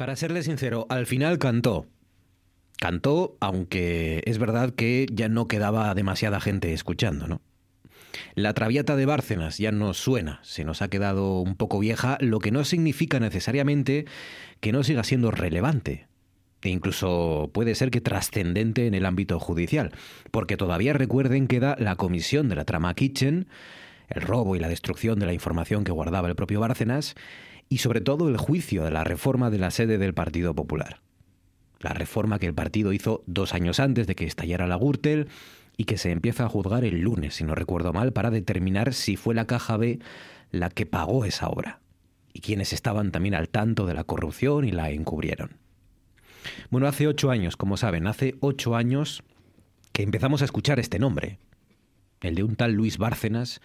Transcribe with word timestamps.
Para 0.00 0.16
serle 0.16 0.42
sincero, 0.42 0.86
al 0.88 1.04
final 1.04 1.38
cantó. 1.38 1.86
Cantó, 2.78 3.36
aunque 3.38 4.22
es 4.24 4.38
verdad 4.38 4.72
que 4.72 5.04
ya 5.12 5.28
no 5.28 5.46
quedaba 5.46 5.94
demasiada 5.94 6.40
gente 6.40 6.72
escuchando, 6.72 7.28
¿no? 7.28 7.42
La 8.34 8.54
Traviata 8.54 8.96
de 8.96 9.04
Bárcenas 9.04 9.58
ya 9.58 9.72
no 9.72 9.92
suena, 9.92 10.40
se 10.42 10.64
nos 10.64 10.80
ha 10.80 10.88
quedado 10.88 11.40
un 11.40 11.54
poco 11.54 11.78
vieja, 11.78 12.16
lo 12.22 12.38
que 12.38 12.50
no 12.50 12.64
significa 12.64 13.20
necesariamente 13.20 14.06
que 14.60 14.72
no 14.72 14.84
siga 14.84 15.04
siendo 15.04 15.30
relevante. 15.32 16.06
E 16.62 16.70
incluso 16.70 17.50
puede 17.52 17.74
ser 17.74 17.90
que 17.90 18.00
trascendente 18.00 18.86
en 18.86 18.94
el 18.94 19.04
ámbito 19.04 19.38
judicial, 19.38 19.92
porque 20.30 20.56
todavía 20.56 20.94
recuerden 20.94 21.46
que 21.46 21.60
da 21.60 21.76
la 21.78 21.96
comisión 21.96 22.48
de 22.48 22.56
la 22.56 22.64
trama 22.64 22.94
Kitchen, 22.94 23.48
el 24.08 24.22
robo 24.22 24.56
y 24.56 24.60
la 24.60 24.68
destrucción 24.68 25.18
de 25.18 25.26
la 25.26 25.34
información 25.34 25.84
que 25.84 25.92
guardaba 25.92 26.28
el 26.28 26.36
propio 26.36 26.58
Bárcenas, 26.58 27.16
y 27.70 27.78
sobre 27.78 28.02
todo 28.02 28.28
el 28.28 28.36
juicio 28.36 28.84
de 28.84 28.90
la 28.90 29.04
reforma 29.04 29.48
de 29.48 29.58
la 29.58 29.70
sede 29.70 29.96
del 29.96 30.12
Partido 30.12 30.54
Popular. 30.54 31.00
La 31.78 31.94
reforma 31.94 32.38
que 32.38 32.46
el 32.46 32.52
partido 32.52 32.92
hizo 32.92 33.22
dos 33.26 33.54
años 33.54 33.80
antes 33.80 34.06
de 34.06 34.14
que 34.14 34.26
estallara 34.26 34.66
la 34.66 34.76
Gürtel 34.76 35.28
y 35.78 35.84
que 35.84 35.96
se 35.96 36.10
empieza 36.10 36.44
a 36.44 36.48
juzgar 36.48 36.84
el 36.84 37.00
lunes, 37.00 37.36
si 37.36 37.44
no 37.44 37.54
recuerdo 37.54 37.94
mal, 37.94 38.12
para 38.12 38.30
determinar 38.30 38.92
si 38.92 39.16
fue 39.16 39.34
la 39.34 39.46
Caja 39.46 39.78
B 39.78 40.00
la 40.50 40.68
que 40.68 40.84
pagó 40.84 41.24
esa 41.24 41.48
obra 41.48 41.80
y 42.32 42.40
quienes 42.40 42.72
estaban 42.72 43.12
también 43.12 43.34
al 43.34 43.48
tanto 43.48 43.86
de 43.86 43.94
la 43.94 44.04
corrupción 44.04 44.64
y 44.64 44.72
la 44.72 44.90
encubrieron. 44.90 45.56
Bueno, 46.70 46.88
hace 46.88 47.06
ocho 47.06 47.30
años, 47.30 47.56
como 47.56 47.76
saben, 47.76 48.06
hace 48.06 48.34
ocho 48.40 48.74
años 48.74 49.22
que 49.92 50.02
empezamos 50.02 50.42
a 50.42 50.44
escuchar 50.44 50.80
este 50.80 50.98
nombre, 50.98 51.38
el 52.20 52.34
de 52.34 52.42
un 52.42 52.56
tal 52.56 52.72
Luis 52.72 52.98
Bárcenas, 52.98 53.60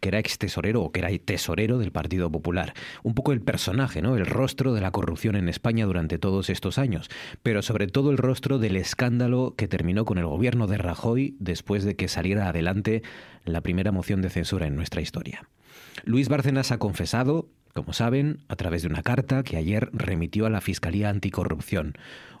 que 0.00 0.08
era 0.08 0.18
ex 0.18 0.38
tesorero 0.38 0.82
o 0.82 0.92
que 0.92 1.00
era 1.00 1.10
tesorero 1.18 1.78
del 1.78 1.92
Partido 1.92 2.30
Popular. 2.30 2.74
Un 3.02 3.14
poco 3.14 3.32
el 3.32 3.40
personaje, 3.40 4.02
¿no? 4.02 4.16
El 4.16 4.26
rostro 4.26 4.74
de 4.74 4.80
la 4.80 4.90
corrupción 4.90 5.36
en 5.36 5.48
España 5.48 5.86
durante 5.86 6.18
todos 6.18 6.50
estos 6.50 6.78
años, 6.78 7.08
pero 7.42 7.62
sobre 7.62 7.86
todo 7.86 8.10
el 8.10 8.18
rostro 8.18 8.58
del 8.58 8.76
escándalo 8.76 9.54
que 9.56 9.68
terminó 9.68 10.04
con 10.04 10.18
el 10.18 10.26
gobierno 10.26 10.66
de 10.66 10.78
Rajoy 10.78 11.36
después 11.38 11.84
de 11.84 11.96
que 11.96 12.08
saliera 12.08 12.48
adelante 12.48 13.02
la 13.44 13.60
primera 13.60 13.92
moción 13.92 14.22
de 14.22 14.30
censura 14.30 14.66
en 14.66 14.76
nuestra 14.76 15.00
historia. 15.00 15.48
Luis 16.04 16.28
Bárcenas 16.28 16.70
ha 16.70 16.78
confesado, 16.78 17.48
como 17.74 17.92
saben, 17.92 18.44
a 18.48 18.56
través 18.56 18.82
de 18.82 18.88
una 18.88 19.02
carta 19.02 19.42
que 19.42 19.56
ayer 19.56 19.90
remitió 19.92 20.46
a 20.46 20.50
la 20.50 20.60
Fiscalía 20.60 21.08
Anticorrupción. 21.08 21.94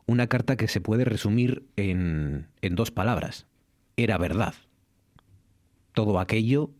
Una 0.06 0.26
carta 0.26 0.56
que 0.56 0.68
se 0.68 0.80
puede 0.80 1.04
resumir 1.04 1.66
en 1.76 2.46
dos 2.62 2.90
palabras. 2.90 3.46
Era 3.96 4.16
verdad. 4.16 4.54
Todo 5.92 6.20
aquello 6.20 6.70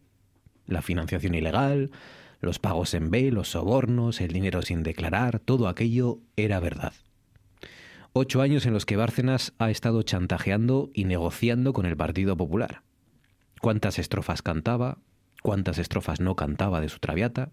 la 0.68 0.82
financiación 0.82 1.34
ilegal, 1.34 1.90
los 2.40 2.60
pagos 2.60 2.94
en 2.94 3.10
B, 3.10 3.32
los 3.32 3.50
sobornos, 3.50 4.20
el 4.20 4.32
dinero 4.32 4.62
sin 4.62 4.84
declarar, 4.84 5.40
todo 5.40 5.66
aquello 5.66 6.20
era 6.36 6.60
verdad. 6.60 6.92
Ocho 8.12 8.40
años 8.40 8.64
en 8.66 8.72
los 8.72 8.86
que 8.86 8.96
Bárcenas 8.96 9.52
ha 9.58 9.70
estado 9.70 10.02
chantajeando 10.02 10.90
y 10.94 11.04
negociando 11.04 11.72
con 11.72 11.86
el 11.86 11.96
Partido 11.96 12.36
Popular. 12.36 12.82
¿Cuántas 13.60 13.98
estrofas 13.98 14.42
cantaba? 14.42 14.98
¿Cuántas 15.42 15.78
estrofas 15.78 16.20
no 16.20 16.36
cantaba 16.36 16.80
de 16.80 16.88
su 16.88 17.00
traviata? 17.00 17.50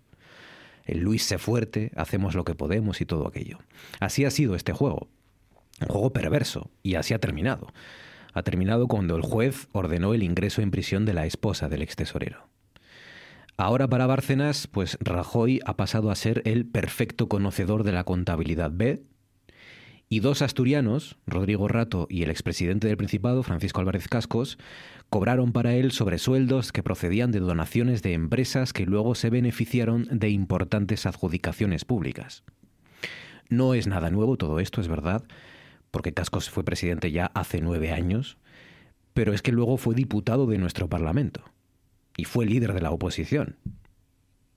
El 0.85 0.99
Luis 0.99 1.23
se 1.23 1.39
fuerte, 1.39 1.91
hacemos 1.95 2.35
lo 2.35 2.43
que 2.45 2.53
podemos 2.53 3.01
y 3.01 3.05
todo 3.05 3.27
aquello. 3.27 3.59
Así 3.99 4.23
ha 4.23 4.31
sido 4.31 4.55
este 4.55 4.71
juego. 4.71 5.07
Un 5.81 5.87
juego 5.87 6.13
perverso, 6.13 6.69
y 6.83 6.95
así 6.95 7.13
ha 7.13 7.19
terminado. 7.19 7.73
Ha 8.33 8.43
terminado 8.43 8.87
cuando 8.87 9.15
el 9.15 9.23
juez 9.23 9.67
ordenó 9.71 10.13
el 10.13 10.23
ingreso 10.23 10.61
en 10.61 10.71
prisión 10.71 11.05
de 11.05 11.13
la 11.13 11.25
esposa 11.25 11.69
del 11.69 11.81
ex 11.81 11.95
tesorero. 11.95 12.47
Ahora 13.57 13.87
para 13.87 14.05
Bárcenas, 14.05 14.67
pues 14.67 14.97
Rajoy 14.99 15.61
ha 15.65 15.77
pasado 15.77 16.11
a 16.11 16.15
ser 16.15 16.41
el 16.43 16.65
perfecto 16.65 17.29
conocedor 17.29 17.83
de 17.83 17.93
la 17.93 18.03
contabilidad 18.03 18.69
B. 18.73 19.03
Y 20.09 20.19
dos 20.19 20.41
asturianos, 20.41 21.17
Rodrigo 21.25 21.69
Rato 21.69 22.05
y 22.09 22.23
el 22.23 22.31
expresidente 22.31 22.87
del 22.87 22.97
Principado, 22.97 23.43
Francisco 23.43 23.79
Álvarez 23.79 24.09
Cascos, 24.09 24.57
cobraron 25.09 25.53
para 25.53 25.73
él 25.73 25.93
sobresueldos 25.93 26.73
que 26.73 26.83
procedían 26.83 27.31
de 27.31 27.39
donaciones 27.39 28.03
de 28.03 28.11
empresas 28.11 28.73
que 28.73 28.85
luego 28.85 29.15
se 29.15 29.29
beneficiaron 29.29 30.05
de 30.11 30.29
importantes 30.29 31.05
adjudicaciones 31.05 31.85
públicas. 31.85 32.43
No 33.47 33.73
es 33.73 33.87
nada 33.87 34.11
nuevo 34.11 34.35
todo 34.35 34.59
esto, 34.59 34.81
es 34.81 34.89
verdad, 34.89 35.23
porque 35.91 36.13
Cascos 36.13 36.49
fue 36.49 36.65
presidente 36.65 37.09
ya 37.09 37.27
hace 37.27 37.61
nueve 37.61 37.93
años, 37.93 38.37
pero 39.13 39.31
es 39.33 39.41
que 39.41 39.53
luego 39.53 39.77
fue 39.77 39.95
diputado 39.95 40.45
de 40.45 40.57
nuestro 40.57 40.89
Parlamento 40.89 41.54
y 42.17 42.25
fue 42.25 42.45
líder 42.45 42.73
de 42.73 42.81
la 42.81 42.91
oposición. 42.91 43.57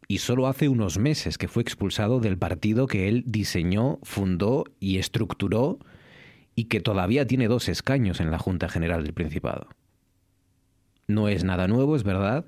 Y 0.06 0.19
solo 0.19 0.46
hace 0.46 0.69
unos 0.69 0.98
meses 0.98 1.36
que 1.36 1.48
fue 1.48 1.62
expulsado 1.62 2.20
del 2.20 2.38
partido 2.38 2.86
que 2.86 3.08
él 3.08 3.24
diseñó, 3.26 3.98
fundó 4.02 4.64
y 4.80 4.98
estructuró 4.98 5.78
y 6.54 6.64
que 6.64 6.80
todavía 6.80 7.26
tiene 7.26 7.46
dos 7.46 7.69
escaños 7.69 8.20
en 8.20 8.30
la 8.30 8.38
Junta 8.38 8.69
General 8.69 9.04
del 9.04 9.12
Principado. 9.12 9.69
No 11.06 11.28
es 11.28 11.44
nada 11.44 11.69
nuevo, 11.69 11.94
es 11.94 12.04
verdad, 12.04 12.46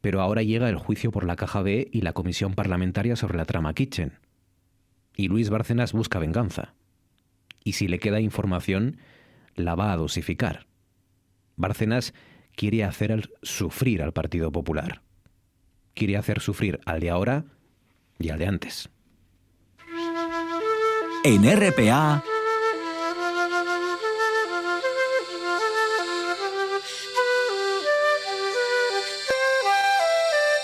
pero 0.00 0.20
ahora 0.20 0.42
llega 0.42 0.68
el 0.68 0.76
juicio 0.76 1.10
por 1.10 1.24
la 1.24 1.36
Caja 1.36 1.62
B 1.62 1.88
y 1.92 2.02
la 2.02 2.12
Comisión 2.12 2.54
Parlamentaria 2.54 3.16
sobre 3.16 3.38
la 3.38 3.44
trama 3.44 3.74
Kitchen. 3.74 4.18
Y 5.16 5.28
Luis 5.28 5.50
Bárcenas 5.50 5.92
busca 5.92 6.18
venganza. 6.18 6.74
Y 7.64 7.72
si 7.72 7.88
le 7.88 7.98
queda 7.98 8.20
información, 8.20 8.98
la 9.54 9.74
va 9.74 9.92
a 9.92 9.96
dosificar. 9.96 10.66
Bárcenas 11.56 12.14
quiere 12.58 12.82
hacer 12.82 13.30
sufrir 13.40 14.02
al 14.02 14.12
Partido 14.12 14.50
Popular. 14.50 15.00
Quiere 15.94 16.16
hacer 16.16 16.40
sufrir 16.40 16.80
al 16.86 16.98
de 16.98 17.08
ahora 17.08 17.44
y 18.18 18.30
al 18.30 18.38
de 18.40 18.46
antes. 18.48 18.88
En 21.22 21.44
RPA. 21.44 22.24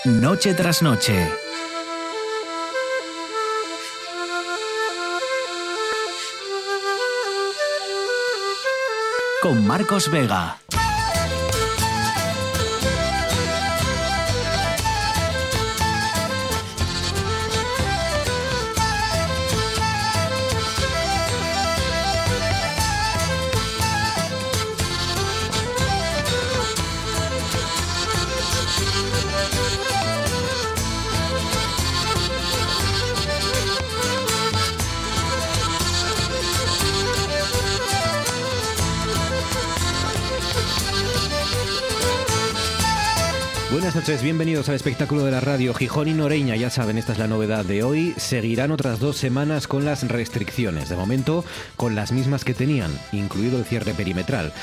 Noche 0.03 0.53
tras 0.53 0.81
noche. 0.81 1.29
Con 9.41 9.65
Marcos 9.65 10.11
Vega. 10.11 10.57
Buenas 43.85 44.01
noches, 44.01 44.23
bienvenidos 44.23 44.67
al 44.67 44.73
espectáculo 44.73 45.25
de 45.25 45.29
la 45.29 45.41
radio 45.41 45.71
Gijón 45.75 46.07
y 46.07 46.13
Noreña. 46.15 46.55
Ya 46.55 46.71
saben, 46.71 46.97
esta 46.97 47.11
es 47.11 47.19
la 47.19 47.27
novedad 47.27 47.63
de 47.63 47.83
hoy. 47.83 48.15
Seguirán 48.17 48.71
otras 48.71 48.99
dos 48.99 49.15
semanas 49.15 49.67
con 49.67 49.85
las 49.85 50.07
restricciones. 50.07 50.89
De 50.89 50.95
momento, 50.95 51.45
con 51.75 51.93
las 51.93 52.11
mismas 52.11 52.43
que 52.43 52.55
tenían, 52.55 52.89
incluido 53.11 53.59
el 53.59 53.65
cierre 53.65 53.93
perimetral. 53.93 54.53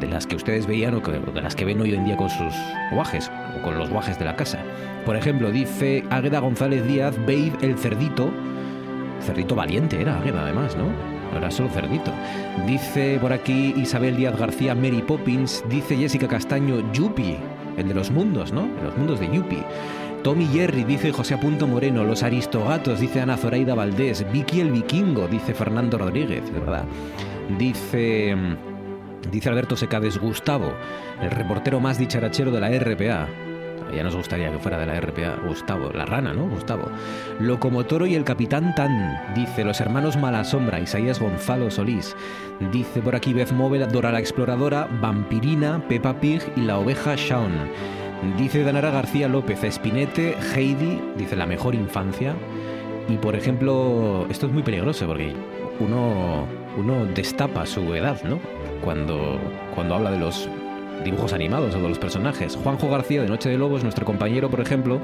de 0.00 0.08
las 0.08 0.26
que 0.26 0.36
ustedes 0.36 0.66
veían 0.66 0.94
o 0.94 1.00
de 1.00 1.40
las 1.40 1.54
que 1.54 1.64
ven 1.64 1.80
hoy 1.80 1.94
en 1.94 2.04
día 2.04 2.16
con 2.16 2.28
sus 2.28 2.52
guajes 2.92 3.30
o 3.56 3.62
con 3.62 3.78
los 3.78 3.90
guajes 3.90 4.18
de 4.18 4.24
la 4.24 4.36
casa. 4.36 4.58
Por 5.06 5.16
ejemplo, 5.16 5.50
dice 5.50 6.04
Águeda 6.10 6.40
González 6.40 6.86
Díaz, 6.86 7.16
Babe 7.18 7.52
el 7.62 7.78
cerdito. 7.78 8.30
Cerdito 9.20 9.54
valiente 9.54 10.00
era 10.00 10.18
Águeda 10.18 10.42
además, 10.42 10.76
¿no? 10.76 10.88
Era 11.36 11.50
solo 11.50 11.68
cerdito. 11.70 12.12
Dice 12.66 13.18
por 13.20 13.32
aquí 13.32 13.74
Isabel 13.76 14.16
Díaz 14.16 14.38
García, 14.38 14.74
Mary 14.74 15.02
Poppins. 15.02 15.64
Dice 15.68 15.96
Jessica 15.96 16.28
Castaño, 16.28 16.92
Yuppie, 16.92 17.38
el 17.76 17.88
de 17.88 17.94
los 17.94 18.10
mundos, 18.10 18.52
¿no? 18.52 18.68
los 18.82 18.96
mundos 18.96 19.20
de 19.20 19.30
Yuppie. 19.30 19.64
Tommy 20.22 20.46
Jerry, 20.46 20.84
dice 20.84 21.12
José 21.12 21.34
Apunto 21.34 21.66
Moreno. 21.66 22.02
Los 22.02 22.22
Aristogatos, 22.22 22.98
dice 22.98 23.20
Ana 23.20 23.36
Zoraida 23.36 23.74
Valdés. 23.74 24.24
Vicky 24.32 24.60
el 24.60 24.70
Vikingo, 24.70 25.28
dice 25.28 25.52
Fernando 25.52 25.98
Rodríguez, 25.98 26.50
de 26.50 26.60
verdad. 26.60 26.84
Dice. 27.58 28.34
Dice 29.30 29.48
Alberto 29.48 29.76
Secades 29.76 30.18
Gustavo, 30.18 30.74
el 31.20 31.30
reportero 31.30 31.80
más 31.80 31.98
dicharachero 31.98 32.50
de 32.50 32.60
la 32.60 32.68
RPA. 32.68 33.26
Ya 33.94 34.02
nos 34.02 34.16
gustaría 34.16 34.50
que 34.50 34.58
fuera 34.58 34.78
de 34.78 34.86
la 34.86 35.00
RPA 35.00 35.36
Gustavo, 35.46 35.90
la 35.92 36.04
rana, 36.04 36.32
¿no? 36.32 36.48
Gustavo. 36.48 36.90
Locomotoro 37.38 38.06
y 38.06 38.14
el 38.14 38.24
capitán 38.24 38.74
Tan, 38.74 39.34
dice 39.34 39.64
los 39.64 39.80
hermanos 39.80 40.16
Malasombra, 40.16 40.80
Isaías 40.80 41.20
Gonzalo 41.20 41.70
Solís. 41.70 42.16
Dice 42.72 43.00
por 43.00 43.14
aquí 43.14 43.32
Beth 43.32 43.52
Móvil, 43.52 43.86
Dora 43.88 44.10
la 44.10 44.18
Exploradora, 44.18 44.88
Vampirina, 45.00 45.80
Peppa 45.88 46.18
Pig 46.20 46.42
y 46.56 46.62
la 46.62 46.78
oveja 46.78 47.14
Shaun. 47.16 47.52
Dice 48.36 48.64
Danara 48.64 48.90
García 48.90 49.28
López, 49.28 49.62
Espinete, 49.62 50.36
Heidi, 50.54 51.00
dice 51.16 51.36
la 51.36 51.46
mejor 51.46 51.74
infancia. 51.74 52.34
Y 53.08 53.16
por 53.18 53.36
ejemplo, 53.36 54.26
esto 54.30 54.46
es 54.46 54.52
muy 54.52 54.62
peligroso 54.62 55.06
porque 55.06 55.34
uno, 55.78 56.46
uno 56.76 57.04
destapa 57.06 57.66
su 57.66 57.94
edad, 57.94 58.22
¿no? 58.24 58.40
Cuando, 58.82 59.38
cuando 59.74 59.94
habla 59.94 60.10
de 60.10 60.18
los 60.18 60.48
dibujos 61.02 61.32
animados 61.32 61.74
de 61.74 61.80
los 61.80 61.98
personajes. 61.98 62.56
Juanjo 62.56 62.90
García 62.90 63.22
de 63.22 63.28
Noche 63.28 63.48
de 63.48 63.58
Lobos, 63.58 63.82
nuestro 63.82 64.04
compañero, 64.04 64.50
por 64.50 64.60
ejemplo, 64.60 65.00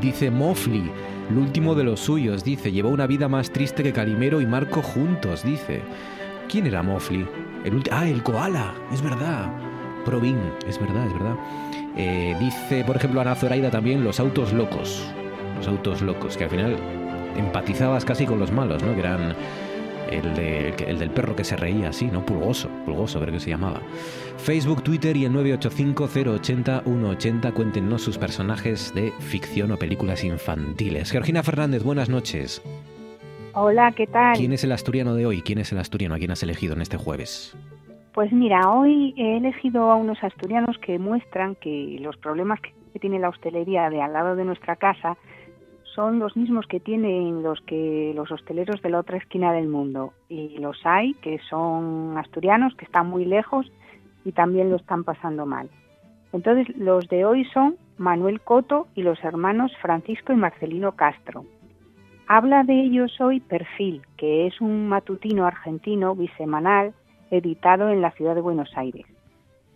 dice 0.00 0.30
Mofli, 0.30 0.90
el 1.30 1.38
último 1.38 1.74
de 1.74 1.84
los 1.84 2.00
suyos, 2.00 2.44
dice, 2.44 2.72
llevó 2.72 2.88
una 2.88 3.06
vida 3.06 3.28
más 3.28 3.50
triste 3.50 3.82
que 3.82 3.92
Calimero 3.92 4.40
y 4.40 4.46
Marco 4.46 4.82
juntos, 4.82 5.42
dice. 5.44 5.82
¿Quién 6.48 6.66
era 6.66 6.82
Mofli? 6.82 7.26
El 7.64 7.82
ah, 7.90 8.08
el 8.08 8.22
koala, 8.22 8.74
es 8.92 9.02
verdad. 9.02 9.50
Provin, 10.04 10.38
es 10.66 10.80
verdad, 10.80 11.06
es 11.06 11.12
verdad. 11.12 11.36
Eh, 11.96 12.36
dice, 12.40 12.84
por 12.84 12.96
ejemplo, 12.96 13.20
Ana 13.20 13.34
Zoraida 13.34 13.70
también, 13.70 14.04
los 14.04 14.20
autos 14.20 14.52
locos. 14.52 15.04
Los 15.56 15.68
autos 15.68 16.00
locos, 16.00 16.36
que 16.36 16.44
al 16.44 16.50
final 16.50 16.76
empatizabas 17.36 18.04
casi 18.04 18.26
con 18.26 18.38
los 18.38 18.52
malos, 18.52 18.82
¿no? 18.82 18.94
Que 18.94 19.00
eran 19.00 19.34
el, 20.10 20.38
el, 20.38 20.98
del 20.98 21.10
perro 21.10 21.36
que 21.36 21.44
se 21.44 21.56
reía 21.56 21.90
así, 21.90 22.06
¿no? 22.06 22.24
Pulgoso, 22.24 22.70
pulgoso, 22.84 23.20
creo 23.20 23.32
que 23.32 23.40
se 23.40 23.50
llamaba. 23.50 23.80
Facebook, 24.38 24.82
Twitter 24.82 25.16
y 25.16 25.24
el 25.24 25.32
985-080-180, 25.32 27.52
cuéntenos 27.52 28.02
sus 28.02 28.18
personajes 28.18 28.94
de 28.94 29.12
ficción 29.20 29.72
o 29.72 29.76
películas 29.76 30.24
infantiles. 30.24 31.10
Georgina 31.10 31.42
Fernández, 31.42 31.82
buenas 31.82 32.08
noches. 32.08 32.62
Hola, 33.54 33.92
¿qué 33.92 34.06
tal? 34.06 34.36
¿Quién 34.36 34.52
es 34.52 34.64
el 34.64 34.72
asturiano 34.72 35.14
de 35.14 35.26
hoy? 35.26 35.42
¿Quién 35.42 35.58
es 35.58 35.72
el 35.72 35.78
asturiano 35.78 36.14
a 36.14 36.18
quién 36.18 36.30
has 36.30 36.42
elegido 36.42 36.74
en 36.74 36.82
este 36.82 36.96
jueves? 36.96 37.56
Pues 38.14 38.32
mira, 38.32 38.70
hoy 38.70 39.14
he 39.16 39.36
elegido 39.36 39.90
a 39.90 39.96
unos 39.96 40.22
asturianos 40.22 40.78
que 40.78 40.98
muestran 40.98 41.56
que 41.56 41.98
los 42.00 42.16
problemas 42.16 42.60
que 42.60 42.72
tiene 42.98 43.18
la 43.18 43.28
hostelería 43.28 43.90
de 43.90 44.02
al 44.02 44.12
lado 44.12 44.36
de 44.36 44.44
nuestra 44.44 44.76
casa 44.76 45.16
son 45.98 46.20
los 46.20 46.36
mismos 46.36 46.64
que 46.68 46.78
tienen 46.78 47.42
los 47.42 47.60
que 47.62 48.12
los 48.14 48.30
hosteleros 48.30 48.80
de 48.82 48.88
la 48.88 49.00
otra 49.00 49.16
esquina 49.16 49.52
del 49.52 49.66
mundo 49.66 50.12
y 50.28 50.56
los 50.58 50.78
hay 50.84 51.14
que 51.14 51.40
son 51.50 52.16
asturianos 52.16 52.72
que 52.76 52.84
están 52.84 53.08
muy 53.08 53.24
lejos 53.24 53.66
y 54.24 54.30
también 54.30 54.70
lo 54.70 54.76
están 54.76 55.02
pasando 55.02 55.44
mal. 55.44 55.68
Entonces 56.32 56.68
los 56.76 57.08
de 57.08 57.24
hoy 57.24 57.44
son 57.46 57.78
Manuel 57.96 58.40
Coto 58.40 58.86
y 58.94 59.02
los 59.02 59.18
hermanos 59.24 59.72
Francisco 59.82 60.32
y 60.32 60.36
Marcelino 60.36 60.92
Castro. 60.92 61.44
Habla 62.28 62.62
de 62.62 62.80
ellos 62.80 63.20
hoy 63.20 63.40
Perfil, 63.40 64.02
que 64.16 64.46
es 64.46 64.60
un 64.60 64.88
matutino 64.88 65.46
argentino 65.46 66.14
bisemanal 66.14 66.94
editado 67.32 67.88
en 67.88 68.02
la 68.02 68.12
ciudad 68.12 68.36
de 68.36 68.40
Buenos 68.40 68.70
Aires. 68.76 69.06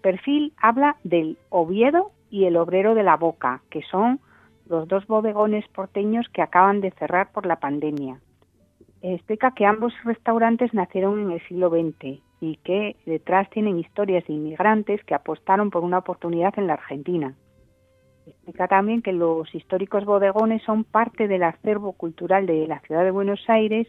Perfil 0.03 0.53
habla 0.57 0.95
del 1.03 1.37
Oviedo 1.49 2.13
y 2.31 2.45
el 2.45 2.57
Obrero 2.59 2.95
de 2.95 3.03
la 3.03 3.17
Boca, 3.17 3.61
que 3.71 3.83
son 3.91 4.21
los 4.69 4.89
dos 4.89 5.07
bodegones 5.07 5.67
porteños 5.69 6.29
que 6.33 6.43
acaban 6.43 6.81
de 6.81 6.91
cerrar 6.93 7.33
por 7.33 7.47
la 7.47 7.57
pandemia. 7.57 8.21
Explica 9.03 9.53
que 9.53 9.67
ambos 9.67 9.93
restaurantes 10.05 10.73
nacieron 10.75 11.21
en 11.21 11.33
el 11.33 11.41
siglo 11.49 11.71
XX 11.71 12.21
y 12.41 12.57
que 12.65 12.97
detrás 13.05 13.51
tienen 13.51 13.79
historias 13.79 14.27
de 14.27 14.35
inmigrantes 14.35 15.03
que 15.05 15.15
apostaron 15.15 15.71
por 15.71 15.83
una 15.83 15.99
oportunidad 15.99 16.55
en 16.57 16.69
la 16.69 16.75
Argentina. 16.75 17.35
Explica 18.27 18.69
también 18.69 19.03
que 19.03 19.13
los 19.13 19.53
históricos 19.55 20.05
bodegones 20.05 20.63
son 20.63 20.85
parte 20.85 21.27
del 21.27 21.43
acervo 21.43 21.93
cultural 21.93 22.47
de 22.47 22.67
la 22.69 22.81
ciudad 22.81 23.03
de 23.03 23.11
Buenos 23.11 23.41
Aires 23.49 23.89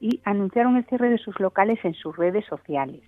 y 0.00 0.20
anunciaron 0.24 0.76
el 0.76 0.86
cierre 0.86 1.10
de 1.10 1.18
sus 1.18 1.38
locales 1.40 1.78
en 1.84 1.94
sus 1.94 2.16
redes 2.16 2.44
sociales. 2.46 3.02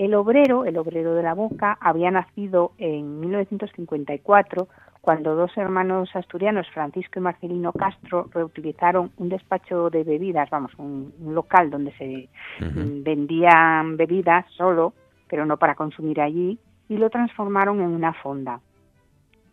El 0.00 0.14
obrero, 0.14 0.64
el 0.64 0.78
obrero 0.78 1.12
de 1.12 1.22
la 1.22 1.34
Boca, 1.34 1.76
había 1.78 2.10
nacido 2.10 2.72
en 2.78 3.20
1954 3.20 4.66
cuando 5.02 5.34
dos 5.34 5.54
hermanos 5.58 6.08
asturianos, 6.16 6.66
Francisco 6.70 7.18
y 7.18 7.22
Marcelino 7.22 7.74
Castro, 7.74 8.30
reutilizaron 8.32 9.10
un 9.18 9.28
despacho 9.28 9.90
de 9.90 10.02
bebidas, 10.02 10.48
vamos, 10.48 10.72
un, 10.78 11.12
local 11.34 11.68
donde 11.68 11.92
se 11.98 12.30
vendían 12.60 13.98
bebidas 13.98 14.46
solo, 14.56 14.94
pero 15.28 15.44
no 15.44 15.58
para 15.58 15.74
consumir 15.74 16.22
allí, 16.22 16.58
y 16.88 16.96
lo 16.96 17.10
transformaron 17.10 17.82
en 17.82 17.88
una 17.88 18.14
fonda. 18.14 18.58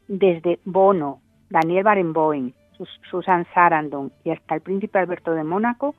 Desde 0.08 0.62
Bono, 0.64 1.20
Daniel 1.50 1.84
Barenboim, 1.84 2.54
Susan 3.12 3.46
Sarandon 3.54 4.14
y 4.24 4.30
hasta 4.30 4.56
el 4.56 4.62
príncipe 4.62 4.98
Alberto 4.98 5.34
de 5.34 5.44
Mónaco 5.44 5.94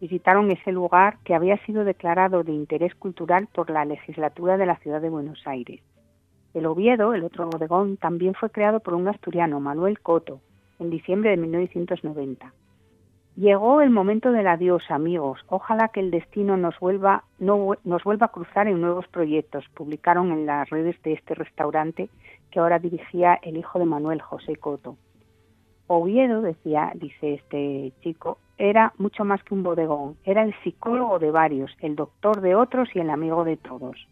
visitaron 0.00 0.50
ese 0.50 0.72
lugar 0.72 1.18
que 1.24 1.34
había 1.34 1.56
sido 1.64 1.84
declarado 1.84 2.42
de 2.42 2.52
interés 2.52 2.94
cultural 2.94 3.48
por 3.52 3.70
la 3.70 3.84
legislatura 3.84 4.56
de 4.56 4.66
la 4.66 4.76
ciudad 4.76 5.00
de 5.00 5.10
Buenos 5.10 5.46
Aires. 5.46 5.80
El 6.54 6.66
Oviedo, 6.66 7.14
el 7.14 7.24
otro 7.24 7.46
bodegón, 7.48 7.96
también 7.96 8.34
fue 8.34 8.50
creado 8.50 8.80
por 8.80 8.94
un 8.94 9.08
asturiano, 9.08 9.60
Manuel 9.60 10.00
Coto, 10.00 10.40
en 10.78 10.90
diciembre 10.90 11.30
de 11.30 11.36
1990. 11.36 12.52
Llegó 13.36 13.82
el 13.82 13.90
momento 13.90 14.32
del 14.32 14.46
adiós, 14.46 14.82
amigos. 14.88 15.40
Ojalá 15.48 15.88
que 15.88 16.00
el 16.00 16.10
destino 16.10 16.56
nos 16.56 16.78
vuelva, 16.80 17.24
no, 17.38 17.72
nos 17.84 18.02
vuelva 18.02 18.26
a 18.26 18.32
cruzar 18.32 18.66
en 18.66 18.80
nuevos 18.80 19.06
proyectos. 19.08 19.66
Publicaron 19.74 20.32
en 20.32 20.46
las 20.46 20.70
redes 20.70 20.96
de 21.02 21.12
este 21.12 21.34
restaurante 21.34 22.08
que 22.50 22.60
ahora 22.60 22.78
dirigía 22.78 23.34
el 23.42 23.58
hijo 23.58 23.78
de 23.78 23.84
Manuel, 23.84 24.22
José 24.22 24.56
Coto. 24.56 24.96
Oviedo, 25.86 26.40
decía, 26.40 26.92
dice 26.94 27.34
este 27.34 27.92
chico, 28.00 28.38
era 28.58 28.92
mucho 28.98 29.24
más 29.24 29.42
que 29.42 29.54
un 29.54 29.62
bodegón, 29.62 30.16
era 30.24 30.42
el 30.42 30.54
psicólogo 30.62 31.18
de 31.18 31.30
varios, 31.30 31.74
el 31.80 31.96
doctor 31.96 32.40
de 32.40 32.54
otros 32.54 32.88
y 32.94 33.00
el 33.00 33.10
amigo 33.10 33.44
de 33.44 33.56
todos. 33.56 34.08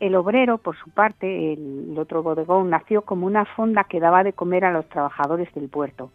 El 0.00 0.14
obrero, 0.14 0.58
por 0.58 0.76
su 0.78 0.90
parte, 0.90 1.52
el 1.52 1.94
otro 1.98 2.22
bodegón, 2.22 2.70
nació 2.70 3.02
como 3.02 3.26
una 3.26 3.44
fonda 3.44 3.84
que 3.84 4.00
daba 4.00 4.24
de 4.24 4.32
comer 4.32 4.64
a 4.64 4.72
los 4.72 4.88
trabajadores 4.88 5.52
del 5.54 5.68
puerto. 5.68 6.10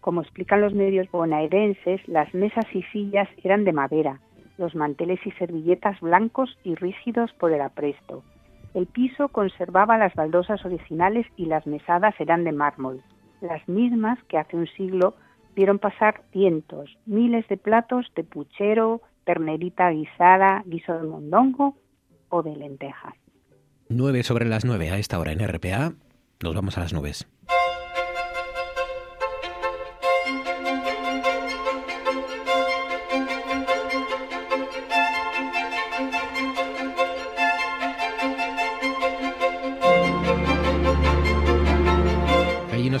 Como 0.00 0.20
explican 0.20 0.60
los 0.60 0.74
medios 0.74 1.10
bonaerenses, 1.10 2.06
las 2.06 2.32
mesas 2.34 2.66
y 2.74 2.82
sillas 2.84 3.28
eran 3.42 3.64
de 3.64 3.72
madera, 3.72 4.20
los 4.58 4.74
manteles 4.74 5.18
y 5.26 5.30
servilletas 5.32 5.98
blancos 6.00 6.58
y 6.64 6.74
rígidos 6.74 7.32
por 7.34 7.52
el 7.52 7.62
apresto. 7.62 8.22
El 8.74 8.86
piso 8.86 9.28
conservaba 9.28 9.96
las 9.96 10.14
baldosas 10.14 10.62
originales 10.66 11.26
y 11.36 11.46
las 11.46 11.66
mesadas 11.66 12.14
eran 12.20 12.44
de 12.44 12.52
mármol 12.52 13.02
las 13.44 13.66
mismas 13.68 14.18
que 14.24 14.38
hace 14.38 14.56
un 14.56 14.66
siglo 14.68 15.14
vieron 15.54 15.78
pasar 15.78 16.22
cientos, 16.32 16.98
miles 17.06 17.46
de 17.48 17.56
platos 17.56 18.06
de 18.14 18.24
puchero, 18.24 19.02
ternerita 19.24 19.90
guisada, 19.90 20.62
guiso 20.66 20.94
de 20.94 21.04
mondongo 21.04 21.76
o 22.28 22.42
de 22.42 22.56
lentejas. 22.56 23.14
9 23.88 24.22
sobre 24.22 24.46
las 24.46 24.64
9 24.64 24.90
a 24.90 24.98
esta 24.98 25.18
hora 25.18 25.32
en 25.32 25.46
RPA. 25.46 25.92
Nos 26.42 26.54
vamos 26.54 26.76
a 26.76 26.80
las 26.80 26.92
nubes. 26.92 27.28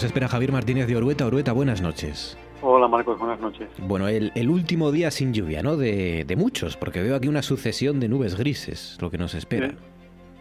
Espera 0.06 0.28
Javier 0.28 0.52
Martínez 0.52 0.86
de 0.86 0.96
Orueta. 0.96 1.26
Orueta, 1.26 1.52
buenas 1.52 1.80
noches. 1.82 2.38
Hola 2.66 2.88
Marcos, 2.88 3.18
buenas 3.18 3.40
noches. 3.40 3.68
Bueno, 3.78 4.08
el, 4.08 4.48
último 4.48 4.90
día 4.90 5.10
sin 5.10 5.34
lluvia, 5.34 5.62
¿no? 5.62 5.76
De, 5.76 6.34
muchos, 6.36 6.76
porque 6.76 7.02
veo 7.02 7.14
aquí 7.14 7.28
una 7.28 7.42
sucesión 7.42 8.00
de 8.00 8.08
nubes 8.08 8.38
grises, 8.38 8.98
lo 9.02 9.10
que 9.10 9.18
nos 9.18 9.34
espera. 9.34 9.72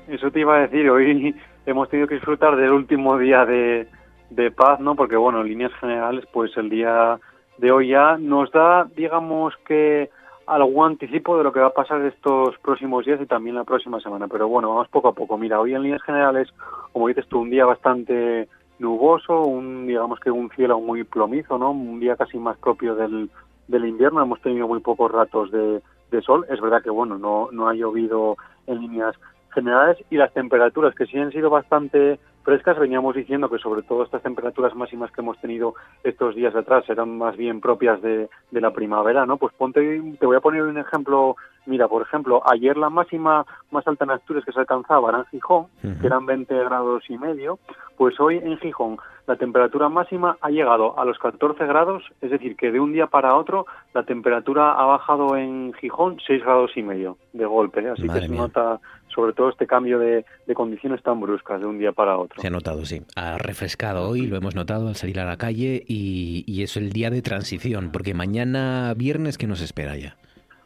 Eso 0.07 0.31
te 0.31 0.39
iba 0.39 0.55
a 0.55 0.59
decir, 0.61 0.89
hoy 0.89 1.35
hemos 1.65 1.89
tenido 1.89 2.07
que 2.07 2.15
disfrutar 2.15 2.55
del 2.55 2.71
último 2.71 3.17
día 3.17 3.45
de, 3.45 3.87
paz, 4.55 4.79
¿no? 4.79 4.95
Porque 4.95 5.15
bueno, 5.17 5.41
en 5.41 5.47
líneas 5.47 5.73
generales, 5.79 6.25
pues 6.31 6.55
el 6.55 6.69
día 6.69 7.19
de 7.57 7.71
hoy 7.71 7.89
ya 7.89 8.17
nos 8.17 8.51
da, 8.51 8.87
digamos 8.95 9.53
que 9.67 10.09
algún 10.45 10.87
anticipo 10.87 11.37
de 11.37 11.43
lo 11.43 11.53
que 11.53 11.59
va 11.59 11.67
a 11.67 11.73
pasar 11.73 12.01
estos 12.03 12.57
próximos 12.59 13.05
días 13.05 13.19
y 13.21 13.25
también 13.25 13.55
la 13.55 13.63
próxima 13.63 13.99
semana. 13.99 14.27
Pero 14.27 14.47
bueno, 14.47 14.69
vamos 14.69 14.87
poco 14.87 15.09
a 15.09 15.13
poco. 15.13 15.37
Mira, 15.37 15.59
hoy 15.59 15.73
en 15.73 15.83
líneas 15.83 16.03
generales, 16.03 16.49
como 16.91 17.07
dices 17.07 17.27
tú, 17.27 17.39
un 17.39 17.49
día 17.49 17.65
bastante 17.65 18.47
nuboso, 18.79 19.41
un 19.41 19.87
digamos 19.87 20.19
que 20.19 20.31
un 20.31 20.49
cielo 20.51 20.79
muy 20.79 21.03
plomizo, 21.03 21.57
¿no? 21.57 21.71
Un 21.71 21.99
día 21.99 22.15
casi 22.15 22.37
más 22.37 22.57
propio 22.57 22.95
del, 22.95 23.29
del 23.67 23.85
invierno. 23.85 24.21
Hemos 24.21 24.41
tenido 24.41 24.67
muy 24.67 24.79
pocos 24.79 25.11
ratos 25.11 25.51
de, 25.51 25.81
de 26.11 26.21
sol. 26.21 26.45
Es 26.49 26.59
verdad 26.61 26.81
que 26.83 26.89
bueno, 26.89 27.17
no, 27.17 27.49
no 27.51 27.67
ha 27.67 27.73
llovido 27.73 28.37
en 28.67 28.81
líneas 28.81 29.15
generales 29.53 29.97
y 30.09 30.17
las 30.17 30.33
temperaturas 30.33 30.95
que 30.95 31.05
sí 31.05 31.17
han 31.17 31.31
sido 31.31 31.49
bastante 31.49 32.19
frescas, 32.43 32.77
veníamos 32.77 33.15
diciendo 33.15 33.49
que 33.49 33.57
sobre 33.57 33.81
todo 33.83 34.03
estas 34.03 34.21
temperaturas 34.21 34.75
máximas 34.75 35.11
que 35.11 35.21
hemos 35.21 35.39
tenido 35.39 35.75
estos 36.03 36.35
días 36.35 36.55
atrás 36.55 36.83
eran 36.89 37.17
más 37.17 37.35
bien 37.37 37.61
propias 37.61 38.01
de, 38.01 38.29
de 38.51 38.61
la 38.61 38.71
primavera, 38.71 39.25
¿no? 39.25 39.37
Pues 39.37 39.53
ponte, 39.53 40.01
te 40.19 40.25
voy 40.25 40.35
a 40.35 40.41
poner 40.41 40.63
un 40.63 40.77
ejemplo, 40.77 41.35
mira, 41.65 41.87
por 41.87 42.01
ejemplo, 42.01 42.41
ayer 42.45 42.77
la 42.77 42.89
máxima 42.89 43.45
más 43.71 43.87
alta 43.87 44.03
en 44.05 44.11
Asturias 44.11 44.45
que 44.45 44.51
se 44.51 44.59
alcanzaba 44.59 45.09
era 45.09 45.19
en 45.19 45.25
Gijón, 45.25 45.67
que 45.81 46.07
eran 46.07 46.25
20 46.25 46.53
grados 46.63 47.03
y 47.09 47.17
medio, 47.17 47.59
pues 47.97 48.19
hoy 48.19 48.37
en 48.37 48.57
Gijón 48.57 48.97
la 49.25 49.37
temperatura 49.37 49.87
máxima 49.87 50.37
ha 50.41 50.49
llegado 50.49 50.99
a 50.99 51.05
los 51.05 51.17
14 51.17 51.65
grados, 51.65 52.03
es 52.21 52.29
decir, 52.31 52.57
que 52.57 52.71
de 52.71 52.79
un 52.79 52.91
día 52.91 53.07
para 53.07 53.35
otro 53.35 53.65
la 53.93 54.03
temperatura 54.03 54.73
ha 54.73 54.85
bajado 54.85 55.37
en 55.37 55.73
Gijón 55.73 56.17
6 56.25 56.43
grados 56.43 56.71
y 56.75 56.83
medio 56.83 57.17
de 57.31 57.45
golpe, 57.45 57.81
¿eh? 57.81 57.89
así 57.89 58.03
Madre 58.03 58.19
que 58.19 58.25
se 58.27 58.31
mía. 58.31 58.41
nota 58.41 58.79
sobre 59.13 59.33
todo 59.33 59.49
este 59.49 59.67
cambio 59.67 59.99
de, 59.99 60.25
de 60.45 60.53
condiciones 60.53 61.01
tan 61.03 61.19
bruscas 61.19 61.59
de 61.59 61.67
un 61.67 61.79
día 61.79 61.91
para 61.91 62.17
otro. 62.17 62.41
Se 62.41 62.47
ha 62.47 62.51
notado, 62.51 62.85
sí. 62.85 63.01
Ha 63.15 63.37
refrescado 63.37 64.09
hoy, 64.09 64.27
lo 64.27 64.35
hemos 64.35 64.55
notado 64.55 64.87
al 64.87 64.95
salir 64.95 65.19
a 65.19 65.25
la 65.25 65.37
calle 65.37 65.83
y, 65.87 66.43
y 66.47 66.63
es 66.63 66.77
el 66.77 66.91
día 66.91 67.09
de 67.09 67.21
transición, 67.21 67.91
porque 67.91 68.13
mañana 68.13 68.93
viernes, 68.95 69.37
¿qué 69.37 69.47
nos 69.47 69.61
espera 69.61 69.95
ya? 69.95 70.15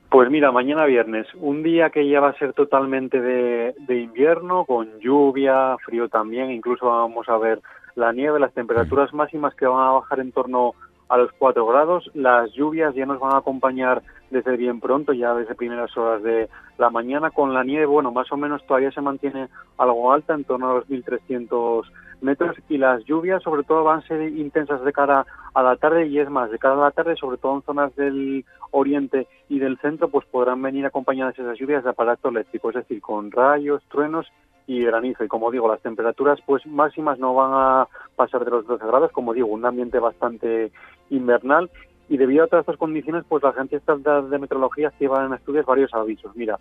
Pues 0.10 0.30
mira, 0.30 0.54
mañana 0.54 0.86
viernes, 0.86 1.28
un 1.36 1.64
día 1.64 1.90
que 1.90 2.08
ya 2.08 2.22
va 2.22 2.30
a 2.30 2.38
ser 2.38 2.54
totalmente 2.54 3.20
de, 3.20 3.76
de 3.88 4.00
invierno, 4.00 4.64
con 4.64 5.00
lluvia, 5.00 5.76
frío 5.86 6.08
también, 6.08 6.50
incluso 6.50 6.86
vamos 6.86 7.28
a 7.28 7.38
ver 7.38 7.60
la 7.96 8.14
nieve, 8.14 8.40
las 8.40 8.54
temperaturas 8.54 9.14
máximas 9.14 9.54
que 9.56 9.66
van 9.66 9.86
a 9.86 9.92
bajar 9.92 10.20
en 10.22 10.32
torno 10.32 10.70
a 10.70 10.87
los 11.16 11.32
4 11.40 11.66
grados, 11.66 12.12
las 12.14 12.52
lluvias 12.52 12.94
ya 12.94 13.06
nos 13.06 13.20
van 13.20 13.34
a 13.34 13.38
acompañar 13.38 14.02
desde 14.30 14.58
bien 14.58 14.82
pronto, 14.82 15.14
ya 15.14 15.34
desde 15.34 15.56
primeras 15.56 15.96
horas 15.96 16.22
de 16.22 16.50
la 16.78 16.90
mañana, 16.90 17.32
con 17.32 17.54
la 17.54 17.64
nieve, 17.64 17.86
bueno, 17.86 18.12
más 18.12 18.30
o 18.34 18.36
menos 18.36 18.66
todavía 18.66 18.92
se 18.92 19.00
mantiene 19.00 19.48
algo 19.78 20.12
alta, 20.12 20.34
en 20.34 20.44
torno 20.44 20.70
a 20.70 20.74
los 20.76 20.90
1.300 20.90 21.84
metros, 22.20 22.58
y 22.68 22.78
las 22.78 23.06
lluvias 23.06 23.42
sobre 23.44 23.64
todo 23.64 23.86
van 23.86 24.00
a 24.00 24.08
ser 24.08 24.22
intensas 24.24 24.84
de 24.84 24.92
cara 24.92 25.26
a 25.54 25.64
la 25.64 25.78
tarde, 25.78 26.08
y 26.08 26.20
es 26.20 26.30
más, 26.30 26.52
de 26.52 26.60
cara 26.60 26.74
a 26.74 26.78
la 26.78 26.92
tarde, 26.92 27.16
sobre 27.16 27.38
todo 27.38 27.56
en 27.56 27.62
zonas 27.62 27.96
del 27.96 28.44
oriente 28.72 29.28
y 29.48 29.60
del 29.60 29.78
centro, 29.78 30.10
pues 30.10 30.26
podrán 30.26 30.62
venir 30.62 30.86
acompañadas 30.86 31.40
esas 31.40 31.58
lluvias 31.58 31.86
de 31.86 31.92
aparato 31.92 32.28
eléctrico, 32.28 32.70
es 32.70 32.76
decir, 32.76 33.00
con 33.02 33.32
rayos, 33.32 33.82
truenos 33.90 34.28
y 34.66 34.84
granizo. 34.84 35.24
Y 35.24 35.30
como 35.30 35.50
digo, 35.50 35.70
las 35.70 35.82
temperaturas 35.82 36.40
pues 36.46 36.66
máximas 36.66 37.18
no 37.18 37.34
van 37.34 37.52
a 37.54 37.88
pasar 38.16 38.44
de 38.44 38.52
los 38.52 38.68
12 38.68 38.86
grados, 38.86 39.12
como 39.14 39.34
digo, 39.34 39.48
un 39.48 39.66
ambiente 39.66 40.00
bastante 40.00 40.72
invernal. 41.10 41.70
Y 42.10 42.18
debido 42.18 42.46
a 42.46 42.48
todas 42.48 42.64
estas 42.64 42.78
condiciones, 42.78 43.26
pues 43.28 43.44
la 43.44 43.50
Agencia 43.50 43.78
Estatal 43.78 44.30
de 44.30 44.40
Meteorología 44.40 44.88
activa 44.88 45.26
en 45.26 45.34
Asturias 45.34 45.66
varios 45.66 45.94
avisos. 45.94 46.36
Mira, 46.36 46.58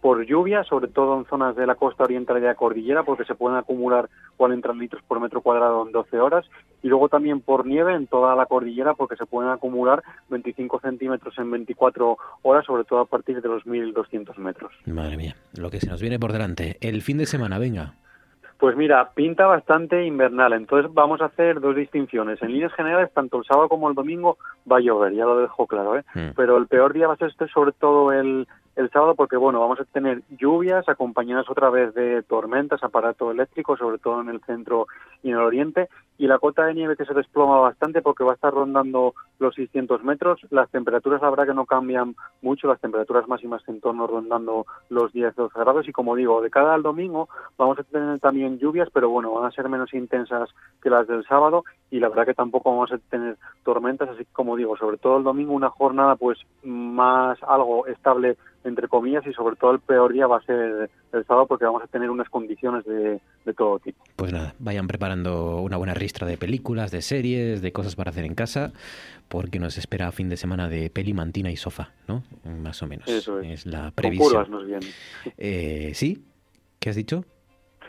por 0.00 0.24
lluvia, 0.24 0.64
sobre 0.64 0.88
todo 0.88 1.18
en 1.18 1.26
zonas 1.26 1.56
de 1.56 1.66
la 1.66 1.74
costa 1.74 2.04
oriental 2.04 2.38
y 2.38 2.40
de 2.40 2.46
la 2.46 2.54
cordillera, 2.54 3.02
porque 3.02 3.24
se 3.24 3.34
pueden 3.34 3.58
acumular 3.58 4.08
40 4.36 4.72
litros 4.74 5.02
por 5.06 5.20
metro 5.20 5.42
cuadrado 5.42 5.86
en 5.86 5.92
12 5.92 6.18
horas, 6.18 6.46
y 6.82 6.88
luego 6.88 7.08
también 7.08 7.40
por 7.40 7.66
nieve 7.66 7.94
en 7.94 8.06
toda 8.06 8.34
la 8.34 8.46
cordillera, 8.46 8.94
porque 8.94 9.16
se 9.16 9.26
pueden 9.26 9.50
acumular 9.50 10.02
25 10.30 10.80
centímetros 10.80 11.36
en 11.38 11.50
24 11.50 12.16
horas, 12.42 12.64
sobre 12.64 12.84
todo 12.84 13.00
a 13.00 13.06
partir 13.06 13.40
de 13.40 13.48
los 13.48 13.64
1.200 13.64 14.36
metros. 14.38 14.72
Madre 14.86 15.16
mía, 15.16 15.36
lo 15.58 15.70
que 15.70 15.80
se 15.80 15.88
nos 15.88 16.00
viene 16.00 16.18
por 16.18 16.32
delante. 16.32 16.78
El 16.80 17.02
fin 17.02 17.18
de 17.18 17.26
semana, 17.26 17.58
venga. 17.58 17.94
Pues 18.60 18.76
mira, 18.76 19.10
pinta 19.14 19.46
bastante 19.46 20.04
invernal, 20.04 20.52
entonces 20.52 20.92
vamos 20.92 21.22
a 21.22 21.26
hacer 21.26 21.60
dos 21.60 21.74
distinciones. 21.74 22.42
En 22.42 22.52
líneas 22.52 22.74
generales, 22.74 23.10
tanto 23.14 23.38
el 23.38 23.44
sábado 23.44 23.70
como 23.70 23.88
el 23.88 23.94
domingo 23.94 24.36
va 24.70 24.76
a 24.76 24.80
llover, 24.80 25.14
ya 25.14 25.24
lo 25.24 25.38
dejo 25.38 25.66
claro, 25.66 25.96
¿eh? 25.96 26.04
Mm. 26.14 26.32
Pero 26.36 26.58
el 26.58 26.66
peor 26.66 26.92
día 26.92 27.08
va 27.08 27.14
a 27.14 27.16
ser 27.16 27.30
este, 27.30 27.48
sobre 27.48 27.72
todo 27.72 28.12
el, 28.12 28.46
el 28.80 28.90
sábado, 28.90 29.14
porque 29.14 29.36
bueno, 29.36 29.60
vamos 29.60 29.78
a 29.78 29.84
tener 29.84 30.22
lluvias 30.30 30.88
acompañadas 30.88 31.48
otra 31.50 31.70
vez 31.70 31.94
de 31.94 32.22
tormentas, 32.22 32.82
aparato 32.82 33.30
eléctrico, 33.30 33.76
sobre 33.76 33.98
todo 33.98 34.20
en 34.20 34.30
el 34.30 34.40
centro 34.40 34.86
y 35.22 35.28
en 35.28 35.36
el 35.36 35.42
oriente, 35.42 35.88
y 36.16 36.26
la 36.26 36.38
cota 36.38 36.64
de 36.64 36.74
nieve 36.74 36.96
que 36.96 37.04
se 37.04 37.14
desploma 37.14 37.60
bastante 37.60 38.02
porque 38.02 38.24
va 38.24 38.32
a 38.32 38.34
estar 38.34 38.52
rondando 38.52 39.14
los 39.38 39.54
600 39.54 40.02
metros. 40.04 40.40
Las 40.50 40.70
temperaturas, 40.70 41.22
la 41.22 41.30
verdad 41.30 41.46
que 41.46 41.54
no 41.54 41.66
cambian 41.66 42.14
mucho, 42.42 42.68
las 42.68 42.80
temperaturas 42.80 43.28
máximas 43.28 43.62
en 43.68 43.80
torno 43.80 44.06
rondando 44.06 44.66
los 44.88 45.12
10-12 45.12 45.50
grados, 45.54 45.88
y 45.88 45.92
como 45.92 46.16
digo, 46.16 46.40
de 46.42 46.50
cada 46.50 46.74
al 46.74 46.82
domingo 46.82 47.28
vamos 47.58 47.78
a 47.78 47.84
tener 47.84 48.18
también 48.20 48.58
lluvias, 48.58 48.88
pero 48.92 49.10
bueno, 49.10 49.32
van 49.32 49.46
a 49.46 49.50
ser 49.50 49.68
menos 49.68 49.92
intensas 49.94 50.50
que 50.82 50.90
las 50.90 51.06
del 51.06 51.24
sábado, 51.24 51.64
y 51.90 52.00
la 52.00 52.08
verdad 52.08 52.26
que 52.26 52.34
tampoco 52.34 52.70
vamos 52.70 52.92
a 52.92 52.98
tener 53.10 53.36
tormentas, 53.62 54.08
así 54.08 54.24
que 54.24 54.32
como 54.32 54.56
digo, 54.56 54.76
sobre 54.76 54.96
todo 54.96 55.18
el 55.18 55.24
domingo 55.24 55.52
una 55.52 55.70
jornada 55.70 56.16
pues 56.16 56.38
más 56.62 57.38
algo 57.42 57.86
estable 57.86 58.36
entre 58.64 58.88
comillas 58.88 59.26
y 59.26 59.32
sobre 59.32 59.56
todo 59.56 59.72
el 59.72 59.80
peor 59.80 60.12
día 60.12 60.26
va 60.26 60.36
a 60.38 60.42
ser 60.42 60.90
el 61.12 61.24
sábado 61.26 61.46
porque 61.46 61.64
vamos 61.64 61.82
a 61.82 61.86
tener 61.86 62.10
unas 62.10 62.28
condiciones 62.28 62.84
de, 62.84 63.20
de 63.44 63.54
todo 63.54 63.78
tipo. 63.78 64.04
Pues 64.16 64.32
nada, 64.32 64.54
vayan 64.58 64.86
preparando 64.86 65.60
una 65.60 65.76
buena 65.76 65.94
ristra 65.94 66.26
de 66.26 66.36
películas, 66.36 66.90
de 66.90 67.00
series, 67.02 67.62
de 67.62 67.72
cosas 67.72 67.96
para 67.96 68.10
hacer 68.10 68.24
en 68.24 68.34
casa, 68.34 68.72
porque 69.28 69.58
nos 69.58 69.78
espera 69.78 70.12
fin 70.12 70.28
de 70.28 70.36
semana 70.36 70.68
de 70.68 70.90
peli, 70.90 71.14
mantina 71.14 71.50
y 71.50 71.56
sofá, 71.56 71.92
¿no? 72.06 72.22
Más 72.44 72.82
o 72.82 72.86
menos. 72.86 73.08
Eso 73.08 73.40
es. 73.40 73.64
la 73.66 73.84
Con 73.84 73.92
previsión. 73.92 74.28
curvas 74.28 74.48
nos 74.50 74.66
viene. 74.66 74.86
Eh, 75.38 75.92
¿Sí? 75.94 76.24
¿Qué 76.78 76.90
has 76.90 76.96
dicho? 76.96 77.24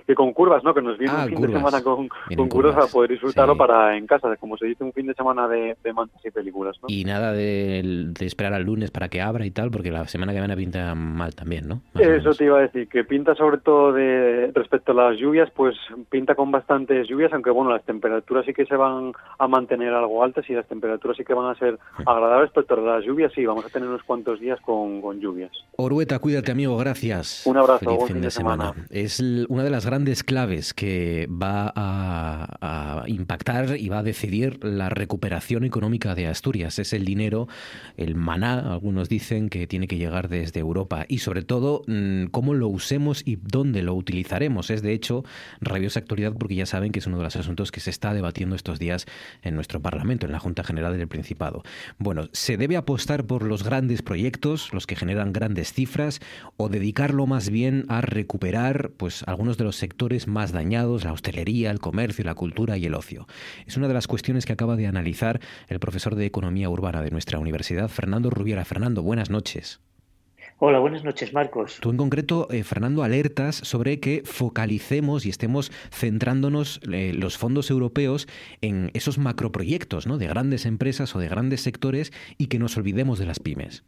Que 0.07 0.15
con 0.15 0.33
curvas, 0.33 0.63
¿no? 0.63 0.73
Que 0.73 0.81
nos 0.81 0.97
viene 0.97 1.13
Ah, 1.15 1.21
un 1.23 1.27
fin 1.29 1.35
curvas. 1.37 1.51
de 1.51 1.57
semana 1.57 1.83
con, 1.83 2.47
curvas 2.49 2.75
para 2.75 2.87
poder 2.87 3.11
disfrutarlo 3.11 3.53
Sí. 3.53 3.57
para 3.59 3.97
en 3.97 4.07
casa, 4.07 4.35
como 4.37 4.57
se 4.57 4.65
dice, 4.67 4.83
un 4.83 4.93
fin 4.93 5.07
de 5.07 5.13
semana 5.13 5.47
de, 5.47 5.75
de 5.83 5.93
mantas 5.93 6.23
y 6.25 6.31
películas, 6.31 6.77
¿no? 6.81 6.87
Y 6.89 7.03
nada 7.05 7.31
de, 7.33 7.81
de 8.17 8.25
esperar 8.25 8.53
al 8.53 8.63
lunes 8.63 8.91
para 8.91 9.09
que 9.09 9.21
abra 9.21 9.45
y 9.45 9.51
tal, 9.51 9.71
porque 9.71 9.91
la 9.91 10.07
semana 10.07 10.33
que 10.33 10.39
viene 10.39 10.55
pinta 10.57 10.93
mal 10.95 11.33
también, 11.35 11.67
¿no? 11.67 11.81
Más 11.93 12.03
Eso 12.03 12.33
te 12.33 12.45
iba 12.45 12.57
a 12.57 12.61
decir, 12.61 12.87
que 12.87 13.03
pinta 13.03 13.35
sobre 13.35 13.57
todo 13.59 13.93
de 13.93 14.51
respecto 14.53 14.91
a 14.91 14.95
las 14.95 15.17
lluvias, 15.17 15.49
pues 15.55 15.75
pinta 16.09 16.35
con 16.35 16.51
bastantes 16.51 17.07
lluvias, 17.07 17.31
aunque 17.33 17.49
bueno, 17.51 17.71
las 17.71 17.83
temperaturas 17.83 18.45
sí 18.45 18.53
que 18.53 18.65
se 18.65 18.75
van 18.75 19.11
a 19.37 19.47
mantener 19.47 19.93
algo 19.93 20.23
altas 20.23 20.49
y 20.49 20.53
las 20.53 20.67
temperaturas 20.67 21.17
sí 21.17 21.23
que 21.23 21.33
van 21.33 21.49
a 21.49 21.55
ser 21.59 21.77
agradables, 22.05 22.51
pero 22.67 22.85
las 22.85 23.03
lluvias 23.05 23.31
sí, 23.33 23.45
vamos 23.45 23.65
a 23.65 23.69
tener 23.69 23.87
unos 23.87 24.03
cuantos 24.03 24.39
días 24.39 24.59
con, 24.61 25.01
con 25.01 25.19
lluvias. 25.19 25.51
Orueta, 25.77 26.19
cuídate, 26.19 26.51
amigo, 26.51 26.77
gracias. 26.77 27.43
Un 27.45 27.57
abrazo, 27.57 27.79
Feliz 27.79 27.95
buen 27.97 28.07
fin 28.07 28.15
fin 28.15 28.23
de, 28.23 28.31
semana. 28.31 28.71
semana. 28.73 28.87
Es 28.91 29.19
una 29.49 29.63
de 29.63 29.69
las 29.69 29.85
grandes 29.91 30.23
claves 30.23 30.73
que 30.73 31.27
va 31.29 31.69
a, 31.75 33.01
a 33.01 33.09
impactar 33.09 33.75
y 33.77 33.89
va 33.89 33.99
a 33.99 34.03
decidir 34.03 34.63
la 34.63 34.87
recuperación 34.87 35.65
económica 35.65 36.15
de 36.15 36.27
Asturias. 36.27 36.79
Es 36.79 36.93
el 36.93 37.03
dinero, 37.03 37.49
el 37.97 38.15
maná, 38.15 38.71
algunos 38.71 39.09
dicen 39.09 39.49
que 39.49 39.67
tiene 39.67 39.87
que 39.87 39.97
llegar 39.97 40.29
desde 40.29 40.61
Europa 40.61 41.03
y 41.09 41.17
sobre 41.17 41.43
todo 41.43 41.81
mm, 41.87 42.27
cómo 42.27 42.53
lo 42.53 42.69
usemos 42.69 43.21
y 43.25 43.35
dónde 43.35 43.83
lo 43.83 43.93
utilizaremos. 43.93 44.69
Es 44.69 44.81
de 44.81 44.93
hecho 44.93 45.25
rabiosa 45.59 45.99
actualidad 45.99 46.31
porque 46.39 46.55
ya 46.55 46.65
saben 46.65 46.93
que 46.93 46.99
es 46.99 47.07
uno 47.07 47.17
de 47.17 47.25
los 47.25 47.35
asuntos 47.35 47.69
que 47.69 47.81
se 47.81 47.89
está 47.89 48.13
debatiendo 48.13 48.55
estos 48.55 48.79
días 48.79 49.05
en 49.41 49.55
nuestro 49.55 49.81
Parlamento, 49.81 50.25
en 50.25 50.31
la 50.31 50.39
Junta 50.39 50.63
General 50.63 50.97
del 50.97 51.09
Principado. 51.09 51.63
Bueno, 51.97 52.29
¿se 52.31 52.55
debe 52.55 52.77
apostar 52.77 53.25
por 53.25 53.43
los 53.43 53.63
grandes 53.63 54.01
proyectos, 54.03 54.71
los 54.71 54.87
que 54.87 54.95
generan 54.95 55.33
grandes 55.33 55.73
cifras, 55.73 56.21
o 56.55 56.69
dedicarlo 56.69 57.27
más 57.27 57.49
bien 57.49 57.83
a 57.89 57.99
recuperar 57.99 58.91
pues, 58.95 59.23
algunos 59.27 59.57
de 59.57 59.65
los 59.65 59.80
sectores 59.81 60.27
más 60.27 60.53
dañados, 60.53 61.03
la 61.03 61.11
hostelería, 61.11 61.71
el 61.71 61.79
comercio, 61.79 62.23
la 62.23 62.35
cultura 62.35 62.77
y 62.77 62.85
el 62.85 62.95
ocio? 62.95 63.27
Es 63.67 63.75
una 63.75 63.89
de 63.89 63.93
las 63.93 64.07
cuestiones 64.07 64.45
que 64.45 64.53
acaba 64.53 64.77
de 64.77 64.87
analizar 64.87 65.41
el 65.67 65.79
profesor 65.79 66.15
de 66.15 66.25
Economía 66.25 66.69
Urbana 66.69 67.01
de 67.01 67.11
nuestra 67.11 67.39
universidad, 67.39 67.89
Fernando 67.89 68.29
Rubiera. 68.29 68.63
Fernando, 68.63 69.03
buenas 69.03 69.29
noches. 69.29 69.81
Hola, 70.63 70.77
buenas 70.77 71.03
noches, 71.03 71.33
Marcos. 71.33 71.79
Tú 71.81 71.89
en 71.89 71.97
concreto, 71.97 72.47
eh, 72.51 72.63
Fernando, 72.63 73.01
alertas 73.01 73.55
sobre 73.55 73.99
que 73.99 74.21
focalicemos 74.23 75.25
y 75.25 75.29
estemos 75.29 75.71
centrándonos 75.91 76.79
eh, 76.91 77.13
los 77.15 77.39
fondos 77.39 77.71
europeos 77.71 78.27
en 78.61 78.91
esos 78.93 79.17
macroproyectos 79.17 80.05
¿no? 80.05 80.19
de 80.19 80.27
grandes 80.27 80.67
empresas 80.67 81.15
o 81.15 81.19
de 81.19 81.29
grandes 81.29 81.61
sectores 81.61 82.13
y 82.37 82.45
que 82.45 82.59
nos 82.59 82.77
olvidemos 82.77 83.17
de 83.17 83.25
las 83.25 83.39
pymes. 83.39 83.83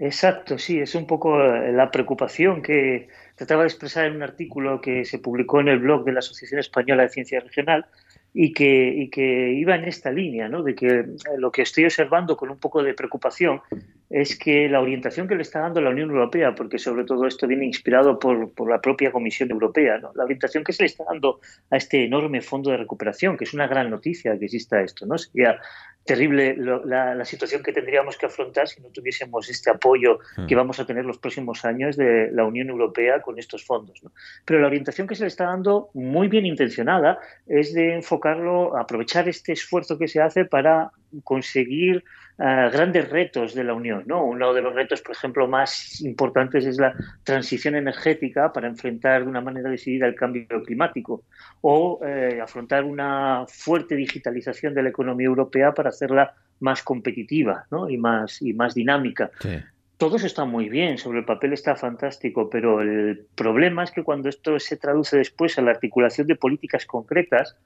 Exacto, 0.00 0.58
sí, 0.58 0.78
es 0.78 0.94
un 0.94 1.06
poco 1.06 1.42
eh, 1.42 1.72
la 1.72 1.90
preocupación 1.90 2.62
que 2.62 3.08
trataba 3.34 3.62
de 3.62 3.68
expresar 3.68 4.06
en 4.06 4.16
un 4.16 4.22
artículo 4.22 4.80
que 4.80 5.04
se 5.04 5.18
publicó 5.18 5.60
en 5.60 5.68
el 5.68 5.80
blog 5.80 6.04
de 6.04 6.12
la 6.12 6.20
Asociación 6.20 6.60
Española 6.60 7.02
de 7.02 7.08
Ciencia 7.08 7.40
Regional 7.40 7.86
y 8.32 8.52
que, 8.52 8.92
y 8.94 9.10
que 9.10 9.52
iba 9.52 9.74
en 9.74 9.84
esta 9.84 10.12
línea, 10.12 10.48
¿no? 10.48 10.62
de 10.62 10.76
que 10.76 10.86
eh, 10.86 11.06
lo 11.38 11.50
que 11.50 11.62
estoy 11.62 11.84
observando 11.84 12.36
con 12.36 12.50
un 12.50 12.58
poco 12.58 12.82
de 12.84 12.94
preocupación 12.94 13.60
es 14.10 14.38
que 14.38 14.68
la 14.68 14.80
orientación 14.80 15.28
que 15.28 15.34
le 15.34 15.42
está 15.42 15.60
dando 15.60 15.80
la 15.80 15.90
Unión 15.90 16.10
Europea, 16.10 16.54
porque 16.54 16.78
sobre 16.78 17.04
todo 17.04 17.26
esto 17.26 17.46
viene 17.46 17.66
inspirado 17.66 18.18
por, 18.18 18.52
por 18.52 18.70
la 18.70 18.80
propia 18.80 19.12
Comisión 19.12 19.50
Europea, 19.50 19.98
¿no? 19.98 20.12
la 20.14 20.24
orientación 20.24 20.64
que 20.64 20.72
se 20.72 20.82
le 20.82 20.86
está 20.86 21.04
dando 21.04 21.40
a 21.70 21.76
este 21.76 22.04
enorme 22.04 22.40
fondo 22.40 22.70
de 22.70 22.78
recuperación, 22.78 23.36
que 23.36 23.44
es 23.44 23.54
una 23.54 23.66
gran 23.66 23.90
noticia 23.90 24.38
que 24.38 24.46
exista 24.46 24.80
esto, 24.80 25.04
¿no? 25.04 25.18
Sería 25.18 25.60
terrible 26.08 26.56
la, 26.56 27.24
situación 27.26 27.62
que 27.62 27.72
tendríamos 27.72 28.16
que 28.16 28.24
afrontar 28.24 28.66
si 28.66 28.80
no 28.80 28.88
tuviésemos 28.88 29.50
este 29.50 29.70
apoyo 29.70 30.20
hmm. 30.38 30.46
que 30.46 30.54
vamos 30.54 30.80
a 30.80 30.86
tener 30.86 31.04
los 31.04 31.18
próximos 31.18 31.66
años 31.66 31.98
de 31.98 32.30
la 32.32 32.44
Unión 32.44 32.70
Europea 32.70 33.20
con 33.20 33.38
estos 33.38 33.62
fondos. 33.62 34.00
Pero 34.46 34.58
la 34.60 34.68
orientación 34.68 35.06
que 35.06 35.14
se 35.14 35.24
le 35.24 35.28
está 35.28 35.44
dando, 35.44 35.90
muy 35.92 36.28
bien 36.28 36.46
intencionada, 36.46 37.18
es 37.46 37.74
de 37.74 37.94
enfocarlo, 37.94 38.78
aprovechar 38.78 39.28
este 39.28 39.52
esfuerzo 39.52 39.98
que 39.98 40.08
se 40.08 40.22
hace 40.22 40.46
para 40.46 40.92
conseguir 41.24 42.04
grandes 42.38 43.08
retos 43.10 43.52
de 43.54 43.64
la 43.64 43.74
Unión. 43.74 44.04
¿no? 44.06 44.24
Uno 44.24 44.54
de 44.54 44.62
los 44.62 44.72
retos, 44.74 45.02
por 45.02 45.16
ejemplo, 45.16 45.48
más 45.48 46.00
importantes 46.02 46.64
es 46.64 46.78
la 46.78 46.94
transición 47.24 47.74
energética 47.74 48.52
para 48.52 48.68
enfrentar 48.68 49.24
de 49.24 49.28
una 49.28 49.40
manera 49.40 49.68
decidida 49.70 50.06
el 50.06 50.14
cambio 50.14 50.46
climático 50.64 51.24
o 51.62 51.98
eh, 52.04 52.40
afrontar 52.40 52.84
una 52.84 53.44
fuerte 53.48 53.96
digitalización 53.96 54.72
de 54.72 54.84
la 54.84 54.90
economía 54.90 55.26
europea 55.26 55.72
para 55.72 55.88
hacerla 55.88 56.34
más 56.60 56.82
competitiva 56.82 57.66
¿no? 57.70 57.90
y, 57.90 57.98
más, 57.98 58.40
y 58.40 58.52
más 58.52 58.74
dinámica. 58.74 59.30
Todo 59.96 60.14
eso 60.14 60.26
está 60.26 60.44
muy 60.44 60.68
bien, 60.68 60.96
sobre 60.96 61.18
el 61.18 61.24
papel 61.24 61.52
está 61.52 61.74
fantástico, 61.74 62.48
pero 62.48 62.82
el 62.82 63.26
problema 63.34 63.82
es 63.82 63.90
que 63.90 64.04
cuando 64.04 64.28
esto 64.28 64.60
se 64.60 64.76
traduce 64.76 65.16
después 65.16 65.58
a 65.58 65.62
la 65.62 65.72
articulación 65.72 66.28
de 66.28 66.36
políticas 66.36 66.86
concretas, 66.86 67.56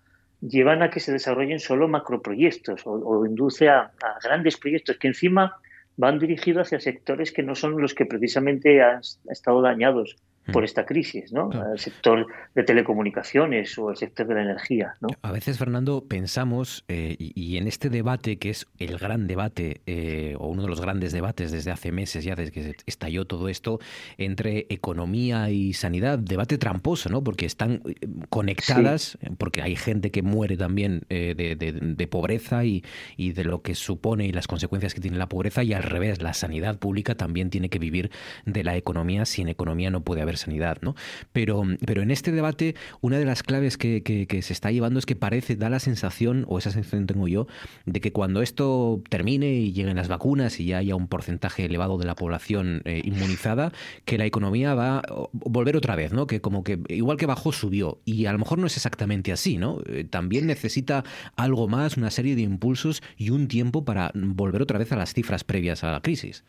llevan 0.43 0.83
a 0.83 0.91
que 0.91 1.01
se 1.01 1.13
desarrollen 1.13 1.61
solo 1.61 1.89
macroproyectos 1.89 2.87
o, 2.87 2.93
o 2.93 3.25
induce 3.27 3.69
a, 3.69 3.93
grandes 4.23 4.57
proyectos 4.59 4.99
que 4.99 5.09
encima 5.09 5.57
van 5.97 6.19
dirigidos 6.19 6.67
hacia 6.67 6.81
sectores 6.81 7.33
que 7.33 7.43
no 7.43 7.55
son 7.55 7.81
los 7.81 7.95
que 7.95 8.07
precisamente 8.07 8.83
han 8.83 9.01
estado 9.31 9.63
dañados 9.63 10.17
por 10.51 10.63
mm. 10.63 10.65
esta 10.65 10.85
crisis, 10.85 11.33
¿no? 11.33 11.51
El 11.73 11.79
sector 11.79 12.27
de 12.55 12.65
telecomunicaciones 12.65 13.79
o 13.79 13.91
el 13.91 13.97
sector 13.97 14.27
de 14.27 14.35
la 14.35 14.43
energía, 14.43 14.95
¿no? 15.01 15.09
A 15.23 15.31
veces, 15.31 15.59
Fernando, 15.59 16.05
pensamos, 16.09 16.85
eh, 16.89 17.17
y, 17.19 17.57
en 17.57 17.69
este 17.69 17.91
debate, 17.91 18.39
que 18.39 18.51
es 18.51 18.67
el 18.79 18.99
gran 18.99 19.29
debate, 19.29 19.83
eh, 19.87 20.35
o 20.39 20.49
uno 20.49 20.63
de 20.63 20.69
los 20.69 20.81
grandes 20.81 21.13
debates 21.13 21.53
desde 21.53 21.71
hace 21.71 21.93
meses 21.93 22.25
ya, 22.25 22.35
desde 22.35 22.51
que 22.51 22.75
estalló 22.87 23.25
todo 23.25 23.49
esto, 23.49 23.79
entre 24.19 24.67
economía 24.69 25.51
y 25.51 25.75
sanidad, 25.75 26.19
debate 26.19 26.59
tramposo, 26.59 27.09
¿no? 27.09 27.23
Porque 27.23 27.47
están 27.47 27.83
eh, 27.85 27.95
conectadas, 28.29 29.19
porque 29.39 29.63
hay 29.63 29.77
gente 29.77 30.11
que 30.11 30.23
muere 30.23 30.57
también 30.57 31.03
de, 31.09 32.09
pobreza 32.11 32.65
y, 32.65 32.85
y 33.17 33.33
de 33.33 33.45
lo 33.45 33.63
que 33.63 33.75
supone 33.75 34.27
y 34.27 34.33
las 34.33 34.49
consecuencias 34.49 34.93
que 34.93 35.01
tiene 35.01 35.17
la 35.17 35.29
pobreza, 35.29 35.63
y 35.63 35.73
al 35.73 35.85
revés, 35.85 36.21
la 36.21 36.35
sanidad 36.35 36.79
pública 36.79 37.15
también 37.15 37.49
tiene 37.49 37.69
que 37.69 37.79
vivir 37.79 38.11
de 38.45 38.65
la 38.65 38.77
economía, 38.77 39.25
sin 39.25 39.49
economía 39.49 39.91
no 39.91 40.03
puede 40.03 40.21
haber 40.23 40.32
sanidad, 40.37 40.79
¿no? 40.83 40.95
Pero, 41.33 41.63
pero 41.87 42.03
en 42.03 42.11
este 42.11 42.33
debate, 42.33 42.75
una 43.01 43.19
de 43.19 43.25
las 43.25 43.43
claves 43.43 43.77
que, 43.77 44.03
se 44.43 44.53
está 44.53 44.71
llevando 44.71 44.99
es 44.99 45.07
que 45.07 45.17
parece, 45.17 45.57
da 45.57 45.69
la 45.69 45.79
sensación, 45.79 46.45
o 46.49 46.59
esa 46.59 46.71
sensación 46.71 47.07
tengo 47.07 47.29
yo, 47.29 47.47
de 47.87 48.01
que 48.01 48.13
cuando 48.13 48.43
esto 48.43 49.03
termine 49.09 49.53
y 49.53 49.73
lleguen 49.73 49.97
las 49.97 50.09
vacunas 50.09 50.61
y 50.61 50.67
ya 50.67 50.79
haya 50.79 50.97
un 50.97 51.09
porcentaje 51.09 51.65
elevado 51.65 51.99
de 51.99 52.07
la 52.07 52.15
población 52.15 52.83
eh, 52.85 53.03
inmunizada, 53.05 53.73
que 54.05 54.19
la 54.19 54.27
economía 54.27 54.75
va 54.75 54.99
a 54.99 55.03
volver 55.33 55.77
otra 55.77 55.97
vez, 55.97 56.13
¿no? 56.13 56.27
Que 56.27 56.41
como 56.41 56.65
que 56.65 56.81
igual 56.89 57.17
que 57.17 57.27
bajó, 57.27 57.53
subió. 57.53 58.01
Y 58.05 58.27
a 58.27 58.33
lo 58.33 58.39
mejor 58.39 58.59
no 58.59 58.67
es 58.67 58.77
exactamente 58.77 59.33
así, 59.33 59.59
¿no? 59.59 59.79
Eh, 59.87 60.05
también 60.05 60.47
necesita 60.47 61.05
algo 61.37 61.69
más, 61.69 61.97
una 61.97 62.11
serie 62.11 62.37
de 62.37 62.43
impulsos 62.43 63.03
y 63.17 63.31
un 63.31 63.49
tiempo 63.49 63.85
para 63.85 64.11
volver 64.15 64.63
otra 64.63 64.79
vez 64.79 64.93
a 64.93 64.97
las 64.97 65.15
cifras 65.15 65.45
previas 65.45 65.85
a 65.85 65.93
la 65.93 66.01
crisis. 66.01 66.45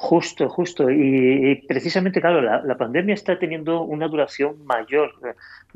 Justo, 0.00 0.48
justo. 0.48 0.88
Y, 0.90 1.56
precisamente, 1.66 2.20
claro, 2.20 2.40
la, 2.40 2.78
pandemia 2.78 3.14
está 3.14 3.36
teniendo 3.36 3.82
una 3.82 4.06
duración 4.06 4.64
mayor. 4.64 5.12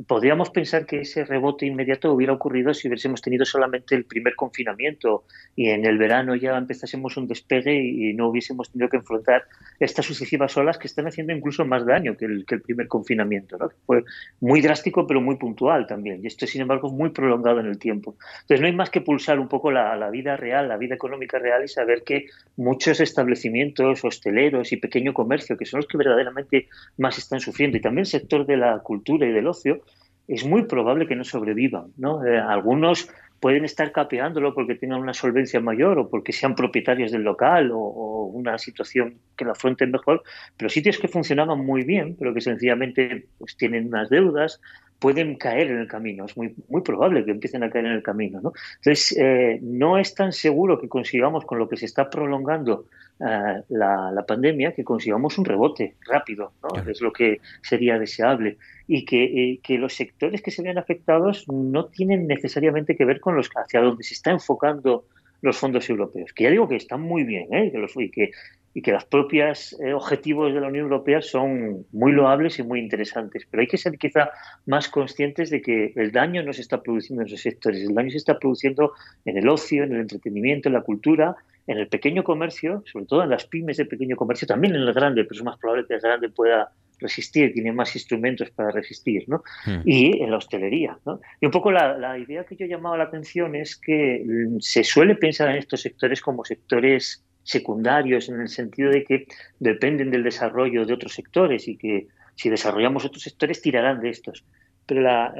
Podríamos 0.06 0.50
pensar 0.50 0.86
que 0.86 1.00
ese 1.00 1.24
rebote 1.24 1.66
inmediato 1.66 2.12
hubiera 2.12 2.32
ocurrido 2.32 2.72
si 2.72 2.88
hubiésemos 2.88 3.20
tenido 3.20 3.44
solamente 3.44 3.94
el 3.94 4.04
primer 4.04 4.34
confinamiento 4.34 5.24
y 5.54 5.68
en 5.68 5.84
el 5.84 5.98
verano 5.98 6.34
ya 6.34 6.56
empezásemos 6.56 7.16
un 7.16 7.28
despegue 7.28 7.74
y 7.74 8.14
no 8.14 8.28
hubiésemos 8.28 8.70
tenido 8.70 8.88
que 8.88 8.96
enfrentar 8.96 9.44
estas 9.78 10.06
sucesivas 10.06 10.56
olas 10.56 10.78
que 10.78 10.86
están 10.86 11.06
haciendo 11.06 11.32
incluso 11.32 11.64
más 11.64 11.84
daño 11.84 12.16
que 12.16 12.24
el, 12.24 12.46
que 12.46 12.54
el 12.54 12.62
primer 12.62 12.88
confinamiento. 12.88 13.58
¿no? 13.58 13.70
Fue 13.86 14.04
muy 14.40 14.60
drástico, 14.60 15.06
pero 15.06 15.20
muy 15.20 15.36
puntual 15.36 15.86
también. 15.86 16.22
Y 16.22 16.26
esto, 16.26 16.46
sin 16.46 16.62
embargo, 16.62 16.90
muy 16.90 17.10
prolongado 17.10 17.60
en 17.60 17.66
el 17.66 17.78
tiempo. 17.78 18.16
Entonces, 18.42 18.60
no 18.60 18.66
hay 18.66 18.72
más 18.72 18.90
que 18.90 19.00
pulsar 19.00 19.38
un 19.38 19.48
poco 19.48 19.70
la, 19.70 19.96
la 19.96 20.10
vida 20.10 20.36
real, 20.36 20.68
la 20.68 20.76
vida 20.76 20.94
económica 20.94 21.38
real 21.38 21.64
y 21.64 21.68
saber 21.68 22.02
que 22.04 22.26
muchos 22.56 23.00
establecimientos 23.00 24.04
hosteleros 24.04 24.72
y 24.72 24.76
pequeño 24.76 25.12
comercio, 25.12 25.56
que 25.56 25.66
son 25.66 25.78
los 25.78 25.86
que 25.86 25.98
verdaderamente 25.98 26.68
más 26.98 27.18
están 27.18 27.40
sufriendo, 27.40 27.76
y 27.76 27.80
también 27.80 28.02
el 28.02 28.06
sector 28.06 28.46
de 28.46 28.56
la 28.56 28.78
cultura 28.78 29.26
y 29.26 29.32
del 29.32 29.46
ocio, 29.46 29.82
es 30.28 30.44
muy 30.44 30.64
probable 30.64 31.06
que 31.06 31.16
no 31.16 31.24
sobrevivan. 31.24 31.92
¿no? 31.96 32.24
Eh, 32.24 32.38
algunos 32.38 33.08
pueden 33.42 33.64
estar 33.64 33.90
capeándolo 33.90 34.54
porque 34.54 34.76
tengan 34.76 35.00
una 35.00 35.14
solvencia 35.14 35.60
mayor 35.60 35.98
o 35.98 36.08
porque 36.08 36.32
sean 36.32 36.54
propietarios 36.54 37.10
del 37.10 37.22
local 37.22 37.70
o, 37.72 38.30
una 38.32 38.56
situación 38.56 39.18
que 39.36 39.44
la 39.44 39.52
afronten 39.52 39.90
mejor, 39.90 40.22
pero 40.56 40.70
sitios 40.70 40.96
que 40.96 41.08
funcionaban 41.08 41.58
muy 41.66 41.82
bien, 41.82 42.16
pero 42.18 42.32
que 42.32 42.40
sencillamente 42.40 43.26
pues, 43.38 43.56
tienen 43.56 43.88
unas 43.88 44.08
deudas, 44.08 44.60
pueden 45.02 45.34
caer 45.34 45.68
en 45.68 45.78
el 45.78 45.88
camino. 45.88 46.26
Es 46.26 46.36
muy, 46.36 46.54
muy 46.68 46.80
probable 46.80 47.24
que 47.24 47.32
empiecen 47.32 47.64
a 47.64 47.70
caer 47.70 47.86
en 47.86 47.92
el 47.92 48.04
camino. 48.04 48.40
¿no? 48.40 48.52
Entonces, 48.76 49.16
eh, 49.18 49.58
no 49.60 49.98
es 49.98 50.14
tan 50.14 50.32
seguro 50.32 50.80
que 50.80 50.88
consigamos, 50.88 51.44
con 51.44 51.58
lo 51.58 51.68
que 51.68 51.76
se 51.76 51.86
está 51.86 52.08
prolongando 52.08 52.86
eh, 53.18 53.62
la, 53.68 54.24
pandemia, 54.28 54.72
que 54.72 54.84
consigamos 54.84 55.36
un 55.38 55.44
rebote 55.44 55.96
rápido. 56.06 56.52
¿no? 56.62 56.88
Es 56.88 57.00
lo 57.00 57.12
que 57.12 57.40
sería 57.62 57.98
deseable. 57.98 58.58
Y 58.86 59.04
que, 59.04 59.24
eh, 59.24 59.60
que, 59.60 59.76
los 59.76 59.92
sectores 59.92 60.40
que 60.40 60.52
se 60.52 60.62
vean 60.62 60.78
afectados 60.78 61.48
no 61.48 61.86
tienen 61.86 62.28
necesariamente 62.28 62.96
que 62.96 63.04
ver 63.04 63.18
con 63.18 63.34
los 63.34 63.50
hacia 63.56 63.80
donde 63.80 64.04
se 64.04 64.14
está 64.14 64.30
enfocando 64.30 65.04
los 65.42 65.58
fondos 65.58 65.90
europeos, 65.90 66.32
que 66.32 66.44
ya 66.44 66.50
digo 66.50 66.68
que 66.68 66.76
están 66.76 67.02
muy 67.02 67.24
bien, 67.24 67.52
¿eh? 67.52 67.70
que 67.70 67.78
los, 67.78 67.96
y, 67.96 68.10
que, 68.10 68.30
y 68.74 68.80
que 68.80 68.92
los 68.92 69.04
propios 69.04 69.76
eh, 69.80 69.92
objetivos 69.92 70.54
de 70.54 70.60
la 70.60 70.68
Unión 70.68 70.84
Europea 70.84 71.20
son 71.20 71.84
muy 71.92 72.12
loables 72.12 72.60
y 72.60 72.62
muy 72.62 72.78
interesantes, 72.78 73.46
pero 73.50 73.60
hay 73.60 73.66
que 73.66 73.76
ser 73.76 73.98
quizá 73.98 74.30
más 74.66 74.88
conscientes 74.88 75.50
de 75.50 75.60
que 75.60 75.92
el 75.96 76.12
daño 76.12 76.44
no 76.44 76.52
se 76.52 76.62
está 76.62 76.80
produciendo 76.80 77.22
en 77.22 77.26
esos 77.26 77.40
sectores, 77.40 77.82
el 77.82 77.94
daño 77.94 78.10
se 78.10 78.18
está 78.18 78.38
produciendo 78.38 78.92
en 79.24 79.36
el 79.36 79.48
ocio, 79.48 79.82
en 79.82 79.92
el 79.92 80.00
entretenimiento, 80.02 80.68
en 80.68 80.74
la 80.74 80.82
cultura, 80.82 81.34
en 81.66 81.78
el 81.78 81.88
pequeño 81.88 82.22
comercio, 82.22 82.84
sobre 82.90 83.06
todo 83.06 83.24
en 83.24 83.30
las 83.30 83.44
pymes 83.46 83.76
de 83.76 83.84
pequeño 83.84 84.16
comercio, 84.16 84.46
también 84.46 84.76
en 84.76 84.82
el 84.82 84.92
grande, 84.92 85.24
pero 85.24 85.38
es 85.38 85.44
más 85.44 85.58
probable 85.58 85.86
que 85.86 85.94
el 85.94 86.00
grande 86.00 86.28
pueda 86.28 86.70
resistir, 87.02 87.52
tiene 87.52 87.72
más 87.72 87.94
instrumentos 87.94 88.50
para 88.50 88.70
resistir, 88.70 89.24
¿no? 89.28 89.42
Hmm. 89.66 89.82
Y 89.84 90.22
en 90.22 90.30
la 90.30 90.38
hostelería, 90.38 90.98
¿no? 91.04 91.20
Y 91.40 91.46
un 91.46 91.52
poco 91.52 91.70
la, 91.70 91.98
la, 91.98 92.18
idea 92.18 92.44
que 92.44 92.56
yo 92.56 92.66
llamaba 92.66 92.96
la 92.96 93.04
atención 93.04 93.54
es 93.54 93.76
que 93.76 94.24
se 94.60 94.84
suele 94.84 95.16
pensar 95.16 95.50
en 95.50 95.56
estos 95.56 95.82
sectores 95.82 96.20
como 96.20 96.44
sectores 96.44 97.24
secundarios 97.42 98.28
en 98.28 98.40
el 98.40 98.48
sentido 98.48 98.90
de 98.90 99.04
que 99.04 99.26
dependen 99.58 100.10
del 100.10 100.22
desarrollo 100.22 100.86
de 100.86 100.94
otros 100.94 101.12
sectores 101.12 101.68
y 101.68 101.76
que 101.76 102.06
si 102.34 102.50
desarrollamos 102.50 103.04
otros 103.04 103.22
sectores 103.22 103.60
tirarán 103.60 104.00
de 104.00 104.10
estos. 104.10 104.44
Pero 104.86 105.02
la, 105.02 105.32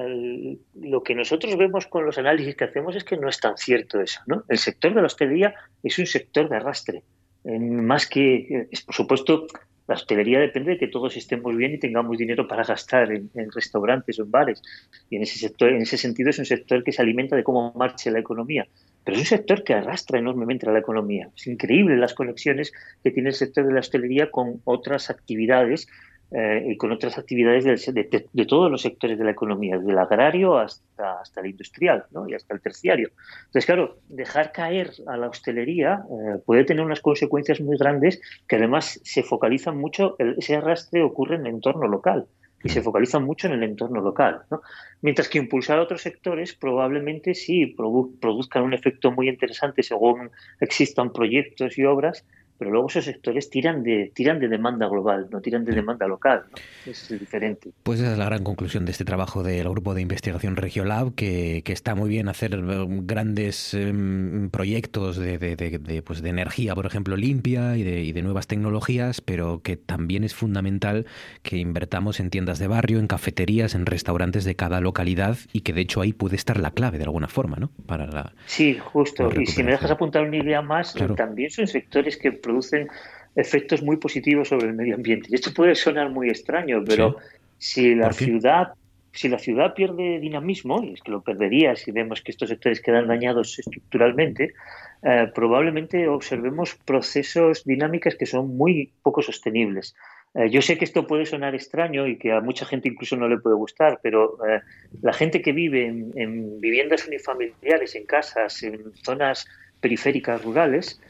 lo 0.74 1.02
que 1.02 1.14
nosotros 1.14 1.56
vemos 1.56 1.86
con 1.86 2.06
los 2.06 2.18
análisis 2.18 2.54
que 2.54 2.64
hacemos 2.64 2.94
es 2.96 3.04
que 3.04 3.16
no 3.16 3.28
es 3.28 3.40
tan 3.40 3.56
cierto 3.56 4.00
eso. 4.00 4.20
¿no? 4.26 4.44
El 4.48 4.58
sector 4.58 4.94
de 4.94 5.00
la 5.00 5.06
hostelería 5.06 5.54
es 5.82 5.98
un 5.98 6.06
sector 6.06 6.48
de 6.48 6.56
arrastre. 6.56 7.02
más 7.44 8.06
que, 8.06 8.68
por 8.86 8.94
supuesto, 8.94 9.46
la 9.88 9.94
hostelería 9.94 10.38
depende 10.38 10.72
de 10.72 10.78
que 10.78 10.88
todos 10.88 11.16
estemos 11.16 11.56
bien 11.56 11.74
y 11.74 11.78
tengamos 11.78 12.16
dinero 12.16 12.46
para 12.46 12.64
gastar 12.64 13.10
en, 13.12 13.30
restaurantes 13.52 14.18
o 14.18 14.22
en 14.22 14.30
bares. 14.30 14.62
Y 15.10 15.16
en 15.16 15.22
ese, 15.22 15.38
sector, 15.38 15.70
en 15.70 15.82
ese 15.82 15.96
sentido 15.96 16.30
es 16.30 16.38
un 16.38 16.46
sector 16.46 16.84
que 16.84 16.92
se 16.92 17.02
alimenta 17.02 17.36
de 17.36 17.44
cómo 17.44 17.72
marche 17.74 18.10
la 18.10 18.20
economía. 18.20 18.66
Pero 19.04 19.16
es 19.16 19.22
un 19.22 19.26
sector 19.26 19.64
que 19.64 19.74
arrastra 19.74 20.18
enormemente 20.18 20.68
a 20.68 20.72
la 20.72 20.78
economía. 20.78 21.28
Es 21.36 21.46
increíble 21.46 21.96
las 21.96 22.14
conexiones 22.14 22.72
que 23.02 23.10
tiene 23.10 23.30
el 23.30 23.34
sector 23.34 23.66
de 23.66 23.72
la 23.72 23.80
hostelería 23.80 24.30
con 24.30 24.60
otras 24.64 25.10
actividades 25.10 25.88
eh, 26.34 26.64
y 26.66 26.76
con 26.76 26.92
otras 26.92 27.18
actividades 27.18 27.64
de, 27.64 28.46
todos 28.46 28.70
los 28.70 28.80
sectores 28.80 29.18
de 29.18 29.24
la 29.24 29.32
economía, 29.32 29.76
desde 29.76 29.92
el 29.92 29.98
agrario 29.98 30.56
hasta, 30.56 31.20
hasta 31.20 31.40
el 31.40 31.48
industrial 31.48 32.04
¿no? 32.10 32.28
y 32.28 32.34
hasta 32.34 32.54
el 32.54 32.60
terciario. 32.60 33.10
Entonces, 33.46 33.66
claro, 33.66 33.98
dejar 34.08 34.50
caer 34.52 34.92
a 35.06 35.16
la 35.18 35.28
hostelería 35.28 36.04
eh, 36.10 36.38
puede 36.46 36.64
tener 36.64 36.84
unas 36.84 37.00
consecuencias 37.00 37.60
muy 37.60 37.76
grandes 37.76 38.20
que 38.48 38.56
además 38.56 38.98
se 39.04 39.22
focalizan 39.22 39.76
mucho, 39.76 40.16
ese 40.18 40.56
arrastre 40.56 41.02
ocurre 41.02 41.36
en 41.36 41.42
el 41.42 41.54
entorno 41.54 41.86
local 41.86 42.26
y 42.64 42.68
se 42.68 42.82
focalizan 42.82 43.24
mucho 43.24 43.46
en 43.46 43.54
el 43.54 43.62
entorno 43.62 44.00
local. 44.00 44.42
¿no? 44.50 44.62
Mientras 45.00 45.28
que 45.28 45.38
impulsar 45.38 45.78
a 45.78 45.82
otros 45.82 46.02
sectores 46.02 46.54
probablemente 46.54 47.34
sí 47.34 47.66
produzcan 47.66 48.62
un 48.62 48.74
efecto 48.74 49.10
muy 49.10 49.28
interesante 49.28 49.82
según 49.82 50.30
existan 50.60 51.12
proyectos 51.12 51.76
y 51.78 51.84
obras 51.84 52.24
pero 52.62 52.70
luego 52.74 52.86
esos 52.86 53.06
sectores 53.06 53.50
tiran 53.50 53.82
de, 53.82 54.12
tiran 54.14 54.38
de 54.38 54.46
demanda 54.46 54.86
global, 54.86 55.26
no 55.32 55.40
tiran 55.40 55.64
de 55.64 55.72
demanda 55.72 56.06
local. 56.06 56.44
Es 56.86 57.08
diferente. 57.08 57.72
Pues 57.82 57.98
esa 57.98 58.12
es 58.12 58.18
la 58.18 58.26
gran 58.26 58.44
conclusión 58.44 58.84
de 58.84 58.92
este 58.92 59.04
trabajo 59.04 59.42
del 59.42 59.68
grupo 59.68 59.94
de 59.94 60.02
investigación 60.02 60.54
Regiolab, 60.54 61.12
que, 61.16 61.62
que 61.64 61.72
está 61.72 61.96
muy 61.96 62.08
bien 62.08 62.28
hacer 62.28 62.54
eh, 62.54 62.86
grandes 62.88 63.74
em, 63.74 64.48
proyectos 64.50 65.16
de, 65.16 65.38
de, 65.38 66.02
pues 66.02 66.22
de 66.22 66.28
energía, 66.30 66.76
por 66.76 66.86
ejemplo, 66.86 67.16
limpia 67.16 67.76
y 67.76 67.82
de, 67.82 68.04
y 68.04 68.12
de 68.12 68.22
nuevas 68.22 68.46
tecnologías, 68.46 69.20
pero 69.20 69.60
que 69.60 69.76
también 69.76 70.22
es 70.22 70.32
fundamental 70.32 71.06
que 71.42 71.56
invertamos 71.56 72.20
en 72.20 72.30
tiendas 72.30 72.60
de 72.60 72.68
barrio, 72.68 73.00
en 73.00 73.08
cafeterías, 73.08 73.74
en 73.74 73.86
restaurantes 73.86 74.44
de 74.44 74.54
cada 74.54 74.80
localidad 74.80 75.36
y 75.52 75.62
que 75.62 75.72
de 75.72 75.80
hecho 75.80 76.00
ahí 76.00 76.12
puede 76.12 76.36
estar 76.36 76.60
la 76.60 76.70
clave 76.70 76.98
de 76.98 77.04
alguna 77.04 77.26
forma, 77.26 77.56
¿no? 77.56 77.72
Para 77.86 78.06
la, 78.06 78.32
sí, 78.46 78.78
justo. 78.78 79.28
y 79.36 79.46
si 79.46 79.64
me 79.64 79.72
dejas 79.72 79.90
apuntar 79.90 80.22
una 80.22 80.36
idea 80.36 80.62
más, 80.62 80.94
también 81.16 81.50
son 81.50 81.66
sectores 81.66 82.16
que 82.16 82.30
producen 82.52 82.88
efectos 83.34 83.82
muy 83.82 83.96
positivos 83.96 84.48
sobre 84.48 84.68
el 84.68 84.74
medio 84.74 84.94
ambiente. 84.94 85.28
Y 85.30 85.34
esto 85.34 85.52
puede 85.54 85.74
sonar 85.74 86.10
muy 86.10 86.28
extraño, 86.28 86.82
pero 86.86 87.16
si 87.58 87.94
la 87.94 88.12
ciudad 88.12 88.74
si 89.14 89.28
la 89.28 89.38
ciudad 89.38 89.74
pierde 89.74 90.20
dinamismo, 90.20 90.82
y 90.82 90.94
es 90.94 91.02
que 91.02 91.10
lo 91.10 91.20
perdería 91.20 91.76
si 91.76 91.92
vemos 91.92 92.22
que 92.22 92.32
estos 92.32 92.48
sectores 92.48 92.80
quedan 92.80 93.08
dañados 93.08 93.58
estructuralmente, 93.58 94.54
eh, 95.02 95.30
probablemente 95.34 96.08
observemos 96.08 96.76
procesos 96.86 97.62
dinámicas 97.64 98.14
que 98.14 98.24
son 98.24 98.56
muy 98.56 98.90
poco 99.02 99.20
sostenibles. 99.20 99.94
Eh, 100.34 100.48
yo 100.48 100.62
sé 100.62 100.78
que 100.78 100.86
esto 100.86 101.06
puede 101.06 101.26
sonar 101.26 101.54
extraño 101.54 102.06
y 102.06 102.16
que 102.16 102.32
a 102.32 102.40
mucha 102.40 102.64
gente 102.64 102.88
incluso 102.88 103.16
no 103.16 103.28
le 103.28 103.36
puede 103.36 103.56
gustar, 103.56 104.00
pero 104.02 104.38
eh, 104.48 104.62
la 105.02 105.12
gente 105.12 105.42
que 105.42 105.52
vive 105.52 105.86
en, 105.88 106.58
viviendas 106.60 107.06
unifamiliares, 107.06 107.94
en 107.94 108.06
casas, 108.06 108.62
en 108.62 108.94
zonas 109.04 109.46
periféricas 109.82 110.42
rurales, 110.42 111.02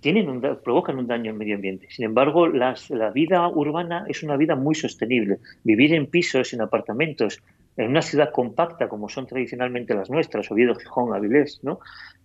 tienen 0.00 0.28
un, 0.28 0.40
provocan 0.40 0.98
un 0.98 1.06
daño 1.06 1.30
al 1.30 1.36
medio 1.36 1.56
ambiente. 1.56 1.86
Sin 1.90 2.04
embargo, 2.04 2.48
la 2.48 2.74
vida 3.12 3.48
urbana 3.48 4.04
es 4.08 4.22
una 4.22 4.36
vida 4.36 4.56
muy 4.56 4.74
sostenible. 4.74 5.38
Vivir 5.64 5.94
en 5.94 6.06
pisos, 6.06 6.52
en 6.52 6.60
apartamentos, 6.60 7.42
en 7.76 7.88
una 7.88 8.02
ciudad 8.02 8.30
compacta 8.32 8.88
como 8.88 9.08
son 9.08 9.26
tradicionalmente 9.26 9.94
las 9.94 10.10
nuestras, 10.10 10.50
Oviedo, 10.50 10.74
Gijón, 10.74 11.14
Avilés, 11.14 11.60
¿no? 11.62 11.80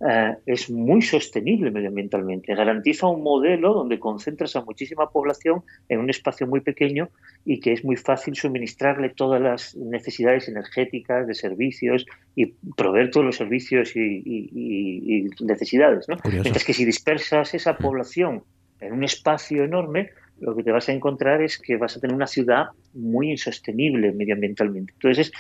Eh, 0.07 0.35
es 0.45 0.69
muy 0.69 1.01
sostenible 1.01 1.71
medioambientalmente. 1.71 2.55
Garantiza 2.55 3.07
un 3.07 3.21
modelo 3.21 3.73
donde 3.73 3.99
concentras 3.99 4.55
a 4.55 4.63
muchísima 4.63 5.09
población 5.09 5.63
en 5.89 5.99
un 5.99 6.09
espacio 6.09 6.47
muy 6.47 6.61
pequeño 6.61 7.09
y 7.45 7.59
que 7.59 7.73
es 7.73 7.83
muy 7.83 7.97
fácil 7.97 8.35
suministrarle 8.35 9.09
todas 9.09 9.41
las 9.41 9.75
necesidades 9.75 10.47
energéticas, 10.47 11.27
de 11.27 11.35
servicios 11.35 12.05
y 12.35 12.53
proveer 12.77 13.11
todos 13.11 13.25
los 13.25 13.35
servicios 13.35 13.95
y, 13.95 15.29
necesidades. 15.41 16.07
¿no? 16.07 16.17
Mientras 16.31 16.63
que 16.63 16.73
si 16.73 16.85
dispersas 16.85 17.53
esa 17.53 17.73
mm. 17.73 17.77
población 17.77 18.43
en 18.79 18.93
un 18.93 19.03
espacio 19.03 19.63
enorme, 19.63 20.11
lo 20.41 20.55
que 20.55 20.63
te 20.63 20.71
vas 20.71 20.89
a 20.89 20.91
encontrar 20.91 21.41
es 21.41 21.57
que 21.57 21.77
vas 21.77 21.95
a 21.95 21.99
tener 21.99 22.15
una 22.15 22.27
ciudad 22.27 22.67
muy 22.93 23.31
insostenible 23.31 24.11
medioambientalmente. 24.11 24.93
Entonces, 24.93 25.31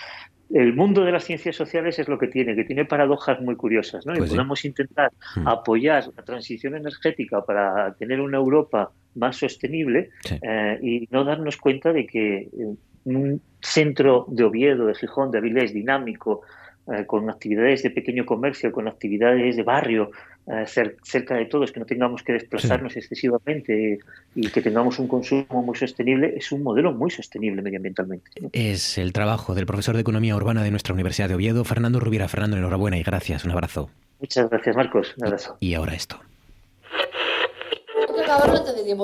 el 0.53 0.73
mundo 0.73 1.03
de 1.03 1.11
las 1.11 1.23
ciencias 1.23 1.55
sociales 1.55 1.97
es 1.99 2.07
lo 2.07 2.17
que 2.17 2.27
tiene, 2.27 2.55
que 2.55 2.63
tiene 2.63 2.85
paradojas 2.85 3.41
muy 3.41 3.55
curiosas, 3.55 4.05
¿no? 4.05 4.13
y 4.13 4.17
pues 4.17 4.31
podemos 4.31 4.65
intentar 4.65 5.11
hmm. 5.35 5.47
apoyar 5.47 6.05
la 6.15 6.23
transición 6.23 6.75
energética 6.75 7.43
para 7.45 7.93
tener 7.95 8.19
una 8.19 8.37
Europa 8.37 8.91
más 9.15 9.37
sostenible 9.37 10.09
eh, 10.41 10.79
y 10.81 11.07
no 11.11 11.23
darnos 11.23 11.57
cuenta 11.57 11.93
de 11.93 12.05
que 12.05 12.37
eh, 12.37 12.75
un 13.05 13.41
centro 13.61 14.25
de 14.29 14.43
Oviedo, 14.43 14.85
de 14.87 14.95
Gijón, 14.95 15.31
de 15.31 15.39
Avilés 15.39 15.73
dinámico, 15.73 16.41
eh, 16.87 17.05
con 17.05 17.29
actividades 17.29 17.83
de 17.83 17.91
pequeño 17.91 18.25
comercio, 18.25 18.71
con 18.71 18.87
actividades 18.87 19.55
de 19.55 19.61
barrio 19.61 20.11
eh, 20.47 20.65
cerca 20.65 21.35
de 21.35 21.45
todos, 21.45 21.71
que 21.71 21.79
no 21.79 21.85
tengamos 21.85 22.23
que 22.23 22.33
desplazarnos 22.33 22.97
excesivamente 22.97 23.99
y 24.33 24.49
que 24.49 24.61
tengamos 24.63 24.97
un 24.97 25.07
consumo 25.07 25.61
muy 25.61 25.77
sostenible, 25.77 26.33
es 26.35 26.51
un 26.51 26.63
modelo 26.63 26.91
muy 26.91 27.11
sostenible 27.11 27.61
medioambientalmente. 27.61 28.31
Es 28.51 28.97
el 28.97 29.13
trabajo 29.13 29.53
del 29.53 29.67
profesor 29.67 29.93
de 29.93 30.01
Economía 30.01 30.35
Urbana 30.35 30.63
de 30.63 30.71
nuestra 30.71 30.95
Universidad 30.95 31.29
de 31.29 31.35
Oviedo, 31.35 31.63
Fernando 31.63 31.99
Rubiera. 31.99 32.27
Fernando, 32.27 32.57
enhorabuena 32.57 32.97
y 32.97 33.03
gracias. 33.03 33.45
Un 33.45 33.51
abrazo. 33.51 33.91
Muchas 34.19 34.49
gracias, 34.49 34.75
Marcos. 34.75 35.13
Un 35.17 35.25
abrazo. 35.25 35.57
Y 35.59 35.75
ahora 35.75 35.93
esto. 35.93 36.19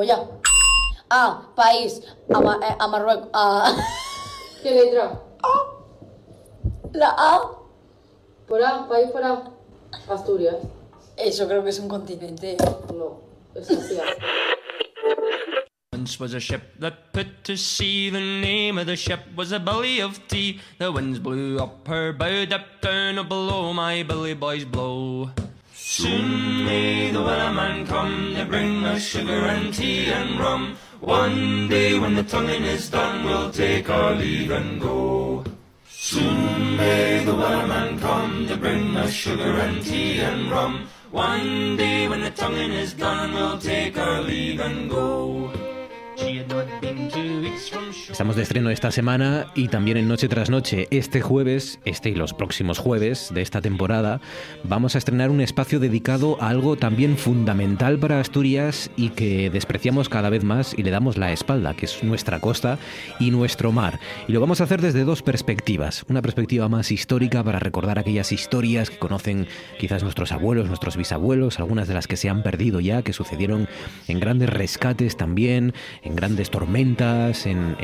ya. 0.03 0.17
A, 1.11 1.53
país, 1.55 2.01
a, 2.33 2.39
eh, 2.39 2.75
a 2.79 2.87
Marruecos, 2.87 3.29
a... 3.33 3.75
¿Qué 4.63 4.71
letra? 4.71 5.21
A. 5.43 5.77
La 6.93 7.15
A 7.15 7.66
¿Por 8.47 8.63
A? 8.63 8.87
¿País 8.87 9.09
por 9.11 9.23
A? 9.23 9.43
Asturias. 10.09 10.55
Eso 11.17 11.47
creo 11.47 11.63
que 11.63 11.69
es 11.69 11.79
un 11.79 11.89
continente. 11.89 12.55
No, 12.93 13.21
es 13.53 13.69
Asia. 13.69 14.03
Once 15.91 16.19
was 16.19 16.33
a 16.33 16.39
ship 16.39 16.61
that 16.79 17.11
put 17.11 17.43
to 17.43 17.57
sea. 17.57 18.09
The 18.09 18.21
name 18.21 18.77
of 18.77 18.85
the 18.85 18.95
ship 18.95 19.19
was 19.35 19.51
a 19.51 19.59
billy 19.59 19.99
of 19.99 20.25
tea. 20.27 20.61
The 20.77 20.91
winds 20.91 21.19
blew 21.19 21.59
up 21.59 21.87
her 21.87 22.13
bow, 22.13 22.43
up 22.43 22.81
down, 22.81 23.19
or 23.19 23.25
below 23.25 23.73
my 23.73 24.03
billy 24.03 24.33
boys 24.33 24.63
blow. 24.63 25.31
Soon 25.73 26.63
may 26.65 27.11
the 27.11 27.19
wellerman 27.19 27.85
come 27.87 28.35
to 28.35 28.45
bring 28.45 28.85
us 28.85 29.01
sugar 29.01 29.45
and 29.47 29.73
tea 29.73 30.11
and 30.11 30.39
rum. 30.39 30.77
One 31.01 31.67
day 31.67 31.99
when 31.99 32.15
the 32.15 32.23
tonguing 32.23 32.63
is 32.63 32.89
done, 32.89 33.25
we'll 33.25 33.51
take 33.51 33.89
our 33.89 34.15
leave 34.15 34.51
and 34.51 34.79
go. 34.79 35.43
Soon 36.09 36.77
may 36.77 37.25
the 37.25 37.33
wellerman 37.33 37.99
come 37.99 38.47
to 38.47 38.55
bring 38.55 38.95
us 38.95 39.11
sugar 39.11 39.59
and 39.59 39.83
tea 39.83 40.21
and 40.21 40.49
rum. 40.49 40.87
One 41.11 41.75
day 41.75 42.07
when 42.07 42.21
the 42.21 42.31
tonguing 42.31 42.71
is 42.71 42.93
done, 42.93 43.33
we'll 43.33 43.59
take 43.59 43.97
our 43.97 44.21
leave 44.21 44.61
and 44.61 44.89
go. 44.89 45.51
Estamos 48.09 48.35
de 48.35 48.43
estreno 48.43 48.69
esta 48.69 48.91
semana 48.91 49.47
y 49.53 49.67
también 49.67 49.97
en 49.97 50.07
Noche 50.07 50.27
tras 50.27 50.49
Noche. 50.49 50.87
Este 50.91 51.21
jueves, 51.21 51.79
este 51.85 52.09
y 52.09 52.15
los 52.15 52.33
próximos 52.33 52.79
jueves 52.79 53.29
de 53.33 53.41
esta 53.41 53.61
temporada, 53.61 54.21
vamos 54.63 54.95
a 54.95 54.97
estrenar 54.97 55.29
un 55.29 55.41
espacio 55.41 55.79
dedicado 55.79 56.41
a 56.41 56.49
algo 56.49 56.77
también 56.77 57.17
fundamental 57.17 57.99
para 57.99 58.19
Asturias 58.19 58.89
y 58.95 59.09
que 59.09 59.49
despreciamos 59.49 60.09
cada 60.09 60.29
vez 60.29 60.43
más 60.43 60.73
y 60.77 60.83
le 60.83 60.91
damos 60.91 61.17
la 61.17 61.31
espalda, 61.31 61.73
que 61.75 61.85
es 61.85 62.03
nuestra 62.03 62.39
costa 62.39 62.79
y 63.19 63.31
nuestro 63.31 63.71
mar. 63.71 63.99
Y 64.27 64.31
lo 64.31 64.41
vamos 64.41 64.61
a 64.61 64.63
hacer 64.63 64.81
desde 64.81 65.03
dos 65.03 65.21
perspectivas. 65.21 66.05
Una 66.07 66.21
perspectiva 66.21 66.69
más 66.69 66.91
histórica 66.91 67.43
para 67.43 67.59
recordar 67.59 67.99
aquellas 67.99 68.31
historias 68.31 68.89
que 68.89 68.97
conocen 68.97 69.47
quizás 69.79 70.03
nuestros 70.03 70.31
abuelos, 70.31 70.67
nuestros 70.67 70.97
bisabuelos, 70.97 71.59
algunas 71.59 71.87
de 71.87 71.93
las 71.93 72.07
que 72.07 72.17
se 72.17 72.29
han 72.29 72.41
perdido 72.41 72.79
ya, 72.79 73.01
que 73.01 73.13
sucedieron 73.13 73.67
en 74.07 74.19
grandes 74.19 74.49
rescates 74.49 75.17
también, 75.17 75.73
en 76.03 76.15
grandes 76.15 76.36
tormentas, 76.43 77.45
en, 77.45 77.75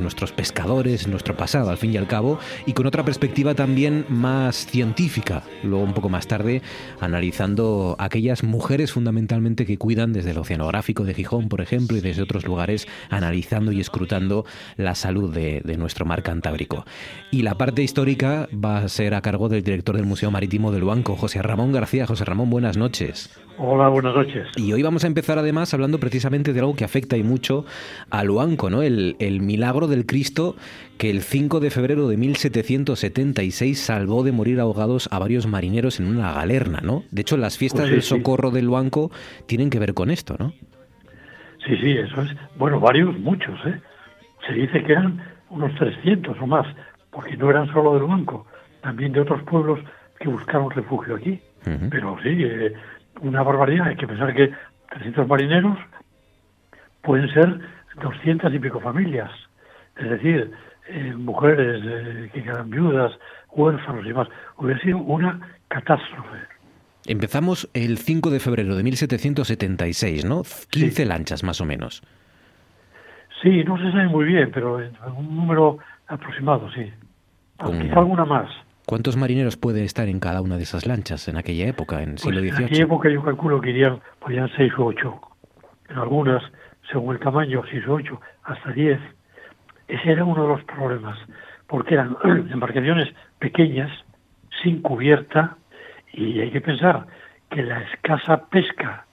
nuestros 0.00 0.32
pescadores, 0.32 1.04
en 1.04 1.10
nuestro 1.10 1.36
pasado, 1.36 1.70
al 1.70 1.78
fin 1.78 1.92
y 1.92 1.96
al 1.96 2.06
cabo, 2.06 2.38
y 2.66 2.72
con 2.72 2.86
otra 2.86 3.04
perspectiva 3.04 3.54
también 3.54 4.04
más 4.08 4.66
científica, 4.66 5.42
luego 5.62 5.84
un 5.84 5.94
poco 5.94 6.08
más 6.08 6.26
tarde, 6.26 6.62
analizando 7.00 7.96
aquellas 7.98 8.42
mujeres 8.42 8.92
fundamentalmente 8.92 9.66
que 9.66 9.78
cuidan 9.78 10.12
desde 10.12 10.32
el 10.32 10.38
oceanográfico 10.38 11.04
de 11.04 11.14
Gijón, 11.14 11.48
por 11.48 11.60
ejemplo, 11.60 11.96
y 11.96 12.00
desde 12.00 12.22
otros 12.22 12.44
lugares, 12.44 12.86
analizando 13.10 13.72
y 13.72 13.80
escrutando 13.80 14.44
la 14.76 14.94
salud 14.94 15.32
de, 15.32 15.62
de 15.64 15.76
nuestro 15.76 16.04
mar 16.04 16.22
Cantábrico. 16.22 16.84
Y 17.30 17.42
la 17.42 17.56
parte 17.56 17.82
histórica 17.82 18.48
va 18.52 18.78
a 18.78 18.88
ser 18.88 19.14
a 19.14 19.20
cargo 19.20 19.48
del 19.48 19.62
director 19.62 19.96
del 19.96 20.06
Museo 20.06 20.30
Marítimo 20.30 20.72
del 20.72 20.84
Banco, 20.84 21.16
José 21.16 21.42
Ramón 21.42 21.72
García. 21.72 22.06
José 22.06 22.24
Ramón, 22.24 22.50
buenas 22.50 22.76
noches. 22.76 23.30
Hola, 23.56 23.88
buenas 23.88 24.16
noches. 24.16 24.48
Y 24.56 24.72
hoy 24.72 24.82
vamos 24.82 25.04
a 25.04 25.06
empezar 25.06 25.38
además 25.38 25.72
hablando 25.74 25.98
precisamente 25.98 26.52
de 26.52 26.58
algo 26.58 26.74
que 26.74 26.84
afecta 26.84 27.16
y 27.16 27.22
mucho 27.22 27.64
a 28.10 28.24
Luanco, 28.24 28.70
¿no? 28.70 28.82
El, 28.82 29.16
milagro 29.40 29.88
del 29.88 30.06
Cristo 30.06 30.56
que 30.98 31.10
el 31.10 31.22
5 31.22 31.60
de 31.60 31.70
febrero 31.70 32.08
de 32.08 32.16
1776 32.16 33.78
salvó 33.78 34.22
de 34.22 34.32
morir 34.32 34.60
ahogados 34.60 35.08
a 35.12 35.18
varios 35.18 35.46
marineros 35.46 36.00
en 36.00 36.06
una 36.06 36.32
galerna, 36.32 36.80
¿no? 36.82 37.02
De 37.10 37.22
hecho, 37.22 37.36
las 37.36 37.58
fiestas 37.58 37.82
pues 37.82 37.90
del 37.90 38.02
socorro 38.02 38.50
del 38.50 38.66
Luanco 38.66 39.10
tienen 39.46 39.70
que 39.70 39.78
ver 39.78 39.94
con 39.94 40.10
esto, 40.10 40.36
¿no? 40.38 40.52
Sí, 41.66 41.76
sí, 41.80 41.92
eso 41.92 42.22
es. 42.22 42.30
Bueno, 42.56 42.78
varios, 42.80 43.18
muchos, 43.18 43.58
¿eh? 43.66 43.80
Se 44.46 44.52
dice 44.52 44.82
que 44.84 44.92
eran 44.92 45.22
unos 45.50 45.74
300 45.76 46.36
o 46.40 46.46
más, 46.46 46.66
porque 47.10 47.36
no 47.36 47.50
eran 47.50 47.72
solo 47.72 47.94
del 47.94 48.02
Luanco, 48.02 48.46
también 48.82 49.12
de 49.12 49.20
otros 49.20 49.42
pueblos 49.44 49.80
que 50.18 50.28
buscaron 50.28 50.70
refugio 50.70 51.16
aquí. 51.16 51.40
Pero 51.90 52.18
sí, 52.22 52.28
eh, 52.44 52.74
una 53.22 53.42
barbaridad. 53.42 53.88
Hay 53.88 53.96
que 53.96 54.06
pensar 54.06 54.34
que 54.34 54.52
300 54.90 55.26
marineros 55.26 55.78
pueden 57.02 57.32
ser 57.32 57.60
200 58.00 58.52
y 58.54 58.58
pico 58.58 58.80
familias. 58.80 59.30
Es 59.96 60.10
decir, 60.10 60.50
eh, 60.88 61.14
mujeres 61.16 61.82
eh, 61.84 62.30
que 62.32 62.42
quedan 62.42 62.70
viudas, 62.70 63.12
huérfanos 63.52 64.04
y 64.04 64.08
demás. 64.08 64.28
Hubiera 64.56 64.80
sido 64.80 64.98
una 64.98 65.40
catástrofe. 65.68 66.38
Empezamos 67.06 67.68
el 67.74 67.98
5 67.98 68.30
de 68.30 68.40
febrero 68.40 68.76
de 68.76 68.82
1776, 68.82 70.24
¿no? 70.24 70.42
15 70.70 71.04
lanchas 71.04 71.44
más 71.44 71.60
o 71.60 71.64
menos. 71.66 72.02
Sí, 73.42 73.62
no 73.64 73.76
se 73.76 73.90
sabe 73.92 74.08
muy 74.08 74.24
bien, 74.24 74.50
pero 74.52 74.76
un 74.76 75.36
número 75.36 75.78
aproximado, 76.06 76.70
sí. 76.72 76.90
Quizá 77.58 77.98
alguna 77.98 78.24
más. 78.24 78.48
¿Cuántos 78.86 79.16
marineros 79.16 79.56
puede 79.56 79.84
estar 79.84 80.08
en 80.08 80.18
cada 80.18 80.42
una 80.42 80.56
de 80.56 80.62
esas 80.62 80.86
lanchas 80.86 81.28
en 81.28 81.36
aquella 81.36 81.66
época, 81.66 82.02
en 82.02 82.18
siglo 82.18 82.40
XVIII? 82.40 82.56
en 82.56 82.64
aquella 82.64 82.84
época 82.84 83.08
yo 83.10 83.22
calculo 83.22 83.60
que 83.60 83.70
irían, 83.70 84.00
seis 84.56 84.72
o 84.78 84.86
ocho. 84.86 85.20
en 85.88 85.98
algunas, 85.98 86.42
según 86.90 87.14
el 87.14 87.20
tamaño, 87.20 87.62
si 87.70 87.78
es 87.78 87.88
8, 87.88 88.20
hasta 88.44 88.70
10. 88.70 89.00
Ese 89.88 90.12
era 90.12 90.24
uno 90.24 90.42
de 90.42 90.48
los 90.48 90.64
problemas, 90.64 91.18
porque 91.66 91.94
eran 91.94 92.16
embarcaciones 92.24 93.12
pequeñas, 93.38 93.90
sin 94.62 94.82
cubierta, 94.82 95.56
y 96.12 96.40
hay 96.40 96.50
que 96.50 96.60
pensar 96.60 97.06
que 97.50 97.62
la 97.62 97.80
escasa 97.82 98.46
pesca, 98.46 99.06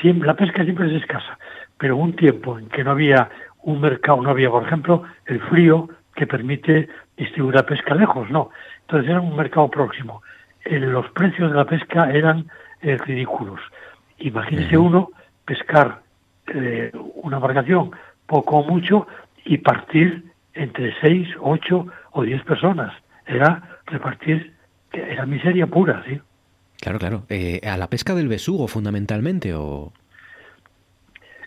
siempre, 0.00 0.26
la 0.26 0.34
pesca 0.34 0.64
siempre 0.64 0.86
es 0.86 1.02
escasa, 1.02 1.38
pero 1.78 1.96
un 1.96 2.14
tiempo 2.14 2.58
en 2.58 2.68
que 2.68 2.84
no 2.84 2.92
había 2.92 3.28
un 3.62 3.80
mercado, 3.80 4.22
no 4.22 4.30
había, 4.30 4.50
por 4.50 4.64
ejemplo, 4.64 5.04
el 5.26 5.40
frío 5.40 5.88
que 6.14 6.26
permite 6.26 6.88
distribuir 7.16 7.54
la 7.54 7.66
pesca 7.66 7.94
lejos, 7.94 8.30
no. 8.30 8.50
Entonces 8.80 9.10
era 9.10 9.20
un 9.20 9.36
mercado 9.36 9.70
próximo. 9.70 10.22
Eh, 10.64 10.78
los 10.80 11.08
precios 11.10 11.50
de 11.50 11.56
la 11.56 11.64
pesca 11.64 12.10
eran 12.10 12.50
eh, 12.80 12.96
ridículos. 12.98 13.60
Imagínese 14.18 14.76
uno 14.76 15.10
pescar 15.44 16.02
eh, 16.54 16.92
una 17.22 17.36
embarcación 17.36 17.90
poco 18.26 18.58
o 18.58 18.64
mucho 18.64 19.06
y 19.44 19.58
partir 19.58 20.24
entre 20.54 20.94
seis, 21.00 21.28
ocho 21.40 21.86
o 22.12 22.22
diez 22.22 22.42
personas. 22.42 22.92
Era 23.26 23.80
repartir, 23.86 24.52
era 24.92 25.26
miseria 25.26 25.66
pura, 25.66 26.02
¿sí? 26.06 26.20
Claro, 26.80 26.98
claro. 26.98 27.22
Eh, 27.28 27.60
¿A 27.66 27.76
la 27.76 27.88
pesca 27.88 28.14
del 28.14 28.28
besugo 28.28 28.68
fundamentalmente 28.68 29.54
o...? 29.54 29.92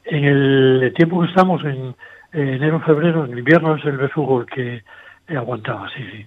En 0.05 0.25
el 0.25 0.93
tiempo 0.95 1.21
que 1.21 1.27
estamos, 1.27 1.63
en, 1.63 1.95
enero, 2.33 2.79
febrero, 2.81 3.25
en 3.25 3.37
invierno 3.37 3.75
es 3.75 3.85
el 3.85 3.97
besugo 3.97 4.41
el 4.41 4.47
que 4.47 4.83
aguantaba, 5.27 5.89
sí, 5.95 6.03
sí. 6.11 6.25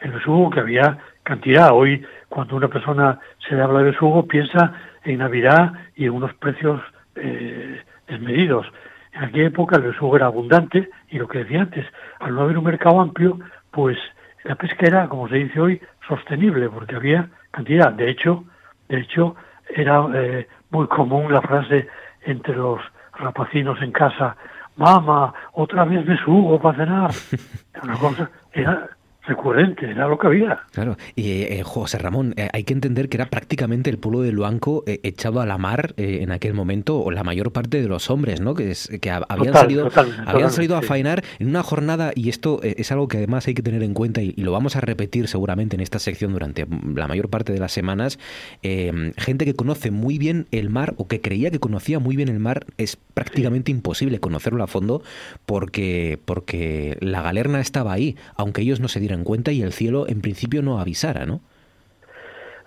El 0.00 0.12
besugo 0.12 0.50
que 0.50 0.60
había 0.60 0.98
cantidad. 1.22 1.70
Hoy, 1.72 2.04
cuando 2.28 2.56
una 2.56 2.68
persona 2.68 3.18
se 3.48 3.54
le 3.54 3.62
habla 3.62 3.78
de 3.78 3.92
besugo, 3.92 4.26
piensa 4.26 4.74
en 5.04 5.18
Navidad 5.18 5.72
y 5.96 6.04
en 6.04 6.10
unos 6.10 6.34
precios 6.34 6.80
eh, 7.16 7.80
desmedidos. 8.06 8.66
En 9.12 9.24
aquella 9.24 9.46
época 9.46 9.76
el 9.76 9.82
besugo 9.82 10.16
era 10.16 10.26
abundante 10.26 10.90
y 11.10 11.18
lo 11.18 11.28
que 11.28 11.38
decía 11.38 11.62
antes, 11.62 11.86
al 12.20 12.34
no 12.34 12.42
haber 12.42 12.58
un 12.58 12.64
mercado 12.64 13.00
amplio, 13.00 13.38
pues 13.70 13.96
la 14.42 14.56
pesca 14.56 14.86
era, 14.86 15.08
como 15.08 15.28
se 15.28 15.36
dice 15.36 15.60
hoy, 15.60 15.80
sostenible 16.08 16.68
porque 16.68 16.96
había 16.96 17.28
cantidad. 17.50 17.92
De 17.92 18.10
hecho, 18.10 18.44
de 18.88 19.00
hecho 19.00 19.36
era 19.68 20.06
eh, 20.14 20.48
muy 20.70 20.86
común 20.88 21.32
la 21.32 21.40
frase 21.40 21.88
entre 22.22 22.54
los 22.54 22.80
rapacinos 23.18 23.80
en 23.80 23.92
casa, 23.92 24.36
mamá, 24.76 25.32
otra 25.52 25.84
vez 25.84 26.04
besugo 26.04 26.60
para 26.60 26.78
cenar. 26.78 27.10
Una 27.82 27.94
cosa, 27.96 28.30
era 28.52 28.88
recurrente, 29.26 29.90
era 29.90 30.06
lo 30.06 30.18
que 30.18 30.26
había. 30.26 30.60
Claro, 30.72 30.96
y 31.14 31.42
eh, 31.42 31.62
José 31.64 31.98
Ramón, 31.98 32.34
eh, 32.36 32.48
hay 32.52 32.64
que 32.64 32.72
entender 32.72 33.08
que 33.08 33.16
era 33.16 33.26
prácticamente 33.26 33.90
el 33.90 33.98
pueblo 33.98 34.22
de 34.22 34.32
Luanco 34.32 34.84
eh, 34.86 35.00
echado 35.02 35.40
a 35.40 35.46
la 35.46 35.58
mar 35.58 35.94
eh, 35.96 36.18
en 36.22 36.32
aquel 36.32 36.54
momento, 36.54 37.00
o 37.00 37.10
la 37.10 37.24
mayor 37.24 37.52
parte 37.52 37.80
de 37.80 37.88
los 37.88 38.10
hombres, 38.10 38.40
¿no? 38.40 38.54
Que, 38.54 38.70
es, 38.70 38.90
que 39.00 39.10
habían 39.10 39.52
Total, 39.52 39.54
salido, 39.54 39.90
habían 40.26 40.50
salido 40.50 40.76
a 40.76 40.82
faenar 40.82 41.24
en 41.38 41.48
una 41.48 41.62
jornada, 41.62 42.12
y 42.14 42.28
esto 42.28 42.60
eh, 42.62 42.74
es 42.78 42.92
algo 42.92 43.08
que 43.08 43.18
además 43.18 43.46
hay 43.46 43.54
que 43.54 43.62
tener 43.62 43.82
en 43.82 43.94
cuenta, 43.94 44.22
y, 44.22 44.34
y 44.36 44.42
lo 44.42 44.52
vamos 44.52 44.76
a 44.76 44.80
repetir 44.80 45.28
seguramente 45.28 45.76
en 45.76 45.80
esta 45.80 45.98
sección 45.98 46.32
durante 46.32 46.66
la 46.94 47.08
mayor 47.08 47.28
parte 47.28 47.52
de 47.52 47.58
las 47.58 47.72
semanas, 47.72 48.18
eh, 48.62 49.12
gente 49.16 49.44
que 49.44 49.54
conoce 49.54 49.90
muy 49.90 50.18
bien 50.18 50.46
el 50.50 50.70
mar, 50.70 50.94
o 50.96 51.08
que 51.08 51.20
creía 51.20 51.50
que 51.50 51.60
conocía 51.60 51.98
muy 51.98 52.16
bien 52.16 52.28
el 52.28 52.40
mar, 52.40 52.66
es 52.78 52.96
prácticamente 53.14 53.70
imposible 53.70 54.20
conocerlo 54.20 54.62
a 54.62 54.66
fondo, 54.66 55.02
porque, 55.46 56.18
porque 56.24 56.96
la 57.00 57.22
galerna 57.22 57.60
estaba 57.60 57.92
ahí, 57.92 58.16
aunque 58.36 58.62
ellos 58.62 58.80
no 58.80 58.88
se 58.88 59.00
dieran 59.00 59.13
cuenta 59.22 59.52
y 59.52 59.62
el 59.62 59.72
cielo 59.72 60.06
en 60.08 60.20
principio 60.20 60.62
no 60.62 60.80
avisara, 60.80 61.26
¿no? 61.26 61.40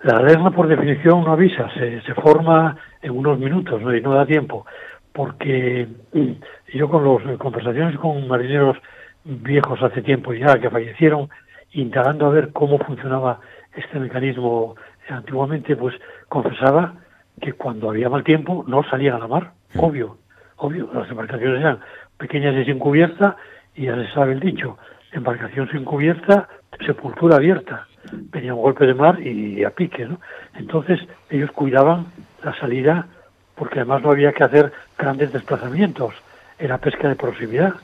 La 0.02 0.18
alerna, 0.18 0.52
por 0.52 0.68
definición, 0.68 1.24
no 1.24 1.32
avisa, 1.32 1.68
se, 1.74 2.00
se 2.02 2.14
forma 2.14 2.76
en 3.02 3.10
unos 3.10 3.36
minutos 3.38 3.82
¿no? 3.82 3.94
y 3.94 4.00
no 4.00 4.14
da 4.14 4.24
tiempo, 4.26 4.64
porque 5.12 5.88
mm, 6.12 6.30
yo 6.74 6.88
con 6.88 7.04
las 7.04 7.38
conversaciones 7.38 7.98
con 7.98 8.28
marineros 8.28 8.76
viejos 9.24 9.82
hace 9.82 10.02
tiempo 10.02 10.32
ya 10.34 10.58
que 10.60 10.70
fallecieron, 10.70 11.28
indagando 11.72 12.26
a 12.26 12.30
ver 12.30 12.52
cómo 12.52 12.78
funcionaba 12.78 13.40
este 13.74 13.98
mecanismo 13.98 14.76
antiguamente, 15.08 15.74
pues 15.74 15.94
confesaba 16.28 16.94
que 17.40 17.52
cuando 17.54 17.90
había 17.90 18.08
mal 18.08 18.22
tiempo 18.22 18.64
no 18.68 18.84
salían 18.84 19.16
a 19.16 19.18
la 19.18 19.26
mar, 19.26 19.52
obvio, 19.76 20.18
obvio, 20.56 20.88
las 20.94 21.10
embarcaciones 21.10 21.60
eran 21.60 21.80
pequeñas 22.16 22.54
y 22.54 22.64
sin 22.64 22.78
cubierta, 22.78 23.36
y 23.74 23.86
ya 23.86 23.96
se 23.96 24.12
sabe 24.12 24.32
el 24.32 24.40
dicho, 24.40 24.78
embarcación 25.12 25.70
sin 25.70 25.84
cubierta, 25.84 26.48
sepultura 26.84 27.36
abierta, 27.36 27.86
venía 28.12 28.54
un 28.54 28.62
golpe 28.62 28.86
de 28.86 28.94
mar 28.94 29.20
y 29.20 29.64
a 29.64 29.70
pique, 29.70 30.06
¿no? 30.06 30.20
Entonces 30.54 31.00
ellos 31.30 31.50
cuidaban 31.52 32.06
la 32.42 32.58
salida 32.58 33.06
porque 33.54 33.80
además 33.80 34.02
no 34.02 34.10
había 34.10 34.32
que 34.32 34.44
hacer 34.44 34.72
grandes 34.96 35.32
desplazamientos, 35.32 36.14
era 36.58 36.78
pesca 36.78 37.08
de 37.08 37.16
proximidad, 37.16 37.74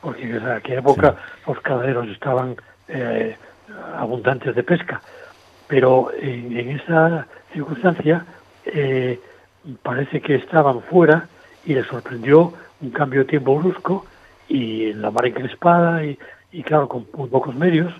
porque 0.00 0.24
en 0.24 0.46
aquella 0.46 0.80
época 0.80 1.16
los 1.46 1.60
caladeros 1.60 2.08
estaban 2.08 2.56
eh, 2.88 3.36
abundantes 3.96 4.54
de 4.54 4.62
pesca, 4.62 5.00
pero 5.66 6.10
en, 6.20 6.56
en 6.56 6.80
esa 6.80 7.26
circunstancia 7.52 8.24
eh, 8.66 9.18
parece 9.82 10.20
que 10.20 10.34
estaban 10.34 10.82
fuera 10.82 11.28
y 11.64 11.74
les 11.74 11.86
sorprendió 11.86 12.52
un 12.80 12.90
cambio 12.90 13.20
de 13.20 13.26
tiempo 13.26 13.56
brusco 13.56 14.04
y 14.48 14.90
en 14.90 15.02
la 15.02 15.10
mar 15.10 15.26
encrespada 15.26 16.04
y, 16.04 16.18
y 16.52 16.62
claro, 16.62 16.88
con 16.88 17.06
muy 17.16 17.28
pocos 17.28 17.54
medios, 17.54 17.92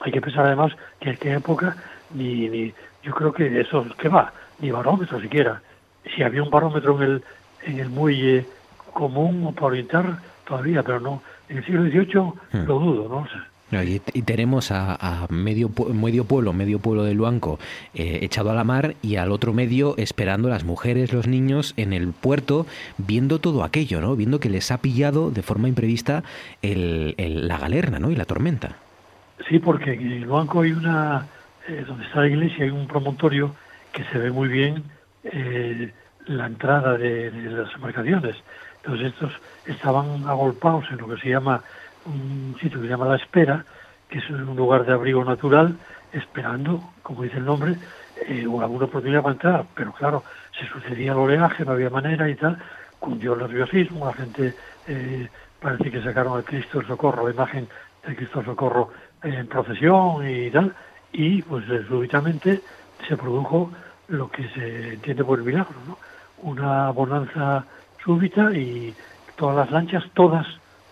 hay 0.00 0.12
que 0.12 0.20
pensar 0.20 0.46
además 0.46 0.72
que 1.00 1.10
en 1.10 1.16
aquella 1.16 1.36
época 1.36 1.76
ni, 2.14 2.48
ni 2.48 2.74
yo 3.02 3.12
creo 3.14 3.32
que 3.32 3.60
eso 3.60 3.86
que 3.98 4.08
va, 4.08 4.32
ni 4.60 4.70
barómetro 4.70 5.20
siquiera. 5.20 5.60
Si 6.14 6.22
había 6.22 6.42
un 6.42 6.50
barómetro 6.50 6.96
en 6.96 7.02
el, 7.02 7.24
en 7.64 7.78
el 7.80 7.90
muelle 7.90 8.46
común 8.92 9.44
o 9.46 9.52
para 9.52 9.66
orientar, 9.66 10.18
todavía, 10.46 10.82
pero 10.82 11.00
no. 11.00 11.22
En 11.48 11.58
el 11.58 11.64
siglo 11.64 11.82
XVIII 11.82 12.64
lo 12.66 12.78
dudo, 12.78 13.08
¿no? 13.08 13.18
O 13.18 13.26
sea, 13.26 13.46
Y, 13.72 13.98
tenemos 14.22 14.70
a, 14.70 14.94
a 14.94 15.26
medio, 15.28 15.70
medio 15.92 16.24
pueblo, 16.24 16.52
medio 16.52 16.78
pueblo 16.78 17.02
de 17.02 17.14
Luanco 17.14 17.58
eh, 17.94 18.20
echado 18.22 18.52
a 18.52 18.54
la 18.54 18.62
mar 18.62 18.94
y 19.02 19.16
al 19.16 19.32
otro 19.32 19.52
medio 19.52 19.96
esperando 19.96 20.48
las 20.48 20.62
mujeres, 20.62 21.12
los 21.12 21.26
niños 21.26 21.74
en 21.76 21.92
el 21.92 22.12
puerto 22.12 22.66
viendo 22.96 23.40
todo 23.40 23.64
aquello, 23.64 24.00
¿no? 24.00 24.14
Viendo 24.14 24.38
que 24.38 24.50
les 24.50 24.70
ha 24.70 24.78
pillado 24.78 25.32
de 25.32 25.42
forma 25.42 25.66
imprevista 25.66 26.22
el, 26.62 27.16
la 27.18 27.58
galerna, 27.58 27.98
¿no? 27.98 28.12
Y 28.12 28.14
la 28.14 28.24
tormenta. 28.24 28.76
Sí, 29.48 29.58
porque 29.58 29.94
en 29.94 30.12
el 30.12 30.26
banco 30.26 30.60
hay 30.60 30.70
una, 30.70 31.26
eh, 31.66 31.84
donde 31.86 32.04
está 32.04 32.20
la 32.20 32.28
iglesia, 32.28 32.64
hay 32.64 32.70
un 32.70 32.86
promontorio 32.86 33.56
que 33.92 34.04
se 34.04 34.18
ve 34.18 34.30
muy 34.30 34.48
bien 34.48 34.84
eh, 35.24 35.92
la 36.26 36.46
entrada 36.46 36.96
de, 36.96 37.32
de 37.32 37.50
las 37.50 37.74
embarcaciones. 37.74 38.36
Entonces 38.76 39.08
estos 39.08 39.32
estaban 39.66 40.24
agolpados 40.28 40.84
en 40.92 40.98
lo 40.98 41.08
que 41.08 41.20
se 41.20 41.30
llama 41.30 41.64
un 42.06 42.56
sitio 42.60 42.80
que 42.80 42.86
se 42.86 42.90
llama 42.90 43.06
La 43.06 43.16
Espera, 43.16 43.64
que 44.08 44.18
es 44.18 44.30
un 44.30 44.56
lugar 44.56 44.84
de 44.86 44.92
abrigo 44.92 45.24
natural, 45.24 45.76
esperando, 46.12 46.80
como 47.02 47.22
dice 47.22 47.38
el 47.38 47.44
nombre, 47.44 47.76
eh, 48.26 48.42
alguna 48.42 48.86
oportunidad 48.86 49.22
para 49.22 49.34
entrar. 49.34 49.66
Pero 49.74 49.92
claro, 49.92 50.24
se 50.58 50.66
sucedía 50.66 51.12
el 51.12 51.18
oleaje, 51.18 51.64
no 51.64 51.72
había 51.72 51.90
manera 51.90 52.28
y 52.28 52.34
tal, 52.34 52.58
cundió 52.98 53.34
el 53.34 53.40
nerviosismo, 53.40 54.06
la 54.06 54.14
gente 54.14 54.54
eh, 54.86 55.28
parece 55.60 55.90
que 55.90 56.02
sacaron 56.02 56.36
al 56.36 56.44
Cristo 56.44 56.78
del 56.78 56.86
Socorro, 56.86 57.26
la 57.26 57.34
imagen 57.34 57.68
del 58.06 58.16
Cristo 58.16 58.38
del 58.38 58.46
Socorro 58.46 58.90
en 59.22 59.46
procesión 59.46 60.28
y 60.28 60.50
tal, 60.50 60.74
y 61.12 61.42
pues 61.42 61.64
súbitamente 61.88 62.62
se 63.08 63.16
produjo 63.16 63.72
lo 64.08 64.30
que 64.30 64.48
se 64.50 64.94
entiende 64.94 65.24
por 65.24 65.38
el 65.38 65.44
milagro, 65.44 65.76
¿no? 65.86 65.98
Una 66.42 66.90
bonanza 66.90 67.64
súbita 68.04 68.52
y 68.52 68.94
todas 69.36 69.56
las 69.56 69.70
lanchas, 69.70 70.04
todas, 70.14 70.46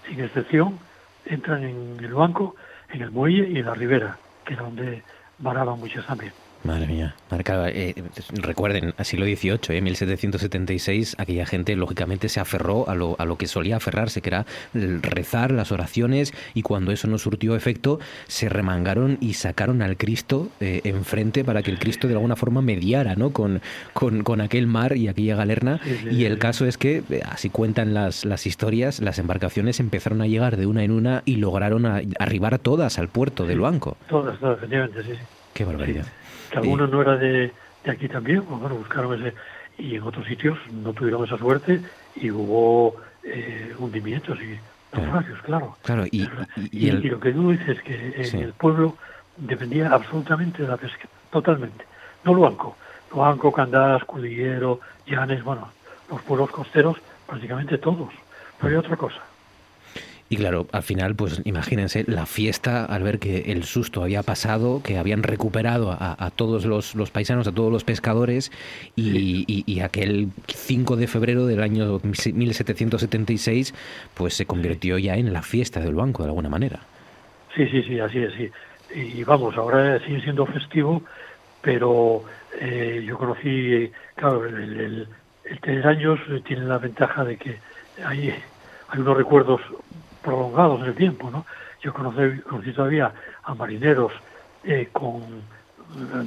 sin 0.09 0.21
excepción, 0.21 0.79
entran 1.27 1.65
en 1.65 1.97
el 2.01 2.15
banco, 2.15 2.55
en 2.93 3.03
el 3.03 3.11
muelle 3.11 3.49
y 3.49 3.59
en 3.59 3.67
la 3.67 3.75
ribera, 3.75 4.19
que 4.45 4.55
era 4.55 4.63
donde 4.63 5.03
varaban 5.39 5.79
muchas 5.79 6.07
también. 6.07 6.33
Madre 6.65 6.87
mía. 6.87 7.15
Marca, 7.31 7.69
eh, 7.69 7.95
recuerden, 8.41 8.95
siglo 9.03 9.27
XVIII, 9.27 9.59
eh, 9.77 9.81
1776, 9.83 11.15
aquella 11.19 11.45
gente 11.45 11.77
lógicamente 11.77 12.31
se 12.31 12.41
aferró 12.41 12.89
a 12.89 12.95
lo, 12.95 13.17
a 13.19 13.27
lo 13.27 13.37
que 13.37 13.47
solía 13.47 13.77
aferrarse, 13.77 14.23
que 14.23 14.31
era 14.31 14.47
el 14.73 15.03
rezar 15.03 15.51
las 15.51 15.73
oraciones, 15.73 16.33
y 16.55 16.63
cuando 16.63 16.91
eso 16.93 17.07
no 17.07 17.19
surtió 17.19 17.55
efecto, 17.55 18.01
se 18.29 18.49
remangaron 18.49 19.19
y 19.21 19.35
sacaron 19.35 19.83
al 19.83 19.99
Cristo 19.99 20.49
eh, 20.61 20.81
enfrente 20.85 21.45
para 21.45 21.63
que 21.63 21.71
el 21.71 21.79
Cristo 21.79 22.09
de 22.09 22.15
alguna 22.15 22.35
forma 22.35 22.63
mediara 22.63 23.15
¿no? 23.15 23.31
con, 23.31 23.61
con, 23.93 24.23
con 24.23 24.41
aquel 24.41 24.67
mar 24.67 24.97
y 24.97 25.09
aquella 25.09 25.37
galerna. 25.37 25.81
Y 26.11 26.25
el 26.25 26.39
caso 26.39 26.65
es 26.67 26.79
que, 26.79 27.03
eh, 27.11 27.21
así 27.31 27.51
cuentan 27.51 27.93
las, 27.93 28.25
las 28.25 28.47
historias, 28.47 29.01
las 29.01 29.19
embarcaciones 29.19 29.81
empezaron 29.81 30.23
a 30.23 30.27
llegar 30.27 30.57
de 30.57 30.67
una 30.67 30.83
en 30.83 30.93
una 30.93 31.23
y 31.27 31.37
lograron 31.37 31.85
a- 31.85 32.01
arribar 32.19 32.59
todas 32.59 32.99
al 32.99 33.09
puerto 33.09 33.47
del 33.47 33.61
banco. 33.61 33.99
Todas, 34.09 34.39
todas, 34.41 34.57
efectivamente, 34.57 35.03
sí, 35.03 35.11
sí. 35.13 35.19
Qué 35.53 35.65
barbaridad. 35.65 36.07
Que 36.55 36.61
algunos 36.61 36.89
no 36.89 37.03
era 37.03 37.17
de, 37.17 37.53
de 37.83 37.91
aquí 37.91 38.07
también, 38.09 38.45
pues 38.45 38.61
bueno, 38.61 38.77
buscaron 38.77 39.21
ese, 39.21 39.35
y 39.77 39.97
en 39.97 40.03
otros 40.05 40.25
sitios 40.27 40.57
no 40.71 40.93
tuvieron 40.93 41.25
esa 41.25 41.37
suerte 41.37 41.83
y 42.15 42.31
hubo 42.31 42.95
eh, 43.25 43.75
hundimientos 43.77 44.39
y 44.41 44.61
naufragios, 44.97 45.43
claro. 45.43 45.77
Claro, 45.83 46.05
y, 46.13 46.23
y- 46.23 46.29
y 46.71 46.87
Y, 46.87 46.89
el- 46.91 47.05
y 47.05 47.09
lo 47.11 47.19
que 47.19 47.33
tú 47.33 47.51
dices 47.51 47.83
que 47.83 48.13
en 48.17 48.25
Sí. 48.27 48.39
el 48.39 48.53
pueblo 48.53 48.97
dependía 49.37 49.89
absolutamente 49.89 50.63
de 50.63 50.69
la 50.69 50.77
pesca, 50.77 51.09
totalmente. 51.31 51.85
No 52.23 52.35
Luanco, 52.35 52.77
Luanco, 53.11 53.51
Candás, 53.51 54.05
Cudillero, 54.05 54.79
Llanes, 55.07 55.43
bueno, 55.43 55.73
los 56.09 56.23
pueblos 56.23 56.53
costeros 56.53 56.97
prácticamente 57.27 57.79
todos. 57.79 58.13
No 58.61 58.67
había 58.69 58.79
otra 58.79 58.97
cosa. 58.97 59.21
Y 60.35 60.37
claro, 60.37 60.67
al 60.73 60.83
final, 60.83 61.15
pues 61.15 61.41
imagínense 61.45 62.03
la 62.09 62.27
fiesta 62.27 62.85
al 62.85 63.05
ver 63.05 63.21
que 63.21 63.53
el 63.53 63.63
susto 63.63 64.03
había 64.03 64.25
pasado, 64.25 64.83
que 64.83 64.99
habían 64.99 65.23
recuperado 65.23 65.93
a, 65.93 66.17
a 66.19 66.31
todos 66.33 66.67
los, 66.67 66.97
los, 66.97 67.13
paisanos, 67.13 67.47
a 67.47 67.53
todos 67.53 67.71
los 67.71 67.85
pescadores, 67.85 68.51
y, 68.97 69.45
y, 69.47 69.63
y, 69.65 69.79
aquel 69.79 70.31
5 70.49 70.97
de 70.97 71.07
febrero 71.07 71.47
del 71.47 71.63
año 71.63 72.01
1776, 72.03 73.75
pues 74.15 74.35
se 74.35 74.45
convirtió 74.45 74.99
ya 74.99 75.15
en 75.15 75.33
la 75.33 75.43
fiesta 75.43 75.79
del 75.79 75.95
banco, 75.95 76.25
de 76.25 76.31
alguna 76.31 76.49
manera. 76.49 76.81
Sí, 77.55 77.69
sí, 77.69 77.85
sí, 77.85 78.01
así 78.01 78.19
es, 78.19 78.33
sí. 78.35 78.51
Y 78.93 79.23
vamos, 79.23 79.57
ahora 79.57 80.01
sigue 80.01 80.21
siendo 80.21 80.47
festivo, 80.47 81.01
pero 81.63 82.25
eh, 82.61 83.05
yo 83.07 83.17
conocí, 83.19 83.89
claro, 84.17 84.45
el, 84.47 84.81
el, 84.81 85.09
el 85.45 85.61
tener 85.61 85.87
años 85.87 86.19
tiene 86.45 86.65
la 86.65 86.79
ventaja 86.79 87.23
de 87.25 87.37
que 87.37 87.61
hay, 88.05 88.35
hay 88.89 89.01
unos 89.01 89.17
recuerdos 89.17 89.61
prolongados 90.25 90.81
en 90.81 90.87
el 90.87 90.95
tiempo, 90.95 91.31
¿no? 91.31 91.45
Yo 91.83 91.93
conocí, 91.93 92.41
conocí 92.41 92.73
todavía 92.73 93.13
a 93.43 93.55
marineros 93.55 94.13
eh, 94.65 94.89
con 94.91 95.23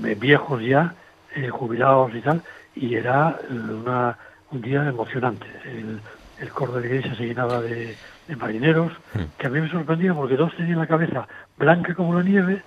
eh, 0.05 0.15
viejos 0.15 0.61
ya, 0.61 0.93
eh, 1.35 1.49
jubilados 1.49 2.13
y 2.15 2.21
tal, 2.21 2.41
y 2.75 2.95
era 2.95 3.39
una, 3.49 4.17
un 4.51 4.61
día 4.61 4.87
emocionante. 4.87 5.47
El, 5.65 5.99
el 6.39 6.49
coro 6.51 6.73
de 6.73 6.81
la 6.81 6.87
iglesia 6.87 7.15
se 7.15 7.25
llenaba 7.25 7.61
de, 7.61 7.97
de 8.27 8.35
marineros, 8.35 8.91
que 9.37 9.47
a 9.47 9.49
mí 9.49 9.59
me 9.59 9.69
sorprendía 9.69 10.13
porque 10.13 10.35
todos 10.35 10.55
tenían 10.55 10.79
la 10.79 10.87
cabeza 10.87 11.27
blanca 11.57 11.95
como 11.95 12.13
la 12.13 12.23
nieve, 12.23 12.61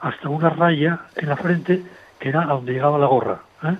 hasta 0.00 0.28
una 0.28 0.50
raya 0.50 1.00
en 1.16 1.28
la 1.28 1.36
frente 1.36 1.82
que 2.18 2.28
era 2.28 2.42
a 2.42 2.46
donde 2.46 2.72
llegaba 2.72 2.98
la 2.98 3.06
gorra. 3.06 3.40
¿eh? 3.64 3.76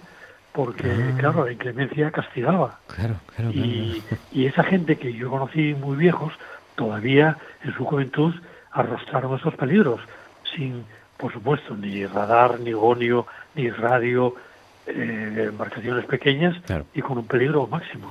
Porque, 0.52 0.90
ah. 0.90 1.16
claro, 1.18 1.46
la 1.46 1.52
inclemencia 1.52 2.10
castigaba. 2.10 2.78
Claro, 2.94 3.14
claro, 3.34 3.50
y, 3.52 4.02
y, 4.32 4.46
esa 4.46 4.62
gente 4.62 4.96
que 4.96 5.12
yo 5.12 5.30
conocí 5.30 5.74
muy 5.74 5.96
viejos, 5.96 6.32
todavía 6.74 7.36
en 7.64 7.74
su 7.74 7.84
juventud 7.84 8.34
arrostraron 8.70 9.38
esos 9.38 9.54
peligros, 9.54 10.00
sin, 10.54 10.84
por 11.16 11.32
supuesto, 11.32 11.76
ni 11.76 12.06
radar, 12.06 12.60
ni 12.60 12.72
gonio, 12.72 13.26
ni 13.54 13.70
radio, 13.70 14.34
eh, 14.86 15.46
embarcaciones 15.48 16.04
pequeñas 16.06 16.56
claro. 16.66 16.86
y 16.94 17.02
con 17.02 17.18
un 17.18 17.26
peligro 17.26 17.66
máximo. 17.66 18.10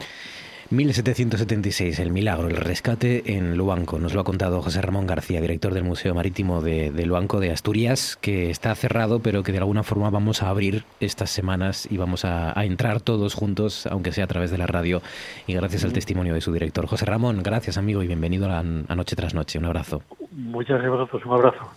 1776, 0.72 2.00
el 2.00 2.14
milagro, 2.14 2.48
el 2.48 2.56
rescate 2.56 3.36
en 3.36 3.58
Luanco. 3.58 4.00
Nos 4.00 4.14
lo 4.14 4.22
ha 4.22 4.24
contado 4.24 4.62
José 4.62 4.82
Ramón 4.82 5.06
García, 5.06 5.42
director 5.42 5.74
del 5.74 5.84
Museo 5.84 6.16
Marítimo 6.16 6.62
de, 6.62 6.92
de, 6.92 7.06
Luanco 7.06 7.42
de 7.42 7.52
Asturias, 7.52 8.18
que 8.22 8.50
está 8.50 8.74
cerrado, 8.76 9.20
pero 9.20 9.44
que 9.44 9.52
de 9.52 9.58
alguna 9.58 9.84
forma 9.84 10.10
vamos 10.10 10.42
a 10.42 10.50
abrir 10.50 10.86
estas 11.02 11.30
semanas 11.30 11.90
y 11.92 11.98
vamos 11.98 12.24
a, 12.24 12.58
a 12.58 12.64
entrar 12.64 13.02
todos 13.02 13.34
juntos, 13.34 13.86
aunque 13.88 14.14
sea 14.14 14.24
a 14.24 14.28
través 14.28 14.50
de 14.50 14.58
la 14.58 14.66
radio, 14.66 15.02
y 15.46 15.56
gracias 15.56 15.84
al 15.84 15.92
testimonio 15.92 16.34
de 16.34 16.40
su 16.40 16.54
director. 16.54 16.88
José 16.88 17.06
Ramón, 17.06 17.44
gracias 17.44 17.78
amigo 17.78 18.02
y 18.02 18.08
bienvenido 18.08 18.50
a, 18.50 18.60
a 18.60 18.96
Noche 18.96 19.18
tras 19.18 19.34
Noche. 19.34 19.60
Un 19.60 19.66
abrazo. 19.66 20.04
Muchas 20.32 20.82
gracias 20.82 21.26
un 21.26 21.34
abrazo. 21.34 21.70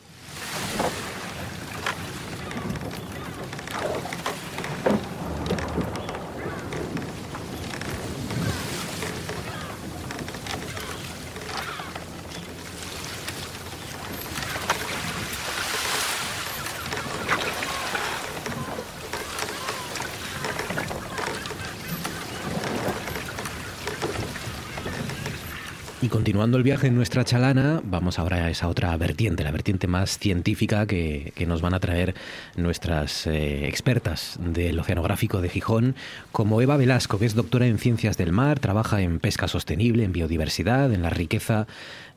Y 26.05 26.11
continuando 26.45 26.59
el 26.59 26.65
viaje 26.65 26.89
en 26.89 26.95
nuestra 26.95 27.25
chalana, 27.25 27.81
vamos 27.85 28.19
ahora 28.19 28.37
a 28.37 28.51
esa 28.51 28.69
otra 28.69 28.95
vertiente, 28.99 29.45
la 29.45 29.51
vertiente 29.51 29.87
más 29.87 30.19
científica 30.19 30.85
que, 30.85 31.33
que 31.35 31.47
nos 31.47 31.63
van 31.63 31.73
a 31.73 31.81
traer 31.81 32.15
nuestras 32.55 33.27
eh, 33.27 33.67
expertas 33.67 34.39
del 34.39 34.79
Oceanográfico 34.79 35.41
de 35.41 35.49
Gijón, 35.49 35.95
como 36.33 36.61
Eva 36.61 36.77
Velasco, 36.77 37.19
que 37.19 37.25
es 37.25 37.35
doctora 37.35 37.67
en 37.67 37.79
Ciencias 37.79 38.19
del 38.19 38.33
Mar, 38.33 38.61
trabaja 38.61 39.01
en 39.01 39.21
pesca 39.21 39.49
sostenible, 39.49 40.05
en 40.05 40.13
biodiversidad, 40.13 40.93
en 40.93 41.01
la 41.01 41.09
riqueza 41.09 41.67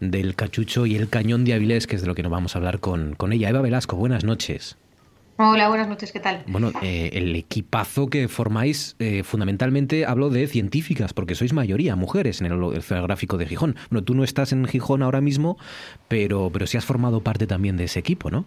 del 0.01 0.35
cachucho 0.35 0.85
y 0.85 0.97
el 0.97 1.07
cañón 1.07 1.45
de 1.45 1.53
Avilés, 1.53 1.87
que 1.87 1.95
es 1.95 2.01
de 2.01 2.07
lo 2.07 2.13
que 2.13 2.23
nos 2.23 2.31
vamos 2.33 2.53
a 2.53 2.59
hablar 2.59 2.81
con, 2.81 3.15
con 3.15 3.31
ella. 3.31 3.47
Eva 3.47 3.61
Velasco, 3.61 3.95
buenas 3.95 4.25
noches. 4.25 4.75
Hola, 5.39 5.67
buenas 5.69 5.87
noches, 5.87 6.11
¿qué 6.11 6.19
tal? 6.19 6.43
Bueno, 6.47 6.71
eh, 6.81 7.11
el 7.13 7.35
equipazo 7.35 8.07
que 8.07 8.27
formáis, 8.27 8.95
eh, 8.97 9.21
fundamentalmente 9.23 10.07
hablo 10.07 10.31
de 10.31 10.47
científicas, 10.47 11.13
porque 11.13 11.35
sois 11.35 11.53
mayoría 11.53 11.95
mujeres 11.95 12.41
en 12.41 12.47
el 12.47 12.63
Oceanográfico 12.63 13.37
de 13.37 13.45
Gijón. 13.45 13.75
Bueno, 13.91 14.03
tú 14.03 14.15
no 14.15 14.23
estás 14.23 14.51
en 14.51 14.65
Gijón 14.65 15.03
ahora 15.03 15.21
mismo, 15.21 15.59
pero, 16.07 16.49
pero 16.51 16.65
sí 16.65 16.77
has 16.77 16.85
formado 16.85 17.21
parte 17.21 17.45
también 17.45 17.77
de 17.77 17.83
ese 17.83 17.99
equipo, 17.99 18.31
¿no? 18.31 18.45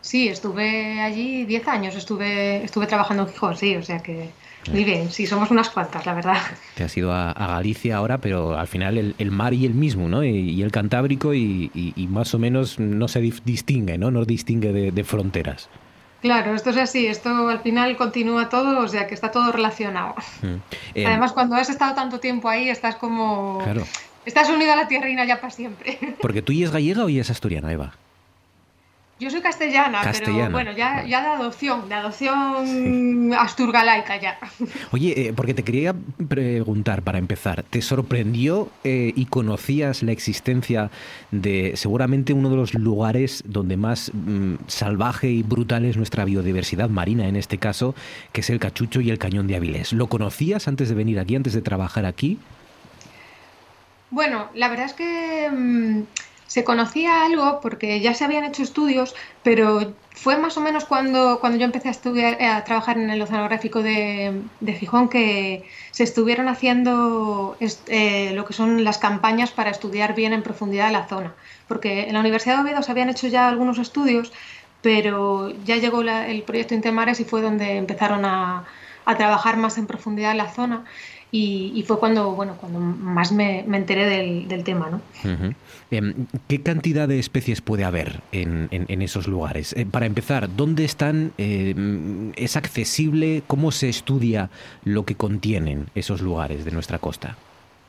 Sí, 0.00 0.28
estuve 0.28 1.00
allí 1.00 1.44
10 1.44 1.66
años, 1.66 1.96
estuve, 1.96 2.62
estuve 2.62 2.86
trabajando 2.86 3.24
en 3.24 3.30
Gijón, 3.30 3.56
sí, 3.56 3.74
o 3.74 3.82
sea 3.82 3.98
que 3.98 4.30
muy 4.70 4.84
bien, 4.84 5.10
sí, 5.10 5.26
somos 5.26 5.50
unas 5.50 5.70
cuantas, 5.70 6.06
la 6.06 6.14
verdad. 6.14 6.38
Te 6.76 6.84
has 6.84 6.96
ido 6.96 7.12
a, 7.12 7.32
a 7.32 7.46
Galicia 7.48 7.96
ahora, 7.96 8.18
pero 8.18 8.56
al 8.56 8.68
final 8.68 8.96
el, 8.96 9.16
el, 9.18 9.32
mar 9.32 9.54
y 9.54 9.66
el 9.66 9.74
mismo, 9.74 10.08
¿no? 10.08 10.22
Y, 10.24 10.50
y 10.50 10.62
el 10.62 10.70
Cantábrico 10.70 11.34
y, 11.34 11.70
y, 11.74 11.92
y, 11.96 12.06
más 12.06 12.34
o 12.34 12.38
menos 12.38 12.78
no 12.78 13.08
se 13.08 13.20
distingue, 13.20 13.98
¿no? 13.98 14.10
No 14.10 14.24
distingue 14.24 14.72
de, 14.72 14.92
de 14.92 15.04
fronteras. 15.04 15.68
Claro, 16.26 16.56
esto 16.56 16.70
es 16.70 16.76
así, 16.76 17.06
esto 17.06 17.48
al 17.48 17.60
final 17.60 17.96
continúa 17.96 18.48
todo, 18.48 18.80
o 18.80 18.88
sea 18.88 19.06
que 19.06 19.14
está 19.14 19.30
todo 19.30 19.52
relacionado. 19.52 20.14
Mm. 20.42 20.56
Eh, 20.96 21.04
Además, 21.06 21.32
cuando 21.32 21.56
has 21.56 21.68
estado 21.68 21.94
tanto 21.94 22.20
tiempo 22.20 22.48
ahí, 22.48 22.70
estás 22.70 22.96
como... 22.96 23.60
Claro. 23.62 23.84
Estás 24.24 24.48
unido 24.48 24.72
a 24.72 24.76
la 24.76 24.88
tierrina 24.88 25.26
ya 25.26 25.42
para 25.42 25.50
siempre. 25.50 25.98
Porque 26.22 26.40
tú 26.40 26.52
y 26.52 26.64
es 26.64 26.70
gallega 26.70 27.04
o 27.04 27.08
y 27.10 27.20
es 27.20 27.28
asturiana, 27.28 27.70
Eva. 27.70 27.92
Yo 29.18 29.30
soy 29.30 29.40
castellana, 29.40 30.02
castellana, 30.02 30.38
pero 30.40 30.50
bueno, 30.50 30.72
ya, 30.72 31.06
ya 31.06 31.22
de 31.22 31.28
adopción, 31.28 31.88
de 31.88 31.94
adopción 31.94 32.66
sí. 32.66 33.30
asturgalaica 33.38 34.20
ya. 34.20 34.38
Oye, 34.92 35.28
eh, 35.28 35.32
porque 35.34 35.54
te 35.54 35.64
quería 35.64 35.94
preguntar 36.28 37.00
para 37.00 37.16
empezar, 37.16 37.62
¿te 37.62 37.80
sorprendió 37.80 38.68
eh, 38.84 39.14
y 39.16 39.24
conocías 39.24 40.02
la 40.02 40.12
existencia 40.12 40.90
de 41.30 41.72
seguramente 41.76 42.34
uno 42.34 42.50
de 42.50 42.56
los 42.56 42.74
lugares 42.74 43.42
donde 43.46 43.78
más 43.78 44.10
mmm, 44.12 44.56
salvaje 44.66 45.30
y 45.30 45.42
brutal 45.42 45.86
es 45.86 45.96
nuestra 45.96 46.26
biodiversidad 46.26 46.90
marina 46.90 47.26
en 47.26 47.36
este 47.36 47.56
caso, 47.56 47.94
que 48.32 48.42
es 48.42 48.50
el 48.50 48.58
Cachucho 48.58 49.00
y 49.00 49.08
el 49.08 49.18
Cañón 49.18 49.46
de 49.46 49.56
Avilés? 49.56 49.94
¿Lo 49.94 50.08
conocías 50.08 50.68
antes 50.68 50.90
de 50.90 50.94
venir 50.94 51.18
aquí, 51.18 51.36
antes 51.36 51.54
de 51.54 51.62
trabajar 51.62 52.04
aquí? 52.04 52.38
Bueno, 54.10 54.50
la 54.54 54.68
verdad 54.68 54.84
es 54.84 54.92
que... 54.92 55.48
Mmm 55.50 56.02
se 56.46 56.64
conocía 56.64 57.24
algo 57.24 57.60
porque 57.60 58.00
ya 58.00 58.14
se 58.14 58.24
habían 58.24 58.44
hecho 58.44 58.62
estudios, 58.62 59.14
pero 59.42 59.94
fue 60.12 60.38
más 60.38 60.56
o 60.56 60.60
menos 60.60 60.84
cuando, 60.84 61.40
cuando 61.40 61.58
yo 61.58 61.64
empecé 61.64 61.88
a 61.88 61.90
estudiar, 61.90 62.42
a 62.42 62.64
trabajar 62.64 62.98
en 62.98 63.10
el 63.10 63.20
oceanográfico 63.20 63.82
de, 63.82 64.42
de 64.60 64.72
Gijón 64.74 65.08
que 65.08 65.64
se 65.90 66.04
estuvieron 66.04 66.48
haciendo 66.48 67.56
eh, 67.60 68.32
lo 68.34 68.44
que 68.44 68.52
son 68.52 68.84
las 68.84 68.98
campañas 68.98 69.50
para 69.50 69.70
estudiar 69.70 70.14
bien 70.14 70.32
en 70.32 70.42
profundidad 70.42 70.90
la 70.92 71.06
zona. 71.06 71.34
Porque 71.68 72.04
en 72.06 72.14
la 72.14 72.20
Universidad 72.20 72.56
de 72.56 72.62
Oviedo 72.62 72.82
se 72.82 72.92
habían 72.92 73.10
hecho 73.10 73.26
ya 73.26 73.48
algunos 73.48 73.78
estudios, 73.78 74.32
pero 74.82 75.50
ya 75.64 75.76
llegó 75.76 76.02
la, 76.02 76.28
el 76.28 76.42
proyecto 76.44 76.74
Intermares 76.74 77.20
y 77.20 77.24
fue 77.24 77.42
donde 77.42 77.76
empezaron 77.76 78.24
a, 78.24 78.66
a 79.04 79.16
trabajar 79.16 79.56
más 79.56 79.78
en 79.78 79.86
profundidad 79.86 80.34
la 80.34 80.50
zona. 80.50 80.84
Y, 81.32 81.72
y, 81.74 81.82
fue 81.82 81.98
cuando, 81.98 82.32
bueno, 82.32 82.56
cuando 82.60 82.78
más 82.78 83.32
me, 83.32 83.64
me 83.66 83.78
enteré 83.78 84.06
del, 84.08 84.46
del, 84.48 84.62
tema. 84.62 84.88
¿no? 84.90 85.00
Uh 85.24 85.34
-huh. 85.34 85.54
eh, 85.90 86.14
¿Qué 86.48 86.62
cantidad 86.62 87.08
de 87.08 87.18
especies 87.18 87.60
puede 87.60 87.84
haber 87.84 88.20
en, 88.30 88.68
en, 88.70 88.86
en 88.88 89.02
esos 89.02 89.26
lugares? 89.26 89.72
Eh, 89.76 89.86
para 89.86 90.06
empezar, 90.06 90.48
¿dónde 90.56 90.84
están? 90.84 91.32
Eh, 91.36 91.74
¿Es 92.36 92.56
accesible? 92.56 93.42
¿Cómo 93.46 93.72
se 93.72 93.88
estudia 93.88 94.50
lo 94.84 95.04
que 95.04 95.16
contienen 95.16 95.88
esos 95.94 96.20
lugares 96.22 96.64
de 96.64 96.70
nuestra 96.70 96.98
costa? 97.00 97.36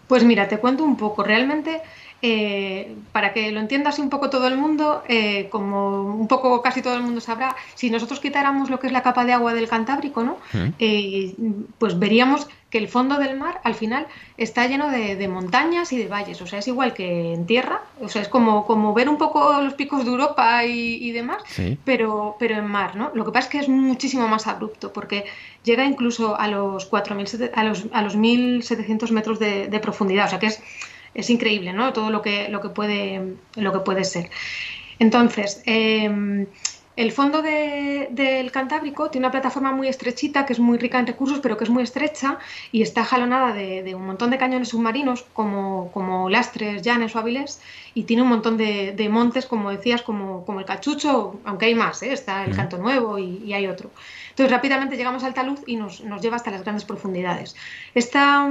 Pues 0.07 0.23
mira, 0.23 0.47
te 0.47 0.57
cuento 0.57 0.83
un 0.83 0.97
poco. 0.97 1.23
Realmente 1.23 1.81
eh, 2.21 2.95
para 3.11 3.31
que 3.31 3.51
lo 3.51 3.59
entienda 3.59 3.91
así 3.91 4.01
un 4.01 4.09
poco 4.09 4.29
todo 4.29 4.47
el 4.47 4.57
mundo, 4.57 5.03
eh, 5.07 5.49
como 5.51 6.01
un 6.15 6.27
poco 6.27 6.61
casi 6.63 6.81
todo 6.81 6.95
el 6.95 7.03
mundo 7.03 7.21
sabrá, 7.21 7.55
si 7.75 7.91
nosotros 7.91 8.19
quitáramos 8.19 8.69
lo 8.69 8.79
que 8.79 8.87
es 8.87 8.93
la 8.93 9.03
capa 9.03 9.23
de 9.23 9.33
agua 9.33 9.53
del 9.53 9.67
Cantábrico, 9.67 10.23
¿no? 10.23 10.37
Eh, 10.79 11.35
pues 11.77 11.99
veríamos 11.99 12.47
que 12.71 12.79
el 12.79 12.87
fondo 12.87 13.17
del 13.17 13.37
mar 13.37 13.61
al 13.63 13.75
final 13.75 14.07
está 14.35 14.67
lleno 14.67 14.89
de, 14.89 15.15
de, 15.15 15.27
montañas 15.27 15.93
y 15.93 15.97
de 15.97 16.07
valles, 16.07 16.41
o 16.41 16.47
sea, 16.47 16.59
es 16.59 16.67
igual 16.67 16.93
que 16.93 17.33
en 17.33 17.45
tierra, 17.45 17.81
o 18.01 18.09
sea, 18.09 18.23
es 18.23 18.27
como, 18.27 18.65
como 18.65 18.93
ver 18.93 19.07
un 19.07 19.17
poco 19.17 19.61
los 19.61 19.75
picos 19.75 20.03
de 20.03 20.11
Europa 20.11 20.65
y, 20.65 20.95
y 20.95 21.11
demás, 21.11 21.43
sí. 21.45 21.77
pero, 21.85 22.35
pero 22.39 22.55
en 22.55 22.65
mar, 22.65 22.95
¿no? 22.95 23.11
Lo 23.13 23.25
que 23.25 23.31
pasa 23.31 23.47
es 23.47 23.51
que 23.51 23.59
es 23.59 23.69
muchísimo 23.69 24.27
más 24.27 24.47
abrupto, 24.47 24.91
porque 24.91 25.25
llega 25.63 25.85
incluso 25.85 26.37
a 26.37 26.47
los 26.47 26.91
4.000, 26.91 27.51
a 27.53 27.63
los, 27.63 27.85
a 27.93 28.01
los 28.01 28.17
1.700 28.17 29.11
metros 29.11 29.39
de, 29.39 29.67
de 29.67 29.79
profundidad, 29.79 30.25
o 30.25 30.29
sea, 30.29 30.39
que 30.39 30.47
es 30.47 30.61
es 31.17 31.29
increíble, 31.29 31.73
¿no? 31.73 31.91
Todo 31.93 32.09
lo 32.11 32.21
que, 32.21 32.47
lo 32.49 32.61
que, 32.61 32.69
puede, 32.69 33.35
lo 33.55 33.73
que 33.73 33.79
puede 33.79 34.03
ser. 34.05 34.29
Entonces, 34.99 35.61
eh, 35.65 36.47
el 36.95 37.11
fondo 37.11 37.43
de- 37.43 38.07
del 38.09 38.51
Cantábrico 38.51 39.11
tiene 39.11 39.27
una 39.27 39.31
plataforma 39.31 39.71
muy 39.71 39.87
estrechita, 39.87 40.45
que 40.47 40.53
es 40.53 40.59
muy 40.59 40.79
rica 40.79 40.97
en 40.97 41.05
recursos, 41.05 41.39
pero 41.41 41.55
que 41.55 41.63
es 41.63 41.69
muy 41.69 41.83
estrecha 41.83 42.39
y 42.71 42.81
está 42.81 43.03
jalonada 43.05 43.53
de, 43.53 43.83
de 43.83 43.93
un 43.93 44.03
montón 44.07 44.31
de 44.31 44.39
cañones 44.39 44.69
submarinos, 44.69 45.21
como, 45.33 45.91
como 45.91 46.27
Lastres, 46.27 46.81
Llanes 46.81 47.15
o 47.15 47.19
Avilés, 47.19 47.61
y 47.93 48.03
tiene 48.05 48.23
un 48.23 48.29
montón 48.29 48.57
de, 48.57 48.93
de 48.93 49.09
montes, 49.09 49.45
como 49.45 49.69
decías, 49.69 50.01
como, 50.01 50.43
como 50.45 50.59
el 50.59 50.65
Cachucho, 50.65 51.39
aunque 51.45 51.67
hay 51.67 51.75
más, 51.75 52.01
¿eh? 52.01 52.11
está 52.13 52.43
el. 52.45 52.55
Canto 52.55 52.79
Nuevo 52.79 53.19
y, 53.19 53.43
y 53.45 53.53
hay 53.53 53.67
otro. 53.67 53.91
Entonces 54.31 54.51
rápidamente 54.51 54.97
llegamos 54.97 55.23
al 55.23 55.35
talud 55.35 55.59
y 55.67 55.75
nos, 55.75 56.01
nos 56.03 56.19
lleva 56.21 56.37
hasta 56.37 56.49
las 56.49 56.63
grandes 56.63 56.85
profundidades. 56.85 57.55
Esta, 57.93 58.49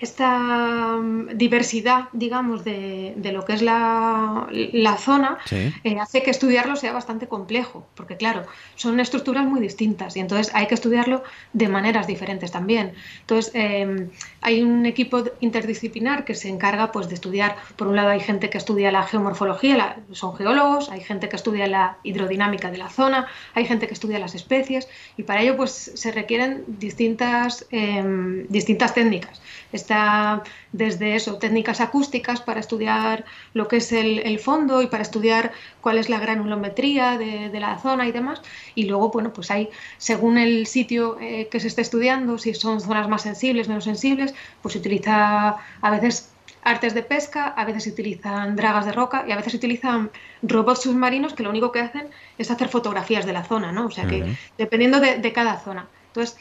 esta 0.00 0.96
mm, 0.96 1.36
diversidad, 1.36 2.08
digamos, 2.12 2.64
de, 2.64 3.12
de 3.16 3.32
lo 3.32 3.44
que 3.44 3.52
es 3.52 3.62
la, 3.62 4.46
la 4.50 4.96
zona 4.96 5.38
Sí. 5.44 5.72
eh, 5.84 5.98
hace 6.00 6.22
que 6.22 6.30
estudiarlo 6.30 6.76
sea 6.76 6.92
bastante 6.92 7.28
complejo, 7.28 7.86
porque 7.94 8.16
claro, 8.16 8.44
son 8.76 8.98
estructuras 9.00 9.44
muy 9.46 9.60
distintas 9.60 10.16
y 10.16 10.20
entonces 10.20 10.50
hay 10.54 10.66
que 10.66 10.74
estudiarlo 10.74 11.22
de 11.52 11.68
maneras 11.68 12.06
diferentes 12.06 12.50
también. 12.50 12.94
Entonces, 13.20 13.52
eh, 13.54 14.08
hay 14.40 14.62
un 14.62 14.86
equipo 14.86 15.22
interdisciplinar 15.40 16.24
que 16.24 16.34
se 16.34 16.48
encarga 16.48 16.92
pues, 16.92 17.08
de 17.08 17.14
estudiar, 17.14 17.56
por 17.76 17.86
un 17.88 17.96
lado 17.96 18.08
hay 18.08 18.20
gente 18.20 18.48
que 18.50 18.58
estudia 18.58 18.90
la 18.90 19.02
geomorfología, 19.02 19.76
la- 19.76 19.96
son 20.12 20.34
geólogos, 20.36 20.90
hay 20.90 21.00
gente 21.00 21.28
que 21.28 21.36
estudia 21.36 21.66
la 21.66 21.98
hidrodinámica 22.02 22.70
de 22.70 22.78
la 22.78 22.88
zona, 22.88 23.26
hay 23.54 23.66
gente 23.66 23.86
que 23.86 23.94
estudia 23.94 24.18
las 24.18 24.34
especies 24.34 24.88
y 25.16 25.22
para 25.24 25.42
ello 25.42 25.56
pues, 25.56 25.92
se 25.94 26.10
requieren 26.12 26.64
distintas, 26.66 27.66
eh, 27.70 28.46
distintas 28.48 28.94
técnicas. 28.94 29.40
Está 29.72 30.42
desde 30.72 31.14
eso, 31.14 31.36
técnicas 31.36 31.80
acústicas 31.80 32.40
para 32.40 32.60
estudiar 32.60 33.24
lo 33.54 33.68
que 33.68 33.76
es 33.76 33.92
el, 33.92 34.20
el 34.20 34.38
fondo 34.38 34.82
y 34.82 34.86
para 34.86 35.02
estudiar 35.02 35.52
cuál 35.80 35.98
es 35.98 36.08
la 36.08 36.18
granulometría 36.18 37.18
de, 37.18 37.48
de 37.48 37.60
la 37.60 37.78
zona 37.78 38.06
y 38.06 38.12
demás. 38.12 38.42
Y 38.74 38.84
luego, 38.84 39.10
bueno, 39.10 39.32
pues 39.32 39.50
hay, 39.50 39.68
según 39.98 40.38
el 40.38 40.66
sitio 40.66 41.18
eh, 41.20 41.48
que 41.50 41.60
se 41.60 41.68
esté 41.68 41.82
estudiando, 41.82 42.38
si 42.38 42.54
son 42.54 42.80
zonas 42.80 43.08
más 43.08 43.22
sensibles, 43.22 43.68
menos 43.68 43.84
sensibles, 43.84 44.34
pues 44.62 44.72
se 44.72 44.78
utiliza 44.78 45.56
a 45.80 45.90
veces 45.90 46.32
artes 46.62 46.94
de 46.94 47.02
pesca, 47.02 47.48
a 47.48 47.64
veces 47.64 47.84
se 47.84 47.90
utilizan 47.90 48.54
dragas 48.56 48.84
de 48.84 48.92
roca 48.92 49.24
y 49.26 49.32
a 49.32 49.36
veces 49.36 49.52
se 49.52 49.56
utilizan 49.56 50.10
robots 50.42 50.82
submarinos 50.82 51.32
que 51.32 51.42
lo 51.42 51.50
único 51.50 51.72
que 51.72 51.80
hacen 51.80 52.08
es 52.38 52.50
hacer 52.50 52.68
fotografías 52.68 53.24
de 53.24 53.32
la 53.32 53.44
zona, 53.44 53.72
¿no? 53.72 53.86
O 53.86 53.90
sea 53.90 54.06
que 54.06 54.36
dependiendo 54.58 55.00
de, 55.00 55.18
de 55.18 55.32
cada 55.32 55.58
zona. 55.58 55.88
Entonces, 56.08 56.36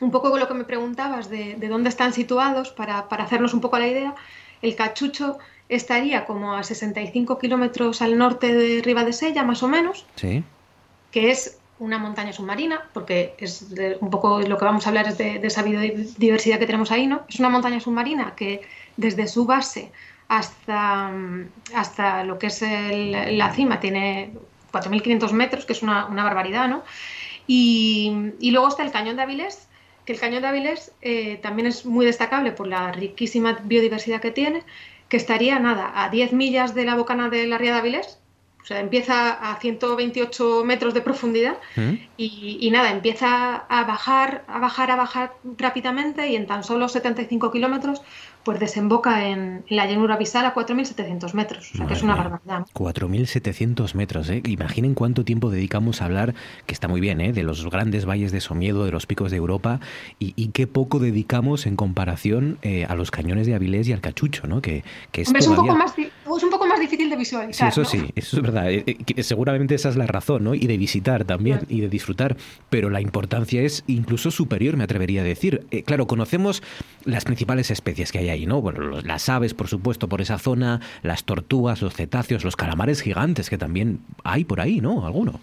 un 0.00 0.10
poco 0.10 0.30
con 0.30 0.40
lo 0.40 0.48
que 0.48 0.54
me 0.54 0.64
preguntabas 0.64 1.30
de, 1.30 1.54
de 1.56 1.68
dónde 1.68 1.88
están 1.88 2.12
situados, 2.12 2.70
para, 2.70 3.08
para 3.08 3.24
hacernos 3.24 3.54
un 3.54 3.60
poco 3.60 3.78
la 3.78 3.86
idea, 3.88 4.14
el 4.62 4.74
cachucho 4.76 5.38
estaría 5.68 6.24
como 6.26 6.54
a 6.54 6.62
65 6.62 7.38
kilómetros 7.38 8.02
al 8.02 8.16
norte 8.18 8.54
de 8.54 8.82
Ribadesella, 8.82 9.42
más 9.42 9.62
o 9.62 9.68
menos, 9.68 10.06
Sí. 10.16 10.44
que 11.10 11.30
es 11.30 11.58
una 11.78 11.98
montaña 11.98 12.32
submarina, 12.32 12.84
porque 12.94 13.34
es 13.38 13.74
de- 13.74 13.98
un 14.00 14.08
poco 14.10 14.40
lo 14.40 14.56
que 14.58 14.64
vamos 14.64 14.86
a 14.86 14.90
hablar 14.90 15.08
es 15.08 15.18
de, 15.18 15.38
de 15.38 15.46
esa 15.46 15.62
biodiversidad 15.62 16.58
que 16.58 16.66
tenemos 16.66 16.90
ahí, 16.90 17.06
¿no? 17.06 17.22
Es 17.28 17.38
una 17.38 17.48
montaña 17.50 17.80
submarina 17.80 18.34
que 18.34 18.62
desde 18.96 19.26
su 19.26 19.44
base 19.44 19.92
hasta, 20.28 21.08
mm, 21.08 21.48
hasta 21.74 22.24
lo 22.24 22.38
que 22.38 22.46
es 22.46 22.62
el- 22.62 23.36
la 23.38 23.52
cima 23.52 23.78
tiene 23.80 24.32
4.500 24.72 25.32
metros, 25.32 25.64
que 25.66 25.72
es 25.74 25.82
una, 25.82 26.06
una 26.06 26.24
barbaridad, 26.24 26.68
¿no? 26.68 26.82
Y, 27.46 28.32
y 28.40 28.50
luego 28.52 28.68
está 28.68 28.82
el 28.82 28.90
Cañón 28.90 29.16
de 29.16 29.22
Avilés, 29.22 29.68
que 30.06 30.12
el 30.12 30.20
Cañón 30.20 30.42
de 30.42 30.48
Avilés 30.48 30.92
eh, 31.02 31.38
también 31.42 31.66
es 31.66 31.84
muy 31.84 32.06
destacable 32.06 32.52
por 32.52 32.68
la 32.68 32.92
riquísima 32.92 33.58
biodiversidad 33.64 34.20
que 34.20 34.30
tiene, 34.30 34.62
que 35.08 35.16
estaría, 35.16 35.58
nada, 35.58 35.92
a 35.94 36.08
10 36.08 36.32
millas 36.32 36.74
de 36.74 36.84
la 36.84 36.94
bocana 36.94 37.28
de 37.28 37.46
la 37.46 37.58
Ría 37.58 37.72
de 37.72 37.78
Avilés, 37.78 38.18
o 38.62 38.66
sea, 38.66 38.80
empieza 38.80 39.30
a 39.30 39.60
128 39.60 40.64
metros 40.64 40.92
de 40.92 41.00
profundidad 41.00 41.56
y, 42.16 42.58
y 42.60 42.70
nada, 42.72 42.90
empieza 42.90 43.58
a 43.68 43.84
bajar, 43.84 44.42
a 44.48 44.58
bajar, 44.58 44.90
a 44.90 44.96
bajar 44.96 45.34
rápidamente 45.56 46.26
y 46.26 46.34
en 46.34 46.48
tan 46.48 46.64
solo 46.64 46.88
75 46.88 47.52
kilómetros 47.52 48.02
pues 48.46 48.60
desemboca 48.60 49.26
en, 49.28 49.64
en 49.66 49.76
la 49.76 49.86
llanura 49.86 50.14
abisal 50.14 50.46
a 50.46 50.54
4.700 50.54 51.34
metros, 51.34 51.72
o 51.74 51.78
sea 51.78 51.86
que 51.88 51.94
es 51.94 52.02
una 52.04 52.14
barbaridad. 52.14 52.60
¿no? 52.60 52.66
4.700 52.66 53.94
metros, 53.94 54.30
¿eh? 54.30 54.40
Imaginen 54.46 54.94
cuánto 54.94 55.24
tiempo 55.24 55.50
dedicamos 55.50 56.00
a 56.00 56.04
hablar, 56.04 56.32
que 56.64 56.72
está 56.72 56.86
muy 56.86 57.00
bien, 57.00 57.20
¿eh? 57.20 57.32
De 57.32 57.42
los 57.42 57.68
grandes 57.68 58.06
valles 58.06 58.30
de 58.30 58.40
Somiedo, 58.40 58.84
de 58.84 58.92
los 58.92 59.06
picos 59.06 59.32
de 59.32 59.36
Europa, 59.36 59.80
y, 60.20 60.32
y 60.36 60.50
qué 60.52 60.68
poco 60.68 61.00
dedicamos 61.00 61.66
en 61.66 61.74
comparación 61.74 62.58
eh, 62.62 62.86
a 62.88 62.94
los 62.94 63.10
cañones 63.10 63.48
de 63.48 63.56
Avilés 63.56 63.88
y 63.88 63.92
al 63.92 64.00
Cachucho, 64.00 64.46
¿no? 64.46 64.62
Que, 64.62 64.84
que 65.10 65.22
es 65.22 65.28
Hombre, 65.28 65.40
es, 65.40 65.48
un 65.48 65.56
poco 65.56 65.74
más, 65.74 65.94
es 66.36 66.42
un 66.42 66.50
poco 66.50 66.66
más 66.66 66.80
difícil 66.80 67.08
de 67.10 67.16
Sí, 67.16 67.20
visualizar. 67.20 67.68
eso 67.68 67.82
¿no? 67.82 67.86
sí, 67.86 68.10
eso 68.14 68.36
es 68.36 68.42
verdad. 68.42 68.70
Eh, 68.70 68.84
eh, 68.86 69.22
seguramente 69.22 69.74
esa 69.74 69.88
es 69.88 69.96
la 69.96 70.06
razón, 70.06 70.44
¿no? 70.44 70.54
Y 70.54 70.66
de 70.66 70.76
visitar 70.76 71.24
también, 71.24 71.60
y 71.68 71.80
de 71.80 71.88
disfrutar. 71.88 72.36
Pero 72.70 72.90
la 72.90 73.00
importancia 73.00 73.62
es 73.62 73.84
incluso 73.86 74.30
superior, 74.30 74.76
me 74.76 74.84
atrevería 74.84 75.20
a 75.20 75.24
decir. 75.24 75.66
Eh, 75.70 75.82
claro, 75.82 76.06
conocemos 76.06 76.62
las 77.04 77.24
principales 77.24 77.70
especies 77.70 78.12
que 78.12 78.18
hay 78.18 78.28
ahí, 78.28 78.46
¿no? 78.46 78.60
Bueno, 78.60 79.00
las 79.02 79.28
aves, 79.28 79.54
por 79.54 79.68
supuesto, 79.68 80.08
por 80.08 80.20
esa 80.20 80.38
zona, 80.38 80.80
las 81.02 81.24
tortugas, 81.24 81.82
los 81.82 81.94
cetáceos, 81.94 82.44
los 82.44 82.56
calamares 82.56 83.02
gigantes, 83.02 83.50
que 83.50 83.58
también 83.58 84.00
hay 84.24 84.44
por 84.44 84.60
ahí, 84.60 84.80
¿no? 84.80 85.06
Alguno. 85.06 85.40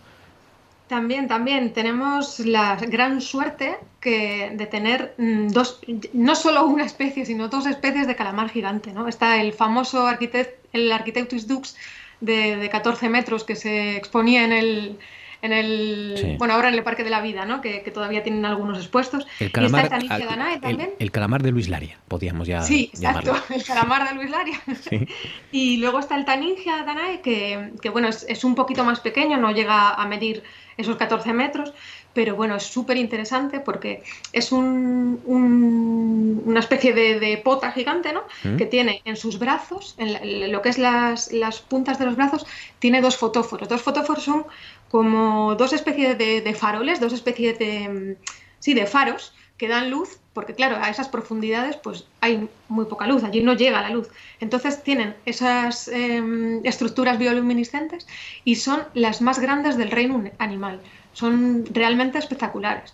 También, 0.87 1.27
también 1.27 1.73
tenemos 1.73 2.39
la 2.39 2.75
gran 2.75 3.21
suerte 3.21 3.77
que 3.99 4.51
de 4.55 4.65
tener 4.67 5.15
mm, 5.17 5.47
dos, 5.47 5.79
no 6.11 6.35
solo 6.35 6.65
una 6.65 6.83
especie, 6.83 7.25
sino 7.25 7.47
dos 7.47 7.65
especies 7.65 8.05
de 8.05 8.15
calamar 8.15 8.49
gigante, 8.49 8.91
¿no? 8.93 9.07
Está 9.07 9.41
el 9.41 9.53
famoso 9.53 10.05
arquitect, 10.05 10.62
el 10.73 10.91
Architectus 10.91 11.47
dux 11.47 11.75
de, 12.19 12.57
de 12.57 12.69
14 12.69 13.09
metros 13.09 13.43
que 13.43 13.55
se 13.55 13.95
exponía 13.95 14.43
en 14.43 14.51
el, 14.51 14.97
en 15.41 15.51
el 15.53 16.15
Sí. 16.17 16.35
bueno, 16.37 16.53
ahora 16.53 16.69
en 16.69 16.75
el 16.75 16.83
Parque 16.83 17.03
de 17.03 17.09
la 17.09 17.21
Vida, 17.21 17.45
¿no? 17.45 17.59
Que, 17.61 17.81
que 17.83 17.91
todavía 17.91 18.23
tienen 18.23 18.45
algunos 18.45 18.77
expuestos. 18.77 19.27
El 19.39 19.47
y 19.47 19.51
calamar, 19.51 19.83
está 19.85 19.97
el 19.97 20.07
Tanigia 20.07 20.29
al- 20.29 20.37
danae 20.37 20.55
el, 20.55 20.61
también. 20.61 20.89
el 20.99 21.11
calamar 21.11 21.43
de 21.43 21.51
Luis 21.51 21.67
Laria, 21.69 21.99
podríamos 22.07 22.47
ya 22.47 22.61
Sí, 22.61 22.89
exacto, 22.93 23.35
el 23.53 23.63
calamar 23.63 24.07
de 24.09 24.15
Luis 24.15 24.29
Laria. 24.29 24.61
Sí. 24.89 25.07
Y 25.51 25.77
luego 25.77 25.99
está 25.99 26.15
el 26.15 26.25
Taningia 26.25 26.83
danae, 26.83 27.21
que, 27.21 27.71
que, 27.81 27.89
bueno, 27.89 28.07
es, 28.07 28.25
es 28.29 28.43
un 28.43 28.55
poquito 28.55 28.83
más 28.85 28.99
pequeño, 29.01 29.37
no 29.37 29.51
llega 29.51 29.89
a 29.93 30.07
medir 30.07 30.43
esos 30.77 30.95
14 30.97 31.33
metros, 31.33 31.73
pero 32.13 32.35
bueno, 32.35 32.55
es 32.55 32.63
súper 32.63 32.97
interesante 32.97 33.59
porque 33.59 34.03
es 34.31 34.51
un- 34.51 35.21
un- 35.25 36.41
una 36.45 36.59
especie 36.59 36.93
de, 36.93 37.19
de 37.19 37.37
pota 37.37 37.71
gigante, 37.71 38.13
¿no? 38.13 38.23
¿Mm? 38.43 38.55
Que 38.57 38.65
tiene 38.65 39.01
en 39.05 39.15
sus 39.17 39.39
brazos, 39.39 39.95
en, 39.97 40.13
la- 40.13 40.19
en 40.19 40.51
lo 40.51 40.61
que 40.61 40.69
es 40.69 40.77
las, 40.77 41.31
las 41.31 41.59
puntas 41.61 41.97
de 41.99 42.05
los 42.05 42.15
brazos, 42.15 42.45
tiene 42.79 43.01
dos 43.01 43.17
fotóforos. 43.17 43.67
Dos 43.69 43.81
fotóforos 43.81 44.23
son 44.23 44.45
como 44.87 45.55
dos 45.55 45.73
especies 45.73 46.17
de, 46.17 46.41
de 46.41 46.53
faroles, 46.53 46.99
dos 46.99 47.13
especies 47.13 47.57
de, 47.59 47.89
mm, 47.89 48.23
sí, 48.59 48.73
de 48.73 48.85
faros 48.85 49.33
que 49.57 49.67
dan 49.67 49.89
luz, 49.89 50.19
porque 50.33 50.55
claro, 50.55 50.77
a 50.81 50.89
esas 50.89 51.07
profundidades 51.07 51.77
pues 51.77 52.05
hay 52.21 52.49
muy 52.67 52.85
poca 52.85 53.07
luz, 53.07 53.23
allí 53.23 53.41
no 53.41 53.53
llega 53.53 53.81
la 53.81 53.89
luz. 53.89 54.09
Entonces 54.39 54.83
tienen 54.83 55.15
esas 55.25 55.87
em, 55.87 56.61
estructuras 56.65 57.17
bioluminiscentes 57.19 58.07
y 58.43 58.55
son 58.55 58.81
las 58.93 59.21
más 59.21 59.39
grandes 59.39 59.77
del 59.77 59.91
reino 59.91 60.23
animal. 60.39 60.79
Son 61.13 61.65
realmente 61.71 62.17
espectaculares. 62.17 62.93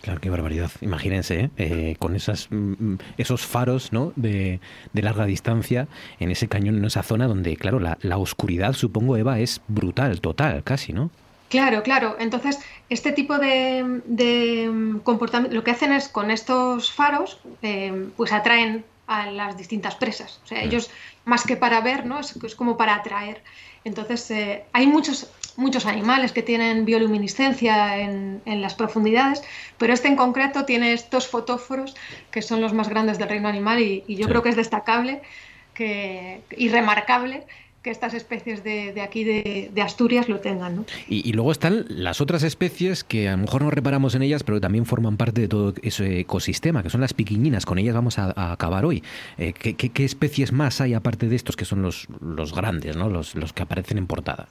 Claro, 0.00 0.20
qué 0.20 0.30
barbaridad. 0.30 0.70
Imagínense, 0.80 1.40
¿eh? 1.40 1.50
Eh, 1.58 1.96
con 2.00 2.16
esas, 2.16 2.48
mm, 2.50 2.94
esos 3.18 3.46
faros 3.46 3.92
¿no? 3.92 4.12
de, 4.16 4.58
larga 4.94 5.26
distancia 5.26 5.86
en 6.18 6.32
ese 6.32 6.48
cañón, 6.48 6.76
en 6.78 6.84
esa 6.84 7.04
zona 7.04 7.28
donde, 7.28 7.56
claro, 7.56 7.78
la, 7.78 7.98
la 8.02 8.18
oscuridad, 8.18 8.72
supongo, 8.72 9.16
Eva, 9.16 9.38
es 9.38 9.60
brutal, 9.68 10.20
total, 10.20 10.64
casi, 10.64 10.92
¿no? 10.92 11.10
Claro, 11.54 11.82
claro. 11.82 12.16
Entonces, 12.18 12.54
este 12.88 13.12
tipo 13.12 13.34
de, 13.38 14.00
de 14.06 14.30
comportamiento, 15.08 15.54
lo 15.54 15.62
que 15.64 15.72
hacen 15.72 15.92
es 15.92 16.08
con 16.08 16.30
estos 16.30 16.90
faros, 16.98 17.30
eh, 17.60 17.92
pues 18.16 18.32
atraen 18.32 18.86
a 19.06 19.30
las 19.30 19.58
distintas 19.58 19.94
presas. 19.96 20.40
O 20.44 20.46
sea, 20.46 20.62
ellos, 20.62 20.90
más 21.24 21.44
que 21.44 21.56
para 21.58 21.78
ver, 21.82 22.06
¿no? 22.06 22.20
Es, 22.20 22.28
es 22.42 22.54
como 22.54 22.78
para 22.78 22.94
atraer. 22.94 23.44
Entonces, 23.84 24.30
eh, 24.30 24.64
hay 24.72 24.86
muchos, 24.86 25.18
muchos 25.56 25.84
animales 25.84 26.32
que 26.32 26.42
tienen 26.42 26.86
bioluminiscencia 26.86 27.98
en, 27.98 28.40
en 28.46 28.62
las 28.62 28.74
profundidades, 28.74 29.42
pero 29.76 29.92
este 29.92 30.08
en 30.08 30.16
concreto 30.16 30.64
tiene 30.64 30.94
estos 30.94 31.28
fotóforos 31.28 31.94
que 32.30 32.40
son 32.40 32.62
los 32.62 32.72
más 32.72 32.88
grandes 32.88 33.18
del 33.18 33.28
reino 33.28 33.48
animal 33.48 33.78
y, 33.80 34.04
y 34.06 34.16
yo 34.16 34.24
Sí. 34.26 34.30
creo 34.30 34.42
que 34.42 34.48
es 34.50 34.56
destacable 34.56 35.20
que, 35.74 36.40
y 36.56 36.70
remarcable 36.70 37.46
que 37.82 37.90
estas 37.90 38.14
especies 38.14 38.62
de, 38.62 39.00
aquí 39.00 39.24
de, 39.24 39.82
Asturias 39.82 40.28
lo 40.28 40.38
tengan, 40.38 40.76
¿no? 40.76 40.84
Y, 41.08 41.32
luego 41.32 41.50
están 41.50 41.84
las 41.88 42.20
otras 42.20 42.44
especies 42.44 43.02
que 43.02 43.28
a 43.28 43.32
lo 43.32 43.38
mejor 43.38 43.62
no 43.62 43.70
reparamos 43.70 44.14
en 44.14 44.22
ellas, 44.22 44.44
pero 44.44 44.60
también 44.60 44.86
forman 44.86 45.16
parte 45.16 45.40
de 45.40 45.48
todo 45.48 45.74
ese 45.82 46.20
ecosistema, 46.20 46.82
que 46.82 46.90
son 46.90 47.00
las 47.00 47.12
piquiñinas. 47.12 47.66
Con 47.66 47.78
ellas 47.78 47.94
vamos 47.94 48.18
a, 48.18 48.32
a 48.36 48.52
acabar 48.52 48.84
hoy. 48.84 49.02
Eh, 49.36 49.52
¿qué, 49.52 49.74
qué, 49.74 49.88
qué 49.88 50.04
especies 50.04 50.52
más 50.52 50.80
hay 50.80 50.94
aparte 50.94 51.28
de 51.28 51.34
estos 51.34 51.56
que 51.56 51.64
son 51.64 51.82
los, 51.82 52.06
los 52.20 52.54
grandes, 52.54 52.96
¿no? 52.96 53.08
los, 53.08 53.34
los 53.34 53.52
que 53.52 53.62
aparecen 53.62 53.98
en 53.98 54.06
portada? 54.06 54.48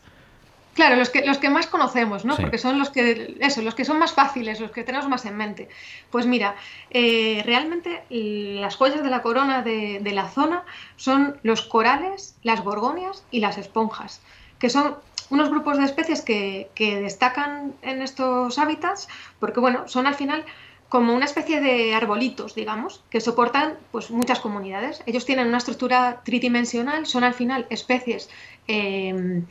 Claro, 0.73 0.95
los 0.95 1.09
que, 1.09 1.25
los 1.25 1.37
que 1.37 1.49
más 1.49 1.67
conocemos, 1.67 2.23
¿no? 2.23 2.35
Sí. 2.35 2.41
Porque 2.41 2.57
son 2.57 2.79
los 2.79 2.89
que, 2.89 3.35
eso, 3.41 3.61
los 3.61 3.75
que 3.75 3.83
son 3.83 3.99
más 3.99 4.13
fáciles, 4.13 4.59
los 4.59 4.71
que 4.71 4.83
tenemos 4.83 5.07
más 5.09 5.25
en 5.25 5.35
mente. 5.35 5.67
Pues 6.09 6.25
mira, 6.25 6.55
eh, 6.91 7.41
realmente 7.45 8.03
las 8.09 8.75
joyas 8.75 9.03
de 9.03 9.09
la 9.09 9.21
corona 9.21 9.63
de, 9.63 9.99
de 10.01 10.11
la 10.13 10.29
zona 10.29 10.63
son 10.95 11.37
los 11.43 11.63
corales, 11.63 12.35
las 12.43 12.61
gorgonias 12.61 13.23
y 13.31 13.41
las 13.41 13.57
esponjas, 13.57 14.21
que 14.59 14.69
son 14.69 14.95
unos 15.29 15.49
grupos 15.49 15.77
de 15.77 15.85
especies 15.85 16.21
que, 16.21 16.69
que 16.73 17.01
destacan 17.01 17.73
en 17.81 18.01
estos 18.01 18.57
hábitats 18.57 19.07
porque, 19.39 19.59
bueno, 19.59 19.87
son 19.87 20.07
al 20.07 20.15
final 20.15 20.45
como 20.87 21.13
una 21.13 21.23
especie 21.23 21.61
de 21.61 21.95
arbolitos, 21.95 22.53
digamos, 22.53 23.01
que 23.09 23.21
soportan 23.21 23.77
pues, 23.91 24.11
muchas 24.11 24.41
comunidades. 24.41 25.01
Ellos 25.05 25.25
tienen 25.25 25.47
una 25.47 25.57
estructura 25.57 26.21
tridimensional, 26.25 27.05
son 27.05 27.23
al 27.23 27.33
final 27.33 27.65
especies 27.69 28.29
eh, 28.67 29.41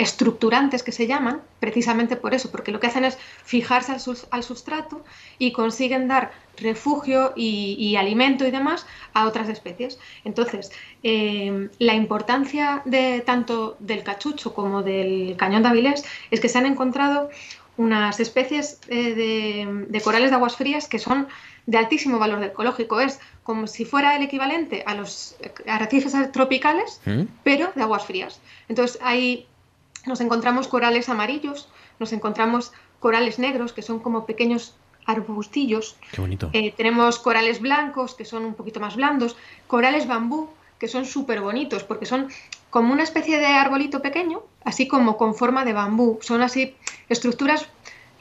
estructurantes 0.00 0.82
que 0.82 0.92
se 0.92 1.06
llaman, 1.06 1.42
precisamente 1.60 2.16
por 2.16 2.32
eso, 2.34 2.50
porque 2.50 2.72
lo 2.72 2.80
que 2.80 2.86
hacen 2.86 3.04
es 3.04 3.18
fijarse 3.44 3.92
al, 3.92 4.00
sus- 4.00 4.26
al 4.30 4.42
sustrato 4.42 5.04
y 5.38 5.52
consiguen 5.52 6.08
dar 6.08 6.32
refugio 6.56 7.32
y, 7.36 7.76
y 7.78 7.96
alimento 7.96 8.46
y 8.46 8.50
demás 8.50 8.86
a 9.12 9.26
otras 9.26 9.48
especies. 9.48 9.98
Entonces, 10.24 10.72
eh, 11.02 11.68
la 11.78 11.94
importancia 11.94 12.82
de 12.84 13.20
tanto 13.20 13.76
del 13.78 14.02
cachucho 14.02 14.54
como 14.54 14.82
del 14.82 15.36
cañón 15.36 15.62
de 15.62 15.68
Avilés 15.68 16.04
es 16.30 16.40
que 16.40 16.48
se 16.48 16.58
han 16.58 16.66
encontrado 16.66 17.28
unas 17.76 18.20
especies 18.20 18.78
eh, 18.88 19.14
de, 19.14 19.84
de 19.88 20.00
corales 20.00 20.30
de 20.30 20.36
aguas 20.36 20.56
frías 20.56 20.86
que 20.88 20.98
son 20.98 21.28
de 21.66 21.78
altísimo 21.78 22.18
valor 22.18 22.42
ecológico. 22.44 23.00
Es 23.00 23.20
como 23.42 23.66
si 23.66 23.84
fuera 23.84 24.16
el 24.16 24.22
equivalente 24.22 24.82
a 24.86 24.94
los 24.94 25.36
arrecifes 25.66 26.14
tropicales, 26.32 27.00
¿Mm? 27.06 27.22
pero 27.42 27.72
de 27.74 27.82
aguas 27.82 28.04
frías. 28.04 28.40
Entonces 28.68 28.98
ahí 29.02 29.46
nos 30.06 30.20
encontramos 30.20 30.68
corales 30.68 31.08
amarillos, 31.08 31.68
nos 31.98 32.12
encontramos 32.12 32.72
corales 32.98 33.38
negros, 33.38 33.72
que 33.72 33.82
son 33.82 33.98
como 34.00 34.26
pequeños 34.26 34.74
arbustillos. 35.06 35.96
Qué 36.12 36.20
bonito. 36.20 36.50
Eh, 36.52 36.72
tenemos 36.76 37.18
corales 37.18 37.60
blancos, 37.60 38.14
que 38.14 38.24
son 38.24 38.44
un 38.44 38.54
poquito 38.54 38.80
más 38.80 38.96
blandos, 38.96 39.36
corales 39.66 40.06
bambú, 40.06 40.50
que 40.78 40.88
son 40.88 41.04
súper 41.04 41.40
bonitos, 41.40 41.84
porque 41.84 42.06
son 42.06 42.28
como 42.70 42.92
una 42.92 43.02
especie 43.02 43.38
de 43.38 43.46
arbolito 43.46 44.00
pequeño, 44.00 44.42
así 44.64 44.86
como 44.86 45.16
con 45.16 45.34
forma 45.34 45.64
de 45.64 45.72
bambú. 45.72 46.18
Son 46.22 46.40
así 46.42 46.74
estructuras, 47.08 47.66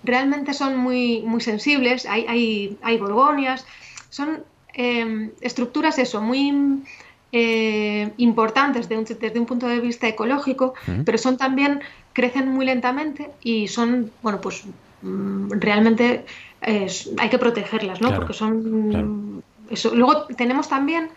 realmente 0.03 0.53
son 0.53 0.77
muy, 0.77 1.21
muy 1.21 1.41
sensibles, 1.41 2.05
hay, 2.05 2.25
hay, 2.27 2.77
hay 2.81 2.97
gorgonias, 2.97 3.65
son 4.09 4.43
eh, 4.73 5.31
estructuras 5.41 5.99
eso, 5.99 6.21
muy 6.21 6.83
eh, 7.31 8.11
importantes 8.17 8.89
de 8.89 8.97
un- 8.97 9.03
desde 9.05 9.39
un 9.39 9.45
punto 9.45 9.67
de 9.67 9.79
vista 9.79 10.07
ecológico, 10.07 10.73
pero 11.05 11.17
son 11.17 11.37
también, 11.37 11.81
crecen 12.13 12.49
muy 12.51 12.65
lentamente 12.65 13.29
y 13.41 13.67
son, 13.67 14.11
bueno, 14.21 14.41
pues 14.41 14.63
mm, 15.01 15.51
realmente 15.59 16.25
eh, 16.61 16.87
hay 17.19 17.29
que 17.29 17.37
protegerlas, 17.37 18.01
¿no? 18.01 18.07
Claro, 18.09 18.21
Porque 18.21 18.33
son... 18.33 19.43
Eso. 19.69 19.93
Luego 19.93 20.25
tenemos 20.35 20.67
también 20.67 21.09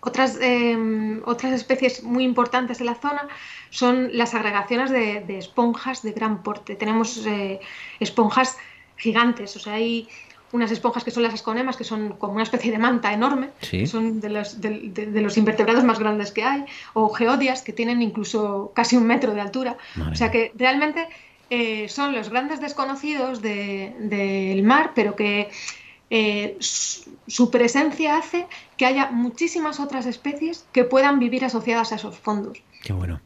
otras, 0.00 0.38
eh, 0.40 1.20
otras 1.24 1.52
especies 1.52 2.02
muy 2.02 2.24
importantes 2.24 2.78
de 2.78 2.84
la 2.84 2.96
zona 2.96 3.28
son 3.70 4.10
las 4.12 4.34
agregaciones 4.34 4.90
de, 4.90 5.20
de 5.20 5.38
esponjas 5.38 6.02
de 6.02 6.12
gran 6.12 6.42
porte. 6.42 6.74
Tenemos 6.74 7.24
eh, 7.26 7.60
esponjas 8.00 8.58
gigantes, 8.96 9.54
o 9.56 9.60
sea, 9.60 9.74
hay 9.74 10.08
unas 10.52 10.70
esponjas 10.70 11.02
que 11.04 11.10
son 11.10 11.22
las 11.22 11.34
asconemas, 11.34 11.76
que 11.76 11.84
son 11.84 12.10
como 12.18 12.34
una 12.34 12.42
especie 12.44 12.70
de 12.70 12.78
manta 12.78 13.12
enorme, 13.12 13.50
Sí. 13.62 13.80
que 13.80 13.86
son 13.86 14.20
de 14.20 14.28
los, 14.30 14.60
de- 14.60 14.90
de- 14.92 15.06
de 15.06 15.20
los 15.20 15.36
invertebrados 15.36 15.84
más 15.84 15.98
grandes 15.98 16.30
que 16.32 16.44
hay, 16.44 16.64
o 16.94 17.08
geodias, 17.10 17.62
que 17.62 17.72
tienen 17.72 18.00
incluso 18.02 18.72
casi 18.74 18.96
un 18.96 19.06
metro 19.06 19.34
de 19.34 19.40
altura. 19.40 19.76
Madre 19.96 20.12
o 20.12 20.14
sea 20.16 20.30
que 20.30 20.52
realmente 20.56 21.08
eh, 21.50 21.88
son 21.88 22.12
los 22.12 22.28
grandes 22.30 22.60
desconocidos 22.60 23.40
de- 23.42 23.94
del 24.00 24.62
mar, 24.62 24.92
pero 24.94 25.14
que 25.14 25.48
eh, 26.10 26.56
su, 26.60 27.50
presencia 27.50 28.16
hace 28.16 28.46
que 28.76 28.86
haya 28.86 29.10
muchísimas 29.10 29.80
otras 29.80 30.06
especies 30.06 30.64
que 30.72 30.84
puedan 30.84 31.18
vivir 31.18 31.44
asociadas 31.44 31.92
a 31.92 31.96
esos 31.96 32.16
fondos. 32.18 32.58
Qué 32.82 32.92
bueno. 32.92 33.20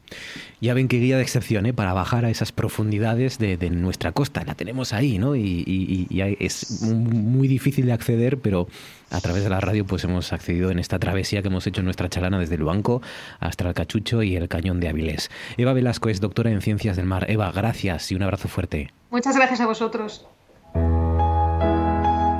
Ya 0.59 0.73
ven 0.73 0.87
qué 0.87 0.97
guía 0.97 1.17
de 1.17 1.21
excepción, 1.21 1.67
¿eh? 1.67 1.73
Para 1.73 1.93
bajar 1.93 2.25
a 2.25 2.31
esas 2.31 2.51
profundidades 2.51 3.37
de, 3.37 3.57
de 3.57 3.69
nuestra 3.69 4.11
costa. 4.11 4.43
La 4.43 4.55
tenemos 4.55 4.91
ahí, 4.91 5.19
¿no? 5.19 5.35
Y, 5.35 5.63
y- 5.67 6.07
y 6.09 6.21
hay- 6.21 6.37
es 6.39 6.81
muy 6.81 7.47
difícil 7.47 7.85
de 7.85 7.93
acceder, 7.93 8.39
pero 8.39 8.67
a 9.11 9.21
través 9.21 9.43
de 9.43 9.49
la 9.49 9.59
radio 9.59 9.85
pues 9.85 10.03
hemos 10.03 10.33
accedido 10.33 10.71
en 10.71 10.79
esta 10.79 10.97
travesía 10.97 11.43
que 11.43 11.49
hemos 11.49 11.67
hecho 11.67 11.81
en 11.81 11.85
nuestra 11.85 12.09
chalana 12.09 12.39
desde 12.39 12.55
el 12.55 12.63
banco 12.63 13.03
hasta 13.39 13.67
el 13.67 13.75
Cachucho 13.75 14.23
y 14.23 14.35
el 14.35 14.47
Cañón 14.47 14.79
de 14.79 14.87
Avilés. 14.89 15.29
Eva 15.57 15.73
Velasco 15.73 16.09
es 16.09 16.21
doctora 16.21 16.49
en 16.49 16.61
Ciencias 16.61 16.95
del 16.97 17.05
Mar. 17.05 17.29
Eva, 17.29 17.51
gracias 17.51 18.11
y 18.11 18.15
un 18.15 18.23
abrazo 18.23 18.47
fuerte. 18.47 18.91
Muchas 19.11 19.35
gracias 19.35 19.61
a 19.61 19.67
vosotros. 19.67 20.25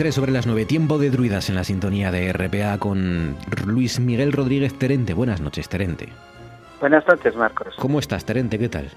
...43 0.00 0.12
sobre 0.12 0.32
las 0.32 0.46
9, 0.46 0.64
tiempo 0.64 0.96
de 0.96 1.10
druidas 1.10 1.50
en 1.50 1.56
la 1.56 1.62
sintonía 1.64 2.10
de 2.10 2.32
RPA 2.32 2.78
con 2.78 3.36
Luis 3.66 4.00
Miguel 4.00 4.32
Rodríguez 4.32 4.72
Terente. 4.78 5.12
Buenas 5.12 5.42
noches, 5.42 5.68
Terente. 5.68 6.08
Buenas 6.80 7.06
noches, 7.06 7.36
Marcos. 7.36 7.74
¿Cómo 7.78 7.98
estás, 7.98 8.24
Terente? 8.24 8.58
¿Qué 8.58 8.70
tal? 8.70 8.88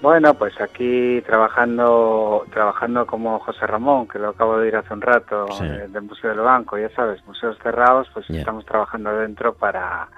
Bueno, 0.00 0.32
pues 0.32 0.58
aquí 0.58 1.20
trabajando 1.26 2.46
trabajando 2.50 3.06
como 3.06 3.40
José 3.40 3.66
Ramón, 3.66 4.08
que 4.08 4.18
lo 4.18 4.30
acabo 4.30 4.58
de 4.58 4.68
ir 4.68 4.76
hace 4.76 4.94
un 4.94 5.02
rato, 5.02 5.48
Sí. 5.52 5.64
eh, 5.66 5.86
del 5.88 6.02
Museo 6.04 6.30
del 6.30 6.40
Banco, 6.40 6.78
ya 6.78 6.88
sabes, 6.96 7.22
museos 7.26 7.58
cerrados, 7.62 8.08
pues 8.14 8.26
Ya. 8.28 8.38
estamos 8.38 8.64
trabajando 8.64 9.10
adentro 9.10 9.52
para, 9.52 10.08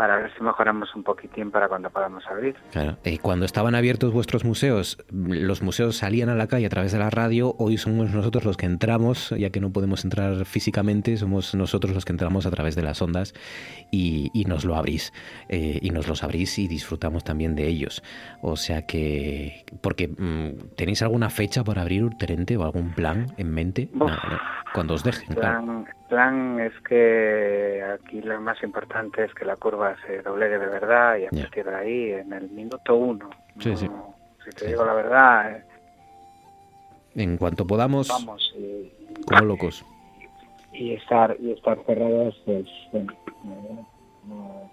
para 0.00 0.16
ver 0.16 0.32
si 0.34 0.42
mejoramos 0.42 0.94
un 0.94 1.02
poquitín 1.02 1.50
para 1.50 1.68
cuando 1.68 1.90
podamos 1.90 2.26
abrir. 2.26 2.56
Claro. 2.72 2.96
Eh, 3.04 3.18
cuando 3.18 3.44
estaban 3.44 3.74
abiertos 3.74 4.14
vuestros 4.14 4.46
museos, 4.46 4.96
los 5.10 5.60
museos 5.60 5.98
salían 5.98 6.30
a 6.30 6.34
la 6.34 6.46
calle 6.46 6.64
a 6.64 6.70
través 6.70 6.92
de 6.92 6.98
la 6.98 7.10
radio. 7.10 7.54
Hoy 7.58 7.76
somos 7.76 8.10
nosotros 8.10 8.46
los 8.46 8.56
que 8.56 8.64
entramos, 8.64 9.28
ya 9.36 9.50
que 9.50 9.60
no 9.60 9.74
podemos 9.74 10.02
entrar 10.04 10.46
físicamente, 10.46 11.18
somos 11.18 11.54
nosotros 11.54 11.92
los 11.92 12.06
que 12.06 12.12
entramos 12.12 12.46
a 12.46 12.50
través 12.50 12.76
de 12.76 12.82
las 12.82 13.02
ondas 13.02 13.34
y, 13.90 14.30
y 14.32 14.46
nos 14.46 14.64
lo 14.64 14.74
abrís. 14.74 15.12
eh, 15.50 15.78
y 15.82 15.90
nos 15.90 16.08
los 16.08 16.24
abrís 16.24 16.58
y 16.58 16.66
disfrutamos 16.66 17.22
también 17.22 17.54
de 17.54 17.68
ellos. 17.68 18.02
O 18.40 18.56
sea 18.56 18.86
que, 18.86 19.66
porque 19.82 20.08
mm, 20.08 20.76
¿tenéis 20.76 21.02
alguna 21.02 21.28
fecha 21.28 21.62
para 21.62 21.82
abrir 21.82 22.04
Urterente 22.04 22.56
o 22.56 22.64
algún 22.64 22.94
plan 22.94 23.26
en 23.36 23.52
mente? 23.52 23.90
Uf. 23.92 23.98
No, 24.00 24.06
no, 24.06 24.40
Cuando 24.72 24.94
os 24.94 25.04
dejen, 25.04 25.34
claro. 25.34 25.84
Plan, 26.10 26.56
plan 26.56 26.60
es 26.60 26.72
que 26.82 27.82
aquí 27.94 28.20
lo 28.20 28.40
más 28.40 28.62
importante 28.62 29.24
es 29.24 29.32
que 29.34 29.44
la 29.44 29.56
curva 29.56 29.96
se 30.06 30.20
doblegue 30.22 30.58
de 30.58 30.66
verdad 30.66 31.16
y 31.16 31.26
a 31.26 31.30
partir 31.30 31.64
de 31.64 31.74
ahí, 31.74 32.12
en 32.12 32.32
el 32.32 32.50
minuto 32.50 32.96
uno, 32.96 33.30
Sí, 33.58 33.76
sí. 33.76 33.88
no- 33.88 34.14
si 34.44 34.50
te 34.52 34.66
digo 34.66 34.84
la 34.84 34.94
verdad, 34.94 35.56
eh, 35.56 35.64
En 37.14 37.36
cuanto 37.36 37.66
podamos, 37.66 38.08
vamos, 38.08 38.54
eh, 38.56 38.92
como 39.26 39.44
locos. 39.44 39.84
y 40.72 40.92
estar 40.94 41.36
y 41.40 41.52
estar 41.52 41.78
cerradas, 41.84 42.34
pues 42.44 42.66
bueno, 42.92 43.12
no- 43.42 43.86
no- 44.24 44.69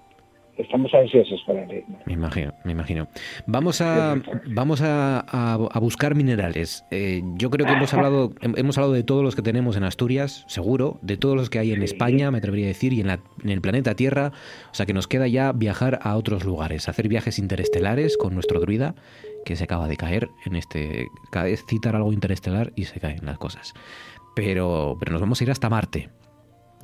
estamos 0.58 0.93
ansiosos 0.93 1.41
por 1.45 1.55
el 1.58 1.70
ritmo. 1.70 1.99
Me 2.05 2.14
imagino, 2.14 2.53
me 2.64 2.72
imagino. 2.72 3.08
Vamos 3.45 3.82
a, 3.82 4.16
vamos 4.47 4.82
a, 4.82 5.20
a- 5.20 5.53
a 5.72 5.80
buscar 5.80 6.16
minerales. 6.16 6.84
Eh, 6.91 7.22
yo 7.36 7.49
creo 7.49 7.66
que 7.66 7.74
hemos 7.74 7.93
hablado, 7.93 8.32
hem- 8.41 8.58
hemos 8.58 8.78
hablado 8.78 8.93
de 8.93 9.03
todos 9.03 9.24
los 9.24 9.36
que 9.36 9.41
tenemos 9.41 9.78
en 9.78 9.84
Asturias, 9.84 10.43
seguro, 10.47 10.99
de 11.01 11.18
todos 11.18 11.36
los 11.36 11.49
que 11.49 11.60
hay 11.60 11.72
en 11.74 11.84
España, 11.84 12.32
me 12.32 12.38
atrevería 12.39 12.66
a 12.66 12.70
decir, 12.70 12.93
y 12.93 13.01
en, 13.01 13.08
la- 13.08 13.20
en 13.43 13.49
el 13.49 13.62
planeta 13.62 13.95
Tierra. 13.95 14.32
O 14.72 14.74
sea 14.74 14.86
que 14.86 14.93
nos 14.93 15.08
queda 15.08 15.28
ya 15.28 15.51
viajar 15.51 15.99
a 16.01 16.16
otros 16.18 16.43
lugares, 16.45 16.89
hacer 16.89 17.08
viajes 17.08 17.39
interestelares 17.39 18.18
con 18.18 18.34
nuestro 18.34 18.60
druida, 18.60 18.95
que 19.45 19.55
se 19.55 19.64
acaba 19.64 19.88
de 19.88 19.97
caer 19.97 20.30
en 20.45 20.55
este. 20.55 21.08
Cada 21.32 21.45
vez 21.45 21.64
citar 21.70 21.95
algo 21.95 22.12
interestelar 22.14 22.74
y 22.76 22.86
se 22.86 22.99
caen 22.99 23.26
las 23.26 23.38
cosas. 23.38 23.74
Pero, 24.36 24.97
pero 24.99 25.12
nos 25.14 25.22
vamos 25.22 25.39
a 25.41 25.43
ir 25.43 25.51
hasta 25.51 25.70
Marte 25.70 26.10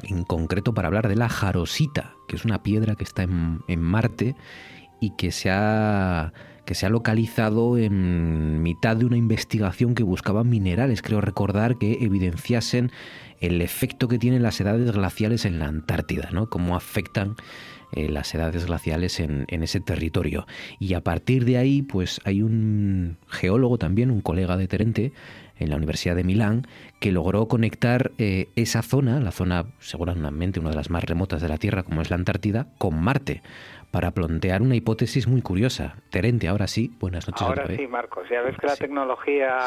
en 0.01 0.23
concreto 0.23 0.73
para 0.73 0.87
hablar 0.87 1.07
de 1.07 1.15
la 1.15 1.29
jarosita, 1.29 2.13
que 2.27 2.35
es 2.35 2.45
una 2.45 2.63
piedra 2.63 2.95
que 2.95 3.03
está 3.03 3.23
en, 3.23 3.61
en 3.67 3.81
Marte 3.81 4.35
y 4.99 5.11
que 5.15 5.31
se, 5.31 5.49
ha, 5.51 6.33
que 6.65 6.75
se 6.75 6.85
ha 6.85 6.89
localizado 6.89 7.77
en 7.77 8.61
mitad 8.63 8.95
de 8.95 9.05
una 9.05 9.17
investigación 9.17 9.95
que 9.95 10.03
buscaba 10.03 10.43
minerales, 10.43 11.01
creo 11.01 11.21
recordar, 11.21 11.77
que 11.77 12.03
evidenciasen 12.03 12.91
el 13.39 13.61
efecto 13.61 14.07
que 14.07 14.19
tienen 14.19 14.43
las 14.43 14.59
edades 14.61 14.91
glaciales 14.91 15.45
en 15.45 15.59
la 15.59 15.65
Antártida, 15.65 16.29
¿no? 16.31 16.49
Cómo 16.49 16.75
afectan 16.75 17.35
eh, 17.95 18.09
las 18.09 18.33
edades 18.33 18.65
glaciales 18.65 19.19
en, 19.19 19.45
en 19.49 19.63
ese 19.63 19.79
territorio. 19.79 20.45
Y 20.79 20.93
a 20.93 21.01
partir 21.01 21.45
de 21.45 21.57
ahí, 21.57 21.81
pues 21.81 22.21
hay 22.25 22.41
un 22.41 23.17
geólogo 23.27 23.77
también, 23.77 24.11
un 24.11 24.21
colega 24.21 24.57
de 24.57 24.67
Terente, 24.67 25.13
en 25.59 25.69
la 25.69 25.77
Universidad 25.77 26.15
de 26.15 26.23
Milán, 26.23 26.67
que 26.99 27.11
logró 27.11 27.47
conectar 27.47 28.11
eh, 28.17 28.49
esa 28.55 28.81
zona, 28.81 29.19
la 29.19 29.31
zona 29.31 29.65
seguramente 29.79 30.59
una 30.59 30.69
de 30.69 30.75
las 30.75 30.89
más 30.89 31.03
remotas 31.03 31.41
de 31.41 31.49
la 31.49 31.57
Tierra, 31.57 31.83
como 31.83 32.01
es 32.01 32.09
la 32.09 32.15
Antártida, 32.15 32.67
con 32.77 33.01
Marte, 33.01 33.41
para 33.91 34.11
plantear 34.11 34.61
una 34.61 34.75
hipótesis 34.75 35.27
muy 35.27 35.41
curiosa. 35.41 35.95
Terente, 36.09 36.47
ahora 36.47 36.67
sí, 36.67 36.91
buenas 36.99 37.27
noches 37.27 37.43
Ahora 37.43 37.63
otra 37.63 37.75
vez. 37.75 37.77
sí, 37.77 37.87
Marcos, 37.87 38.27
ya 38.29 38.41
ves 38.41 38.57
que 38.57 38.67
la 38.67 38.75
tecnología, 38.75 39.57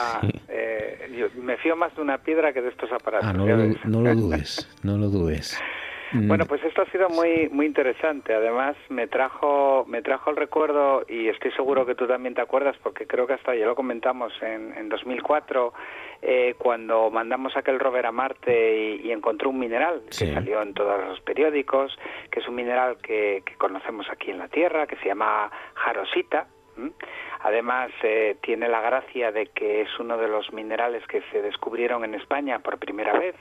eh, 0.49 1.11
yo 1.17 1.29
me 1.41 1.57
fío 1.59 1.77
más 1.77 1.95
de 1.95 2.03
una 2.03 2.19
piedra 2.19 2.53
que 2.53 2.61
de 2.61 2.71
estos 2.71 2.91
aparatos. 2.91 3.29
Ah, 3.29 3.33
no 3.33 3.47
lo, 3.47 3.57
no 3.85 4.01
lo 4.03 4.15
dudes, 4.21 4.69
no 4.83 4.99
lo 4.99 5.09
dudes. 5.09 5.59
Bueno, 6.23 6.47
pues 6.47 6.63
esto 6.65 6.83
ha 6.83 6.87
sido 6.91 7.09
muy 7.09 7.49
muy 7.51 7.67
interesante. 7.67 8.35
Además, 8.35 8.77
me 8.89 9.07
trajo 9.07 9.85
me 9.87 10.03
trajo 10.03 10.31
el 10.31 10.37
recuerdo 10.37 11.05
y 11.09 11.29
estoy 11.29 11.51
seguro 11.53 11.85
que 11.87 11.95
tú 11.95 12.07
también 12.07 12.35
te 12.35 12.41
acuerdas 12.41 12.77
porque 12.83 13.07
creo 13.07 13.27
que 13.27 13.35
hasta 13.35 13.55
ya 13.55 13.67
lo 13.67 13.75
comentamos 13.75 14.33
en, 14.43 14.73
en 14.77 14.89
2004 14.89 15.73
eh, 16.23 16.55
cuando 16.59 17.11
mandamos 17.11 17.57
aquel 17.57 17.79
rover 17.79 18.07
a 18.07 18.13
Marte 18.13 18.77
y, 19.03 19.09
y 19.09 19.13
encontró 19.13 19.51
un 19.51 19.59
mineral 19.59 20.03
Sí. 20.11 20.27
que 20.27 20.35
salió 20.35 20.63
en 20.63 20.75
todos 20.75 20.99
los 21.07 21.21
periódicos, 21.21 21.97
que 22.31 22.41
es 22.41 22.49
un 22.49 22.55
mineral 22.55 22.97
que, 23.03 23.43
que 23.45 23.55
conocemos 23.57 24.07
aquí 24.11 24.31
en 24.31 24.39
la 24.39 24.49
Tierra, 24.49 24.87
que 24.87 24.97
se 24.97 25.07
llama 25.07 25.51
jarosita. 25.75 26.47
Además, 27.41 27.91
eh, 28.03 28.37
tiene 28.43 28.69
la 28.69 28.81
gracia 28.81 29.33
de 29.33 29.47
que 29.47 29.83
es 29.83 29.89
uno 29.99 30.17
de 30.19 30.29
los 30.29 30.53
minerales 30.53 31.07
que 31.07 31.23
se 31.31 31.41
descubrieron 31.43 32.05
en 32.05 32.15
España 32.15 32.59
por 32.59 32.79
primera 32.79 33.13
vez 33.19 33.35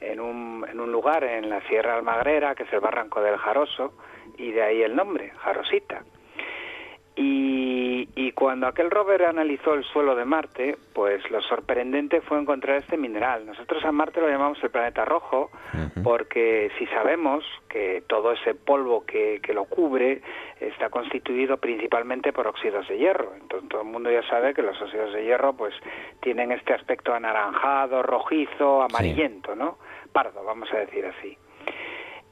en 0.00 0.20
un, 0.20 0.66
en 0.68 0.80
un 0.80 0.92
lugar 0.92 1.24
en 1.24 1.48
la 1.48 1.60
Sierra 1.62 1.94
Almagrera, 1.94 2.54
que 2.54 2.64
es 2.64 2.72
el 2.72 2.80
Barranco 2.80 3.20
del 3.20 3.36
Jaroso, 3.36 3.94
y 4.36 4.52
de 4.52 4.62
ahí 4.62 4.82
el 4.82 4.94
nombre, 4.94 5.32
Jarosita. 5.38 6.02
Y, 7.20 8.08
y 8.14 8.30
cuando 8.30 8.68
aquel 8.68 8.92
rover 8.92 9.24
analizó 9.24 9.74
el 9.74 9.82
suelo 9.82 10.14
de 10.14 10.24
Marte, 10.24 10.78
pues 10.94 11.28
lo 11.32 11.42
sorprendente 11.42 12.20
fue 12.20 12.38
encontrar 12.38 12.76
este 12.76 12.96
mineral. 12.96 13.44
Nosotros 13.44 13.84
a 13.84 13.90
Marte 13.90 14.20
lo 14.20 14.28
llamamos 14.28 14.62
el 14.62 14.70
planeta 14.70 15.04
rojo, 15.04 15.50
porque 16.04 16.70
si 16.78 16.86
sabemos 16.86 17.44
que 17.68 18.04
todo 18.06 18.30
ese 18.30 18.54
polvo 18.54 19.04
que, 19.04 19.40
que 19.42 19.52
lo 19.52 19.64
cubre 19.64 20.22
está 20.60 20.90
constituido 20.90 21.56
principalmente 21.56 22.32
por 22.32 22.46
óxidos 22.46 22.86
de 22.86 22.98
hierro. 22.98 23.32
Entonces 23.34 23.68
todo 23.68 23.82
el 23.82 23.88
mundo 23.88 24.12
ya 24.12 24.22
sabe 24.28 24.54
que 24.54 24.62
los 24.62 24.80
óxidos 24.80 25.12
de 25.12 25.24
hierro 25.24 25.54
pues 25.54 25.74
tienen 26.20 26.52
este 26.52 26.72
aspecto 26.72 27.12
anaranjado, 27.12 28.04
rojizo, 28.04 28.82
amarillento, 28.82 29.56
¿no? 29.56 29.78
Pardo, 30.12 30.44
vamos 30.44 30.72
a 30.72 30.78
decir 30.78 31.06
así. 31.06 31.36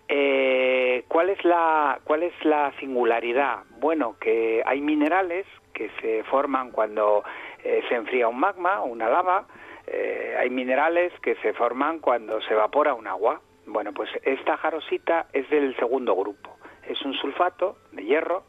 Eh, 0.09 1.05
¿cuál, 1.09 1.31
es 1.31 1.45
la, 1.45 2.01
¿Cuál 2.05 2.22
es 2.22 2.33
la 2.45 2.72
singularidad? 2.79 3.64
Bueno, 3.79 4.16
que 4.20 4.62
hay 4.64 4.81
minerales 4.81 5.47
que 5.72 5.91
se 6.01 6.22
forman 6.24 6.70
cuando 6.70 7.24
eh, 7.64 7.83
se 7.89 7.97
enfría 7.97 8.29
un 8.29 8.39
magma, 8.39 8.83
una 8.83 9.09
lava, 9.09 9.47
eh, 9.87 10.37
hay 10.39 10.51
minerales 10.51 11.12
que 11.20 11.37
se 11.37 11.53
forman 11.53 12.01
cuando 12.01 12.41
se 12.43 12.55
evapora 12.55 12.95
un 12.95 13.07
agua. 13.07 13.41
Bueno, 13.66 13.93
pues 13.93 14.11
esta 14.22 14.57
jarosita 14.57 15.27
es 15.33 15.49
del 15.51 15.77
segundo 15.77 16.14
grupo. 16.14 16.57
Es 16.89 17.03
un 17.03 17.14
sulfato 17.14 17.77
de 17.93 18.05
hierro 18.05 18.45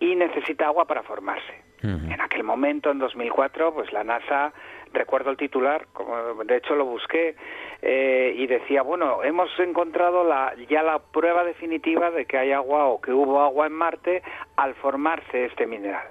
y 0.00 0.14
necesita 0.14 0.66
agua 0.66 0.84
para 0.84 1.02
formarse. 1.02 1.64
En 1.82 2.18
aquel 2.18 2.44
momento, 2.44 2.90
en 2.90 2.98
2004, 2.98 3.74
pues 3.74 3.92
la 3.92 4.04
NASA, 4.04 4.54
recuerdo 4.94 5.30
el 5.30 5.36
titular, 5.36 5.86
como 5.92 6.44
de 6.44 6.56
hecho 6.56 6.74
lo 6.74 6.84
busqué, 6.84 7.36
eh, 7.82 8.34
y 8.36 8.46
decía, 8.46 8.82
bueno, 8.82 9.22
hemos 9.22 9.50
encontrado 9.58 10.24
la, 10.24 10.54
ya 10.68 10.82
la 10.82 10.98
prueba 10.98 11.44
definitiva 11.44 12.10
de 12.10 12.24
que 12.24 12.38
hay 12.38 12.52
agua 12.52 12.86
o 12.86 13.00
que 13.00 13.12
hubo 13.12 13.42
agua 13.42 13.66
en 13.66 13.72
Marte 13.72 14.22
al 14.56 14.74
formarse 14.76 15.46
este 15.46 15.66
mineral. 15.66 16.06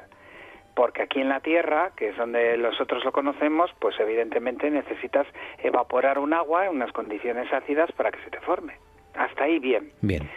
Porque 0.76 1.04
aquí 1.04 1.22
en 1.22 1.30
la 1.30 1.40
Tierra, 1.40 1.92
que 1.96 2.10
es 2.10 2.18
donde 2.18 2.58
nosotros 2.58 3.04
lo 3.06 3.12
conocemos, 3.12 3.72
pues 3.80 4.00
evidentemente 4.00 4.70
necesitas 4.70 5.28
evaporar 5.60 6.18
un 6.18 6.34
agua 6.34 6.66
en 6.66 6.76
unas 6.76 6.92
condiciones 6.92 7.52
ácidas 7.54 7.92
para 7.92 8.12
que 8.12 8.24
se 8.24 8.32
te 8.32 8.40
forme. 8.40 8.78
Hasta 9.16 9.44
ahí 9.44 9.60
bien. 9.60 9.92
Bien. 10.02 10.30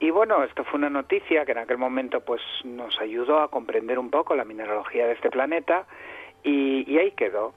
Y 0.00 0.10
bueno, 0.10 0.42
esto 0.42 0.64
fue 0.64 0.78
una 0.78 0.90
noticia 0.90 1.44
que 1.44 1.52
en 1.52 1.58
aquel 1.58 1.78
momento 1.78 2.20
pues 2.20 2.42
nos 2.64 3.00
ayudó 3.00 3.40
a 3.40 3.48
comprender 3.48 3.98
un 3.98 4.10
poco 4.10 4.34
la 4.34 4.44
mineralogía 4.44 5.06
de 5.06 5.12
este 5.12 5.30
planeta 5.30 5.86
y, 6.42 6.90
y 6.90 6.98
ahí 6.98 7.12
quedó. 7.12 7.54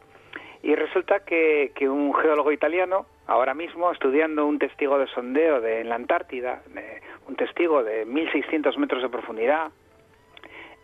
Y 0.67 0.75
resulta 0.75 1.21
que, 1.21 1.71
un 1.87 2.13
geólogo 2.13 2.51
italiano, 2.51 3.05
ahora 3.25 3.53
mismo 3.53 3.89
estudiando 3.89 4.45
un 4.45 4.59
testigo 4.59 4.99
de 4.99 5.07
sondeo 5.07 5.61
de, 5.61 5.79
en 5.79 5.87
la 5.87 5.95
Antártida, 5.95 6.61
un 7.25 7.37
testigo 7.37 7.85
de 7.85 8.05
1.600 8.05 8.75
metros 8.75 9.01
de 9.01 9.07
profundidad, 9.07 9.71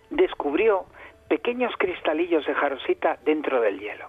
descubrió 0.09 0.85
pequeños 1.27 1.73
cristalillos 1.77 2.45
de 2.45 2.53
jarosita 2.53 3.17
dentro 3.25 3.59
del 3.59 3.77
hielo. 3.77 4.07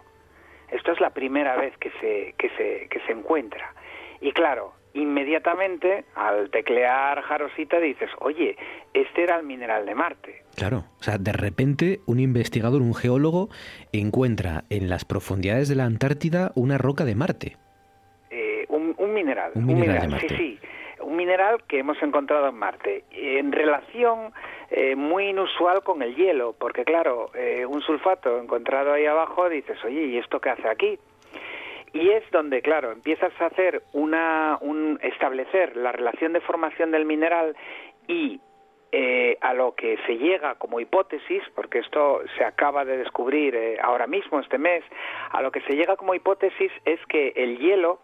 Esto 0.71 0.93
es 0.93 1.01
la 1.01 1.11
primera 1.11 1.57
vez 1.57 1.77
que 1.79 1.91
se, 2.01 2.37
que 2.39 2.51
se, 2.51 2.87
que 2.89 3.01
se 3.01 3.11
encuentra. 3.11 3.75
Y 4.21 4.31
claro, 4.31 4.75
inmediatamente 4.95 6.05
al 6.15 6.51
teclear 6.51 7.21
jarosita 7.23 7.79
dices, 7.81 8.11
oye, 8.21 8.57
este 8.95 9.25
era 9.25 9.37
el 9.37 9.45
mineral 9.45 9.85
de 9.87 9.95
Marte. 9.95 10.43
Claro, 10.57 10.85
o 10.99 11.03
sea, 11.03 11.19
de 11.19 11.33
repente 11.33 12.01
un 12.07 12.21
investigador, 12.21 12.81
un 12.81 12.95
geólogo, 12.95 13.49
encuentra 13.93 14.65
en 14.71 14.89
las 14.89 15.05
profundidades 15.05 15.69
de 15.69 15.75
la 15.75 15.85
Antártida 15.85 16.53
una 16.55 16.79
roca 16.79 17.05
de 17.05 17.15
Marte. 17.15 17.57
Eh, 18.31 18.65
un, 18.69 18.95
un 18.97 19.13
mineral. 19.13 19.53
Un 19.55 19.67
mineral 19.67 20.01
de 20.03 20.09
Marte. 20.09 20.29
Sí, 20.29 20.37
sí. 20.37 20.59
Un 21.01 21.17
mineral 21.17 21.65
que 21.69 21.81
hemos 21.81 22.01
encontrado 22.03 22.49
en 22.49 22.55
Marte. 22.55 23.05
En 23.11 23.53
relación 23.53 24.33
eh, 24.71 24.97
muy 24.97 25.29
inusual 25.29 25.83
con 25.83 26.03
el 26.03 26.15
hielo, 26.15 26.55
porque 26.59 26.85
claro, 26.85 27.31
eh, 27.35 27.67
un 27.67 27.83
sulfato 27.83 28.41
encontrado 28.41 28.93
ahí 28.93 29.07
abajo, 29.07 29.49
dices, 29.49 29.77
oye, 29.85 30.07
¿y 30.07 30.19
esto 30.19 30.41
qué 30.41 30.51
hace 30.51 30.69
aquí? 30.69 30.99
Y 31.95 32.11
es 32.11 32.29
donde, 32.33 32.61
claro, 32.61 32.91
empiezas 32.91 33.33
a 33.41 33.47
hacer 33.47 33.83
una, 33.93 34.59
un, 34.61 34.99
establecer 35.01 35.77
la 35.77 35.93
relación 35.93 36.33
de 36.33 36.41
formación 36.41 36.91
del 36.91 37.05
mineral 37.05 37.57
y 38.09 38.41
eh, 38.91 39.39
a 39.41 39.55
lo 39.55 39.77
que 39.77 39.97
se 40.07 40.19
llega 40.19 40.57
como 40.57 40.81
hipótesis, 40.81 41.43
porque 41.55 41.79
esto 41.79 42.21
se 42.37 42.45
acaba 42.45 42.85
de 42.85 42.97
descubrir 42.97 43.55
eh, 43.55 43.79
ahora 43.81 44.09
mismo, 44.09 44.41
este 44.41 44.59
mes, 44.59 44.83
a 45.31 45.41
lo 45.41 45.53
que 45.53 45.61
se 45.63 45.75
llega 45.75 45.97
como 45.97 46.17
hipótesis 46.17 46.73
es 46.85 46.99
que 47.07 47.33
el 47.37 47.59
hielo 47.59 48.01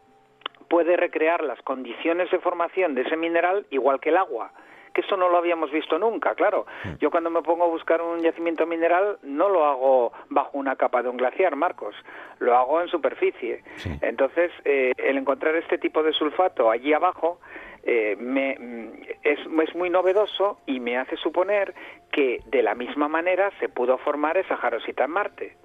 puede 0.69 0.97
recrear 0.97 1.43
las 1.43 1.61
condiciones 1.63 2.31
de 2.31 2.39
formación 2.39 2.95
de 2.95 3.03
ese 3.03 3.17
mineral 3.17 3.67
igual 3.71 3.99
que 3.99 4.11
el 4.11 4.19
agua. 4.19 4.53
Que 4.93 5.03
esto 5.03 5.17
no 5.17 5.29
lo 5.29 5.39
habíamos 5.39 5.71
visto 5.71 5.99
nunca, 5.99 6.35
claro. 6.35 6.67
Yo 6.99 7.11
cuando 7.11 7.31
me 7.31 7.43
pongo 7.43 7.65
a 7.65 7.69
buscar 7.69 8.03
un 8.03 8.21
yacimiento 8.21 8.67
mineral 8.67 9.19
no 9.23 9.49
lo 9.49 9.65
hago 9.65 10.13
bajo 10.31 10.59
una 10.59 10.75
capa 10.77 11.03
de 11.03 11.09
un 11.09 11.17
glaciar, 11.17 11.55
Marcos, 11.57 11.95
lo 12.41 12.57
hago 12.57 12.81
en 12.81 12.89
superficie. 12.89 13.63
Entonces, 14.03 14.51
eh, 14.65 14.93
el 14.97 15.17
encontrar 15.19 15.55
este 15.57 15.79
tipo 15.79 16.03
de 16.03 16.13
sulfato 16.13 16.71
allí 16.71 16.93
abajo 16.93 17.39
eh, 17.85 18.17
me, 18.19 18.57
mm, 18.59 19.03
es, 19.23 19.39
es 19.69 19.75
muy 19.75 19.91
novedoso 19.91 20.59
y 20.67 20.81
me 20.81 20.99
hace 20.99 21.17
suponer 21.17 21.73
que 22.13 22.41
de 22.47 22.63
la 22.63 22.75
misma 22.75 23.09
manera 23.09 23.51
se 23.61 23.69
pudo 23.69 23.97
formar 23.99 24.37
esa 24.37 24.57
jarosita 24.57 25.05
en 25.05 25.11
Marte. 25.13 25.57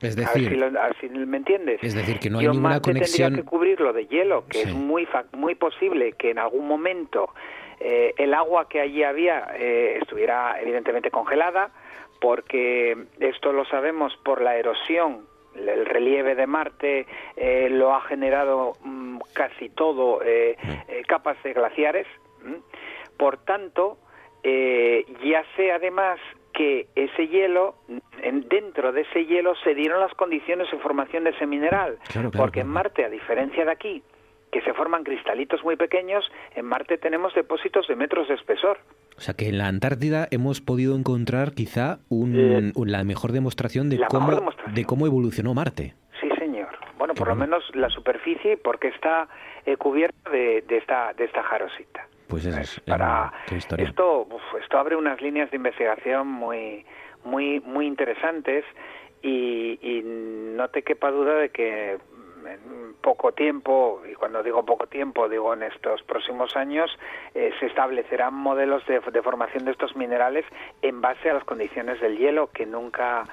Es 0.00 0.16
A 0.18 0.20
ver 0.20 0.26
decir, 0.34 0.48
si, 0.50 0.56
lo- 0.56 0.66
a 0.80 0.86
ver 0.88 0.96
si 1.00 1.08
me 1.08 1.36
entiendes. 1.36 1.78
es 1.82 1.94
decir, 1.94 2.18
que 2.18 2.28
no 2.28 2.38
hay 2.38 2.46
Yo 2.46 2.50
ninguna 2.52 2.70
Marte 2.70 2.90
conexión. 2.90 3.28
tendría 3.28 3.44
que 3.44 3.48
cubrirlo 3.48 3.92
de 3.92 4.06
hielo, 4.06 4.44
que 4.48 4.62
es 4.62 4.74
muy 4.74 5.06
fa- 5.06 5.24
muy 5.32 5.54
posible 5.54 6.12
que 6.14 6.30
en 6.30 6.38
algún 6.40 6.66
momento 6.66 7.30
eh, 7.80 8.14
el 8.18 8.34
agua 8.34 8.68
que 8.68 8.80
allí 8.80 9.02
había 9.02 9.48
eh, 9.56 9.98
estuviera 10.00 10.60
evidentemente 10.60 11.10
congelada, 11.10 11.70
porque 12.20 12.96
esto 13.20 13.52
lo 13.52 13.64
sabemos 13.66 14.16
por 14.24 14.40
la 14.40 14.56
erosión 14.56 15.26
el 15.54 15.86
relieve 15.86 16.34
de 16.34 16.48
Marte 16.48 17.06
eh, 17.36 17.68
lo 17.70 17.94
ha 17.94 18.00
generado 18.00 18.72
mm, 18.82 19.18
casi 19.34 19.68
todo 19.68 20.20
eh, 20.24 20.56
eh, 20.88 21.02
capas 21.06 21.40
de 21.44 21.52
glaciares. 21.52 22.08
¿m? 22.44 22.56
Por 23.16 23.36
tanto, 23.36 23.98
eh, 24.42 25.04
ya 25.24 25.44
sé 25.56 25.70
además 25.70 26.18
que 26.52 26.88
ese 26.96 27.28
hielo, 27.28 27.76
en- 28.22 28.48
dentro 28.48 28.90
de 28.90 29.02
ese 29.02 29.26
hielo 29.26 29.54
se 29.62 29.74
dieron 29.76 30.00
las 30.00 30.12
condiciones 30.14 30.68
de 30.72 30.78
formación 30.78 31.22
de 31.22 31.30
ese 31.30 31.46
mineral. 31.46 31.98
Claro, 32.12 32.30
claro, 32.30 32.44
porque 32.44 32.60
en. 32.60 32.68
Marte, 32.68 33.04
a 33.04 33.08
diferencia 33.08 33.64
de 33.64 33.70
aquí, 33.70 34.02
que 34.54 34.60
se 34.62 34.72
forman 34.72 35.02
cristalitos 35.02 35.64
muy 35.64 35.74
pequeños, 35.74 36.24
en 36.54 36.64
Marte 36.64 36.96
tenemos 36.96 37.34
depósitos 37.34 37.88
de 37.88 37.96
metros 37.96 38.28
de 38.28 38.34
espesor. 38.34 38.78
O 39.18 39.20
sea 39.20 39.34
que 39.34 39.48
en 39.48 39.58
la 39.58 39.66
Antártida 39.66 40.28
hemos 40.30 40.60
podido 40.60 40.94
encontrar 40.96 41.54
quizá 41.54 41.98
un- 42.08 42.36
Eh, 42.36 42.72
un- 42.76 42.92
la 42.92 43.02
mejor 43.02 43.32
demostración 43.32 43.90
de 43.90 43.98
cómo, 44.08 44.28
mejor 44.28 44.34
demostración. 44.42 44.74
de 44.76 44.84
cómo 44.84 45.06
evolucionó 45.08 45.54
Marte. 45.54 45.94
Sí, 46.20 46.28
señor. 46.38 46.68
Bueno, 46.98 47.14
por 47.14 47.26
lo 47.26 47.34
menos 47.34 47.64
la 47.74 47.88
superficie, 47.90 48.56
porque 48.56 48.88
está 48.88 49.26
eh, 49.66 49.76
cubierta 49.76 50.30
de, 50.30 50.62
de 50.68 50.76
esta 50.76 51.12
de 51.14 51.24
esta 51.24 51.42
jarosita. 51.42 52.06
Pues 52.28 52.46
eso 52.46 52.60
es, 52.60 52.80
para 52.86 53.32
historia. 53.50 53.86
esto 53.88 54.28
uf, 54.30 54.42
esto 54.62 54.78
abre 54.78 54.94
unas 54.94 55.20
líneas 55.20 55.50
de 55.50 55.56
investigación 55.56 56.28
muy 56.28 56.84
muy 57.24 57.60
muy 57.60 57.86
interesantes 57.86 58.64
y, 59.22 59.78
y 59.82 60.02
no 60.04 60.68
te 60.68 60.82
quepa 60.82 61.10
duda 61.10 61.34
de 61.36 61.48
que 61.48 61.98
en 62.46 62.94
poco 63.00 63.32
tiempo 63.32 64.02
y 64.10 64.14
cuando 64.14 64.42
digo 64.42 64.64
poco 64.64 64.86
tiempo 64.86 65.28
digo 65.28 65.52
en 65.54 65.62
estos 65.64 66.02
próximos 66.02 66.56
años 66.56 66.90
eh, 67.34 67.52
se 67.60 67.66
establecerán 67.66 68.34
modelos 68.34 68.86
de, 68.86 69.00
de 69.00 69.22
formación 69.22 69.64
de 69.64 69.72
estos 69.72 69.94
minerales 69.96 70.44
en 70.82 71.00
base 71.00 71.30
a 71.30 71.34
las 71.34 71.44
condiciones 71.44 72.00
del 72.00 72.16
hielo 72.16 72.50
que 72.52 72.66
nunca 72.66 73.24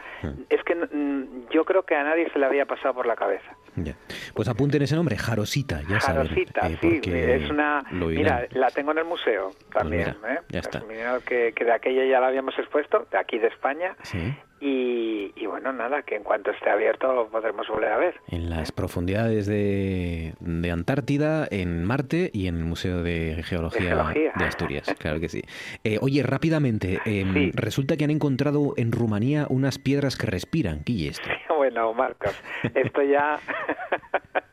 es 0.50 0.64
que 0.64 0.76
mm, 0.76 1.50
yo 1.52 1.66
creo 1.66 1.84
que 1.84 1.96
a 1.96 2.04
nadie 2.04 2.30
se 2.32 2.40
le 2.40 2.46
había 2.46 2.66
pasado 2.66 2.94
por 2.94 3.06
la 3.06 3.16
cabeza 3.16 3.56
Ya. 3.76 3.96
Pues 4.34 4.48
apunten 4.50 4.82
ese 4.82 4.96
nombre, 4.96 5.16
Jarosita, 5.18 5.82
ya. 5.90 6.00
Jarosita, 6.00 6.68
eh, 6.68 6.78
sí, 6.82 7.00
es 7.06 7.50
una... 7.50 7.84
Mira, 7.92 8.48
la 8.52 8.70
tengo 8.70 8.92
en 8.92 8.98
el 9.00 9.06
museo 9.06 9.52
también. 9.74 10.16
mira, 10.22 10.34
¿eh? 10.36 10.40
ya 10.50 10.60
Es 10.60 10.66
está. 10.66 10.82
un 10.82 10.88
mineral 10.90 11.24
que, 11.24 11.54
que 11.54 11.64
de 11.66 11.72
aquella 11.72 12.06
ya 12.06 12.20
la 12.20 12.28
habíamos 12.28 12.58
expuesto, 12.60 13.08
de 13.12 13.18
aquí 13.18 13.40
de 13.40 13.48
España. 13.48 13.96
Sí. 14.04 14.34
Y, 14.64 15.34
y 15.36 15.48
bueno, 15.48 15.74
nada, 15.74 16.04
que 16.04 16.16
en 16.16 16.24
cuanto 16.24 16.52
esté 16.52 16.70
abierto 16.70 17.12
lo 17.14 17.28
podremos 17.30 17.68
volver 17.68 17.92
a 17.92 17.98
ver. 17.98 18.16
En 18.28 18.50
las 18.52 18.72
profundidades 18.72 19.48
de, 19.48 20.36
de 20.40 20.72
Antártida, 20.72 21.48
en 21.50 21.84
Marte 21.84 22.30
y 22.32 22.46
en 22.48 22.58
el 22.58 22.64
Museo 22.66 23.02
de 23.02 23.42
Geología 23.44 23.82
de, 23.82 23.88
Geología. 23.96 24.32
Asturias, 24.36 24.96
claro 25.00 25.20
que 25.20 25.30
sí. 25.30 25.42
Eh, 25.84 25.98
oye, 26.02 26.22
rápidamente, 26.22 27.00
em, 27.06 27.34
Sí. 27.34 27.52
resulta 27.56 27.98
que 27.98 28.04
han 28.04 28.12
encontrado 28.12 28.74
en 28.78 28.92
Rumanía 28.92 29.48
unas 29.50 29.80
piedras 29.80 30.16
que 30.16 30.28
respiran. 30.28 30.84
¿Qué 30.84 31.08
es 31.08 31.20
esto? 31.20 31.30
Bueno, 31.62 31.94
Marcos, 31.94 32.36
esto 32.74 33.02
ya... 33.04 33.40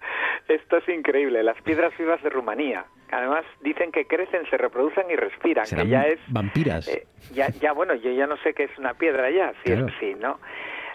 esto 0.48 0.78
es 0.78 0.88
increíble. 0.88 1.42
Las 1.42 1.60
piedras 1.62 1.96
vivas 1.98 2.22
de 2.22 2.30
Rumanía. 2.30 2.84
Además, 3.10 3.44
dicen 3.60 3.90
que 3.90 4.06
crecen, 4.06 4.44
se 4.50 4.56
reproducen 4.58 5.10
y 5.10 5.16
respiran, 5.16 5.66
Serán 5.66 5.86
que 5.86 5.90
ya 5.90 6.02
es... 6.02 6.18
vampiras. 6.28 6.86
Eh, 6.88 7.06
ya, 7.32 7.48
ya, 7.48 7.72
bueno, 7.72 7.94
yo 7.94 8.10
ya 8.12 8.26
no 8.26 8.36
sé 8.38 8.52
qué 8.52 8.64
es 8.64 8.78
una 8.78 8.94
piedra 8.94 9.30
ya, 9.30 9.52
sí, 9.64 9.72
Claro. 9.72 9.86
sí, 9.98 10.14
¿no? 10.14 10.38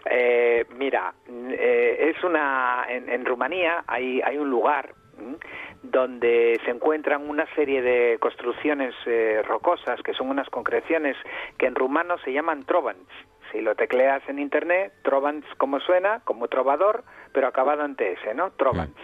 Eh, 0.05 0.65
mira, 0.77 1.13
eh, 1.29 2.11
es 2.15 2.23
una 2.23 2.85
en, 2.89 3.09
en 3.09 3.25
Rumanía 3.25 3.85
hay 3.87 4.19
hay 4.21 4.37
un 4.37 4.49
lugar 4.49 4.93
¿m? 5.17 5.37
donde 5.81 6.59
se 6.65 6.71
encuentran 6.71 7.29
una 7.29 7.45
serie 7.55 7.81
de 7.81 8.17
construcciones 8.19 8.93
eh, 9.05 9.41
rocosas 9.47 10.01
que 10.03 10.13
son 10.13 10.29
unas 10.29 10.49
concreciones 10.49 11.15
que 11.57 11.67
en 11.67 11.75
rumano 11.75 12.17
se 12.19 12.33
llaman 12.33 12.63
trovans. 12.65 13.07
Si 13.51 13.61
lo 13.61 13.75
tecleas 13.75 14.21
en 14.27 14.39
internet, 14.39 14.91
trovans 15.03 15.45
como 15.57 15.79
suena, 15.79 16.19
como 16.25 16.47
trovador, 16.49 17.05
pero 17.31 17.47
acabado 17.47 17.85
en 17.85 17.95
ts, 17.95 18.35
¿no? 18.35 18.51
Trovans. 18.51 18.95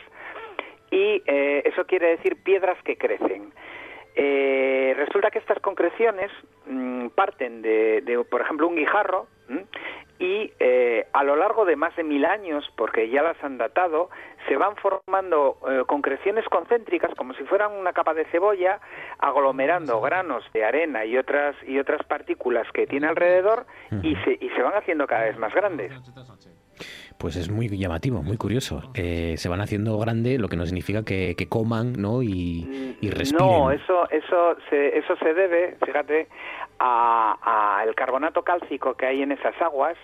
Y 0.92 1.22
eh, 1.26 1.64
eso 1.66 1.86
quiere 1.86 2.18
decir 2.18 2.42
piedras 2.44 2.82
que 2.84 2.98
crecen. 2.98 3.54
Eh, 4.16 4.94
resulta 4.98 5.32
que 5.32 5.40
estas 5.40 5.60
concreciones 5.60 6.32
mm, 6.66 7.08
parten 7.10 7.62
de, 7.62 8.02
de, 8.02 8.24
por 8.26 8.42
ejemplo, 8.42 8.68
un 8.68 8.76
guijarro 8.76 9.28
¿m? 9.48 9.66
y 10.20 10.52
eh, 10.60 11.08
a 11.14 11.24
lo 11.24 11.38
largo 11.38 11.64
de 11.64 11.78
más 11.78 11.96
de 11.96 12.04
mil 12.04 12.26
años, 12.26 12.70
porque 12.76 13.10
ya 13.10 13.24
las 13.24 13.42
han 13.42 13.58
datado, 13.58 14.10
se 14.50 14.58
van 14.58 14.76
formando 14.76 15.58
eh, 15.70 15.84
concreciones 15.88 16.44
concéntricas 16.50 17.16
como 17.16 17.34
si 17.34 17.46
fueran 17.46 17.72
una 17.72 17.94
capa 17.94 18.14
de 18.14 18.26
cebolla, 18.26 18.82
aglomerando 19.20 20.02
granos 20.02 20.44
de 20.54 20.66
arena 20.66 21.06
y 21.06 21.18
otras 21.18 21.56
y 21.66 21.80
otras 21.80 22.04
partículas 22.04 22.70
que 22.74 22.88
tiene 22.88 23.08
alrededor 23.08 23.66
y 24.04 24.16
se, 24.18 24.38
y 24.42 24.50
se 24.50 24.62
van 24.62 24.74
haciendo 24.74 25.08
cada 25.08 25.24
vez 25.24 25.38
más 25.38 25.54
grandes. 25.54 25.94
Pues 27.20 27.36
es 27.36 27.52
muy 27.52 27.68
llamativo, 27.68 28.24
muy 28.24 28.38
curioso. 28.38 28.82
Eh, 28.96 29.36
se 29.38 29.50
van 29.50 29.60
haciendo 29.60 29.98
grande, 30.00 30.40
lo 30.40 30.48
que 30.48 30.56
no 30.56 30.66
significa 30.66 31.04
que, 31.04 31.36
que 31.38 31.50
coman 31.50 31.94
¿no? 31.94 32.24
y, 32.24 32.96
y 33.02 33.10
respiren. 33.10 33.46
No, 33.46 33.72
eso, 33.72 34.10
eso, 34.10 34.56
se, 34.70 34.98
eso 34.98 35.16
se 35.18 35.34
debe, 35.34 35.76
fíjate, 35.86 36.30
a, 36.80 37.80
a 37.80 37.84
el 37.84 37.94
carbonato 37.94 38.44
cálcico 38.44 38.94
que 38.96 39.06
hay 39.06 39.22
en 39.22 39.34
esas 39.34 39.54
aguas 39.62 39.98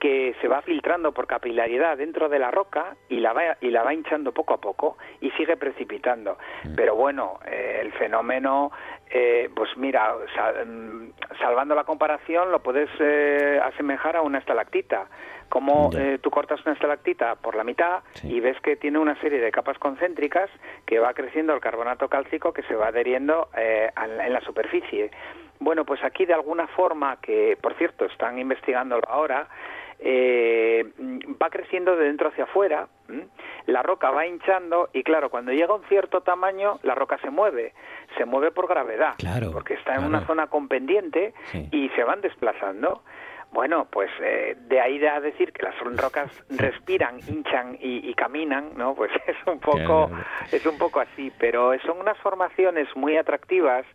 que 0.00 0.34
se 0.40 0.48
va 0.48 0.60
filtrando 0.62 1.12
por 1.12 1.26
capilaridad 1.26 1.96
dentro 1.98 2.28
de 2.28 2.38
la 2.38 2.50
roca 2.50 2.96
y 3.08 3.20
la 3.20 3.32
va, 3.32 3.42
y 3.60 3.70
la 3.70 3.82
va 3.82 3.94
hinchando 3.94 4.32
poco 4.32 4.54
a 4.54 4.60
poco 4.60 4.96
y 5.20 5.30
sigue 5.32 5.56
precipitando. 5.56 6.36
Pero 6.76 6.94
bueno, 6.94 7.38
eh, 7.46 7.78
el 7.82 7.92
fenómeno, 7.92 8.70
eh, 9.10 9.48
pues 9.54 9.70
mira, 9.76 10.14
sal- 10.34 10.66
mm, 10.66 11.12
salvando 11.38 11.74
la 11.74 11.84
comparación, 11.84 12.50
lo 12.52 12.62
puedes 12.62 12.88
eh, 13.00 13.60
asemejar 13.62 14.16
a 14.16 14.22
una 14.22 14.38
estalactita. 14.38 15.06
Como 15.48 15.90
eh, 15.96 16.18
tú 16.20 16.30
cortas 16.30 16.60
una 16.64 16.74
estalactita 16.74 17.36
por 17.36 17.54
la 17.54 17.64
mitad 17.64 18.02
y 18.22 18.40
ves 18.40 18.58
que 18.60 18.76
tiene 18.76 18.98
una 18.98 19.18
serie 19.20 19.40
de 19.40 19.50
capas 19.52 19.78
concéntricas 19.78 20.50
que 20.86 20.98
va 20.98 21.14
creciendo 21.14 21.54
el 21.54 21.60
carbonato 21.60 22.08
cálcico 22.08 22.52
que 22.52 22.62
se 22.64 22.74
va 22.74 22.88
adheriendo 22.88 23.48
eh, 23.56 23.90
en 23.96 24.32
la 24.32 24.40
superficie. 24.40 25.10
Bueno, 25.60 25.84
pues 25.84 26.02
aquí 26.02 26.26
de 26.26 26.34
alguna 26.34 26.66
forma, 26.68 27.16
que 27.20 27.56
por 27.60 27.74
cierto 27.74 28.04
están 28.06 28.38
investigándolo 28.38 29.06
ahora, 29.08 29.48
eh, 30.00 30.84
va 31.40 31.48
creciendo 31.50 31.96
de 31.96 32.06
dentro 32.06 32.28
hacia 32.28 32.44
afuera, 32.44 32.88
¿m? 33.08 33.26
la 33.66 33.82
roca 33.82 34.10
va 34.10 34.26
hinchando 34.26 34.90
y 34.92 35.02
claro, 35.04 35.30
cuando 35.30 35.52
llega 35.52 35.72
a 35.72 35.76
un 35.76 35.84
cierto 35.84 36.20
tamaño, 36.22 36.78
la 36.82 36.94
roca 36.94 37.16
se 37.18 37.30
mueve, 37.30 37.72
se 38.18 38.24
mueve 38.24 38.50
por 38.50 38.68
gravedad, 38.68 39.14
Claro, 39.18 39.52
porque 39.52 39.74
está 39.74 39.92
en 39.92 39.98
claro. 40.00 40.08
una 40.08 40.26
zona 40.26 40.46
con 40.48 40.68
pendiente 40.68 41.32
Sí. 41.52 41.68
y 41.70 41.88
se 41.90 42.02
van 42.04 42.20
desplazando. 42.20 43.02
Bueno, 43.54 43.86
pues 43.88 44.10
eh, 44.20 44.56
de 44.66 44.80
ahí 44.80 45.02
a 45.06 45.20
decir 45.20 45.52
que 45.52 45.62
las 45.62 45.78
rocas 45.78 46.28
respiran, 46.50 47.20
hinchan 47.20 47.78
y, 47.80 48.10
y 48.10 48.14
caminan, 48.14 48.72
¿no? 48.76 48.96
Pues 48.96 49.12
es 49.28 49.36
un 49.46 49.60
poco, 49.60 50.10
es 50.50 50.66
un 50.66 50.76
poco 50.76 50.98
así, 50.98 51.32
pero 51.38 51.70
son 51.86 52.00
unas 52.00 52.18
formaciones 52.18 52.88
muy 52.96 53.16
atractivas 53.16 53.86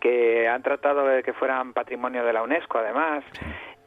que 0.00 0.46
han 0.46 0.62
tratado 0.62 1.04
de 1.06 1.24
que 1.24 1.32
fueran 1.32 1.72
patrimonio 1.72 2.24
de 2.24 2.32
la 2.32 2.44
UNESCO, 2.44 2.78
además, 2.78 3.24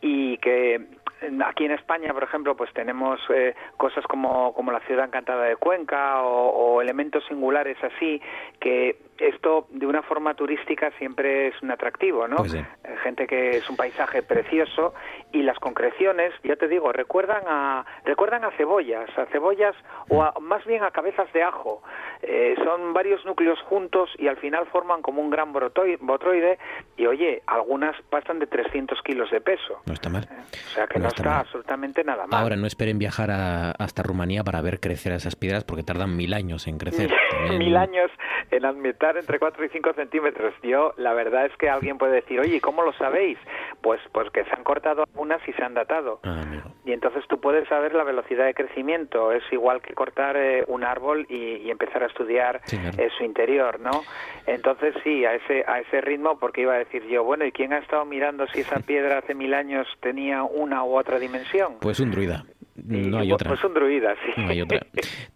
y 0.02 0.38
que 0.40 0.76
eh, 0.76 1.32
aquí 1.46 1.64
en 1.64 1.72
España, 1.72 2.14
por 2.14 2.24
ejemplo, 2.24 2.58
pues 2.58 2.74
tenemos 2.74 3.18
eh, 3.34 3.56
cosas 3.78 4.04
como, 4.06 4.54
como 4.54 4.74
la 4.74 4.82
ciudad 4.82 5.06
encantada 5.06 5.46
de 5.46 5.56
Cuenca 5.56 6.22
o, 6.22 6.50
o 6.50 6.82
elementos 6.82 7.24
singulares 7.30 7.78
así, 7.82 8.22
que 8.60 8.98
esto 9.20 9.68
de 9.70 9.86
una 9.86 10.02
forma 10.04 10.34
turística 10.34 10.92
siempre 10.98 11.48
es 11.48 11.62
un 11.62 11.72
atractivo, 11.72 12.28
¿no? 12.28 12.38
Pues 12.38 12.52
sí. 12.52 12.58
Eh, 12.58 12.96
gente 13.04 13.28
que 13.28 13.58
es 13.58 13.70
un 13.70 13.76
paisaje 13.76 14.22
precioso 14.24 14.94
y 15.32 15.44
las 15.44 15.58
concreciones, 15.60 16.34
ya 16.44 16.56
te 16.56 16.68
digo, 16.68 16.92
recuerdan 16.92 17.44
a 17.48 17.86
recuerdan 18.06 18.44
a 18.44 18.52
cebollas, 18.52 19.10
a 19.18 19.26
cebollas 19.28 19.76
o 20.10 20.24
a- 20.24 20.34
más 20.42 20.66
bien 20.66 20.84
a 20.84 20.92
cabezas 20.92 21.32
de 21.34 21.44
ajo. 21.44 21.82
Eh, 22.22 22.56
son 22.64 22.94
varios 22.94 23.26
núcleos 23.26 23.60
juntos 23.64 24.10
y 24.18 24.28
al 24.28 24.38
final 24.38 24.66
forman 24.68 25.02
como 25.02 25.22
un 25.22 25.30
gran 25.30 25.52
botroide 25.54 26.58
y 26.98 27.06
oye, 27.06 27.42
algunas 27.48 27.96
pasan 28.10 28.40
de 28.40 28.48
300 28.48 29.02
kilos 29.04 29.30
de 29.32 29.42
peso. 29.42 29.82
No 29.86 29.94
está 29.94 30.10
mal. 30.10 30.28
O 30.30 30.70
sea 30.70 30.88
que 30.88 31.00
No 31.00 31.04
no, 31.04 31.10
está 31.10 31.40
absolutamente 31.40 32.04
nada 32.04 32.28
mal. 32.28 32.42
Ahora, 32.42 32.56
no 32.56 32.68
esperen 32.68 32.98
viajar 33.00 33.32
a- 33.32 33.72
hasta 33.72 34.04
Rumanía 34.04 34.44
para 34.44 34.62
ver 34.62 34.80
crecer 34.80 35.12
esas 35.14 35.36
piedras 35.36 35.64
porque 35.64 35.84
tardan 35.84 36.16
mil 36.16 36.34
años 36.34 36.68
en 36.68 36.78
crecer. 36.78 37.10
También- 37.32 37.58
Mil 37.60 37.76
años 37.78 38.10
en 38.56 38.66
admitar 38.66 39.18
entre 39.18 39.40
4 39.40 39.66
y 39.66 39.70
5 39.70 39.94
centímetros. 39.94 40.54
Yo, 40.64 40.94
la 40.98 41.14
verdad 41.14 41.46
es 41.46 41.56
que 41.58 41.70
alguien 41.70 41.98
puede 41.98 42.14
decir, 42.16 42.40
oye, 42.40 42.62
¿cómo 42.62 42.84
lo 42.84 42.94
sabéis? 42.94 43.38
Pues, 43.82 44.00
pues 44.12 44.30
que 44.32 44.44
se 44.46 44.52
han 44.52 44.64
cortado 44.64 45.04
algunas 45.04 45.42
y 45.48 45.54
se 45.54 45.64
han 45.64 45.74
datado. 45.74 46.20
Ah. 46.24 46.42
Y 46.86 46.92
entonces 46.92 47.24
tú 47.30 47.40
puedes 47.40 47.68
saber 47.70 47.94
la 47.94 48.04
velocidad 48.04 48.46
de 48.46 48.54
crecimiento. 48.54 49.32
Es 49.32 49.44
igual 49.52 49.82
que 49.82 49.94
cortar 49.94 50.36
eh, 50.38 50.64
un 50.68 50.84
árbol 50.84 51.26
y, 51.30 51.56
y 51.58 51.72
empezar 51.72 52.04
a 52.04 52.08
estudiar 52.08 52.62
Sí, 52.66 52.78
claro. 52.78 52.98
eh, 53.02 53.10
su 53.18 53.24
interior, 53.24 53.80
¿no? 53.80 54.04
Entonces 54.48 54.94
sí, 55.04 55.24
a 55.26 55.36
ese, 55.36 55.64
a 55.68 55.80
ese 55.80 56.02
ritmo, 56.02 56.38
porque 56.40 56.62
iba 56.62 56.74
a 56.74 56.78
decir 56.80 57.04
yo, 57.08 57.24
bueno, 57.24 57.46
¿y 57.46 57.52
quién 57.52 57.72
ha 57.74 57.78
estado 57.80 58.04
mirando 58.06 58.46
si 58.48 58.60
esa 58.62 58.80
piedra 58.86 59.20
hace 59.20 59.34
mil 59.34 59.54
años 59.54 59.88
tenía 60.02 60.44
una 60.44 60.84
u 60.84 60.98
otra 60.98 61.20
dimensión? 61.20 61.76
Pues 61.80 62.00
un 62.00 62.12
druida. 62.12 62.44
No 62.76 63.18
hay 63.20 63.30
Pues- 63.30 63.34
otra. 63.34 63.50
Pues 63.50 63.64
un 63.64 63.74
druida, 63.74 64.16
sí. 64.26 64.42
No 64.42 64.50
hay 64.50 64.62
otra. 64.62 64.80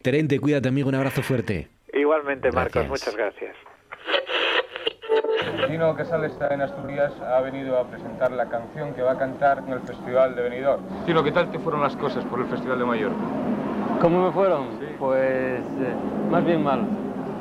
Terente, 0.01 0.39
cuídate, 0.39 0.67
amigo. 0.67 0.89
Un 0.89 0.95
abrazo 0.95 1.21
fuerte. 1.21 1.67
Igualmente, 1.97 2.51
Marcos, 2.51 2.87
Gracias. 2.87 2.89
muchas 2.89 3.15
gracias. 3.15 3.55
Dino 5.69 5.95
Casal 5.95 6.23
está 6.25 6.53
en 6.53 6.61
Asturias, 6.61 7.11
ha 7.21 7.41
venido 7.41 7.77
a 7.77 7.85
presentar 7.85 8.31
la 8.31 8.45
canción 8.47 8.93
que 8.93 9.01
va 9.01 9.13
a 9.13 9.17
cantar 9.17 9.63
en 9.65 9.73
el 9.73 9.79
Festival 9.81 10.35
de 10.35 10.43
Benidorm. 10.43 10.81
Dino, 11.05 11.23
¿qué 11.23 11.31
tal 11.31 11.49
te 11.49 11.59
fueron 11.59 11.81
las 11.81 11.95
cosas 11.95 12.23
por 12.25 12.39
el 12.39 12.45
Festival 12.47 12.79
de 12.79 12.85
Mallorca? 12.85 13.17
¿Cómo 13.99 14.25
me 14.25 14.31
fueron? 14.31 14.67
Pues 14.99 15.61
eh, 15.61 15.93
más 16.29 16.45
bien 16.45 16.63
mal. 16.63 16.85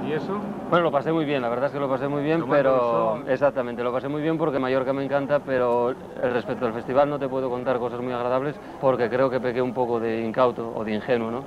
¿Y 0.07 0.13
eso? 0.13 0.41
Bueno, 0.71 0.85
lo 0.85 0.91
pasé 0.93 1.13
muy 1.13 1.25
bien, 1.25 1.43
la 1.43 1.49
verdad 1.49 1.67
es 1.67 1.73
que 1.73 1.79
lo 1.79 1.89
pasé 1.89 2.09
muy 2.09 2.23
bien, 2.23 2.41
Tomando 2.41 2.57
pero 2.57 3.33
exactamente, 3.33 3.83
lo 3.83 3.93
pasé 3.93 4.09
muy 4.09 4.23
bien 4.23 4.39
porque 4.39 4.59
Mallorca 4.59 4.93
me 4.93 5.05
encanta, 5.05 5.41
pero 5.41 5.91
el 5.91 6.33
respecto 6.33 6.67
al 6.67 6.73
festival 6.73 7.09
no 7.09 7.19
te 7.19 7.29
puedo 7.29 7.51
contar 7.51 7.79
cosas 7.79 8.01
muy 8.01 8.13
agradables 8.13 8.57
porque 8.81 9.09
creo 9.09 9.29
que 9.29 9.41
pequé 9.41 9.61
un 9.61 9.75
poco 9.75 10.01
de 10.01 10.21
incauto 10.23 10.73
o 10.75 10.85
de 10.85 10.93
ingenuo, 10.93 11.31
¿no? 11.31 11.45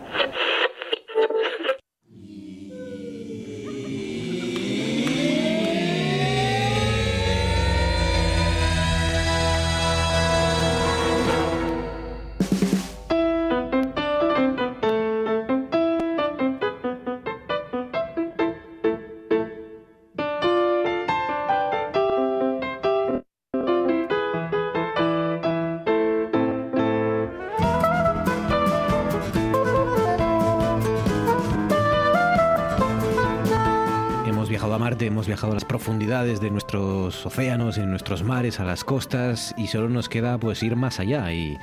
Profundidades 35.80 36.42
de 36.42 36.52
nuestros 36.52 37.26
océanos, 37.26 37.78
en 37.78 37.90
nuestros 37.90 38.22
mares, 38.22 38.60
a 38.60 38.66
las 38.66 38.84
costas, 38.84 39.56
y 39.58 39.68
solo 39.68 39.88
nos 39.88 40.10
queda 40.10 40.38
pues 40.38 40.62
ir 40.62 40.76
más 40.76 41.00
allá 41.00 41.32
y, 41.32 41.58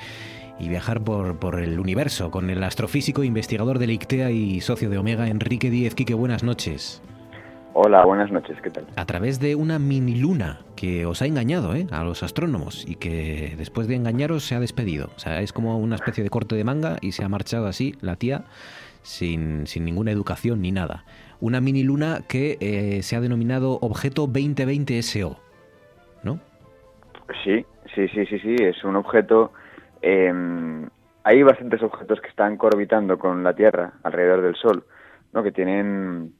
y 0.59 0.71
viajar 0.71 1.03
por, 1.03 1.39
por 1.39 1.61
el 1.61 1.79
universo 1.79 2.31
con 2.31 2.49
el 2.49 2.65
astrofísico, 2.65 3.25
investigador 3.25 3.79
del 3.79 3.91
ICTEA 3.91 4.31
y 4.31 4.63
socio 4.63 4.89
de 4.89 4.97
Omega, 4.97 5.29
Enrique 5.29 5.69
Díez. 5.69 5.95
Quique, 5.95 6.15
buenas 6.15 6.43
noches. 6.43 7.03
Hola, 7.75 8.07
buenas 8.07 8.31
noches, 8.31 8.57
¿qué 8.63 8.71
tal? 8.71 8.87
A 8.97 9.05
través 9.05 9.39
de 9.39 9.55
una 9.55 9.79
mini 9.79 10.15
luna 10.15 10.61
que 10.77 11.05
os 11.05 11.21
ha 11.21 11.27
engañado 11.27 11.75
¿eh? 11.75 11.87
a 11.91 12.03
los 12.03 12.23
astrónomos 12.23 12.89
y 12.89 12.95
que 12.95 13.55
después 13.59 13.87
de 13.87 13.97
engañaros 13.97 14.45
se 14.45 14.55
ha 14.55 14.61
despedido. 14.61 15.11
O 15.15 15.19
sea, 15.19 15.43
es 15.43 15.53
como 15.53 15.77
una 15.77 15.97
especie 15.97 16.25
de 16.25 16.31
corte 16.31 16.57
de 16.57 16.65
manga 16.65 16.97
y 17.03 17.13
se 17.13 17.23
ha 17.23 17.29
marchado 17.29 17.67
así 17.67 17.95
la 18.01 18.17
tía 18.17 18.45
sin, 19.03 19.67
sin 19.67 19.85
ninguna 19.85 20.11
educación 20.11 20.63
ni 20.63 20.73
nada. 20.73 21.05
Una 21.41 21.61
mini 21.61 21.83
luna 21.83 22.21
que 22.29 22.57
eh, 22.61 23.03
se 23.03 23.17
ha 23.17 23.21
denominado 23.21 23.79
Objeto 23.83 24.23
2020 24.27 25.03
SO. 25.03 25.37
¿No? 26.23 26.41
Sí, 27.45 27.65
sí, 27.95 28.09
sí, 28.09 28.27
sí, 28.27 28.39
sí, 28.39 28.57
es 28.61 28.83
un 28.85 28.97
objeto... 28.97 29.53
eh, 30.03 30.33
hay 31.25 31.43
bastantes 31.43 31.83
objetos 31.83 32.21
que 32.21 32.29
están 32.29 32.57
orbitando 32.61 33.19
con 33.19 33.43
la 33.43 33.53
Tierra 33.55 33.95
alrededor 34.05 34.43
del 34.43 34.55
Sol, 34.55 34.85
¿no? 35.33 35.43
Que 35.43 35.51
tienen... 35.51 36.33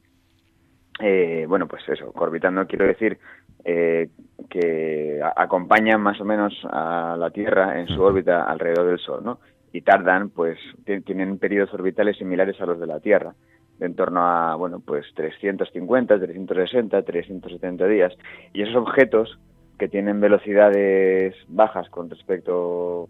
eh, 1.01 1.45
bueno, 1.49 1.67
pues 1.67 1.83
eso, 1.89 2.13
orbitando 2.15 2.67
quiero 2.67 2.87
decir 2.87 3.19
eh, 3.65 4.09
que 4.49 5.21
acompañan 5.35 6.01
más 6.01 6.21
o 6.21 6.25
menos 6.25 6.55
a 6.71 7.17
la 7.19 7.31
Tierra 7.31 7.81
en 7.81 7.89
su 7.89 8.01
órbita 8.01 8.45
alrededor 8.45 8.87
del 8.87 8.99
Sol, 9.01 9.25
¿no? 9.25 9.41
Y 9.73 9.81
tardan, 9.83 10.31
pues, 10.31 10.57
ti- 10.85 11.01
tienen 11.01 11.39
periodos 11.39 11.75
orbitales 11.75 12.17
similares 12.17 12.61
a 12.61 12.67
los 12.67 12.79
de 12.79 12.87
la 12.87 13.01
Tierra, 13.01 13.35
de 13.79 13.87
en 13.87 13.95
torno 13.95 14.21
a, 14.27 14.55
bueno, 14.57 14.81
pues 14.81 15.07
350, 15.15 16.19
360, 16.19 17.03
370 17.03 17.87
días. 17.87 18.13
Y 18.53 18.63
esos 18.63 18.77
objetos 18.77 19.39
que 19.79 19.89
tienen 19.89 20.21
velocidades 20.21 21.35
bajas 21.49 21.89
con 21.91 22.09
respecto, 22.09 23.09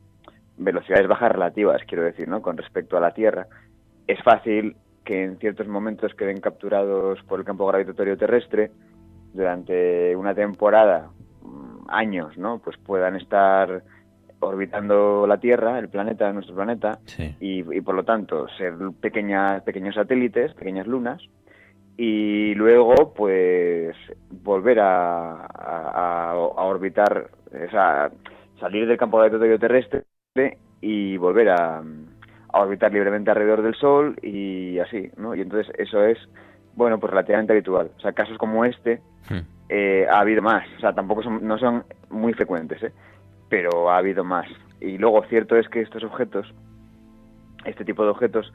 velocidades 0.57 1.07
bajas 1.07 1.33
relativas, 1.33 1.83
quiero 1.87 2.05
decir, 2.05 2.29
¿no? 2.29 2.43
Con 2.43 2.57
respecto 2.57 2.97
a 2.97 3.01
la 3.01 3.13
Tierra, 3.13 3.47
es 4.07 4.23
fácil 4.23 4.77
que 5.05 5.23
en 5.23 5.39
ciertos 5.39 5.69
momentos 5.69 6.15
queden 6.15 6.41
capturados 6.41 7.23
por 7.23 7.39
el 7.39 7.45
campo 7.45 7.67
gravitatorio 7.67 8.17
terrestre 8.17 8.73
durante 9.33 10.17
una 10.17 10.35
temporada, 10.35 11.11
mm, 11.43 11.89
años, 11.89 12.37
¿no? 12.37 12.59
Pues 12.59 12.77
puedan 12.79 13.15
estar 13.17 13.83
orbitando 14.47 15.27
la 15.27 15.39
Tierra, 15.39 15.79
el 15.79 15.89
planeta, 15.89 16.33
nuestro 16.33 16.55
planeta, 16.55 16.99
y, 17.41 17.61
y 17.77 17.81
por 17.81 17.95
lo 17.95 18.05
tanto 18.05 18.49
ser 18.57 18.75
pequeñas, 19.01 19.63
pequeños 19.63 19.95
satélites, 19.95 20.55
pequeñas 20.55 20.87
lunas, 20.87 21.21
y 21.97 22.55
luego 22.55 23.15
pues 23.15 23.97
volver 24.31 24.81
a, 24.81 25.47
a- 25.47 25.47
a- 25.47 26.31
a 26.33 26.65
orbitar, 26.65 27.31
o 27.53 27.71
sea, 27.71 28.11
salir 28.61 28.87
del 28.87 28.99
campo 28.99 29.19
gravitatorio 29.19 29.59
terrestre 29.59 30.05
y 30.81 31.17
volver 31.17 31.49
a, 31.51 31.79
a 31.79 32.61
orbitar 32.61 32.93
libremente 32.93 33.31
alrededor 33.31 33.63
del 33.63 33.75
Sol 33.75 34.17
y 34.23 34.79
así, 34.79 35.11
¿no? 35.17 35.35
Y 35.35 35.41
entonces 35.41 35.73
eso 35.79 36.03
es, 36.05 36.19
bueno, 36.75 36.99
pues 37.01 37.11
relativamente 37.11 37.53
habitual. 37.55 37.91
O 37.97 38.01
sea, 38.01 38.13
casos 38.13 38.37
como 38.39 38.65
este 38.65 39.01
eh, 39.69 40.07
ha 40.11 40.21
habido 40.21 40.43
más, 40.43 40.65
o 40.77 40.81
sea, 40.81 40.93
tampoco 40.93 41.23
son, 41.23 41.47
no 41.47 41.59
son 41.59 41.85
muy 42.11 42.35
frecuentes, 42.35 42.83
¿eh? 42.83 42.93
Pero 43.49 43.91
ha 43.91 43.99
habido 43.99 44.25
más. 44.25 44.47
Y 44.81 44.99
luego 44.99 45.25
cierto 45.29 45.57
es 45.57 45.69
que 45.69 45.81
estos 45.81 46.05
objetos, 46.05 46.53
este 47.65 47.85
tipo 47.85 48.05
de 48.05 48.11
objetos 48.11 48.53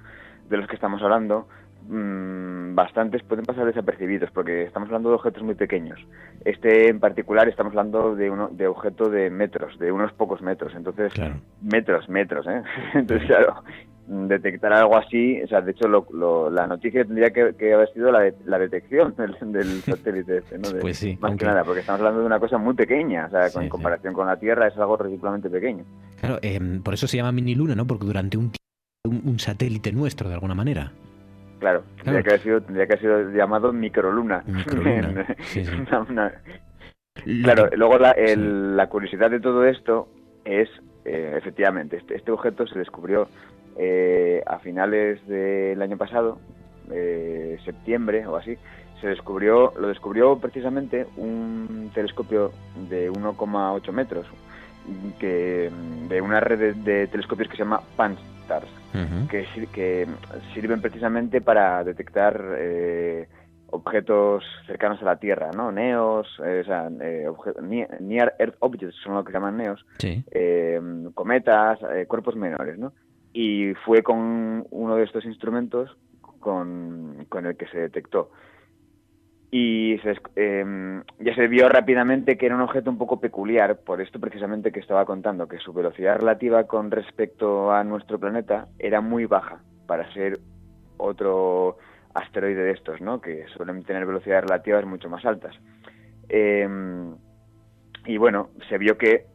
de 0.49 0.57
los 0.57 0.67
que 0.67 0.75
estamos 0.75 1.01
hablando, 1.01 1.47
mm, 1.87 2.75
bastantes 2.75 3.23
pueden 3.23 3.45
pasar 3.45 3.65
desapercibidos 3.65 4.29
porque 4.31 4.63
estamos 4.63 4.87
hablando 4.87 5.09
de 5.09 5.15
objetos 5.15 5.43
muy 5.43 5.55
pequeños. 5.55 5.99
Este 6.45 6.89
en 6.89 6.99
particular 6.99 7.47
estamos 7.47 7.71
hablando 7.71 8.15
de 8.15 8.29
uno 8.29 8.49
de 8.49 8.67
objeto 8.67 9.09
de 9.09 9.29
metros, 9.29 9.77
de 9.79 9.91
unos 9.91 10.11
pocos 10.13 10.41
metros. 10.41 10.73
Entonces, 10.75 11.13
metros, 11.61 12.07
metros, 12.09 12.45
¿eh? 12.47 12.61
Entonces, 12.93 13.27
claro, 13.27 13.63
detectar 14.07 14.73
algo 14.73 14.97
así, 14.97 15.41
o 15.41 15.47
sea, 15.47 15.61
de 15.61 15.71
hecho 15.71 15.87
lo- 15.87 16.05
lo- 16.13 16.49
la 16.49 16.67
noticia 16.67 17.05
tendría 17.05 17.29
que, 17.31 17.53
que 17.57 17.73
haber 17.73 17.91
sido 17.93 18.11
la, 18.11 18.19
de- 18.21 18.35
la 18.45 18.59
detección 18.59 19.15
del, 19.17 19.35
del 19.53 19.81
satélite 19.83 20.37
este, 20.37 20.57
¿no? 20.57 20.69
De- 20.71 20.79
Pues 20.81 20.97
sí, 20.97 21.17
más 21.21 21.29
aunque- 21.29 21.45
que 21.45 21.49
nada, 21.51 21.63
porque 21.63 21.79
estamos 21.81 21.99
hablando 22.01 22.19
de 22.21 22.25
una 22.25 22.39
cosa 22.39 22.57
muy 22.57 22.73
pequeña, 22.73 23.27
o 23.27 23.29
sea, 23.29 23.47
Sí, 23.49 23.53
con- 23.53 23.63
en 23.63 23.67
sí. 23.67 23.71
comparación 23.71 24.13
con 24.13 24.27
la 24.27 24.37
Tierra 24.37 24.67
es 24.67 24.77
algo 24.77 24.97
ridículamente 24.97 25.49
pequeño. 25.49 25.83
Claro, 26.19 26.39
em, 26.41 26.81
por 26.81 26.93
eso 26.93 27.07
se 27.07 27.17
llama 27.17 27.31
mini 27.31 27.55
luna, 27.55 27.75
¿no? 27.75 27.85
Porque 27.87 28.05
durante 28.05 28.37
un 28.37 28.51
tiempo 28.51 28.57
un, 29.05 29.29
un 29.31 29.39
satélite 29.39 29.91
nuestro, 29.91 30.27
de 30.29 30.35
alguna 30.35 30.53
manera. 30.55 30.91
Claro, 31.59 31.83
tendría 32.03 32.03
Claro. 32.03 32.23
que 32.23 32.29
haber 32.29 32.41
sido, 32.41 32.61
tendría 32.61 32.87
que 32.87 32.93
haber 32.93 33.01
sido 33.01 33.31
llamado 33.31 33.71
microluna. 33.73 34.43
Microluna, 34.45 35.25
sí, 35.43 35.63
sí. 35.65 35.71
Una- 35.87 35.99
una- 36.01 36.33
Claro, 37.43 37.69
luego 37.75 37.97
la, 37.99 38.11
el- 38.11 38.75
la 38.75 38.87
curiosidad 38.87 39.29
de 39.29 39.39
todo 39.39 39.65
esto 39.65 40.07
es, 40.45 40.69
eh, 41.05 41.35
efectivamente, 41.37 41.97
este, 41.97 42.15
este 42.15 42.31
objeto 42.31 42.65
se 42.67 42.79
descubrió 42.79 43.27
eh, 43.77 44.41
a 44.45 44.59
finales 44.59 45.25
del 45.27 45.81
año 45.81 45.97
pasado, 45.97 46.39
eh, 46.91 47.57
septiembre 47.63 48.25
o 48.27 48.35
así, 48.35 48.57
se 48.99 49.07
descubrió, 49.07 49.73
lo 49.79 49.87
descubrió 49.87 50.37
precisamente 50.37 51.07
un 51.17 51.91
telescopio 51.93 52.51
de 52.89 53.09
1,8 53.11 53.91
metros, 53.91 54.27
que 55.19 55.69
de 56.09 56.21
una 56.21 56.39
red 56.39 56.59
de, 56.59 56.73
de 56.73 57.07
telescopios 57.07 57.47
que 57.49 57.55
se 57.57 57.63
llama 57.63 57.81
PanSTARRS, 57.95 58.69
que, 59.29 59.45
sir- 59.53 59.67
que 59.69 60.07
sirven 60.53 60.81
precisamente 60.81 61.41
para 61.41 61.83
detectar 61.83 62.43
eh, 62.57 63.27
objetos 63.71 64.43
cercanos 64.67 65.01
a 65.01 65.05
la 65.05 65.15
Tierra, 65.15 65.51
¿no? 65.55 65.71
Neos, 65.71 66.27
eh, 66.43 66.61
o 66.61 66.65
sea, 66.65 66.89
eh, 67.01 67.27
near 68.01 68.35
Earth 68.37 68.55
Objects 68.59 68.95
son 69.03 69.13
lo 69.15 69.23
que 69.23 69.31
llaman 69.31 69.57
neos, 69.57 69.85
Sí. 69.99 70.23
eh, 70.31 70.79
cometas, 71.13 71.79
eh, 71.93 72.05
cuerpos 72.07 72.35
menores, 72.35 72.77
¿no? 72.77 72.91
Y 73.33 73.73
fue 73.85 74.03
con 74.03 74.65
uno 74.69 74.95
de 74.95 75.03
estos 75.03 75.25
instrumentos 75.25 75.97
con, 76.39 77.25
con 77.29 77.45
el 77.45 77.55
que 77.55 77.67
se 77.67 77.79
detectó. 77.79 78.31
Y 79.53 79.97
se 80.01 80.15
eh, 80.37 81.03
ya 81.19 81.35
se 81.35 81.47
vio 81.47 81.67
rápidamente 81.67 82.37
que 82.37 82.45
era 82.45 82.55
un 82.55 82.61
objeto 82.61 82.89
un 82.89 82.97
poco 82.97 83.19
peculiar, 83.19 83.79
por 83.79 83.99
esto 83.99 84.17
precisamente 84.19 84.71
que 84.71 84.79
estaba 84.79 85.05
contando, 85.05 85.47
que 85.47 85.59
su 85.59 85.73
velocidad 85.73 86.19
relativa 86.19 86.65
con 86.67 86.89
respecto 86.89 87.71
a 87.71 87.83
nuestro 87.83 88.17
planeta 88.17 88.69
era 88.79 89.01
muy 89.01 89.25
baja 89.25 89.61
para 89.87 90.11
ser 90.13 90.39
otro 90.95 91.77
asteroide 92.13 92.63
de 92.63 92.71
estos, 92.71 93.01
¿no? 93.01 93.19
Que 93.19 93.45
suelen 93.55 93.83
tener 93.83 94.05
velocidades 94.05 94.45
relativas 94.45 94.85
mucho 94.85 95.09
más 95.09 95.25
altas. 95.25 95.53
Eh, 96.29 96.67
y 98.05 98.17
bueno, 98.17 98.51
se 98.69 98.77
vio 98.77 98.97
que 98.97 99.25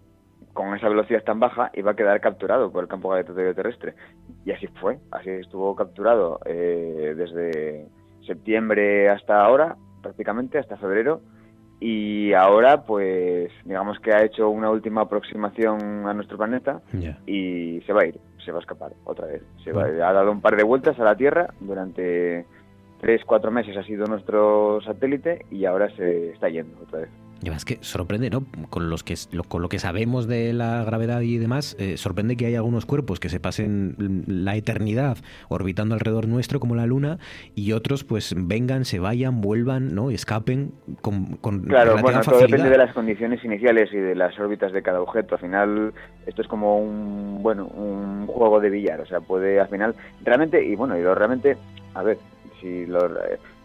con 0.57 0.75
esa 0.75 0.89
velocidad 0.89 1.23
tan 1.23 1.39
baja 1.39 1.71
iba 1.75 1.93
a 1.93 1.95
quedar 1.95 2.21
capturado 2.21 2.73
por 2.73 2.83
el 2.83 2.89
campo 2.89 3.11
gravitatorio 3.11 3.55
terrestre. 3.55 3.95
Y 4.45 4.51
así 4.51 4.67
fue, 4.81 4.99
así 5.13 5.31
estuvo 5.31 5.77
capturado 5.77 6.41
eh, 6.47 7.15
desde 7.17 7.87
septiembre 8.27 9.09
hasta 9.11 9.45
ahora, 9.45 9.77
prácticamente 10.03 10.59
hasta 10.59 10.79
febrero. 10.79 11.21
Y 11.79 12.33
ahora, 12.33 12.85
pues, 12.85 13.53
digamos 13.67 14.01
que 14.01 14.15
ha 14.15 14.25
hecho 14.25 14.49
una 14.49 14.71
última 14.71 15.03
aproximación 15.03 16.09
a 16.09 16.15
nuestro 16.15 16.39
planeta 16.39 16.81
y 17.27 17.83
se 17.83 17.93
va 17.93 18.03
a 18.03 18.07
ir, 18.07 18.19
se 18.43 18.51
va 18.51 18.59
a 18.59 18.63
escapar 18.63 18.93
otra 19.05 19.27
vez. 19.27 19.43
Se 19.63 19.73
va, 19.73 19.85
ha 19.85 20.13
dado 20.13 20.33
un 20.33 20.41
par 20.41 20.57
de 20.57 20.65
vueltas 20.65 20.99
a 20.99 21.05
la 21.05 21.17
Tierra 21.17 21.53
durante 21.61 22.47
tres, 22.99 23.21
cuatro 23.27 23.51
meses 23.51 23.77
ha 23.77 23.83
sido 23.83 24.07
nuestro 24.07 24.81
satélite 24.81 25.45
y 25.51 25.67
ahora 25.67 25.95
se 25.97 26.31
está 26.31 26.49
yendo 26.49 26.81
otra 26.83 27.01
vez. 27.01 27.26
Y 27.43 27.49
además 27.49 27.67
que 27.67 27.79
sorprende, 27.83 28.31
¿no? 28.31 28.45
Con, 28.71 28.89
los 28.89 29.05
que, 29.05 29.15
lo- 29.33 29.45
con 29.45 29.61
lo 29.61 29.69
que 29.69 29.79
sabemos 29.79 30.27
de 30.27 30.55
la 30.55 30.83
gravedad 30.85 31.21
y 31.21 31.37
demás, 31.37 31.77
eh, 31.79 31.99
sorprende 31.99 32.35
que 32.37 32.47
hay 32.47 32.55
algunos 32.55 32.87
cuerpos 32.87 33.21
que 33.21 33.29
se 33.29 33.39
pasen 33.41 34.25
la 34.27 34.57
eternidad 34.57 35.19
orbitando 35.49 35.95
alrededor 35.95 36.29
nuestro 36.29 36.61
como 36.61 36.75
la 36.77 36.87
Luna 36.87 37.19
y 37.55 37.73
otros 37.73 38.05
pues 38.05 38.35
vengan, 38.37 38.87
se 38.87 39.01
vayan, 39.01 39.43
vuelvan, 39.43 39.95
¿no? 39.95 40.11
Escapen 40.11 40.73
con, 41.03 41.37
con 41.37 41.61
Claro, 41.65 41.99
bueno, 42.01 42.23
todo 42.23 42.41
depende 42.41 42.71
de 42.71 42.79
las 42.79 42.95
condiciones 42.95 43.45
iniciales 43.45 43.93
y 43.93 43.99
de 43.99 44.15
las 44.15 44.39
órbitas 44.39 44.73
de 44.73 44.83
cada 44.83 45.03
objeto. 45.03 45.35
Al 45.35 45.41
final, 45.43 45.93
esto 46.27 46.41
es 46.41 46.49
como 46.49 46.79
un, 46.79 47.43
bueno, 47.43 47.67
un 47.67 48.27
juego 48.29 48.61
de 48.61 48.71
billar. 48.71 49.01
O 49.03 49.07
sea, 49.07 49.21
puede 49.21 49.61
al 49.61 49.69
final, 49.69 49.95
realmente, 50.25 50.65
y 50.65 50.75
bueno, 50.75 50.97
y 50.99 51.03
lo 51.03 51.15
realmente, 51.15 51.59
a 51.95 52.03
ver, 52.03 52.17
si 52.63 52.87
lo, 52.87 53.09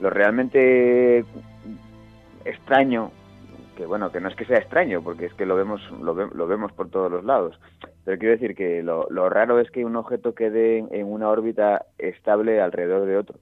lo 0.02 0.10
realmente 0.10 1.24
extraño, 2.46 3.12
que 3.82 3.88
bueno, 3.88 4.12
que 4.12 4.20
no 4.22 4.30
es 4.30 4.36
que 4.36 4.46
sea 4.46 4.60
extraño, 4.60 5.02
porque 5.02 5.26
es 5.26 5.34
que 5.34 5.46
lo 5.48 5.56
vemos, 5.56 5.82
lo, 6.00 6.14
ve- 6.14 6.30
lo 6.36 6.46
vemos 6.46 6.72
por 6.72 6.90
todos 6.92 7.12
los 7.12 7.24
lados. 7.26 7.60
Pero 8.06 8.20
quiero 8.20 8.34
decir 8.34 8.56
que 8.56 8.84
lo, 8.84 9.08
lo 9.10 9.28
raro 9.28 9.60
es 9.60 9.72
que 9.72 9.84
un 9.86 9.96
objeto 9.96 10.36
quede 10.36 10.78
en, 10.78 10.88
en 10.92 11.12
una 11.12 11.30
órbita 11.30 11.86
estable 11.98 12.62
alrededor 12.62 13.06
de 13.08 13.18
otro, 13.18 13.40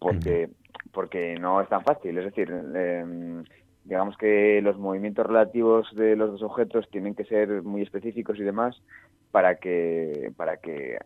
porque, 0.00 0.48
porque 0.92 1.36
no 1.38 1.60
es 1.60 1.68
tan 1.68 1.84
fácil. 1.84 2.18
Es 2.18 2.24
decir, 2.24 2.50
em, 2.50 3.44
digamos 3.84 4.16
que 4.18 4.60
los 4.62 4.76
movimientos 4.78 5.24
relativos 5.24 5.94
de 5.94 6.16
los 6.16 6.32
dos 6.32 6.42
objetos 6.42 6.88
tienen 6.90 7.14
que 7.14 7.24
ser 7.24 7.62
muy 7.62 7.82
específicos 7.82 8.36
y 8.38 8.42
demás 8.42 8.82
para 9.30 9.56
que 9.56 10.32
para 10.36 10.56
que 10.56 10.98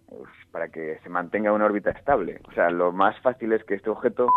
para 0.50 0.68
que 0.68 0.98
se 1.02 1.08
mantenga 1.10 1.52
una 1.52 1.66
órbita 1.66 1.90
estable. 1.90 2.40
O 2.48 2.52
sea, 2.52 2.70
lo 2.70 2.90
más 2.90 3.18
fácil 3.20 3.52
es 3.52 3.64
que 3.64 3.74
este 3.74 3.90
objeto 3.90 4.28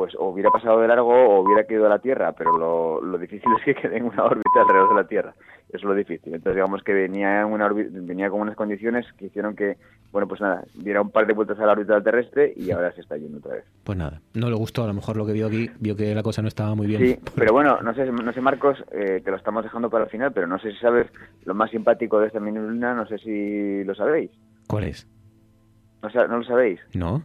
pues 0.00 0.14
o 0.18 0.28
hubiera 0.30 0.48
pasado 0.50 0.80
de 0.80 0.88
largo 0.88 1.12
o 1.12 1.42
hubiera 1.42 1.64
caído 1.64 1.84
a 1.84 1.90
la 1.90 1.98
Tierra, 1.98 2.32
pero 2.32 2.56
lo, 2.56 3.02
lo 3.02 3.18
difícil 3.18 3.52
es 3.58 3.62
que 3.66 3.74
quede 3.74 3.98
en 3.98 4.04
una 4.06 4.24
órbita 4.24 4.62
alrededor 4.62 4.88
de 4.88 4.94
la 4.94 5.06
Tierra. 5.06 5.34
Eso 5.68 5.76
es 5.76 5.82
lo 5.84 5.94
difícil. 5.94 6.32
Entonces, 6.32 6.54
digamos 6.54 6.82
que 6.82 6.94
venía 6.94 7.42
en 7.42 7.48
una 7.48 7.68
venía 7.68 8.30
con 8.30 8.40
unas 8.40 8.56
condiciones 8.56 9.04
que 9.18 9.26
hicieron 9.26 9.54
que, 9.54 9.76
bueno, 10.10 10.26
pues 10.26 10.40
nada, 10.40 10.64
diera 10.72 11.02
un 11.02 11.10
par 11.10 11.26
de 11.26 11.34
vueltas 11.34 11.58
a 11.60 11.66
la 11.66 11.72
órbita 11.72 12.00
terrestre 12.02 12.50
y 12.56 12.70
ahora 12.70 12.92
se 12.92 13.02
está 13.02 13.18
yendo 13.18 13.36
otra 13.40 13.56
vez. 13.56 13.64
Pues 13.84 13.98
nada, 13.98 14.22
no 14.32 14.48
le 14.48 14.56
gustó, 14.56 14.84
a 14.84 14.86
lo 14.86 14.94
mejor 14.94 15.18
lo 15.18 15.26
que 15.26 15.34
vio 15.34 15.48
aquí, 15.48 15.70
vio 15.80 15.94
que 15.94 16.14
la 16.14 16.22
cosa 16.22 16.40
no 16.40 16.48
estaba 16.48 16.74
muy 16.74 16.86
bien. 16.86 17.02
Sí, 17.02 17.18
pero 17.36 17.52
bueno, 17.52 17.82
no 17.82 17.92
sé, 17.94 18.10
no 18.10 18.32
sé 18.32 18.40
Marcos, 18.40 18.82
eh, 18.92 19.20
que 19.22 19.30
lo 19.30 19.36
estamos 19.36 19.64
dejando 19.64 19.90
para 19.90 20.04
el 20.04 20.10
final, 20.10 20.32
pero 20.32 20.46
no 20.46 20.58
sé 20.60 20.72
si 20.72 20.78
sabes 20.78 21.08
lo 21.44 21.52
más 21.52 21.70
simpático 21.70 22.18
de 22.20 22.28
esta 22.28 22.40
mini 22.40 22.58
luna, 22.58 22.94
no 22.94 23.06
sé 23.06 23.18
si 23.18 23.84
lo 23.84 23.94
sabéis. 23.94 24.30
¿Cuál 24.66 24.84
es? 24.84 25.06
¿No, 26.02 26.08
sa- 26.08 26.26
no 26.26 26.38
lo 26.38 26.44
sabéis? 26.44 26.80
¿No? 26.94 27.22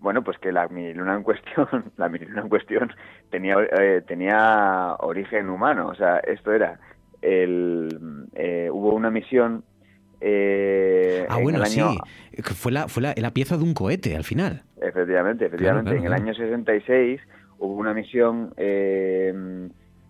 Bueno, 0.00 0.22
pues 0.22 0.38
que 0.38 0.52
la 0.52 0.68
mini 0.68 0.94
luna 0.94 1.14
en 1.14 1.22
cuestión, 1.22 1.66
la 1.96 2.08
mini 2.08 2.26
luna 2.26 2.42
en 2.42 2.48
cuestión 2.48 2.92
tenía 3.30 3.56
eh, 3.78 4.02
tenía 4.06 4.94
origen 5.00 5.48
humano, 5.48 5.88
o 5.88 5.94
sea, 5.94 6.18
esto 6.18 6.52
era 6.52 6.78
el 7.20 8.26
eh, 8.34 8.68
hubo 8.72 8.94
una 8.94 9.10
misión 9.10 9.64
eh, 10.20 11.26
Ah, 11.28 11.38
en 11.38 11.42
bueno, 11.44 11.58
el 11.58 11.66
sí, 11.66 11.80
año 11.80 11.94
fue 12.42 12.72
la, 12.72 12.88
fue 12.88 13.02
la, 13.02 13.14
la 13.16 13.30
pieza 13.32 13.56
de 13.56 13.62
un 13.64 13.74
cohete 13.74 14.16
al 14.16 14.24
final. 14.24 14.62
Efectivamente, 14.80 15.46
efectivamente. 15.46 15.90
Claro, 15.90 16.02
claro, 16.02 16.06
en 16.06 16.06
el 16.06 16.12
año 16.12 16.34
66 16.34 17.20
hubo 17.58 17.74
una 17.74 17.94
misión 17.94 18.52
eh, 18.56 19.68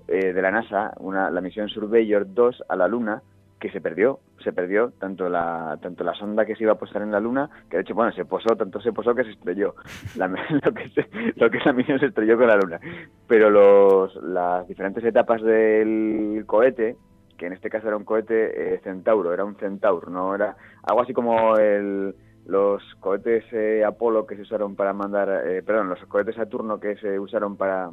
eh, 0.08 0.32
de 0.32 0.42
la 0.42 0.50
NASA, 0.50 0.92
una, 0.98 1.30
la 1.30 1.40
misión 1.40 1.68
Surveyor 1.68 2.32
2 2.32 2.64
a 2.68 2.76
la 2.76 2.88
Luna, 2.88 3.22
que 3.60 3.70
se 3.70 3.80
perdió. 3.80 4.20
Se 4.44 4.52
perdió 4.52 4.92
tanto 4.98 5.28
la, 5.28 5.78
tanto 5.82 6.04
la 6.04 6.14
sonda 6.14 6.44
que 6.46 6.54
se 6.54 6.62
iba 6.62 6.72
a 6.72 6.78
posar 6.78 7.02
en 7.02 7.10
la 7.10 7.18
Luna, 7.20 7.50
que 7.68 7.76
de 7.78 7.82
hecho, 7.82 7.94
bueno, 7.94 8.12
se 8.12 8.24
posó, 8.24 8.54
tanto 8.56 8.80
se 8.80 8.92
posó 8.92 9.14
que 9.14 9.24
se 9.24 9.30
estrelló. 9.30 9.74
La- 10.16 10.28
lo, 10.64 10.72
que 10.74 10.88
se- 10.90 11.08
lo 11.36 11.50
que 11.50 11.58
esa 11.58 11.72
misión 11.72 11.98
se 11.98 12.06
estrelló 12.06 12.36
con 12.38 12.46
la 12.46 12.56
Luna. 12.56 12.80
Pero 13.26 13.50
los, 13.50 14.14
las 14.22 14.66
diferentes 14.68 15.04
etapas 15.04 15.42
del 15.42 16.44
cohete, 16.46 16.96
que 17.36 17.46
en 17.46 17.52
este 17.52 17.68
caso 17.70 17.88
era 17.88 17.96
un 17.96 18.04
cohete 18.04 18.74
eh, 18.74 18.80
Centauro, 18.84 19.32
era 19.32 19.44
un 19.44 19.56
Centaur, 19.56 20.10
no 20.10 20.34
era 20.34 20.56
algo 20.84 21.02
así 21.02 21.12
como 21.12 21.56
el, 21.56 22.14
los 22.46 22.82
cohetes 23.00 23.44
eh, 23.52 23.84
Apolo 23.84 24.26
que 24.26 24.36
se 24.36 24.42
usaron 24.42 24.74
para 24.76 24.92
mandar, 24.92 25.42
eh, 25.46 25.62
perdón, 25.62 25.88
los 25.88 26.00
cohetes 26.06 26.36
Saturno 26.36 26.78
que 26.80 26.96
se 26.96 27.18
usaron 27.18 27.56
para 27.56 27.90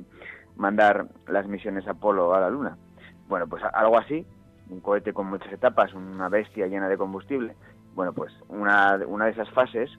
mandar 0.55 1.07
las 1.27 1.47
misiones 1.47 1.87
Apolo 1.87 2.33
a 2.33 2.39
la 2.39 2.49
Luna. 2.49 2.77
Bueno, 3.27 3.47
pues 3.47 3.63
algo 3.73 3.97
así, 3.97 4.25
un 4.69 4.79
cohete 4.81 5.13
con 5.13 5.27
muchas 5.27 5.51
etapas, 5.51 5.93
una 5.93 6.29
bestia 6.29 6.67
llena 6.67 6.89
de 6.89 6.97
combustible. 6.97 7.55
Bueno, 7.93 8.13
pues 8.13 8.33
una, 8.49 8.99
una 9.07 9.25
de 9.25 9.31
esas 9.31 9.49
fases 9.51 9.89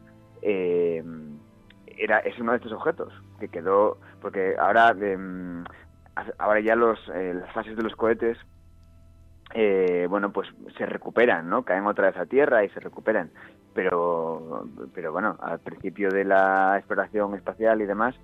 eh, 0.42 1.02
era 1.86 2.18
es 2.20 2.38
uno 2.38 2.52
de 2.52 2.58
estos 2.58 2.72
objetos 2.72 3.12
que 3.40 3.48
quedó, 3.48 3.98
porque 4.20 4.56
ahora 4.58 4.94
em, 5.00 5.64
ahora 6.38 6.60
ya 6.60 6.76
los 6.76 6.98
eh, 7.14 7.34
las 7.34 7.52
fases 7.52 7.76
de 7.76 7.82
los 7.82 7.96
cohetes 7.96 8.38
eh, 9.54 10.06
bueno, 10.10 10.32
pues 10.32 10.48
se 10.76 10.84
recuperan, 10.86 11.48
¿no? 11.48 11.62
Caen 11.62 11.86
otra 11.86 12.08
vez 12.08 12.16
a 12.16 12.26
tierra 12.26 12.64
y 12.64 12.68
se 12.70 12.80
recuperan. 12.80 13.30
Pero, 13.74 14.66
pero 14.94 15.12
bueno, 15.12 15.36
al 15.40 15.60
principio 15.60 16.10
de 16.10 16.24
la 16.24 16.76
exploración 16.76 17.34
espacial 17.34 17.80
y 17.80 17.86
demás, 17.86 18.14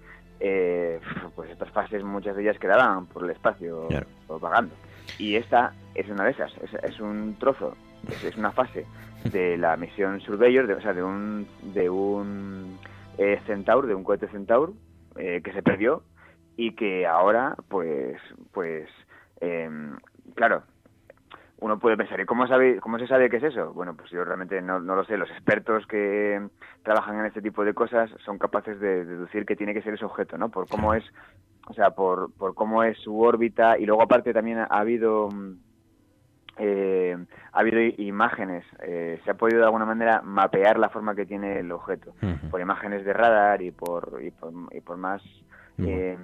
eh, 0.41 1.01
pues 1.37 1.51
estas 1.51 1.71
fases, 1.71 2.03
muchas 2.03 2.35
de 2.37 2.43
ellas 2.43 2.59
quedaban 2.59 3.07
por 3.07 3.25
el 3.25 3.31
espacio 3.31 3.89
vagando. 4.41 4.75
Y 5.19 5.37
esta 5.37 5.73
es 5.95 6.09
una 6.09 6.25
de 6.25 6.33
esas, 6.33 6.53
es, 6.59 6.75
es 6.83 7.01
un 7.01 7.37
trozo, 7.39 7.77
es, 8.09 8.37
una 8.37 8.53
fase 8.53 8.87
de 9.25 9.57
la 9.57 9.77
misión 9.77 10.21
Surveyor, 10.21 10.67
de, 10.67 10.75
o 10.75 10.81
sea, 10.81 10.93
de 10.93 11.03
un, 11.03 11.47
de 11.75 11.89
un 11.89 12.79
eh, 13.19 13.41
Centaur, 13.47 13.87
de 13.87 13.95
un 13.95 14.05
cohete 14.05 14.29
Centaur, 14.29 14.73
eh, 15.17 15.41
que 15.45 15.53
se 15.53 15.63
perdió 15.63 16.03
y 16.57 16.75
que 16.75 17.07
ahora, 17.07 17.57
pues, 17.69 18.19
pues, 18.53 18.89
em, 19.41 19.97
claro, 20.35 20.63
uno 21.63 21.79
puede 21.79 21.97
pensar, 21.97 22.21
¿y 22.21 22.27
cómo, 22.27 22.47
sabe, 22.49 22.81
cómo 22.81 22.99
se 22.99 23.07
sabe 23.07 23.31
qué 23.31 23.37
es 23.37 23.45
eso? 23.45 23.73
Bueno, 23.73 23.95
pues 23.97 24.11
yo 24.11 24.25
realmente 24.25 24.61
no, 24.61 24.81
no 24.81 24.97
lo 24.97 25.05
sé. 25.05 25.17
Los 25.17 25.31
expertos 25.31 25.87
que 25.87 26.45
trabajan 26.83 27.21
en 27.21 27.27
este 27.27 27.41
tipo 27.41 27.65
de 27.65 27.73
cosas 27.73 28.11
son 28.25 28.37
capaces 28.39 28.81
de 28.81 29.05
deducir 29.05 29.47
que 29.47 29.55
tiene 29.55 29.73
que 29.73 29.83
ser 29.83 29.95
ese 29.95 30.05
objeto, 30.05 30.37
¿no? 30.37 30.49
Por 30.49 30.69
cómo 30.69 30.93
es, 30.93 31.05
o 31.69 31.75
sea, 31.75 31.91
por, 31.91 32.33
por 32.35 32.55
cómo 32.55 32.83
es 32.83 32.99
su 32.99 33.21
órbita. 33.21 33.79
Y 33.79 33.87
luego 33.87 34.03
aparte 34.03 34.33
también 34.33 34.59
ha 34.59 34.67
habido 34.67 35.29
mm, 35.31 35.53
eh, 36.59 37.17
ha 37.53 37.59
habido 37.59 37.81
imágenes, 37.99 38.65
eh, 38.83 39.21
se 39.25 39.31
ha 39.31 39.35
podido 39.35 39.61
de 39.61 39.65
alguna 39.65 39.87
manera 39.87 40.21
mapear 40.23 40.79
la 40.79 40.91
forma 40.91 41.15
que 41.15 41.25
tiene 41.25 41.59
el 41.59 41.73
objeto. 41.73 42.15
Por 42.51 42.61
imágenes 42.61 43.05
de 43.05 43.13
radar 43.13 43.63
y 43.63 43.71
por 43.71 44.21
y 44.23 44.31
por, 44.31 44.53
y 44.71 44.81
por 44.81 44.97
más 44.97 45.23
eh, 45.79 46.17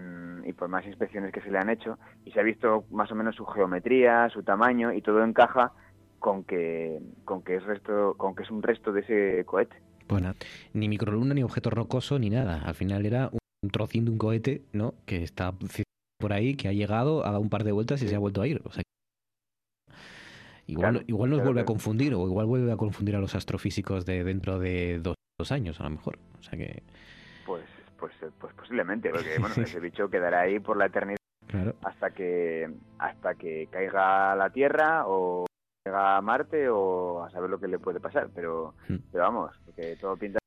y 0.45 0.53
por 0.53 0.69
más 0.69 0.85
inspecciones 0.87 1.33
que 1.33 1.41
se 1.41 1.51
le 1.51 1.59
han 1.59 1.71
hecho. 1.71 1.99
Y 2.25 2.33
se 2.33 2.41
ha 2.41 2.43
visto 2.43 2.85
más 2.91 3.11
o 3.11 3.15
menos 3.15 3.37
su 3.37 3.47
geometría, 3.47 4.29
su 4.29 4.43
tamaño 4.43 4.93
y 4.93 5.01
todo 5.01 5.25
encaja 5.25 5.73
con 6.19 6.45
que 6.45 6.99
con 7.25 7.43
que 7.43 7.57
es 7.57 7.65
resto 7.65 8.15
con 8.17 8.35
que 8.35 8.43
es 8.43 8.51
un 8.51 8.63
resto 8.63 8.93
de 8.93 9.01
ese 9.01 9.45
cohete. 9.47 9.77
Nada, 10.11 10.35
ni 10.73 10.89
microluna, 10.89 11.35
ni 11.35 11.43
objeto 11.43 11.71
rocoso, 11.71 12.19
ni 12.19 12.31
nada. 12.31 12.63
Al 12.65 12.75
final 12.75 13.05
era 13.05 13.29
un 13.31 13.39
trocín 13.71 14.05
de 14.05 14.11
un 14.11 14.19
cohete, 14.19 14.63
¿no? 14.73 14.95
Que 15.07 15.23
está 15.23 15.53
por 16.21 16.33
ahí, 16.33 16.55
que 16.57 16.69
ha 16.69 16.73
llegado, 16.73 17.25
ha 17.25 17.29
dado 17.31 17.41
un 17.41 17.51
par 17.51 17.65
de 17.65 17.73
vueltas 17.73 18.03
y 18.03 18.09
se 18.09 18.15
ha 18.15 18.19
vuelto 18.19 18.43
a 18.43 18.47
ir. 18.47 18.61
O 18.65 18.73
sea, 18.73 18.83
igual, 20.67 20.93
Claro, 20.93 21.05
igual 21.07 21.31
nos 21.31 21.39
claro, 21.39 21.49
vuelve 21.51 21.61
a 21.63 21.65
confundir, 21.65 22.15
o 22.15 22.27
igual 22.27 22.47
vuelve 22.47 22.73
a 22.73 22.77
confundir 22.77 23.17
a 23.17 23.21
los 23.21 23.35
astrofísicos 23.35 24.05
de 24.05 24.25
dentro 24.25 24.59
de 24.59 24.99
dos, 25.01 25.15
dos 25.39 25.53
años, 25.53 25.81
a 25.81 25.85
lo 25.85 25.91
mejor. 25.91 26.19
O 26.39 26.43
sea 26.43 26.59
que, 26.59 26.83
Pues 27.47 27.65
pues 27.99 28.13
eh, 28.23 28.31
pues 28.39 28.55
posiblemente, 28.55 29.11
porque 29.11 29.39
bueno, 29.39 29.55
ese 29.63 29.81
bicho 29.81 30.09
quedará 30.09 30.43
ahí 30.43 30.61
por 30.61 30.77
la 30.77 30.87
eternidad 30.87 31.19
hasta 31.83 32.11
que 32.11 32.69
hasta 32.99 33.35
que 33.35 33.69
caiga 33.71 34.37
la 34.37 34.51
Tierra 34.51 35.05
o 35.07 35.47
caiga 35.83 36.19
a 36.19 36.21
Marte 36.21 36.69
o 36.69 37.25
a 37.25 37.31
saber 37.31 37.49
lo 37.49 37.59
que 37.59 37.69
le 37.69 37.79
puede 37.79 38.01
pasar, 38.01 38.29
pero 38.35 38.75
Hmm. 38.89 38.97
pero 39.11 39.25
vamos, 39.25 39.53
porque 39.65 39.97
todo 39.97 40.17
pinta 40.17 40.39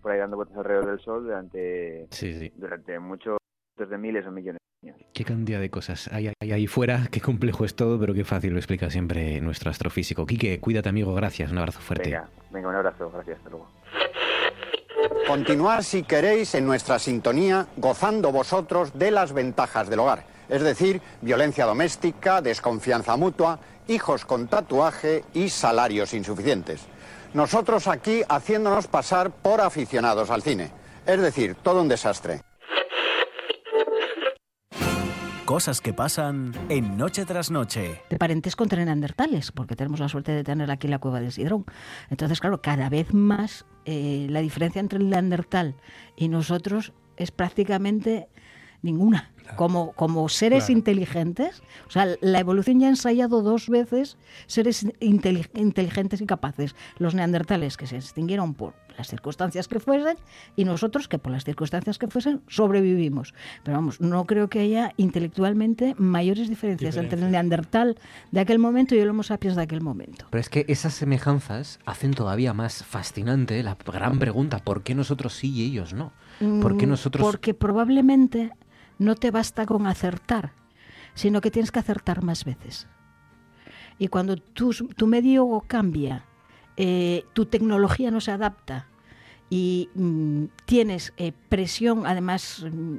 por 0.00 0.12
ahí 0.12 0.18
dando 0.18 0.36
vueltas 0.36 0.56
alrededor 0.58 0.86
del 0.86 1.00
Sol 1.00 1.24
durante 1.24 2.06
Sí, 2.10 2.32
sí. 2.34 2.52
durante 2.56 2.98
muchos 2.98 3.38
de 3.76 3.98
miles 3.98 4.26
o 4.26 4.30
millones 4.30 4.58
de 4.82 4.90
años. 4.90 5.00
Qué 5.12 5.24
cantidad 5.24 5.60
de 5.60 5.70
cosas 5.70 6.08
hay, 6.12 6.32
hay 6.40 6.52
ahí 6.52 6.66
fuera, 6.66 7.06
qué 7.10 7.20
complejo 7.20 7.64
es 7.64 7.74
todo, 7.74 7.98
pero 7.98 8.14
qué 8.14 8.24
fácil 8.24 8.52
lo 8.52 8.58
explica 8.58 8.90
siempre 8.90 9.40
nuestro 9.40 9.70
astrofísico. 9.70 10.26
Quique, 10.26 10.58
cuídate, 10.60 10.88
amigo, 10.88 11.14
gracias, 11.14 11.50
un 11.50 11.58
abrazo 11.58 11.80
fuerte. 11.80 12.10
Venga, 12.10 12.28
venga, 12.50 12.68
un 12.68 12.74
abrazo, 12.76 13.10
gracias, 13.10 13.38
hasta 13.38 13.50
luego. 13.50 13.68
Continuar, 15.26 15.82
si 15.84 16.02
queréis, 16.04 16.54
en 16.54 16.64
nuestra 16.66 16.98
sintonía, 16.98 17.66
gozando 17.76 18.30
vosotros 18.32 18.96
de 18.98 19.10
las 19.10 19.32
ventajas 19.32 19.88
del 19.90 19.98
hogar. 20.00 20.24
Es 20.48 20.62
decir, 20.62 21.00
violencia 21.20 21.64
doméstica, 21.66 22.40
desconfianza 22.40 23.16
mutua, 23.16 23.58
hijos 23.88 24.24
con 24.24 24.46
tatuaje 24.46 25.24
y 25.34 25.48
salarios 25.48 26.14
insuficientes. 26.14 26.86
Nosotros 27.34 27.86
aquí 27.88 28.22
haciéndonos 28.28 28.86
pasar 28.86 29.30
por 29.30 29.60
aficionados 29.60 30.30
al 30.30 30.42
cine. 30.42 30.70
Es 31.06 31.20
decir, 31.20 31.54
todo 31.54 31.82
un 31.82 31.88
desastre. 31.88 32.40
Cosas 35.44 35.80
que 35.80 35.92
pasan 35.92 36.52
en 36.68 36.96
Noche 36.96 37.24
tras 37.24 37.52
Noche. 37.52 38.02
de 38.10 38.18
parentesco 38.18 38.64
entre 38.64 38.84
neandertales, 38.84 39.52
porque 39.52 39.76
tenemos 39.76 40.00
la 40.00 40.08
suerte 40.08 40.32
de 40.32 40.42
tener 40.42 40.72
aquí 40.72 40.88
la 40.88 40.98
cueva 40.98 41.20
del 41.20 41.30
Sidrón. 41.30 41.64
Entonces, 42.10 42.40
claro, 42.40 42.60
cada 42.60 42.88
vez 42.88 43.14
más 43.14 43.64
eh, 43.84 44.26
la 44.28 44.40
diferencia 44.40 44.80
entre 44.80 44.98
el 44.98 45.08
neandertal 45.08 45.76
y 46.16 46.26
nosotros 46.28 46.92
es 47.16 47.30
prácticamente 47.30 48.28
Ninguna. 48.86 49.30
Como, 49.54 49.92
como 49.92 50.28
seres 50.28 50.64
Claro. 50.64 50.72
inteligentes, 50.78 51.62
o 51.86 51.90
sea, 51.92 52.08
la 52.20 52.40
evolución 52.40 52.80
ya 52.80 52.86
ha 52.88 52.90
ensayado 52.90 53.42
dos 53.42 53.68
veces 53.68 54.16
seres 54.48 54.84
inteli- 55.00 55.48
inteligentes 55.54 56.20
y 56.20 56.26
capaces. 56.26 56.74
Los 56.98 57.14
neandertales 57.14 57.76
que 57.76 57.86
se 57.86 57.94
extinguieron 57.96 58.54
por 58.54 58.74
las 58.98 59.06
circunstancias 59.06 59.68
que 59.68 59.78
fuesen 59.78 60.16
y 60.56 60.64
nosotros 60.64 61.06
que 61.06 61.18
por 61.20 61.30
las 61.30 61.44
circunstancias 61.44 61.96
que 61.96 62.08
fuesen 62.08 62.40
sobrevivimos. 62.48 63.34
Pero 63.62 63.76
vamos, 63.76 64.00
no 64.00 64.24
creo 64.24 64.48
que 64.48 64.58
haya 64.60 64.92
intelectualmente 64.96 65.94
mayores 65.96 66.48
diferencias, 66.48 66.96
entre 66.96 67.20
el 67.20 67.30
neandertal 67.30 67.96
de 68.32 68.40
aquel 68.40 68.58
momento 68.58 68.96
y 68.96 68.98
el 68.98 69.08
homo 69.10 69.22
sapiens 69.22 69.54
de 69.54 69.62
aquel 69.62 69.80
momento. 69.80 70.26
Pero 70.30 70.40
es 70.40 70.48
que 70.48 70.64
esas 70.66 70.94
semejanzas 70.94 71.78
hacen 71.86 72.14
todavía 72.14 72.52
más 72.52 72.84
fascinante 72.84 73.62
la 73.62 73.76
gran 73.86 74.18
pregunta, 74.18 74.58
¿por 74.58 74.82
qué 74.82 74.96
nosotros 74.96 75.34
sí 75.34 75.52
y 75.52 75.62
ellos 75.66 75.94
no? 75.94 76.12
¿Por 76.60 76.76
qué 76.76 76.86
Mm, 76.86 76.90
nosotros... 76.90 77.24
Porque 77.24 77.54
probablemente 77.54 78.50
no 78.98 79.14
te 79.14 79.30
basta 79.30 79.66
con 79.66 79.86
acertar, 79.86 80.52
sino 81.14 81.40
que 81.40 81.50
tienes 81.50 81.72
que 81.72 81.78
acertar 81.78 82.22
más 82.22 82.44
veces. 82.44 82.88
Y 83.98 84.08
cuando 84.08 84.36
tu, 84.36 84.72
tu 84.72 85.06
medio 85.06 85.62
cambia, 85.66 86.24
eh, 86.76 87.24
tu 87.32 87.46
tecnología 87.46 88.10
no 88.10 88.20
se 88.20 88.30
adapta 88.30 88.86
y 89.48 89.88
mm, 89.94 90.44
tienes 90.66 91.12
eh, 91.16 91.32
presión, 91.48 92.06
además, 92.06 92.66
mm, 92.70 92.98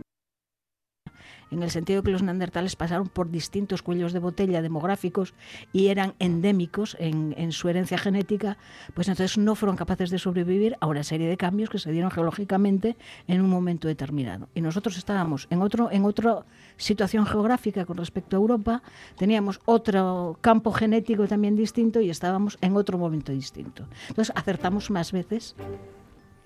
en 1.51 1.63
el 1.63 1.71
sentido 1.71 2.03
que 2.03 2.11
los 2.11 2.23
neandertales 2.23 2.75
pasaron 2.75 3.07
por 3.07 3.29
distintos 3.29 3.81
cuellos 3.81 4.13
de 4.13 4.19
botella 4.19 4.61
demográficos 4.61 5.33
y 5.73 5.87
eran 5.87 6.13
endémicos 6.19 6.95
en, 6.99 7.33
en 7.37 7.51
su 7.51 7.69
herencia 7.69 7.97
genética, 7.97 8.57
pues 8.93 9.07
entonces 9.07 9.37
no 9.37 9.55
fueron 9.55 9.75
capaces 9.75 10.09
de 10.09 10.19
sobrevivir 10.19 10.77
a 10.79 10.87
una 10.87 11.03
serie 11.03 11.27
de 11.27 11.37
cambios 11.37 11.69
que 11.69 11.79
se 11.79 11.91
dieron 11.91 12.11
geológicamente 12.11 12.97
en 13.27 13.41
un 13.41 13.49
momento 13.49 13.87
determinado. 13.87 14.49
Y 14.55 14.61
nosotros 14.61 14.97
estábamos 14.97 15.47
en 15.49 15.61
otro 15.61 15.89
en 15.91 16.05
otra 16.05 16.45
situación 16.77 17.25
geográfica 17.25 17.85
con 17.85 17.97
respecto 17.97 18.35
a 18.35 18.39
Europa, 18.39 18.81
teníamos 19.17 19.59
otro 19.65 20.37
campo 20.41 20.71
genético 20.71 21.27
también 21.27 21.55
distinto 21.55 22.01
y 22.01 22.09
estábamos 22.09 22.57
en 22.61 22.75
otro 22.75 22.97
momento 22.97 23.31
distinto. 23.31 23.87
Entonces 24.09 24.33
acertamos 24.35 24.89
más 24.91 25.11
veces 25.11 25.55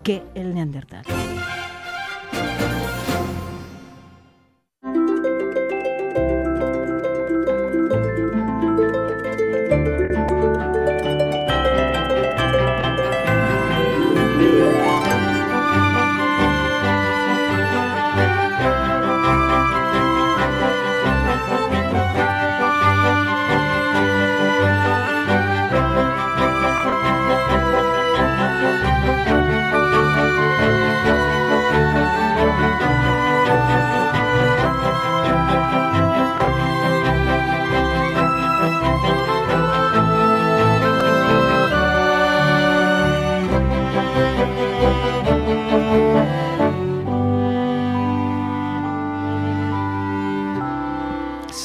que 0.04 0.24
el 0.36 0.54
neandertal. 0.54 1.04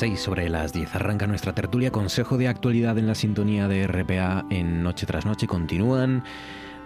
Seis 0.07 0.21
sobre 0.21 0.49
las 0.49 0.73
10 0.73 0.95
arranca 0.95 1.27
nuestra 1.27 1.53
tertulia 1.53 1.91
Consejo 1.91 2.39
de 2.39 2.47
Actualidad 2.47 2.97
en 2.97 3.09
la 3.09 3.17
sintonía 3.17 3.67
de 3.67 3.89
RPA 3.89 4.47
en 4.51 4.85
Noche 4.85 5.05
tras 5.05 5.27
Noche. 5.27 5.49
Continúan 5.49 6.23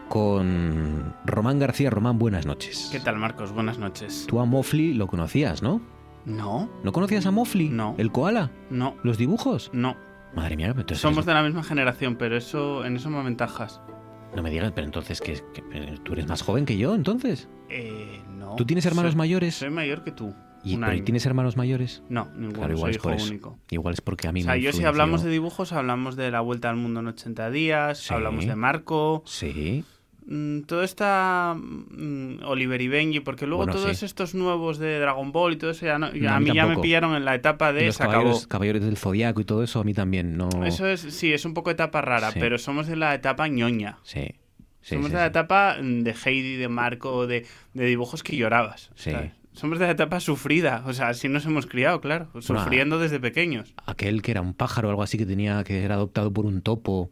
con 0.08 1.14
Román 1.26 1.58
García. 1.58 1.90
Román, 1.90 2.18
buenas 2.18 2.46
noches. 2.46 2.88
¿Qué 2.90 2.98
tal, 2.98 3.16
Marcos? 3.18 3.52
Buenas 3.52 3.76
noches. 3.76 4.24
Tú 4.26 4.40
a 4.40 4.46
Mofli 4.46 4.94
lo 4.94 5.06
conocías, 5.06 5.62
¿no? 5.62 5.82
No. 6.24 6.70
¿No 6.82 6.92
conocías 6.92 7.26
a 7.26 7.30
Mofli? 7.30 7.68
No. 7.68 7.94
¿El 7.98 8.10
koala? 8.10 8.52
No. 8.70 8.96
¿Los 9.02 9.18
dibujos? 9.18 9.68
No. 9.74 9.98
Madre 10.34 10.56
mía, 10.56 10.68
entonces 10.68 10.96
Somos 10.96 11.26
de 11.26 11.34
la 11.34 11.42
misma 11.42 11.62
generación, 11.62 12.16
pero 12.16 12.38
eso 12.38 12.86
en 12.86 12.96
eso 12.96 13.10
me 13.10 13.18
aventajas. 13.18 13.82
no 14.34 14.42
me 14.42 14.48
digas, 14.48 14.72
pero 14.74 14.86
entonces 14.86 15.20
que, 15.20 15.42
tú 16.04 16.14
eres 16.14 16.26
más 16.26 16.40
joven 16.40 16.64
que 16.64 16.78
yo, 16.78 16.94
entonces. 16.94 17.50
Eh, 17.68 18.22
no. 18.30 18.56
¿Tú 18.56 18.64
tienes 18.64 18.86
hermanos 18.86 19.12
Soy- 19.12 19.18
mayores? 19.18 19.56
Soy 19.56 19.68
mayor 19.68 20.04
que 20.04 20.12
tú. 20.12 20.34
¿Y, 20.62 20.74
Un 20.74 20.80
pero, 20.80 20.92
¿y 20.92 20.96
año. 20.96 21.04
tienes 21.04 21.26
hermanos 21.26 21.56
mayores? 21.56 22.02
No, 22.08 22.26
ninguno. 22.36 22.52
Claro, 22.58 22.74
igual 22.74 22.80
soy 22.82 22.90
es 22.90 22.96
hijo 22.96 23.02
por 23.04 23.12
eso. 23.14 23.28
único. 23.30 23.58
Igual 23.70 23.94
es 23.94 24.00
porque 24.00 24.28
a 24.28 24.32
mí 24.32 24.40
O 24.40 24.44
sea, 24.44 24.54
me 24.54 24.60
yo 24.60 24.72
si 24.72 24.84
hablamos 24.84 25.22
de 25.22 25.30
dibujos, 25.30 25.72
hablamos 25.72 26.16
de 26.16 26.30
La 26.30 26.40
Vuelta 26.40 26.68
al 26.70 26.76
Mundo 26.76 27.00
en 27.00 27.06
80 27.08 27.50
días, 27.50 27.98
Sí. 27.98 28.12
hablamos 28.14 28.44
de 28.46 28.54
Marco. 28.56 29.22
Sí. 29.26 29.84
Mm, 30.26 30.60
todo 30.62 30.82
está 30.84 31.56
mm, 31.56 32.42
Oliver 32.44 32.80
y 32.82 32.88
Benji, 32.88 33.20
porque 33.20 33.46
luego 33.46 33.64
Bueno, 33.64 33.72
todos 33.80 33.96
sí. 33.96 34.04
estos 34.04 34.34
nuevos 34.34 34.78
de 34.78 34.98
Dragon 35.00 35.32
Ball 35.32 35.54
y 35.54 35.56
todo 35.56 35.70
eso, 35.70 35.86
ya 35.86 35.98
no- 35.98 36.12
ya 36.12 36.20
No, 36.20 36.30
a, 36.30 36.36
a 36.36 36.40
mí 36.40 36.52
ya 36.54 36.66
me 36.66 36.76
pillaron 36.78 37.14
en 37.16 37.24
la 37.24 37.34
etapa 37.34 37.72
de 37.72 37.86
los 37.86 37.96
se 37.96 38.02
acabó. 38.04 38.38
caballeros, 38.48 38.82
del 38.84 38.96
Zodiaco 38.98 39.40
y 39.40 39.44
todo 39.44 39.62
eso, 39.62 39.80
a 39.80 39.84
mí 39.84 39.94
también 39.94 40.36
no... 40.36 40.50
Eso 40.64 40.86
es, 40.86 41.00
sí, 41.00 41.32
es 41.32 41.46
un 41.46 41.54
poco 41.54 41.70
etapa 41.70 42.02
rara, 42.02 42.32
Sí. 42.32 42.38
pero 42.38 42.58
somos 42.58 42.86
de 42.86 42.96
la 42.96 43.14
etapa 43.14 43.48
ñoña. 43.48 43.98
Sí. 44.02 44.26
somos 44.82 45.10
de 45.10 45.16
la 45.16 45.26
etapa 45.26 45.76
mm, 45.82 46.00
de 46.02 46.14
Heidi, 46.24 46.56
de 46.56 46.68
Marco, 46.68 47.26
de, 47.26 47.46
de 47.74 47.84
dibujos 47.86 48.22
que 48.22 48.36
llorabas. 48.36 48.90
Sí. 48.94 49.10
¿sabes? 49.12 49.32
Somos 49.52 49.78
de 49.78 49.86
la 49.86 49.92
etapa 49.92 50.20
sufrida, 50.20 50.84
o 50.86 50.92
sea, 50.92 51.08
así 51.08 51.28
nos 51.28 51.44
hemos 51.44 51.66
criado, 51.66 52.00
claro, 52.00 52.28
sufriendo 52.40 52.98
desde 52.98 53.18
pequeños. 53.18 53.74
Aquel 53.84 54.22
que 54.22 54.30
era 54.30 54.40
un 54.40 54.54
pájaro 54.54 54.88
o 54.88 54.90
algo 54.90 55.02
así 55.02 55.18
que 55.18 55.26
tenía 55.26 55.64
que 55.64 55.82
era 55.82 55.96
adoptado 55.96 56.32
por 56.32 56.46
un 56.46 56.62
topo 56.62 57.10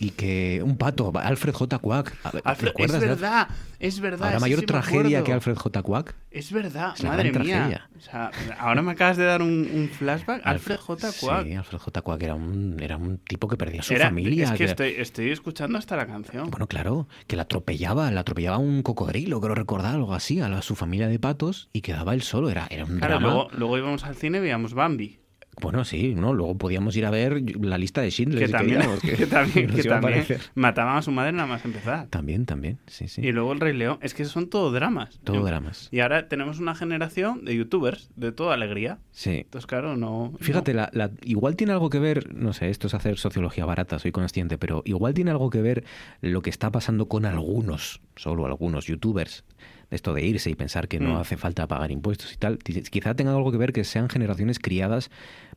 y 0.00 0.10
que 0.10 0.62
un 0.64 0.76
pato, 0.78 1.12
Alfred 1.14 1.52
J. 1.52 1.78
Quack. 1.78 2.16
Alfred- 2.42 2.72
es 2.78 2.98
verdad, 3.00 3.48
es 3.78 4.00
verdad. 4.00 4.28
¿Habrá 4.28 4.40
mayor 4.40 4.60
sí 4.60 4.66
tragedia 4.66 5.22
que 5.22 5.32
Alfred 5.32 5.56
J. 5.56 5.82
Quack? 5.82 6.14
Es 6.30 6.50
verdad, 6.52 6.94
Es 6.96 7.04
madre 7.04 7.24
mía. 7.30 7.32
tragedia. 7.32 7.90
O 7.96 8.00
sea, 8.00 8.30
ahora 8.58 8.80
me 8.80 8.92
acabas 8.92 9.18
de 9.18 9.24
dar 9.24 9.42
un, 9.42 9.68
un 9.72 9.88
flashback. 9.90 10.40
Alfred 10.44 10.78
J. 10.78 11.08
Quack. 11.20 11.44
Sí, 11.46 11.52
Alfred 11.54 11.78
J. 11.78 12.00
Quack 12.02 12.22
era 12.22 12.34
un, 12.34 12.76
era 12.80 12.96
un 12.96 13.18
tipo 13.18 13.46
que 13.46 13.56
perdía 13.58 13.82
su 13.82 13.92
Era- 13.92 14.06
familia. 14.06 14.44
Es 14.46 14.50
que 14.52 14.56
que- 14.58 14.64
estoy, 14.64 14.94
estoy 14.96 15.30
escuchando 15.30 15.76
hasta 15.76 15.96
la 15.96 16.06
canción. 16.06 16.50
Bueno, 16.50 16.66
claro, 16.66 17.06
que 17.26 17.36
la 17.36 17.42
atropellaba, 17.42 18.10
la 18.10 18.20
atropellaba 18.20 18.56
un 18.56 18.82
cocodrilo, 18.82 19.38
creo 19.40 19.54
recordar, 19.54 19.94
algo 19.96 20.14
así, 20.14 20.40
a 20.40 20.48
la- 20.48 20.62
su 20.62 20.74
familia 20.76 21.08
de 21.08 21.18
patos 21.18 21.68
y 21.74 21.82
quedaba 21.82 22.14
él 22.14 22.22
solo. 22.22 22.48
Era, 22.48 22.66
era 22.70 22.86
un 22.86 22.96
Claro, 22.98 23.18
drama. 23.18 23.26
luego, 23.34 23.48
luego 23.52 23.78
íbamos 23.78 24.04
al 24.04 24.16
cine 24.16 24.38
y 24.38 24.40
veíamos 24.40 24.72
Bambi. 24.72 25.20
Bueno, 25.60 25.84
sí, 25.84 26.14
¿no? 26.14 26.32
Luego 26.34 26.56
podíamos 26.56 26.96
ir 26.96 27.06
a 27.06 27.10
ver 27.10 27.42
la 27.60 27.78
lista 27.78 28.00
de 28.00 28.10
Schindler. 28.10 28.40
Que 28.40 28.46
si 28.46 28.52
también, 28.52 28.78
queríamos, 28.80 29.00
que 29.00 29.26
también, 29.26 29.66
que 29.70 29.82
también 29.84 30.24
mataban 30.54 30.96
a 30.96 31.02
su 31.02 31.10
madre 31.10 31.32
nada 31.32 31.46
más 31.46 31.64
empezar. 31.64 32.06
También, 32.08 32.46
también, 32.46 32.78
sí, 32.86 33.08
sí. 33.08 33.20
Y 33.24 33.32
luego 33.32 33.52
el 33.52 33.60
Rey 33.60 33.76
León. 33.76 33.98
Es 34.00 34.14
que 34.14 34.24
son 34.24 34.48
todo 34.48 34.70
dramas. 34.72 35.20
Todo 35.24 35.44
dramas. 35.44 35.88
Y 35.90 36.00
ahora 36.00 36.28
tenemos 36.28 36.58
una 36.60 36.74
generación 36.74 37.44
de 37.44 37.56
youtubers 37.56 38.10
de 38.16 38.32
toda 38.32 38.54
alegría. 38.54 38.98
Sí. 39.12 39.38
Entonces, 39.44 39.66
claro, 39.66 39.96
no. 39.96 40.32
Fíjate, 40.40 40.74
la, 40.74 40.90
la- 40.92 41.10
igual 41.24 41.56
tiene 41.56 41.72
algo 41.72 41.90
que 41.90 41.98
ver, 41.98 42.34
no 42.34 42.52
sé, 42.52 42.70
esto 42.70 42.86
es 42.86 42.94
hacer 42.94 43.18
sociología 43.18 43.64
barata, 43.64 43.98
soy 43.98 44.12
consciente, 44.12 44.58
pero 44.58 44.82
igual 44.84 45.14
tiene 45.14 45.30
algo 45.30 45.50
que 45.50 45.60
ver 45.62 45.84
lo 46.20 46.42
que 46.42 46.50
está 46.50 46.70
pasando 46.70 47.08
con 47.08 47.24
algunos, 47.26 48.00
solo 48.16 48.46
algunos 48.46 48.86
youtubers, 48.86 49.44
esto 49.90 50.14
de 50.14 50.24
irse 50.24 50.48
y 50.50 50.54
pensar 50.54 50.86
que 50.88 51.00
no 51.00 51.14
Mm. 51.14 51.20
hace 51.20 51.36
falta 51.36 51.66
pagar 51.66 51.90
impuestos 51.90 52.32
y 52.32 52.36
tal. 52.36 52.58
Quizá 52.58 53.14
tenga 53.14 53.32
algo 53.34 53.50
que 53.50 53.58
ver 53.58 53.72
que 53.72 53.82
sean 53.84 54.08
generaciones 54.08 54.58
criadas 54.60 55.10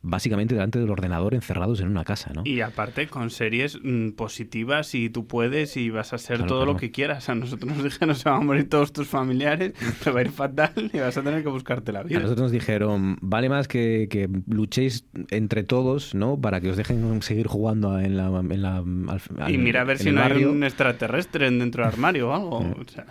básicamente 0.04 0.54
delante 0.54 0.80
del 0.80 0.90
ordenador 0.92 1.34
encerrados 1.34 1.80
en 1.80 1.88
una 1.88 2.04
casa, 2.04 2.32
¿no? 2.34 2.42
Y 2.46 2.62
aparte 2.62 3.08
con 3.08 3.30
series 3.30 3.80
mm, 3.82 4.10
positivas 4.12 4.94
y 4.96 5.10
tú 5.10 5.26
puedes 5.28 5.78
y 5.78 5.90
vas 5.90 6.14
a 6.14 6.18
ser 6.18 6.38
Claro, 6.38 6.50
todo 6.50 6.60
claro. 6.60 6.74
lo 6.74 6.78
que 6.80 6.92
quieras. 6.92 7.30
A 7.30 7.36
nosotros 7.36 7.74
nos 7.76 7.84
dijeron 7.86 8.16
se 8.16 8.30
van 8.30 8.42
a 8.42 8.46
morir 8.46 8.70
todos 8.70 8.92
tus 8.94 9.08
familiares, 9.08 9.74
te 10.04 10.12
va 10.12 10.20
a 10.20 10.24
ir 10.24 10.32
fatal 10.32 10.92
y 10.94 11.00
vas 11.00 11.18
a 11.18 11.24
tener 11.24 11.42
que 11.42 11.50
buscarte 11.50 11.92
la 11.92 12.00
A 12.02 12.04
vida. 12.04 12.20
nosotros 12.20 12.44
nos 12.44 12.52
dijeron, 12.52 13.18
vale 13.22 13.50
más 13.50 13.68
que, 13.68 14.08
que 14.10 14.30
luchéis 14.48 15.06
entre 15.30 15.64
todos, 15.64 16.14
¿no? 16.14 16.40
Para 16.40 16.60
que 16.62 16.70
os 16.70 16.78
dejen 16.78 17.22
seguir 17.22 17.48
jugando 17.48 17.98
en 18.00 18.18
la... 18.18 18.28
En 18.28 18.62
la 18.62 18.78
al- 18.78 19.52
Y 19.52 19.58
mira 19.58 19.82
a 19.82 19.84
ver 19.86 19.98
si 20.00 20.12
no 20.12 20.22
hay 20.22 20.44
un 20.44 20.64
extraterrestre 20.64 21.50
dentro 21.50 21.84
del 21.84 21.94
armario 21.94 22.30
o 22.30 22.34
algo. 22.34 22.58
O 22.60 22.84
sea, 22.92 23.06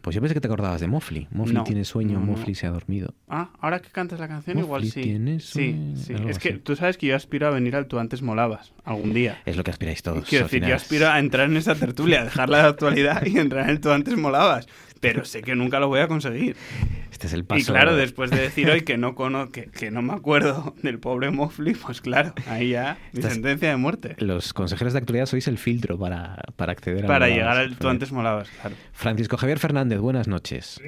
Pues 0.00 0.14
yo 0.14 0.20
pensé 0.22 0.34
que 0.34 0.40
te 0.40 0.48
acordabas 0.48 0.80
de 0.80 0.88
Mofli. 0.88 1.28
Mofli 1.30 1.54
No, 1.54 1.64
tiene 1.64 1.84
sueño, 1.84 2.14
no, 2.18 2.20
no. 2.20 2.32
Mofli 2.32 2.54
se 2.54 2.66
ha 2.66 2.70
dormido. 2.70 3.14
Ah, 3.28 3.50
ahora 3.60 3.80
que 3.80 3.90
cantas 3.90 4.18
la 4.18 4.28
canción 4.28 4.58
igual 4.58 4.84
sí. 4.84 5.02
tiene 5.02 5.40
Sí, 5.40 5.72
sueño, 5.72 5.96
sí. 5.96 6.14
algo 6.14 6.28
Es 6.30 6.38
que 6.38 6.52
tú 6.54 6.74
sabes 6.76 6.96
que 6.96 7.06
yo 7.06 7.16
aspiro 7.16 7.46
a 7.46 7.50
venir 7.50 7.76
al 7.76 7.86
Tú 7.86 7.98
antes 7.98 8.22
molabas 8.22 8.72
algún 8.84 9.12
día. 9.12 9.38
Es 9.44 9.56
lo 9.56 9.64
que 9.64 9.70
aspiráis 9.70 10.02
todos. 10.02 10.26
Quiero 10.26 10.46
decir, 10.46 10.64
yo 10.64 10.74
aspiro 10.74 11.08
a 11.08 11.18
entrar 11.18 11.50
en 11.50 11.56
esa 11.56 11.74
tertulia, 11.74 12.24
dejarla 12.24 12.62
de 12.62 12.68
actualidad 12.68 13.24
y 13.26 13.38
entrar 13.38 13.64
en 13.64 13.70
el 13.70 13.80
Tú 13.80 13.90
antes 13.90 14.16
molabas. 14.16 14.66
Pero 15.00 15.24
sé 15.24 15.40
que 15.40 15.54
nunca 15.56 15.80
lo 15.80 15.88
voy 15.88 16.00
a 16.00 16.08
conseguir. 16.08 16.56
Este 17.10 17.26
es 17.26 17.32
el 17.32 17.44
paso. 17.46 17.60
Y 17.60 17.64
claro, 17.64 17.96
después 17.96 18.30
de 18.30 18.38
decir 18.40 18.68
hoy 18.70 18.82
que 18.84 18.98
no 18.98 19.14
cono 19.14 19.50
que, 19.50 19.64
que 19.64 19.90
no 19.90 20.02
me 20.02 20.12
acuerdo 20.12 20.74
del 20.82 20.98
pobre 20.98 21.30
Mofli, 21.30 21.72
pues 21.74 22.00
claro, 22.02 22.34
ahí 22.46 22.70
ya 22.70 22.98
mi 23.12 23.20
Estás- 23.20 23.32
sentencia 23.32 23.70
de 23.70 23.76
muerte. 23.76 24.14
Los 24.18 24.52
consejeros 24.52 24.92
de 24.92 24.98
actualidad 24.98 25.24
sois 25.26 25.48
el 25.48 25.56
filtro 25.58 25.98
para, 25.98 26.36
para 26.56 26.72
acceder 26.72 27.04
a 27.04 27.08
Para 27.08 27.26
Molabas. 27.26 27.34
llegar 27.36 27.56
al 27.56 27.76
Tú 27.78 27.88
antes 27.88 28.12
molabas, 28.12 28.50
claro. 28.50 28.76
Francisco 28.92 29.36
Javier 29.38 29.58
Fernández, 29.58 29.98
buenas 30.00 30.28
noches. 30.28 30.80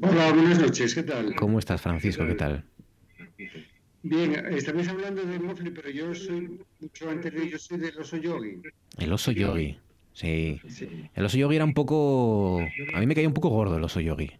Hola, 0.00 0.32
buenas 0.32 0.58
noches, 0.60 0.94
¿qué 0.94 1.04
tal? 1.04 1.34
¿Cómo 1.36 1.58
estás, 1.60 1.80
Francisco? 1.80 2.26
¿Qué 2.26 2.34
tal? 2.34 2.64
Bien, 4.02 4.34
estabais 4.50 4.88
hablando 4.88 5.22
de 5.22 5.38
Mofli, 5.38 5.70
pero 5.70 5.90
yo 5.90 6.14
soy 6.14 6.58
mucho 6.80 7.10
anterior, 7.10 7.44
yo 7.46 7.58
soy 7.58 7.78
del 7.78 7.98
oso 7.98 8.16
yogi. 8.16 8.60
El 8.96 9.12
oso 9.12 9.32
yogi. 9.32 9.78
Sí. 10.18 10.60
El 11.14 11.24
oso 11.24 11.36
yogi 11.36 11.54
era 11.54 11.64
un 11.64 11.74
poco... 11.74 12.58
A 12.92 12.98
mí 12.98 13.06
me 13.06 13.14
caía 13.14 13.28
un 13.28 13.34
poco 13.34 13.50
gordo 13.50 13.76
el 13.76 13.84
oso 13.84 14.00
yogi. 14.00 14.32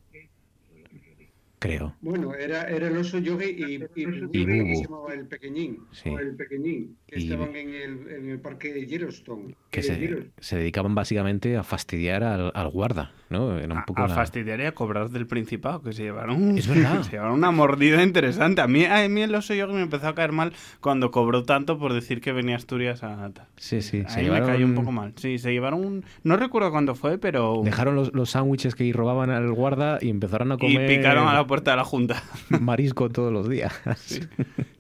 Creo. 1.61 1.95
Bueno, 2.01 2.35
era, 2.35 2.65
era 2.69 2.87
el 2.89 2.97
oso 2.97 3.19
yogi 3.19 3.47
y, 3.47 3.65
y, 3.65 3.75
Y 3.97 4.07
Bubu, 4.07 4.27
Bubu. 4.29 4.33
que 4.33 4.77
se 4.77 4.83
llamaba 4.85 5.15
el 5.15 5.27
pequeñín. 5.27 5.79
Sí. 5.91 6.09
o 6.11 6.19
el 6.19 6.37
pequeñín, 6.37 6.97
que 7.07 7.19
Y- 7.19 7.25
estaban 7.25 7.57
en 7.57 7.69
el, 7.75 8.09
en 8.11 8.31
el 8.31 8.39
parque 8.41 8.73
de 8.73 8.87
Yellowstone. 8.87 9.57
Que 9.71 9.81
De 9.81 9.87
se, 9.87 9.99
Yellowstone. 9.99 10.33
se 10.39 10.57
dedicaban 10.57 10.95
básicamente 10.95 11.57
a 11.57 11.63
fastidiar 11.65 12.23
al, 12.23 12.53
al 12.55 12.69
guarda, 12.71 13.13
¿no? 13.29 13.59
Era 13.59 13.75
un 13.75 13.85
poco 13.85 14.03
a 14.03 14.09
la- 14.09 14.15
fastidiar 14.15 14.61
y 14.61 14.67
a 14.67 14.73
cobrar 14.73 15.11
del 15.11 15.27
Principado, 15.27 15.83
que 15.83 15.93
se 15.93 16.05
llevaron, 16.05 16.57
Es 16.57 16.69
verdad. 16.69 17.03
se 17.03 17.13
llevaron 17.13 17.35
una 17.35 17.51
mordida 17.51 18.03
interesante. 18.05 18.61
A 18.61 18.69
mí, 18.69 18.85
a 18.85 19.09
mí 19.09 19.21
el 19.23 19.35
oso 19.35 19.53
yogi 19.53 19.75
me 19.75 19.83
empezó 19.83 20.07
a 20.09 20.15
caer 20.15 20.31
mal 20.33 20.53
cuando 20.81 21.11
cobró 21.11 21.43
tanto 21.43 21.79
por 21.79 21.93
decir 21.93 22.21
que 22.21 22.33
venía 22.33 22.55
a 22.55 22.59
Asturias 22.59 23.03
a... 23.03 23.31
tal. 23.33 23.49
Sí, 23.57 23.83
sí. 23.83 24.05
Ahí 24.09 24.27
Se 24.27 24.31
me 24.31 24.41
cayó 24.43 24.65
un 24.65 24.75
poco 24.77 24.93
mal. 24.93 25.13
Sí, 25.17 25.39
se 25.39 25.51
llevaron 25.53 25.85
un... 25.85 26.05
No 26.23 26.37
recuerdo 26.37 26.71
cuándo 26.71 26.95
fue, 26.95 27.19
pero... 27.19 27.63
dejaron 27.65 27.97
los, 27.97 28.15
los 28.15 28.31
sándwiches 28.31 28.75
que 28.77 28.91
robaban 28.93 29.31
al 29.31 29.51
guarda 29.53 29.99
y 30.01 30.09
empezaron 30.11 30.53
a 30.53 30.55
Y 30.55 30.59
comer... 30.59 30.87
picaron 30.89 31.27
a 31.27 31.35
la 31.35 31.48
puerta 31.49 31.73
de 31.73 31.79
la 31.79 31.85
Junta. 31.85 32.23
marisco 32.61 33.09
todos 33.09 33.33
los 33.33 33.49
días. 33.49 33.73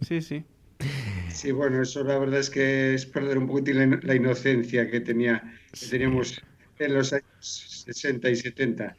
Sí, 0.00 0.20
sí. 0.22 0.44
Sí, 1.30 1.50
bueno, 1.50 1.82
eso 1.82 2.04
la 2.04 2.16
verdad 2.18 2.38
es 2.38 2.50
que 2.50 2.94
es 2.94 3.04
perder 3.04 3.36
un 3.38 3.48
poquitín 3.48 3.78
la, 3.78 3.84
ino- 3.84 3.98
la 4.02 4.14
inocencia 4.14 4.88
que, 4.88 5.00
tenía, 5.00 5.42
que 5.72 5.86
teníamos 5.86 6.40
en 6.78 6.94
los 6.94 7.12
años 7.12 7.24
60 7.40 8.30
y 8.30 8.36
70. 8.36 8.96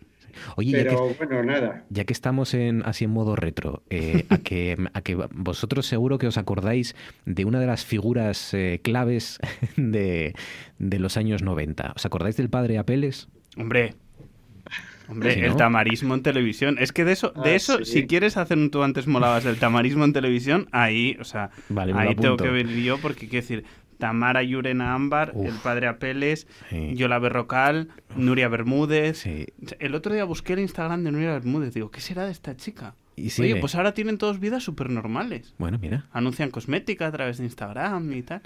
Oye, 0.57 0.71
ya 0.71 0.77
Pero 0.79 1.07
que- 1.17 1.25
bueno, 1.25 1.43
nada. 1.43 1.85
Ya 1.89 2.03
que 2.03 2.11
estamos 2.13 2.53
en, 2.53 2.83
así 2.85 3.05
en 3.05 3.11
modo 3.11 3.35
retro, 3.37 3.81
eh, 3.89 4.25
a, 4.29 4.37
que, 4.39 4.75
a 4.93 5.01
que 5.01 5.15
vosotros 5.15 5.85
seguro 5.85 6.17
que 6.17 6.27
os 6.27 6.37
acordáis 6.37 6.95
de 7.25 7.45
una 7.45 7.59
de 7.61 7.67
las 7.67 7.85
figuras 7.85 8.53
eh, 8.53 8.81
claves 8.83 9.39
de, 9.77 10.33
de 10.79 10.99
los 10.99 11.15
años 11.15 11.41
90. 11.43 11.93
¿Os 11.95 12.05
acordáis 12.05 12.35
del 12.35 12.49
padre 12.49 12.77
Apeles? 12.77 13.29
Hombre, 13.57 13.95
hombre, 15.09 15.33
Sí, 15.33 15.39
el 15.41 15.49
¿no? 15.51 15.55
tamarismo 15.57 16.13
en 16.13 16.21
televisión. 16.23 16.77
Es 16.79 16.91
que 16.91 17.03
de 17.05 17.11
eso, 17.13 17.31
de 17.43 17.51
Ah, 17.51 17.55
eso, 17.55 17.77
sí. 17.79 17.85
si 17.93 18.07
quieres 18.07 18.37
hacer 18.37 18.57
un 18.57 18.69
tú 18.71 18.83
antes 18.83 19.07
molabas 19.07 19.43
del 19.43 19.57
tamarismo 19.57 20.05
en 20.05 20.13
televisión, 20.13 20.67
ahí, 20.71 21.17
o 21.19 21.23
sea, 21.23 21.49
Vale, 21.69 21.93
ahí 21.95 22.15
tengo 22.15 22.37
que 22.37 22.49
venir 22.49 22.83
yo 22.83 22.97
porque 22.99 23.27
quiero 23.27 23.41
decir, 23.43 23.63
Tamara 23.97 24.41
Yurena 24.43 24.93
Ámbar, 24.93 25.33
el 25.35 25.55
padre 25.61 25.87
Apeles, 25.87 26.47
Sí. 26.69 26.95
Yola 26.95 27.19
Berrocal, 27.19 27.89
Nuria 28.15 28.47
Bermúdez. 28.47 29.17
Sí. 29.17 29.47
El 29.79 29.93
otro 29.93 30.13
día 30.13 30.23
busqué 30.23 30.53
el 30.53 30.59
Instagram 30.59 31.03
de 31.03 31.11
Nuria 31.11 31.33
Bermúdez, 31.33 31.73
digo, 31.73 31.91
¿qué 31.91 31.99
será 31.99 32.25
de 32.25 32.31
esta 32.31 32.55
chica? 32.55 32.95
Y 33.17 33.29
Oye, 33.41 33.57
pues 33.57 33.75
ahora 33.75 33.93
tienen 33.93 34.17
todos 34.17 34.39
vidas 34.39 34.63
súper 34.63 34.89
normales. 34.89 35.53
Bueno, 35.57 35.77
mira. 35.81 36.05
Anuncian 36.13 36.51
cosmética 36.51 37.07
a 37.07 37.11
través 37.11 37.37
de 37.39 37.43
Instagram 37.43 38.13
y 38.13 38.21
tal. 38.21 38.41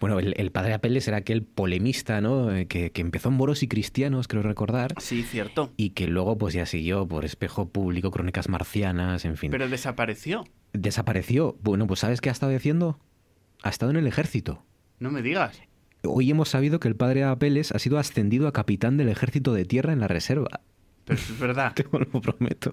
Bueno, 0.00 0.18
el, 0.18 0.34
el 0.36 0.50
padre 0.52 0.74
Apeles 0.74 1.08
era 1.08 1.16
aquel 1.18 1.42
polemista, 1.42 2.20
¿no? 2.20 2.54
Eh, 2.54 2.66
Que, 2.66 2.90
que 2.92 3.00
empezó 3.00 3.30
en 3.30 3.36
Moros 3.36 3.62
y 3.62 3.68
Cristianos, 3.68 4.28
creo 4.28 4.42
recordar. 4.42 4.94
Sí, 5.00 5.22
cierto. 5.22 5.72
Y 5.76 5.90
que 5.90 6.06
luego 6.06 6.36
pues 6.36 6.52
ya 6.54 6.66
siguió 6.66 7.06
por 7.08 7.24
Espejo 7.24 7.68
Público, 7.70 8.10
Crónicas 8.10 8.48
Marcianas, 8.48 9.24
en 9.24 9.36
fin. 9.36 9.50
Pero 9.50 9.68
desapareció. 9.68 10.44
Desapareció. 10.74 11.56
Bueno, 11.62 11.86
pues 11.86 12.00
¿sabes 12.00 12.20
qué 12.20 12.28
ha 12.28 12.32
estado 12.32 12.54
haciendo? 12.54 12.98
Ha 13.62 13.70
estado 13.70 13.90
en 13.90 13.96
el 13.96 14.06
ejército. 14.06 14.62
No 14.98 15.10
me 15.10 15.22
digas. 15.22 15.60
Hoy 16.04 16.30
hemos 16.30 16.50
sabido 16.50 16.78
que 16.78 16.88
el 16.88 16.94
padre 16.96 17.24
Apeles 17.24 17.72
ha 17.72 17.78
sido 17.78 17.98
ascendido 17.98 18.46
a 18.48 18.52
capitán 18.52 18.96
del 18.96 19.08
ejército 19.08 19.54
de 19.54 19.64
tierra 19.64 19.92
en 19.94 20.00
la 20.00 20.08
reserva. 20.08 20.60
Pero 21.06 21.18
es 21.18 21.38
verdad. 21.40 21.72
Te 21.74 21.84
lo 21.90 22.20
prometo. 22.20 22.70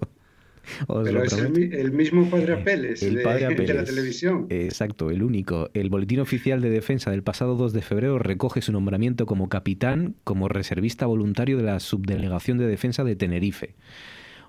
Pero 0.88 1.22
es 1.22 1.32
el, 1.32 1.92
mismo 1.92 2.28
padre 2.28 2.54
Apeles, 2.54 3.02
El 3.02 3.16
de, 3.16 3.22
padre 3.24 3.54
de 3.54 3.74
la 3.74 3.84
televisión. 3.84 4.46
Exacto, 4.50 5.10
el 5.10 5.22
único. 5.22 5.70
El 5.74 5.90
Boletín 5.90 6.20
Oficial 6.20 6.60
de 6.60 6.70
Defensa 6.70 7.10
del 7.10 7.22
pasado 7.22 7.56
2 7.56 7.72
de 7.72 7.82
febrero 7.82 8.18
recoge 8.18 8.62
su 8.62 8.72
nombramiento 8.72 9.26
como 9.26 9.48
capitán, 9.48 10.16
como 10.24 10.48
reservista 10.48 11.06
voluntario 11.06 11.56
de 11.56 11.64
la 11.64 11.80
Subdelegación 11.80 12.58
de 12.58 12.66
Defensa 12.66 13.04
de 13.04 13.16
Tenerife. 13.16 13.74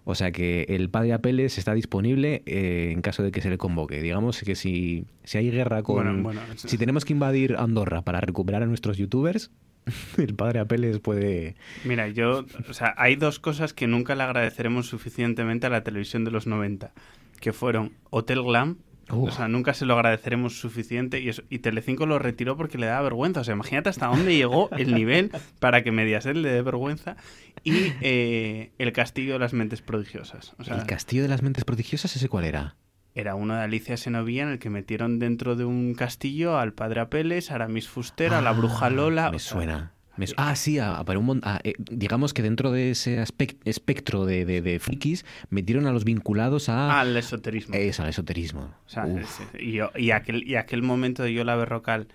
O 0.08 0.14
sea 0.14 0.32
que 0.32 0.68
el 0.70 0.90
padre 0.90 1.14
Apeles 1.14 1.58
está 1.58 1.74
disponible 1.74 2.44
eh, 2.46 2.92
en 2.92 3.02
caso 3.02 3.24
de 3.24 3.32
que 3.32 3.42
se 3.42 3.50
le 3.50 3.58
convoque. 3.58 4.02
Digamos 4.02 4.40
que 4.42 4.56
si, 4.56 5.06
si 5.24 5.40
hay 5.40 5.50
guerra 5.50 5.82
con... 5.82 5.96
Bueno, 5.96 6.22
bueno, 6.22 6.42
si 6.56 6.78
tenemos 6.78 7.06
que 7.06 7.14
invadir 7.14 7.56
Andorra 7.58 8.04
para 8.04 8.22
recuperar 8.22 8.62
a 8.62 8.66
nuestros 8.68 8.98
youtubers, 8.98 9.50
el 10.18 10.36
padre 10.36 10.60
Apeles 10.60 11.00
puede... 11.00 11.56
Mira, 11.84 12.08
yo, 12.08 12.46
o 12.70 12.74
sea, 12.74 12.94
hay 12.98 13.16
dos 13.16 13.40
cosas 13.40 13.74
que 13.74 13.88
nunca 13.88 14.16
le 14.16 14.24
agradeceremos 14.24 14.88
suficientemente 14.88 15.68
a 15.68 15.70
la 15.70 15.84
televisión 15.84 16.24
de 16.26 16.32
los 16.32 16.48
90, 16.48 16.94
que 17.40 17.54
fueron 17.54 17.94
Hotel 18.10 18.42
Glam, 18.44 18.78
o 19.10 19.32
sea, 19.32 19.48
nunca 19.48 19.74
se 19.74 19.86
lo 19.86 19.94
agradeceremos 19.94 20.60
suficiente 20.60 21.20
y, 21.20 21.30
eso, 21.30 21.44
y 21.50 21.60
Telecinco 21.60 22.06
lo 22.06 22.18
retiró 22.18 22.58
porque 22.58 22.78
le 22.78 22.88
daba 22.88 23.04
vergüenza. 23.04 23.42
O 23.42 23.44
sea, 23.44 23.54
imagínate 23.54 23.90
hasta 23.90 24.08
dónde 24.08 24.36
llegó 24.36 24.70
el 24.72 24.96
nivel 24.96 25.32
para 25.60 25.84
que 25.84 25.92
Mediaset 25.92 26.36
le 26.36 26.50
dé 26.50 26.62
vergüenza 26.64 27.16
y 27.64 27.94
eh, 28.02 28.72
El 28.80 28.94
Castillo 28.94 29.34
de 29.34 29.40
las 29.40 29.54
Mentes 29.54 29.82
Prodigiosas. 29.82 30.54
O 30.58 30.64
sea, 30.64 30.78
¿El 30.78 30.88
Castillo 30.88 31.22
de 31.22 31.30
las 31.30 31.44
Mentes 31.44 31.66
Prodigiosas 31.66 32.16
ese 32.16 32.30
cuál 32.30 32.46
era? 32.46 32.76
Era 33.16 33.34
uno 33.36 33.56
de 33.56 33.62
Alicia 33.64 33.96
Senovía 33.98 34.44
en 34.44 34.50
el 34.50 34.60
que 34.60 34.70
metieron 34.70 35.20
dentro 35.20 35.56
de 35.56 35.64
un 35.66 35.94
castillo 35.96 36.58
al 36.60 36.74
padre 36.74 37.00
Apeles, 37.00 37.50
a 37.50 37.56
Aramis 37.56 37.88
Fuster, 37.88 38.34
a 38.34 38.42
la 38.42 38.52
bruja 38.52 38.90
Lola. 38.90 39.28
Ah, 39.28 39.32
Me 39.32 39.40
suena. 39.40 39.92
Me 40.18 40.28
su- 40.28 40.34
ah, 40.38 40.56
sí, 40.56 40.80
a- 40.80 41.04
para 41.04 41.20
un 41.20 41.26
mon- 41.26 41.42
a, 41.44 41.60
eh, 41.64 41.74
digamos 41.78 42.34
que 42.34 42.42
dentro 42.42 42.72
de 42.72 42.92
ese 42.92 43.22
espectro 43.66 44.26
de, 44.26 44.46
de, 44.46 44.62
de 44.62 44.80
frikis 44.80 45.26
metieron 45.50 45.88
a 45.88 45.92
los 45.92 46.06
vinculados 46.06 46.70
a... 46.70 47.02
Al 47.02 47.18
esoterismo. 47.18 47.76
Es, 47.76 48.00
al 48.00 48.08
esoterismo. 48.10 48.74
O 48.86 48.90
sea, 48.90 49.06
es- 49.08 49.42
y, 49.60 49.74
yo- 49.74 49.92
y 49.96 50.12
aquel, 50.12 50.48
y 50.48 50.56
aquel 50.56 50.84
momento 50.84 51.24
de 51.24 51.34
Yola 51.34 51.56
Berrocal 51.58 52.08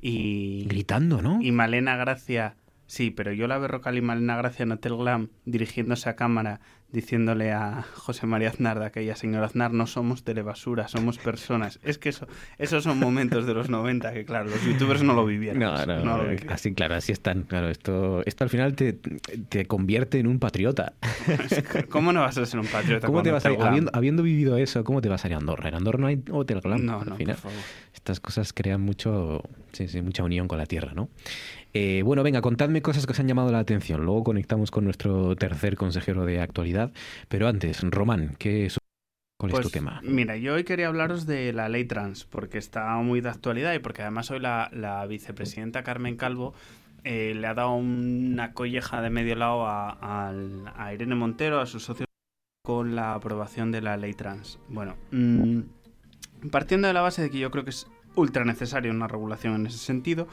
y... 0.00 0.64
Gritando, 0.66 1.22
¿no? 1.22 1.40
Y 1.42 1.52
Malena 1.52 1.96
Gracia... 1.96 2.54
Sí, 2.90 3.12
pero 3.12 3.32
Yola 3.32 3.56
Berrocal 3.56 3.96
y 3.98 4.00
Malena 4.00 4.36
Gracia 4.36 4.64
en 4.64 4.72
Hotel 4.72 4.96
Glam 4.96 5.28
dirigiéndose 5.44 6.08
a 6.08 6.16
cámara 6.16 6.60
diciéndole 6.92 7.52
a 7.52 7.82
José 7.94 8.26
María 8.26 8.48
Aznar 8.48 8.80
de 8.80 8.86
aquella 8.86 9.14
señora 9.14 9.46
Aznar, 9.46 9.72
no 9.72 9.86
somos 9.86 10.24
telebasura, 10.24 10.88
somos 10.88 11.18
personas. 11.18 11.78
Es 11.82 11.98
que 11.98 12.08
eso, 12.08 12.26
esos 12.58 12.82
son 12.84 12.98
momentos 12.98 13.46
de 13.46 13.54
los 13.54 13.70
90 13.70 14.12
que, 14.12 14.24
claro, 14.24 14.50
los 14.50 14.62
youtubers 14.64 15.02
no 15.02 15.14
lo 15.14 15.24
vivieron. 15.24 15.60
No, 15.60 15.86
no, 15.86 16.04
No 16.04 16.16
lo 16.16 16.24
eh, 16.24 16.30
vivieron. 16.30 16.52
así, 16.52 16.74
claro, 16.74 16.96
así 16.96 17.12
están. 17.12 17.42
Claro, 17.42 17.68
esto, 17.68 18.22
esto 18.26 18.44
al 18.44 18.50
final 18.50 18.74
te, 18.74 18.94
te 18.94 19.66
convierte 19.66 20.18
en 20.18 20.26
un 20.26 20.38
patriota. 20.38 20.94
¿Cómo 21.90 22.12
no 22.12 22.20
vas 22.22 22.38
a 22.38 22.46
ser 22.46 22.58
un 22.58 22.66
patriota? 22.66 23.06
¿Cómo 23.06 23.22
te 23.22 23.30
vas 23.30 23.44
a 23.46 23.52
ir, 23.52 23.60
habiendo, 23.60 23.90
habiendo 23.94 24.22
vivido 24.22 24.56
eso, 24.56 24.82
cómo 24.82 25.00
te 25.00 25.08
vas 25.08 25.24
a 25.24 25.28
ir 25.28 25.34
a 25.34 25.36
Andorra? 25.36 25.68
En 25.68 25.76
Andorra 25.76 25.98
no 26.00 26.06
hay 26.08 26.22
Hotel 26.30 26.60
Glam. 26.60 26.84
No, 26.84 27.00
al 27.00 27.08
no, 27.10 27.16
final. 27.16 27.36
por 27.36 27.52
favor. 27.52 27.58
Estas 27.94 28.18
cosas 28.20 28.52
crean 28.52 28.80
mucho, 28.80 29.42
sí, 29.72 29.86
sí, 29.86 30.02
mucha 30.02 30.24
unión 30.24 30.48
con 30.48 30.58
la 30.58 30.66
tierra, 30.66 30.92
¿no? 30.94 31.08
Eh, 31.72 32.02
bueno, 32.04 32.22
venga, 32.22 32.40
contadme 32.40 32.82
cosas 32.82 33.06
que 33.06 33.12
os 33.12 33.20
han 33.20 33.28
llamado 33.28 33.52
la 33.52 33.60
atención. 33.60 34.04
Luego 34.04 34.24
conectamos 34.24 34.70
con 34.70 34.84
nuestro 34.84 35.36
tercer 35.36 35.76
consejero 35.76 36.24
de 36.24 36.40
actualidad. 36.40 36.92
Pero 37.28 37.48
antes, 37.48 37.80
Román, 37.82 38.34
¿qué 38.38 38.66
es, 38.66 38.78
¿cuál 39.38 39.52
es 39.52 39.56
Pues, 39.56 39.66
tu 39.66 39.70
tema? 39.70 40.00
Mira, 40.02 40.36
yo 40.36 40.54
hoy 40.54 40.64
quería 40.64 40.88
hablaros 40.88 41.26
de 41.26 41.52
la 41.52 41.68
ley 41.68 41.84
trans, 41.84 42.24
porque 42.24 42.58
está 42.58 42.94
muy 42.96 43.20
de 43.20 43.28
actualidad 43.28 43.72
y 43.74 43.78
porque 43.78 44.02
además 44.02 44.30
hoy 44.30 44.40
la, 44.40 44.68
la 44.72 45.06
vicepresidenta 45.06 45.82
Carmen 45.84 46.16
Calvo 46.16 46.54
eh, 47.04 47.34
le 47.36 47.46
ha 47.46 47.54
dado 47.54 47.74
una 47.74 48.52
colleja 48.52 49.00
de 49.00 49.10
medio 49.10 49.36
lado 49.36 49.66
a 49.66 50.90
Irene 50.92 51.14
Montero, 51.14 51.60
a 51.60 51.66
sus 51.66 51.84
socios, 51.84 52.06
con 52.62 52.94
la 52.94 53.14
aprobación 53.14 53.70
de 53.72 53.80
la 53.80 53.96
ley 53.96 54.12
trans. 54.12 54.58
Bueno, 54.68 54.96
mm, 55.12 55.60
partiendo 56.50 56.88
de 56.88 56.94
la 56.94 57.00
base 57.00 57.22
de 57.22 57.30
que 57.30 57.38
yo 57.38 57.50
creo 57.50 57.64
que 57.64 57.70
es 57.70 57.86
ultra 58.16 58.44
necesaria 58.44 58.90
una 58.90 59.08
regulación 59.08 59.54
en 59.54 59.66
ese 59.66 59.78
sentido, 59.78 60.28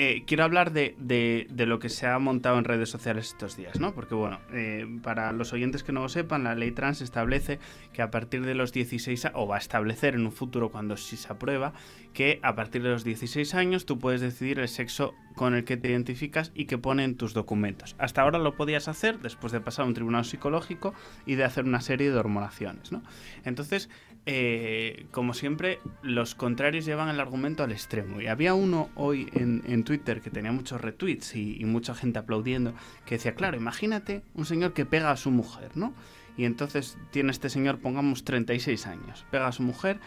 eh, 0.00 0.22
quiero 0.28 0.44
hablar 0.44 0.72
de, 0.72 0.94
de- 0.98 1.66
lo 1.66 1.80
que 1.80 1.88
se 1.88 2.06
ha 2.06 2.16
montado 2.20 2.56
en 2.56 2.64
redes 2.64 2.88
sociales 2.88 3.26
estos 3.26 3.56
días, 3.56 3.80
¿no? 3.80 3.92
Porque, 3.94 4.14
bueno, 4.14 4.38
eh, 4.52 4.86
para 5.02 5.32
los 5.32 5.52
oyentes 5.52 5.82
que 5.82 5.90
no 5.90 6.02
lo 6.02 6.08
sepan, 6.08 6.44
la 6.44 6.54
ley 6.54 6.70
trans 6.70 7.00
establece 7.00 7.58
que 7.92 8.00
a 8.00 8.10
partir 8.12 8.44
de 8.46 8.54
los 8.54 8.72
16 8.72 9.24
a- 9.24 9.32
o 9.34 9.48
va 9.48 9.56
a 9.56 9.58
establecer 9.58 10.14
en 10.14 10.24
un 10.24 10.30
futuro 10.30 10.70
cuando 10.70 10.96
si 10.96 11.16
se 11.16 11.32
aprueba, 11.32 11.72
que 12.14 12.38
a 12.44 12.54
partir 12.54 12.84
de 12.84 12.90
los 12.90 13.02
16 13.02 13.54
años 13.56 13.86
tú 13.86 13.98
puedes 13.98 14.20
decidir 14.20 14.60
el 14.60 14.68
sexo 14.68 15.14
con 15.34 15.54
el 15.56 15.64
que 15.64 15.76
te 15.76 15.88
identificas 15.90 16.52
y 16.54 16.66
que 16.66 16.78
pone 16.78 17.02
en 17.02 17.16
tus 17.16 17.34
documentos. 17.34 17.96
Hasta 17.98 18.22
ahora 18.22 18.38
lo 18.38 18.54
podías 18.56 18.86
hacer 18.86 19.18
después 19.18 19.52
de 19.52 19.60
pasar 19.60 19.84
a 19.84 19.88
un 19.88 19.94
tribunal 19.94 20.24
psicológico 20.24 20.94
y 21.26 21.34
de 21.34 21.42
hacer 21.44 21.64
una 21.64 21.80
serie 21.80 22.10
de 22.12 22.18
hormonaciones, 22.18 22.92
¿no? 22.92 23.02
Entonces, 23.44 23.90
eh, 24.26 25.06
como 25.10 25.34
siempre, 25.34 25.78
los 26.02 26.34
contrarios 26.34 26.84
llevan 26.84 27.08
el 27.08 27.20
argumento 27.20 27.62
al 27.62 27.72
extremo. 27.72 28.20
Y 28.20 28.26
había 28.26 28.54
uno 28.54 28.90
hoy 28.94 29.28
en, 29.32 29.62
en 29.66 29.84
Twitter 29.84 30.20
que 30.20 30.30
tenía 30.30 30.52
muchos 30.52 30.80
retweets 30.80 31.34
y, 31.34 31.60
y 31.60 31.64
mucha 31.64 31.94
gente 31.94 32.18
aplaudiendo, 32.18 32.74
que 33.06 33.16
decía, 33.16 33.34
claro, 33.34 33.56
imagínate 33.56 34.22
un 34.34 34.44
señor 34.44 34.72
que 34.72 34.84
pega 34.84 35.10
a 35.10 35.16
su 35.16 35.30
mujer, 35.30 35.70
¿no? 35.76 35.94
Y 36.36 36.44
entonces 36.44 36.96
tiene 37.10 37.32
este 37.32 37.50
señor, 37.50 37.78
pongamos 37.78 38.24
36 38.24 38.86
años, 38.86 39.26
pega 39.30 39.48
a 39.48 39.52
su 39.52 39.62
mujer 39.62 39.98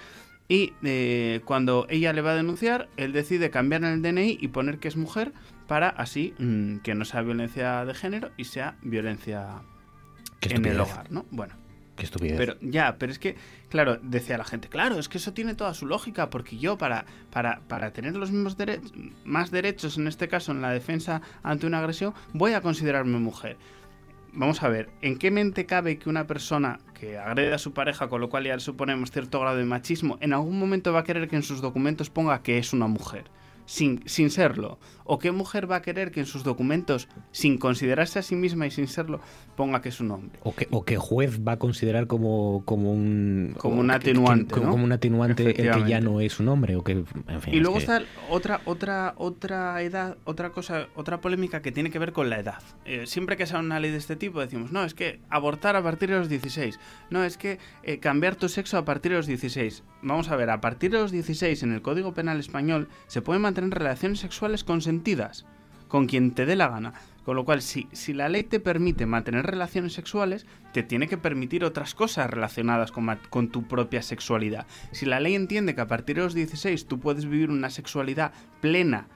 y 0.51 0.73
eh, 0.83 1.39
cuando 1.45 1.88
ella 1.89 2.11
le 2.11 2.21
va 2.21 2.31
a 2.31 2.35
denunciar, 2.35 2.89
él 2.97 3.13
decide 3.13 3.49
cambiar 3.51 3.85
el 3.85 4.01
DNI 4.01 4.38
y 4.41 4.49
poner 4.49 4.79
que 4.79 4.89
es 4.89 4.97
mujer 4.97 5.31
para 5.65 5.88
así 5.88 6.33
mm, 6.39 6.79
que 6.79 6.93
no 6.93 7.05
sea 7.05 7.21
violencia 7.21 7.85
de 7.85 7.93
género 7.93 8.31
y 8.35 8.43
sea 8.43 8.75
violencia 8.81 9.61
en 10.41 10.65
el 10.65 10.81
hogar, 10.81 11.09
¿no? 11.09 11.25
Bueno. 11.31 11.60
Estupidez. 12.06 12.38
Pero 12.38 12.57
ya, 12.61 12.98
pero 12.98 13.11
es 13.11 13.19
que, 13.19 13.36
claro, 13.69 13.98
decía 14.02 14.38
la 14.38 14.45
gente, 14.45 14.68
claro, 14.69 14.99
es 14.99 15.10
que 15.10 15.18
eso 15.18 15.34
tiene 15.34 15.56
toda 15.56 15.73
su 15.73 15.86
lógica, 15.86 16.30
porque 16.30 16.57
yo 16.57 16.78
para, 16.78 17.06
para, 17.32 17.61
para 17.68 17.91
tener 17.91 18.15
los 18.15 18.32
mismos 18.32 18.57
derechos, 18.57 18.94
más 19.23 19.52
derechos, 19.52 19.98
en 19.98 20.07
este 20.07 20.28
caso 20.28 20.52
en 20.52 20.61
la 20.61 20.72
defensa 20.72 21.22
ante 21.44 21.68
una 21.68 21.80
agresión, 21.80 22.14
voy 22.34 22.53
a 22.53 22.61
considerarme 22.61 23.19
mujer. 23.19 23.57
Vamos 24.34 24.64
a 24.64 24.69
ver, 24.69 24.90
¿en 25.02 25.18
qué 25.18 25.30
mente 25.30 25.65
cabe 25.65 25.98
que 25.98 26.10
una 26.10 26.26
persona 26.26 26.80
que 26.98 27.18
agrede 27.18 27.53
a 27.53 27.57
su 27.57 27.73
pareja, 27.73 28.07
con 28.07 28.22
lo 28.22 28.30
cual 28.30 28.45
ya 28.45 28.56
le 28.56 28.61
suponemos 28.61 29.11
cierto 29.11 29.41
grado 29.41 29.57
de 29.57 29.65
machismo, 29.65 30.18
en 30.22 30.32
algún 30.32 30.57
momento 30.57 30.94
va 30.94 31.02
a 31.02 31.03
querer 31.03 31.28
que 31.28 31.36
en 31.36 31.44
sus 31.44 31.60
documentos 31.60 32.10
ponga 32.10 32.41
que 32.41 32.57
es 32.57 32.72
una 32.72 32.88
mujer? 32.88 33.26
Sin, 33.65 34.07
sin 34.07 34.30
serlo. 34.30 34.80
¿O 35.13 35.19
qué 35.19 35.33
mujer 35.33 35.69
va 35.69 35.75
a 35.75 35.81
querer 35.81 36.09
que 36.11 36.21
en 36.21 36.25
sus 36.25 36.45
documentos, 36.45 37.09
sin 37.33 37.57
considerarse 37.57 38.19
a 38.19 38.21
sí 38.21 38.33
misma 38.38 38.65
y 38.65 38.71
sin 38.71 38.88
serlo, 38.88 39.19
ponga 39.57 39.81
que 39.81 39.89
es 39.89 39.99
un 39.99 40.09
hombre? 40.11 40.39
O 40.41 40.55
que, 40.55 40.69
o 40.71 40.85
que 40.85 40.95
juez 40.95 41.41
va 41.45 41.51
a 41.51 41.59
considerar 41.59 42.07
como, 42.07 42.63
como 42.63 42.93
un... 42.93 43.53
Como 43.57 43.81
un 43.81 43.88
que- 43.88 43.91
que- 43.91 43.95
atenuante, 44.11 44.53
como, 44.53 44.65
¿no? 44.67 44.71
como 44.71 44.83
un 44.85 44.91
atenuante 44.93 45.43
el 45.49 45.53
que 45.83 45.83
ya 45.89 45.99
no 45.99 46.21
es 46.21 46.39
un 46.39 46.47
hombre. 46.47 46.77
O 46.77 46.83
que, 46.85 46.93
en 46.93 47.41
fin, 47.41 47.53
Y 47.53 47.59
luego 47.59 47.77
está 47.77 48.03
otra, 48.29 48.61
otra, 48.63 49.13
otra 49.17 49.81
edad, 49.81 50.15
otra 50.23 50.51
cosa, 50.51 50.88
otra 50.95 51.19
polémica 51.19 51.61
que 51.61 51.73
tiene 51.73 51.89
que 51.91 51.99
ver 51.99 52.13
con 52.13 52.29
la 52.29 52.39
edad. 52.39 52.63
Eh, 52.85 53.05
siempre 53.05 53.35
que 53.35 53.45
sale 53.45 53.65
una 53.65 53.81
ley 53.81 53.91
de 53.91 53.97
este 53.97 54.15
tipo 54.15 54.39
decimos, 54.39 54.71
no, 54.71 54.85
es 54.85 54.93
que 54.93 55.19
abortar 55.29 55.75
a 55.75 55.83
partir 55.83 56.09
de 56.09 56.19
los 56.19 56.29
16. 56.29 56.79
No, 57.09 57.25
es 57.25 57.35
que 57.35 57.59
eh, 57.83 57.99
cambiar 57.99 58.38
tu 58.38 58.47
sexo 58.47 58.77
a 58.77 58.85
partir 58.85 59.11
de 59.11 59.17
los 59.17 59.27
16. 59.27 59.83
Vamos 60.03 60.29
a 60.29 60.38
ver, 60.38 60.49
a 60.51 60.61
partir 60.61 60.89
de 60.91 60.99
los 60.99 61.11
16 61.11 61.63
en 61.63 61.73
el 61.73 61.81
Código 61.81 62.13
Penal 62.13 62.39
Español 62.39 62.88
se 63.07 63.21
pueden 63.21 63.41
mantener 63.41 63.71
relaciones 63.71 64.19
sexuales 64.21 64.63
consentidas 64.63 65.01
con 65.88 66.07
quien 66.07 66.32
te 66.32 66.45
dé 66.45 66.56
la 66.56 66.69
gana. 66.69 66.94
Con 67.23 67.36
lo 67.36 67.45
cual, 67.45 67.61
si, 67.61 67.88
si 67.91 68.14
la 68.14 68.30
ley 68.30 68.44
te 68.44 68.60
permite 68.60 69.06
mantener 69.06 69.45
relaciones 69.45 69.94
sexuales, 69.94 70.48
te 70.73 70.82
tiene 70.82 71.07
que 71.07 71.18
permitir 71.18 71.64
otras 71.64 71.94
cosas 71.94 72.30
relacionadas 72.30 72.91
con, 72.91 73.07
con 73.30 73.49
tu 73.49 73.68
propia 73.68 74.02
sexualidad. 74.02 74.65
Si 74.91 75.06
la 75.06 75.19
ley 75.19 75.36
entiende 75.36 75.76
que 75.76 75.82
a 75.82 75.88
partir 75.88 76.15
de 76.15 76.23
los 76.23 76.34
16 76.34 76.88
tú 76.88 76.99
puedes 76.99 77.26
vivir 77.26 77.52
una 77.52 77.69
sexualidad 77.69 78.34
plena, 78.60 79.07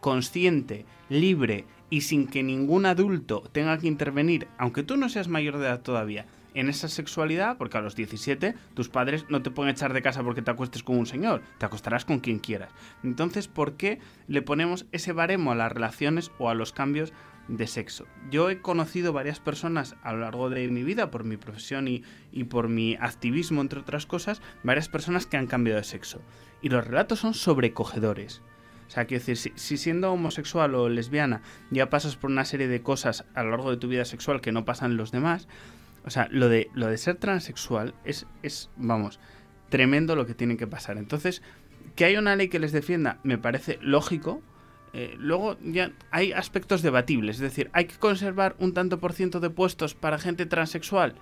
consciente, 0.00 0.86
libre 1.08 1.64
y 1.90 2.02
sin 2.02 2.26
que 2.26 2.42
ningún 2.42 2.86
adulto 2.86 3.42
tenga 3.52 3.78
que 3.78 3.88
intervenir, 3.88 4.46
aunque 4.56 4.82
tú 4.82 4.96
no 4.96 5.08
seas 5.08 5.28
mayor 5.28 5.58
de 5.58 5.66
edad 5.66 5.80
todavía, 5.80 6.26
en 6.54 6.68
esa 6.68 6.88
sexualidad, 6.88 7.56
porque 7.56 7.78
a 7.78 7.80
los 7.80 7.96
17 7.96 8.54
tus 8.74 8.88
padres 8.88 9.26
no 9.28 9.42
te 9.42 9.50
pueden 9.50 9.72
echar 9.72 9.92
de 9.92 10.02
casa 10.02 10.22
porque 10.22 10.42
te 10.42 10.50
acuestes 10.50 10.82
con 10.82 10.98
un 10.98 11.06
señor, 11.06 11.42
te 11.58 11.66
acostarás 11.66 12.04
con 12.04 12.20
quien 12.20 12.38
quieras. 12.38 12.70
Entonces, 13.02 13.48
¿por 13.48 13.76
qué 13.76 13.98
le 14.28 14.42
ponemos 14.42 14.86
ese 14.92 15.12
baremo 15.12 15.52
a 15.52 15.56
las 15.56 15.72
relaciones 15.72 16.30
o 16.38 16.48
a 16.48 16.54
los 16.54 16.72
cambios 16.72 17.12
de 17.48 17.66
sexo? 17.66 18.06
Yo 18.30 18.50
he 18.50 18.60
conocido 18.60 19.12
varias 19.12 19.40
personas 19.40 19.96
a 20.02 20.12
lo 20.12 20.20
largo 20.20 20.50
de 20.50 20.68
mi 20.68 20.82
vida, 20.82 21.10
por 21.10 21.24
mi 21.24 21.36
profesión 21.36 21.88
y, 21.88 22.02
y 22.30 22.44
por 22.44 22.68
mi 22.68 22.96
activismo, 23.00 23.60
entre 23.60 23.80
otras 23.80 24.06
cosas, 24.06 24.42
varias 24.62 24.88
personas 24.88 25.26
que 25.26 25.36
han 25.36 25.46
cambiado 25.46 25.78
de 25.78 25.84
sexo. 25.84 26.22
Y 26.60 26.68
los 26.68 26.86
relatos 26.86 27.20
son 27.20 27.34
sobrecogedores. 27.34 28.42
O 28.92 28.94
sea, 28.94 29.06
quiero 29.06 29.24
decir, 29.24 29.38
si, 29.38 29.52
si 29.54 29.78
siendo 29.78 30.12
homosexual 30.12 30.74
o 30.74 30.90
lesbiana 30.90 31.40
ya 31.70 31.88
pasas 31.88 32.16
por 32.16 32.30
una 32.30 32.44
serie 32.44 32.68
de 32.68 32.82
cosas 32.82 33.24
a 33.34 33.42
lo 33.42 33.48
largo 33.48 33.70
de 33.70 33.78
tu 33.78 33.88
vida 33.88 34.04
sexual 34.04 34.42
que 34.42 34.52
no 34.52 34.66
pasan 34.66 34.98
los 34.98 35.10
demás, 35.10 35.48
o 36.04 36.10
sea, 36.10 36.28
lo 36.30 36.48
de, 36.48 36.70
lo 36.74 36.86
de 36.88 36.96
ser 36.98 37.16
transexual 37.16 37.94
es, 38.04 38.26
es, 38.42 38.70
vamos, 38.76 39.20
tremendo 39.68 40.16
lo 40.16 40.26
que 40.26 40.34
tiene 40.34 40.56
que 40.56 40.66
pasar. 40.66 40.98
Entonces, 40.98 41.42
que 41.96 42.04
haya 42.04 42.18
una 42.18 42.36
ley 42.36 42.48
que 42.48 42.58
les 42.58 42.72
defienda 42.72 43.18
me 43.22 43.38
parece 43.38 43.78
lógico. 43.80 44.42
Eh, 44.94 45.14
luego 45.18 45.56
ya 45.62 45.92
hay 46.10 46.32
aspectos 46.32 46.82
debatibles, 46.82 47.36
es 47.36 47.42
decir, 47.42 47.70
hay 47.72 47.86
que 47.86 47.96
conservar 47.96 48.56
un 48.58 48.74
tanto 48.74 48.98
por 49.00 49.14
ciento 49.14 49.40
de 49.40 49.48
puestos 49.48 49.94
para 49.94 50.18
gente 50.18 50.44
transexual. 50.44 51.14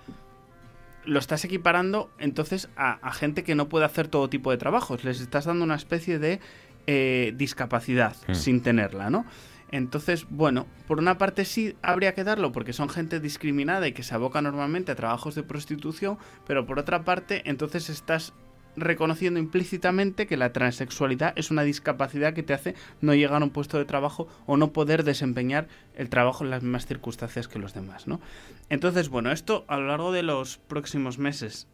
Lo 1.05 1.19
estás 1.19 1.45
equiparando 1.45 2.11
entonces 2.19 2.69
a, 2.75 2.93
a 3.07 3.13
gente 3.13 3.43
que 3.43 3.55
no 3.55 3.69
puede 3.69 3.85
hacer 3.85 4.07
todo 4.07 4.29
tipo 4.29 4.51
de 4.51 4.57
trabajos. 4.57 5.03
Les 5.03 5.21
estás 5.21 5.45
dando 5.45 5.63
una 5.63 5.75
especie 5.75 6.19
de 6.19 6.39
eh, 6.87 7.33
discapacidad 7.37 8.15
Mm. 8.27 8.33
sin 8.33 8.61
tenerla, 8.61 9.09
¿no? 9.09 9.25
Entonces, 9.71 10.27
bueno, 10.29 10.67
por 10.87 10.99
una 10.99 11.17
parte 11.17 11.45
sí 11.45 11.75
habría 11.81 12.13
que 12.13 12.23
darlo 12.23 12.51
porque 12.51 12.73
son 12.73 12.89
gente 12.89 13.19
discriminada 13.19 13.87
y 13.87 13.93
que 13.93 14.03
se 14.03 14.13
aboca 14.13 14.41
normalmente 14.41 14.91
a 14.91 14.95
trabajos 14.95 15.35
de 15.35 15.43
prostitución, 15.43 16.17
pero 16.45 16.65
por 16.65 16.79
otra 16.79 17.03
parte, 17.03 17.41
entonces 17.45 17.89
estás 17.89 18.33
reconociendo 18.75 19.39
implícitamente 19.39 20.27
que 20.27 20.37
la 20.37 20.53
transexualidad 20.53 21.33
es 21.35 21.51
una 21.51 21.63
discapacidad 21.63 22.33
que 22.33 22.43
te 22.43 22.53
hace 22.53 22.75
no 23.01 23.13
llegar 23.13 23.41
a 23.41 23.45
un 23.45 23.51
puesto 23.51 23.77
de 23.77 23.85
trabajo 23.85 24.27
o 24.45 24.57
no 24.57 24.71
poder 24.71 25.03
desempeñar 25.03 25.67
el 25.95 26.09
trabajo 26.09 26.43
en 26.43 26.51
las 26.51 26.63
mismas 26.63 26.85
circunstancias 26.85 27.47
que 27.47 27.59
los 27.59 27.73
demás, 27.73 28.07
¿no? 28.07 28.21
Entonces, 28.69 29.09
bueno, 29.09 29.31
esto 29.31 29.65
a 29.67 29.77
lo 29.77 29.87
largo 29.87 30.11
de 30.11 30.23
los 30.23 30.57
próximos 30.57 31.17
meses 31.17 31.67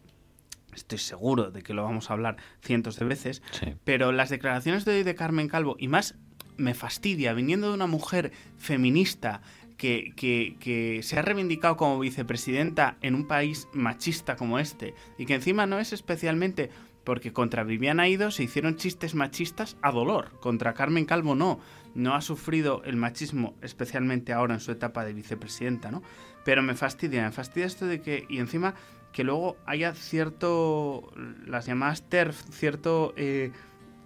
estoy 0.73 0.99
seguro 0.99 1.51
de 1.51 1.63
que 1.63 1.73
lo 1.73 1.83
vamos 1.83 2.09
a 2.09 2.13
hablar 2.13 2.37
cientos 2.61 2.97
de 2.97 3.05
veces, 3.05 3.41
pero 3.83 4.11
las 4.11 4.29
declaraciones 4.29 4.85
de 4.85 4.97
hoy 4.97 5.03
de 5.03 5.15
Carmen 5.15 5.47
Calvo, 5.47 5.75
y 5.79 5.87
más 5.87 6.15
me 6.57 6.73
fastidia, 6.73 7.33
viniendo 7.33 7.69
de 7.69 7.73
una 7.75 7.87
mujer 7.87 8.31
feminista 8.57 9.41
que, 9.77 10.13
que- 10.15 10.99
se 11.03 11.19
ha 11.19 11.21
reivindicado 11.21 11.77
como 11.77 11.99
vicepresidenta 11.99 12.97
en 13.01 13.15
un 13.15 13.27
país 13.27 13.67
machista 13.73 14.35
como 14.35 14.59
este, 14.59 14.93
y 15.17 15.25
que 15.25 15.35
encima 15.35 15.65
no 15.65 15.79
es 15.79 15.93
especialmente 15.93 16.69
porque 17.03 17.31
contra 17.31 17.63
Viviana 17.63 18.09
Ido 18.09 18.31
se 18.31 18.43
hicieron 18.43 18.75
chistes 18.75 19.15
machistas 19.15 19.77
a 19.81 19.91
dolor, 19.91 20.31
contra 20.41 20.73
Carmen 20.73 21.05
Calvo 21.05 21.35
no, 21.35 21.59
no 21.95 22.15
ha 22.15 22.21
sufrido 22.21 22.81
el 22.83 22.97
machismo, 22.97 23.55
especialmente 23.61 24.33
ahora 24.33 24.55
en 24.55 24.59
su 24.59 24.71
etapa 24.71 25.05
de 25.05 25.13
vicepresidenta, 25.13 25.89
¿no? 25.89 26.01
Pero 26.43 26.63
me 26.63 26.75
fastidia, 26.75 27.23
me 27.23 27.31
fastidia 27.31 27.65
esto 27.67 27.85
de 27.85 28.01
que, 28.01 28.25
y 28.27 28.39
encima 28.39 28.73
que 29.13 29.23
luego 29.23 29.55
haya 29.65 29.93
cierto, 29.93 31.13
las 31.45 31.65
llamadas 31.65 32.03
TERF, 32.09 32.43
cierto 32.51 33.13
eh, 33.15 33.51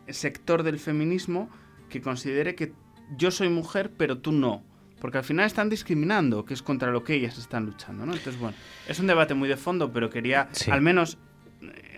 sector 0.07 0.61
del 0.63 0.77
feminismo 0.77 1.49
que 1.91 2.01
considere 2.01 2.55
que 2.55 2.73
yo 3.15 3.29
soy 3.29 3.49
mujer, 3.49 3.91
pero 3.95 4.17
tú 4.17 4.31
no. 4.31 4.63
Porque 4.99 5.17
al 5.19 5.23
final 5.23 5.45
están 5.45 5.69
discriminando, 5.69 6.45
que 6.45 6.53
es 6.53 6.61
contra 6.61 6.91
lo 6.91 7.03
que 7.03 7.15
ellas 7.15 7.37
están 7.37 7.65
luchando, 7.65 8.05
¿no? 8.05 8.13
Entonces, 8.13 8.39
bueno, 8.39 8.55
es 8.87 8.99
un 8.99 9.07
debate 9.07 9.33
muy 9.33 9.49
de 9.49 9.57
fondo, 9.57 9.91
pero 9.91 10.09
quería 10.09 10.47
Sí. 10.51 10.71
al 10.71 10.81
menos 10.81 11.17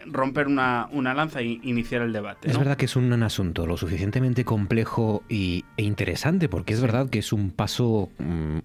romper 0.06 0.48
una, 0.48 0.88
una 0.92 1.14
lanza 1.14 1.42
e 1.42 1.60
iniciar 1.64 2.02
el 2.02 2.14
debate. 2.14 2.50
Es 2.50 2.58
verdad 2.58 2.78
que 2.78 2.86
es 2.86 2.96
un, 2.96 3.14
asunto 3.24 3.66
lo 3.66 3.78
suficientemente 3.78 4.44
complejo 4.44 5.24
y, 5.30 5.66
e 5.78 5.84
interesante, 5.84 6.50
porque 6.50 6.74
es 6.74 6.82
verdad 6.82 7.10
que 7.10 7.20
es 7.20 7.32
un 7.32 7.52
paso, 7.52 8.10
mm, 8.20 8.58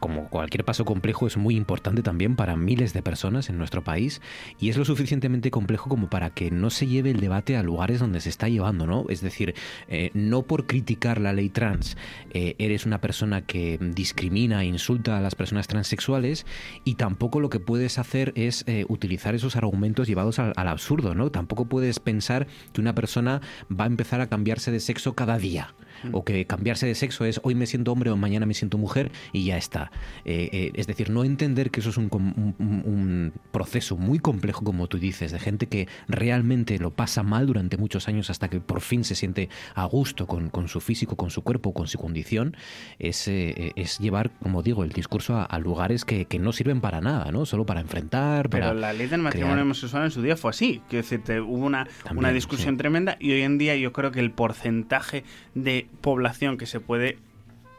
como 0.00 0.28
cualquier 0.28 0.64
paso 0.64 0.84
complejo, 0.84 1.26
es 1.26 1.36
muy 1.36 1.56
importante 1.56 2.02
también 2.02 2.36
para 2.36 2.56
miles 2.56 2.92
de 2.92 3.02
personas 3.02 3.48
en 3.48 3.58
nuestro 3.58 3.82
país, 3.82 4.20
y 4.58 4.68
es 4.68 4.76
lo 4.76 4.84
suficientemente 4.84 5.50
complejo 5.50 5.88
como 5.88 6.10
para 6.10 6.30
que 6.30 6.50
no 6.50 6.70
se 6.70 6.86
lleve 6.86 7.10
el 7.10 7.20
debate 7.20 7.56
a 7.56 7.62
lugares 7.62 8.00
donde 8.00 8.20
se 8.20 8.28
está 8.28 8.48
llevando, 8.48 8.86
¿no? 8.86 9.06
Es 9.08 9.20
decir, 9.20 9.54
eh, 9.88 10.10
no 10.12 10.42
por 10.42 10.66
criticar 10.66 11.20
la 11.20 11.32
ley 11.32 11.48
trans 11.48 11.96
eh, 12.32 12.56
eres 12.58 12.86
una 12.86 13.00
persona 13.00 13.42
que 13.42 13.78
discrimina 13.80 14.62
e 14.62 14.66
insulta 14.66 15.16
a 15.16 15.20
las 15.20 15.34
personas 15.34 15.66
transexuales, 15.68 16.46
y 16.84 16.96
tampoco 16.96 17.40
lo 17.40 17.48
que 17.48 17.60
puedes 17.60 17.98
hacer 17.98 18.32
es 18.34 18.64
eh, 18.66 18.84
utilizar 18.88 19.34
esos 19.34 19.56
argumentos 19.56 20.08
llevados 20.08 20.38
al, 20.38 20.52
al 20.56 20.73
absurdo, 20.74 21.14
¿no? 21.14 21.30
Tampoco 21.30 21.64
puedes 21.64 21.98
pensar 21.98 22.46
que 22.72 22.80
una 22.80 22.94
persona 22.94 23.40
va 23.70 23.84
a 23.84 23.88
empezar 23.88 24.20
a 24.20 24.28
cambiarse 24.28 24.70
de 24.70 24.80
sexo 24.80 25.14
cada 25.14 25.38
día. 25.38 25.74
O 26.12 26.24
que 26.24 26.44
cambiarse 26.46 26.86
de 26.86 26.94
sexo 26.94 27.24
es 27.24 27.40
hoy 27.44 27.54
me 27.54 27.66
siento 27.66 27.92
hombre 27.92 28.10
o 28.10 28.16
mañana 28.16 28.46
me 28.46 28.54
siento 28.54 28.78
mujer 28.78 29.10
y 29.32 29.44
ya 29.44 29.56
está. 29.56 29.90
Eh, 30.24 30.48
eh, 30.52 30.70
es 30.74 30.86
decir, 30.86 31.10
no 31.10 31.24
entender 31.24 31.70
que 31.70 31.80
eso 31.80 31.90
es 31.90 31.96
un, 31.96 32.08
un- 32.12 33.32
proceso 33.50 33.96
muy 33.96 34.18
complejo, 34.18 34.64
como 34.64 34.88
tú 34.88 34.98
dices, 34.98 35.32
de 35.32 35.38
gente 35.38 35.66
que 35.66 35.88
realmente 36.08 36.78
lo 36.78 36.90
pasa 36.90 37.22
mal 37.22 37.46
durante 37.46 37.76
muchos 37.76 38.08
años 38.08 38.30
hasta 38.30 38.48
que 38.48 38.60
por 38.60 38.80
fin 38.80 39.04
se 39.04 39.14
siente 39.14 39.48
a 39.74 39.84
gusto 39.84 40.26
con, 40.26 40.50
con 40.50 40.68
su 40.68 40.80
físico, 40.80 41.16
con 41.16 41.30
su 41.30 41.42
cuerpo, 41.42 41.72
con 41.72 41.86
su 41.86 41.98
condición, 41.98 42.56
es, 42.98 43.28
eh, 43.28 43.72
es 43.76 43.98
llevar, 43.98 44.30
como 44.42 44.62
digo, 44.62 44.84
el 44.84 44.90
discurso 44.92 45.36
a, 45.36 45.44
a 45.44 45.58
lugares 45.58 46.04
que, 46.04 46.24
que 46.26 46.38
no 46.38 46.52
sirven 46.52 46.80
para 46.80 47.00
nada, 47.00 47.30
¿no? 47.32 47.46
Solo 47.46 47.64
para 47.66 47.80
enfrentar, 47.80 48.48
para 48.50 48.68
Pero 48.68 48.80
la 48.80 48.92
ley 48.92 49.06
del 49.06 49.20
matrimonio 49.22 49.54
crear- 49.54 49.64
homosexual 49.64 50.04
en 50.04 50.10
su 50.10 50.22
día 50.22 50.36
fue 50.36 50.50
así. 50.50 50.80
Quiero 50.88 51.02
decirte, 51.02 51.40
hubo 51.40 51.64
una, 51.64 51.86
una 52.16 52.32
discusión 52.32 52.76
tremenda 52.76 53.16
y 53.20 53.32
hoy 53.32 53.42
en 53.42 53.58
día 53.58 53.76
yo 53.76 53.92
creo 53.92 54.10
que 54.10 54.20
el 54.20 54.30
porcentaje 54.32 55.24
de 55.54 55.86
población 56.00 56.58
que 56.58 56.66
se 56.66 56.80
puede 56.80 57.18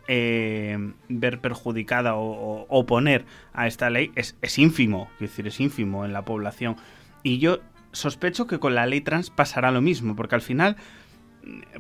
eh, 0.07 0.77
ver 1.09 1.39
perjudicada 1.39 2.15
o, 2.15 2.25
o 2.25 2.67
oponer 2.69 3.25
a 3.53 3.67
esta 3.67 3.89
ley 3.89 4.11
es, 4.15 4.37
es 4.41 4.57
ínfimo. 4.59 5.09
Quiero 5.17 5.31
decir, 5.31 5.47
es 5.47 5.59
ínfimo 5.59 6.05
en 6.05 6.13
la 6.13 6.23
población. 6.23 6.75
Y 7.23 7.39
yo 7.39 7.59
sospecho 7.91 8.47
que 8.47 8.59
con 8.59 8.75
la 8.75 8.85
ley 8.85 9.01
trans 9.01 9.29
pasará 9.29 9.71
lo 9.71 9.81
mismo, 9.81 10.15
porque 10.15 10.35
al 10.35 10.41
final 10.41 10.77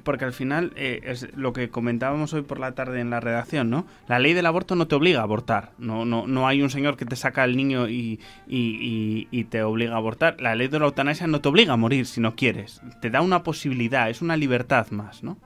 porque 0.03 0.25
al 0.25 0.33
final 0.33 0.73
eh, 0.75 1.01
es 1.03 1.35
lo 1.35 1.53
que 1.53 1.69
comentábamos 1.69 2.33
hoy 2.33 2.43
por 2.43 2.59
la 2.59 2.73
tarde 2.73 2.99
en 2.99 3.09
la 3.09 3.19
redacción, 3.19 3.69
¿no? 3.69 3.85
La 4.07 4.19
ley 4.19 4.33
del 4.33 4.45
aborto 4.45 4.75
no 4.75 4.87
te 4.87 4.95
obliga 4.95 5.21
a 5.21 5.23
abortar. 5.23 5.71
No, 5.77 6.05
no, 6.05 6.27
no 6.27 6.47
hay 6.47 6.61
un 6.61 6.69
señor 6.69 6.97
que 6.97 7.05
te 7.05 7.15
saca 7.15 7.43
al 7.43 7.55
niño 7.55 7.87
y, 7.89 8.19
y, 8.47 9.27
y, 9.31 9.43
te 9.45 9.63
obliga 9.63 9.93
a 9.93 9.97
abortar. 9.97 10.39
La 10.39 10.55
ley 10.55 10.67
de 10.67 10.79
la 10.79 10.85
eutanasia 10.85 11.27
no 11.27 11.41
te 11.41 11.49
obliga 11.49 11.73
a 11.73 11.77
morir 11.77 12.05
si 12.05 12.21
no 12.21 12.35
quieres. 12.35 12.81
Te 13.01 13.09
da 13.09 13.21
una 13.21 13.43
posibilidad, 13.43 14.09
es 14.09 14.21
una 14.21 14.37
libertad 14.37 14.91
más, 14.91 15.23
¿no? 15.23 15.37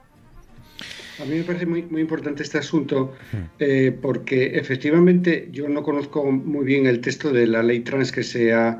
A 1.22 1.26
mí 1.26 1.38
me 1.38 1.44
parece 1.44 1.66
muy, 1.66 1.84
muy 1.84 2.02
importante 2.02 2.44
este 2.44 2.60
asunto 2.60 3.14
eh, 3.60 3.98
porque 4.02 4.58
efectivamente 4.58 5.50
yo 5.52 5.68
no 5.68 5.84
conozco 5.84 6.32
muy 6.32 6.66
bien 6.66 6.86
el 6.86 7.02
texto 7.02 7.32
de 7.32 7.46
la 7.46 7.62
ley 7.62 7.82
trans 7.82 8.12
que 8.12 8.24
se 8.24 8.54
ha 8.54 8.80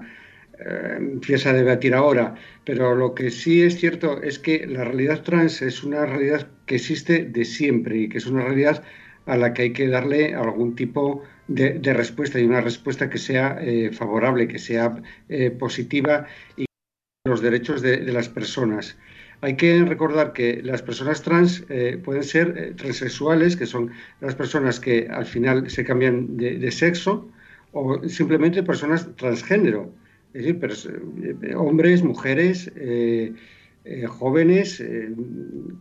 eh, 0.60 0.96
empieza 0.98 1.52
a 1.52 1.54
debatir 1.54 1.94
ahora, 1.94 2.36
pero 2.66 2.94
lo 2.94 3.16
que 3.16 3.32
sí 3.32 3.62
es 3.62 3.78
cierto 3.78 4.22
es 4.22 4.40
que 4.40 4.68
la 4.68 4.84
realidad 4.84 5.24
trans 5.24 5.62
es 5.62 5.84
una 5.84 6.06
realidad 6.06 6.50
que 6.66 6.76
existe 6.76 7.24
de 7.24 7.46
siempre 7.46 7.98
y 7.98 8.10
que 8.10 8.18
es 8.18 8.26
una 8.26 8.44
realidad 8.44 8.84
a 9.26 9.38
la 9.38 9.54
que 9.54 9.62
hay 9.64 9.74
que 9.74 9.88
darle 9.88 10.36
algún 10.36 10.76
tipo 10.76 11.24
de, 11.48 11.80
respuesta 11.94 12.40
y 12.40 12.46
una 12.46 12.62
respuesta 12.62 13.10
que 13.10 13.18
sea 13.18 13.58
eh, 13.62 13.92
favorable, 13.94 14.48
que 14.48 14.60
sea 14.60 15.02
eh, 15.30 15.52
positiva 15.52 16.28
y 16.58 16.66
los 17.26 17.42
derechos 17.42 17.82
de, 17.82 18.02
las 18.12 18.28
personas. 18.28 18.98
Hay 19.42 19.56
que 19.56 19.84
recordar 19.86 20.34
que 20.34 20.62
las 20.64 20.82
personas 20.82 21.22
trans 21.22 21.64
pueden 22.04 22.24
ser 22.24 22.76
transexuales, 22.76 23.56
que 23.56 23.66
son 23.66 23.92
las 24.20 24.36
personas 24.36 24.80
que 24.80 25.08
al 25.10 25.26
final 25.26 25.70
se 25.70 25.86
cambian 25.86 26.36
de 26.36 26.72
sexo, 26.72 27.30
o 27.72 28.08
simplemente 28.10 28.64
personas 28.64 29.08
transgénero 29.16 29.94
es 30.34 30.46
decir, 30.46 30.60
eh, 31.42 31.56
hombres, 31.56 32.04
mujeres, 32.04 32.72
eh, 32.76 33.34
eh, 33.86 34.06
jóvenes 34.06 34.84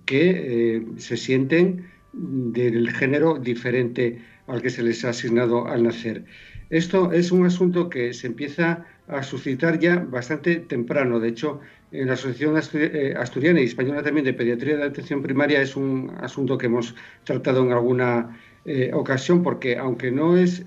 que 0.07 0.83
se 0.97 1.17
sienten 1.17 1.85
del 2.13 2.91
género 2.91 3.39
diferente 3.39 4.19
al 4.47 4.63
que 4.63 4.71
se 4.71 4.83
les 4.83 5.05
ha 5.05 5.11
asignado 5.11 5.67
al 5.67 5.83
nacer. 5.83 6.25
Esto 6.71 7.13
es 7.13 7.31
un 7.31 7.45
asunto 7.45 7.91
que 7.91 8.15
se 8.15 8.27
empieza 8.27 8.87
a 9.09 9.23
suscitar 9.23 9.79
ya 9.79 9.97
bastante 9.97 10.57
temprano. 10.57 11.19
De 11.19 11.29
hecho, 11.29 11.61
en 11.93 12.09
la 12.09 12.13
Asociación 12.15 12.57
Asturiana 12.57 13.61
y 13.61 13.65
Española 13.65 14.03
también 14.03 14.25
de 14.25 14.35
Pediatría 14.35 14.77
de 14.77 14.85
Atención 14.85 15.23
Primaria 15.23 15.63
es 15.63 15.77
un 15.77 16.13
asunto 16.21 16.59
que 16.59 16.67
hemos 16.67 16.95
tratado 17.25 17.65
en 17.65 17.73
alguna 17.73 18.39
ocasión 18.93 19.43
porque 19.43 19.79
aunque 19.79 20.11
no 20.11 20.37
es 20.37 20.63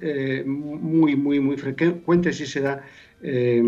muy, 0.46 1.16
muy, 1.16 1.40
muy 1.40 1.58
frecuente, 1.58 2.34
sí 2.34 2.48
se 2.48 2.62
da 2.62 2.84
eh, 3.24 3.62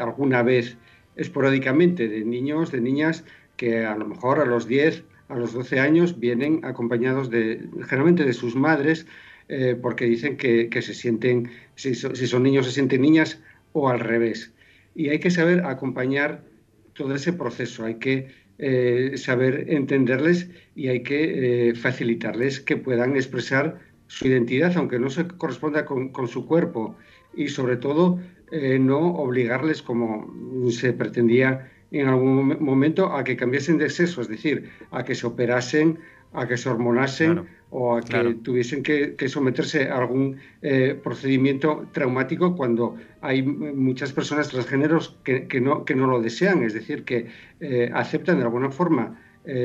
alguna 0.00 0.42
vez 0.42 0.76
esporádicamente 1.16 2.08
de 2.08 2.24
niños, 2.24 2.72
de 2.72 2.80
niñas 2.80 3.24
que 3.56 3.84
a 3.84 3.96
lo 3.96 4.06
mejor 4.06 4.40
a 4.40 4.44
los 4.44 4.66
10, 4.66 5.04
a 5.28 5.36
los 5.36 5.52
12 5.52 5.78
años 5.78 6.18
vienen 6.18 6.64
acompañados 6.64 7.30
de, 7.30 7.68
generalmente 7.86 8.24
de 8.24 8.32
sus 8.32 8.56
madres, 8.56 9.06
eh, 9.48 9.76
porque 9.80 10.04
dicen 10.06 10.36
que, 10.36 10.68
se 10.82 10.94
sienten, 10.94 11.50
si, 11.74 11.94
son 11.94 12.42
niños 12.42 12.66
se 12.66 12.72
sienten 12.72 13.02
niñas 13.02 13.40
o 13.80 13.88
al 13.88 14.00
revés. 14.00 14.52
Y 14.94 15.08
hay 15.10 15.18
que 15.20 15.30
saber 15.30 15.64
acompañar 15.64 16.42
todo 16.94 17.14
ese 17.14 17.32
proceso, 17.32 17.84
hay 17.84 17.96
que 17.96 18.28
eh, 18.58 19.12
saber 19.16 19.66
entenderles 19.68 20.50
y 20.74 20.88
hay 20.88 21.02
que 21.02 21.72
facilitarles 21.80 22.58
que 22.60 22.76
puedan 22.76 23.14
expresar 23.14 23.78
su 24.08 24.26
identidad, 24.26 24.76
aunque 24.76 24.98
no 24.98 25.10
se 25.10 25.28
corresponda 25.28 25.84
con, 25.84 26.08
con 26.08 26.26
su 26.26 26.46
cuerpo, 26.46 26.96
y 27.34 27.48
sobre 27.48 27.76
todo 27.76 28.18
eh, 28.50 28.78
no 28.78 29.14
obligarles, 29.14 29.82
como 29.82 30.26
se 30.70 30.92
pretendía 30.92 31.70
en 31.90 32.08
algún 32.08 32.62
momento, 32.62 33.14
a 33.14 33.24
que 33.24 33.36
cambiasen 33.36 33.78
de 33.78 33.90
sexo, 33.90 34.20
es 34.20 34.28
decir, 34.28 34.70
a 34.90 35.04
que 35.04 35.14
se 35.14 35.26
operasen, 35.26 35.98
a 36.32 36.46
que 36.46 36.56
se 36.56 36.68
hormonasen 36.68 37.46
o 37.70 37.96
a 37.96 38.00
que 38.00 38.34
tuviesen 38.42 38.82
que, 38.82 39.28
someterse 39.28 39.88
a 39.88 39.98
algún 39.98 40.38
eh, 40.62 40.98
procedimiento 41.02 41.86
traumático 41.92 42.56
cuando 42.56 42.96
hay 43.20 43.42
muchas 43.42 44.12
personas 44.12 44.48
transgéneros 44.48 45.16
que, 45.24 45.60
no, 45.60 45.84
que 45.84 45.94
no 45.94 46.06
lo 46.06 46.20
desean, 46.20 46.62
es 46.62 46.74
decir, 46.74 47.04
que 47.04 47.26
eh, 47.60 47.90
aceptan 47.94 48.38
de 48.38 48.44
alguna 48.44 48.70
forma 48.70 49.20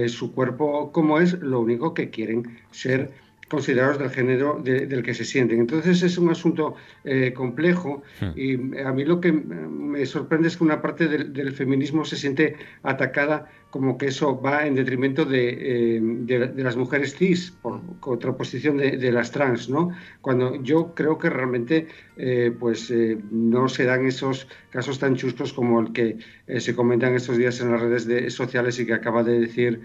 su 0.07 0.34
cuerpo 0.34 0.93
como 0.93 1.19
es, 1.19 1.34
lo 1.41 1.59
único 1.59 1.93
que 1.93 2.09
quieren 2.09 2.57
ser 2.71 3.11
considerados 3.53 3.99
del 3.99 4.09
género 4.09 4.59
del 4.63 5.03
que 5.03 5.13
se 5.13 5.25
sienten. 5.25 5.59
Entonces 5.59 6.01
es 6.01 6.17
un 6.17 6.30
asunto 6.31 6.75
eh, 7.03 7.34
complejo 7.34 8.01
hmm. 8.19 8.31
y 8.35 8.80
a 8.80 8.91
mí 8.91 9.05
lo 9.05 9.21
que 9.21 9.31
me 9.31 10.03
sorprende 10.07 10.47
es 10.47 10.57
que 10.57 10.63
una 10.63 10.81
parte 10.81 11.07
del, 11.07 11.51
feminismo 11.53 12.03
se 12.03 12.15
siente 12.15 12.55
atacada 12.81 13.51
como 13.73 13.97
que 13.97 14.05
eso 14.05 14.39
va 14.39 14.67
en 14.67 14.75
detrimento 14.75 15.25
de, 15.25 15.97
eh, 15.97 16.53
las 16.57 16.77
mujeres 16.77 17.15
cis, 17.15 17.49
por 17.49 17.81
contraposición 17.99 18.77
de, 18.77 18.97
de, 18.97 19.11
las 19.11 19.31
trans, 19.31 19.67
¿no? 19.67 19.89
Cuando 20.21 20.61
yo 20.61 20.93
creo 20.93 21.17
que 21.17 21.31
realmente 21.31 21.87
eh, 22.18 22.52
pues 22.57 22.94
no 23.31 23.68
se 23.69 23.85
dan 23.85 24.06
esos 24.06 24.48
casos 24.69 24.99
tan 24.99 25.15
chuscos 25.15 25.53
como 25.53 25.81
el 25.81 25.94
que 25.94 26.18
se 26.60 26.76
comentan 26.76 27.15
estos 27.15 27.38
días 27.38 27.60
en 27.61 27.72
las 27.72 27.81
redes 27.81 28.34
sociales 28.34 28.80
y 28.80 28.85
que 28.85 28.94
acaba 28.94 29.23
de 29.23 29.40
decir 29.40 29.81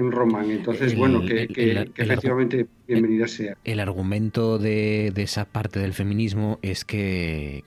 Roman. 0.00 0.50
Entonces, 0.50 0.96
bueno, 0.96 1.24
que, 1.24 1.48
que 1.48 1.90
efectivamente 1.96 2.66
Bienvenida 2.90 3.28
sea. 3.28 3.56
El 3.62 3.78
argumento 3.78 4.58
de, 4.58 5.12
esa 5.14 5.44
parte 5.44 5.78
del 5.78 5.94
feminismo 5.94 6.58
es 6.60 6.84
que, 6.84 7.62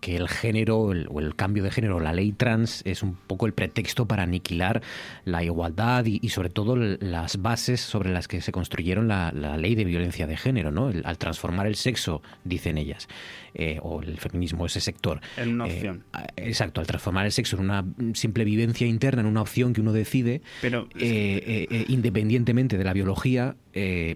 el 0.00 0.28
género 0.28 0.78
o 0.78 1.20
el 1.20 1.34
cambio 1.34 1.64
de 1.64 1.72
género, 1.72 1.98
la 1.98 2.12
ley 2.12 2.30
trans, 2.30 2.82
es 2.86 3.02
un 3.02 3.14
poco 3.14 3.46
el 3.46 3.52
pretexto 3.52 4.06
para 4.06 4.22
aniquilar 4.22 4.80
la 5.24 5.42
igualdad 5.42 6.04
y, 6.06 6.28
sobre 6.28 6.50
todo 6.50 6.76
las 6.76 7.42
bases 7.42 7.80
sobre 7.80 8.10
las 8.10 8.28
que 8.28 8.40
se 8.40 8.52
construyeron 8.52 9.08
la, 9.08 9.32
ley 9.32 9.74
de 9.74 9.84
violencia 9.84 10.28
de 10.28 10.36
género, 10.36 10.70
¿no? 10.70 10.92
al 11.02 11.18
transformar 11.18 11.66
el 11.66 11.74
sexo, 11.74 12.22
dicen 12.44 12.78
ellas, 12.78 13.08
eh, 13.54 13.78
o 13.82 14.02
el 14.02 14.18
feminismo, 14.18 14.66
ese 14.66 14.80
sector. 14.80 15.20
En 15.36 15.54
una 15.54 15.66
eh, 15.66 15.72
opción. 15.74 16.04
exacto, 16.36 16.80
al 16.80 16.86
transformar 16.86 17.26
el 17.26 17.32
sexo 17.32 17.56
en 17.56 17.62
una 17.62 17.84
simple 18.14 18.44
vivencia 18.44 18.86
interna, 18.86 19.22
en 19.22 19.26
una 19.26 19.42
opción 19.42 19.72
que 19.72 19.80
uno 19.80 19.92
decide, 19.92 20.42
Pero, 20.60 20.88
eh, 20.98 21.84
independientemente 21.88 22.78
de 22.78 22.84
la 22.84 22.92
biología, 22.92 23.56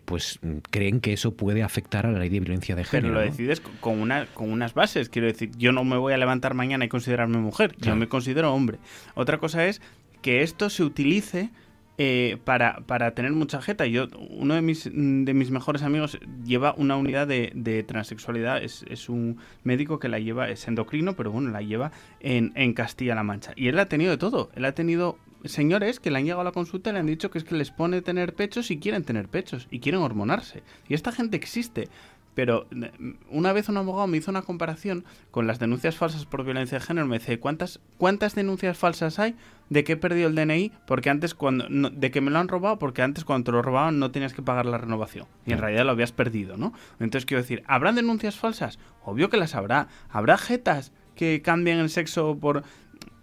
pues 0.04 0.40
creen 0.70 1.00
que 1.00 1.12
eso 1.12 1.34
puede 1.34 1.62
afectar 1.62 2.06
a 2.06 2.12
la 2.12 2.18
ley 2.18 2.28
de 2.28 2.40
violencia 2.40 2.76
de 2.76 2.84
género. 2.84 3.14
Pero 3.14 3.24
lo 3.24 3.30
decides 3.30 3.60
con, 3.60 4.00
una, 4.00 4.26
con 4.26 4.50
unas 4.50 4.74
bases. 4.74 5.08
Quiero 5.08 5.26
decir, 5.26 5.50
yo 5.56 5.72
no 5.72 5.84
me 5.84 5.96
voy 5.96 6.12
a 6.12 6.16
levantar 6.16 6.54
mañana 6.54 6.84
y 6.84 6.88
considerarme 6.88 7.38
mujer, 7.38 7.74
yo 7.78 7.96
me 7.96 8.08
considero 8.08 8.52
hombre. 8.52 8.78
Otra 9.14 9.38
cosa 9.38 9.66
es 9.66 9.80
que 10.22 10.42
esto 10.42 10.70
se 10.70 10.82
utilice 10.82 11.50
eh, 11.96 12.38
para, 12.44 12.80
para, 12.86 13.14
tener 13.14 13.32
mucha 13.32 13.62
jeta. 13.62 13.86
Yo, 13.86 14.08
uno 14.30 14.54
de 14.54 14.62
mis, 14.62 14.84
de 14.84 15.34
mis 15.34 15.50
mejores 15.50 15.82
amigos 15.82 16.18
lleva 16.44 16.74
una 16.76 16.96
unidad 16.96 17.26
de, 17.26 17.52
de 17.54 17.82
transexualidad, 17.82 18.62
es, 18.62 18.84
es, 18.88 19.08
un 19.08 19.38
médico 19.62 19.98
que 19.98 20.08
la 20.08 20.18
lleva, 20.18 20.48
es 20.48 20.66
endocrino, 20.66 21.14
pero 21.14 21.30
bueno, 21.30 21.50
la 21.50 21.62
lleva 21.62 21.92
en, 22.20 22.52
en 22.56 22.72
Castilla-La 22.74 23.22
Mancha. 23.22 23.52
Y 23.56 23.68
él 23.68 23.78
ha 23.78 23.88
tenido 23.88 24.10
de 24.10 24.18
todo. 24.18 24.50
Él 24.54 24.64
ha 24.64 24.72
tenido 24.72 25.18
señores 25.44 26.00
que 26.00 26.10
le 26.10 26.18
han 26.18 26.24
llegado 26.24 26.40
a 26.40 26.44
la 26.44 26.52
consulta 26.52 26.90
y 26.90 26.94
le 26.94 26.98
han 27.00 27.06
dicho 27.06 27.30
que 27.30 27.38
es 27.38 27.44
que 27.44 27.54
les 27.54 27.70
pone 27.70 28.02
tener 28.02 28.34
pechos 28.34 28.70
y 28.70 28.78
quieren 28.78 29.04
tener 29.04 29.28
pechos 29.28 29.68
y 29.70 29.80
quieren 29.80 30.00
hormonarse. 30.00 30.62
Y 30.88 30.94
esta 30.94 31.12
gente 31.12 31.36
existe. 31.36 31.88
Pero 32.34 32.66
eh, 32.70 32.90
una 33.30 33.52
vez 33.52 33.68
un 33.68 33.76
abogado 33.76 34.06
me 34.06 34.16
hizo 34.16 34.30
una 34.30 34.42
comparación 34.42 35.04
con 35.30 35.46
las 35.46 35.58
denuncias 35.58 35.96
falsas 35.96 36.26
por 36.26 36.44
violencia 36.44 36.78
de 36.78 36.84
género. 36.84 37.06
Me 37.06 37.18
dice, 37.18 37.38
¿cuántas, 37.38 37.80
cuántas 37.98 38.34
denuncias 38.34 38.76
falsas 38.76 39.18
hay 39.18 39.36
de 39.70 39.84
que 39.84 39.92
he 39.92 39.96
perdido 39.96 40.28
el 40.28 40.34
DNI 40.34 40.72
porque 40.86 41.10
antes 41.10 41.34
cuando 41.34 41.66
de 41.68 42.10
que 42.10 42.20
me 42.20 42.30
lo 42.30 42.38
han 42.38 42.48
robado 42.48 42.78
porque 42.78 43.00
antes 43.00 43.24
cuando 43.24 43.46
te 43.46 43.52
lo 43.52 43.62
robaban 43.62 43.98
no 43.98 44.10
tenías 44.10 44.34
que 44.34 44.42
pagar 44.42 44.66
la 44.66 44.76
renovación 44.76 45.26
y 45.46 45.52
en 45.52 45.58
realidad 45.58 45.86
lo 45.86 45.92
habías 45.92 46.12
perdido, 46.12 46.58
¿no? 46.58 46.74
Entonces 47.00 47.24
quiero 47.24 47.42
decir, 47.42 47.62
¿habrán 47.66 47.94
denuncias 47.94 48.36
falsas? 48.36 48.78
Obvio 49.04 49.30
que 49.30 49.38
las 49.38 49.54
habrá. 49.54 49.88
¿Habrá 50.10 50.36
jetas 50.36 50.92
que 51.14 51.40
cambien 51.42 51.78
el 51.78 51.90
sexo 51.90 52.36
por 52.38 52.64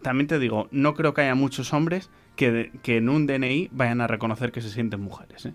también 0.02 0.28
te 0.28 0.40
digo, 0.40 0.68
no 0.72 0.94
creo 0.94 1.14
que 1.14 1.22
haya 1.22 1.36
muchos 1.36 1.74
hombres 1.74 2.10
que, 2.36 2.72
que 2.82 2.98
en 2.98 3.10
un 3.10 3.28
DNI 3.28 3.70
vayan 3.72 4.02
a 4.02 4.08
reconocer 4.08 4.52
que 4.52 4.62
se 4.62 4.70
sienten 4.70 5.02
mujeres. 5.02 5.46
¿eh? 5.46 5.54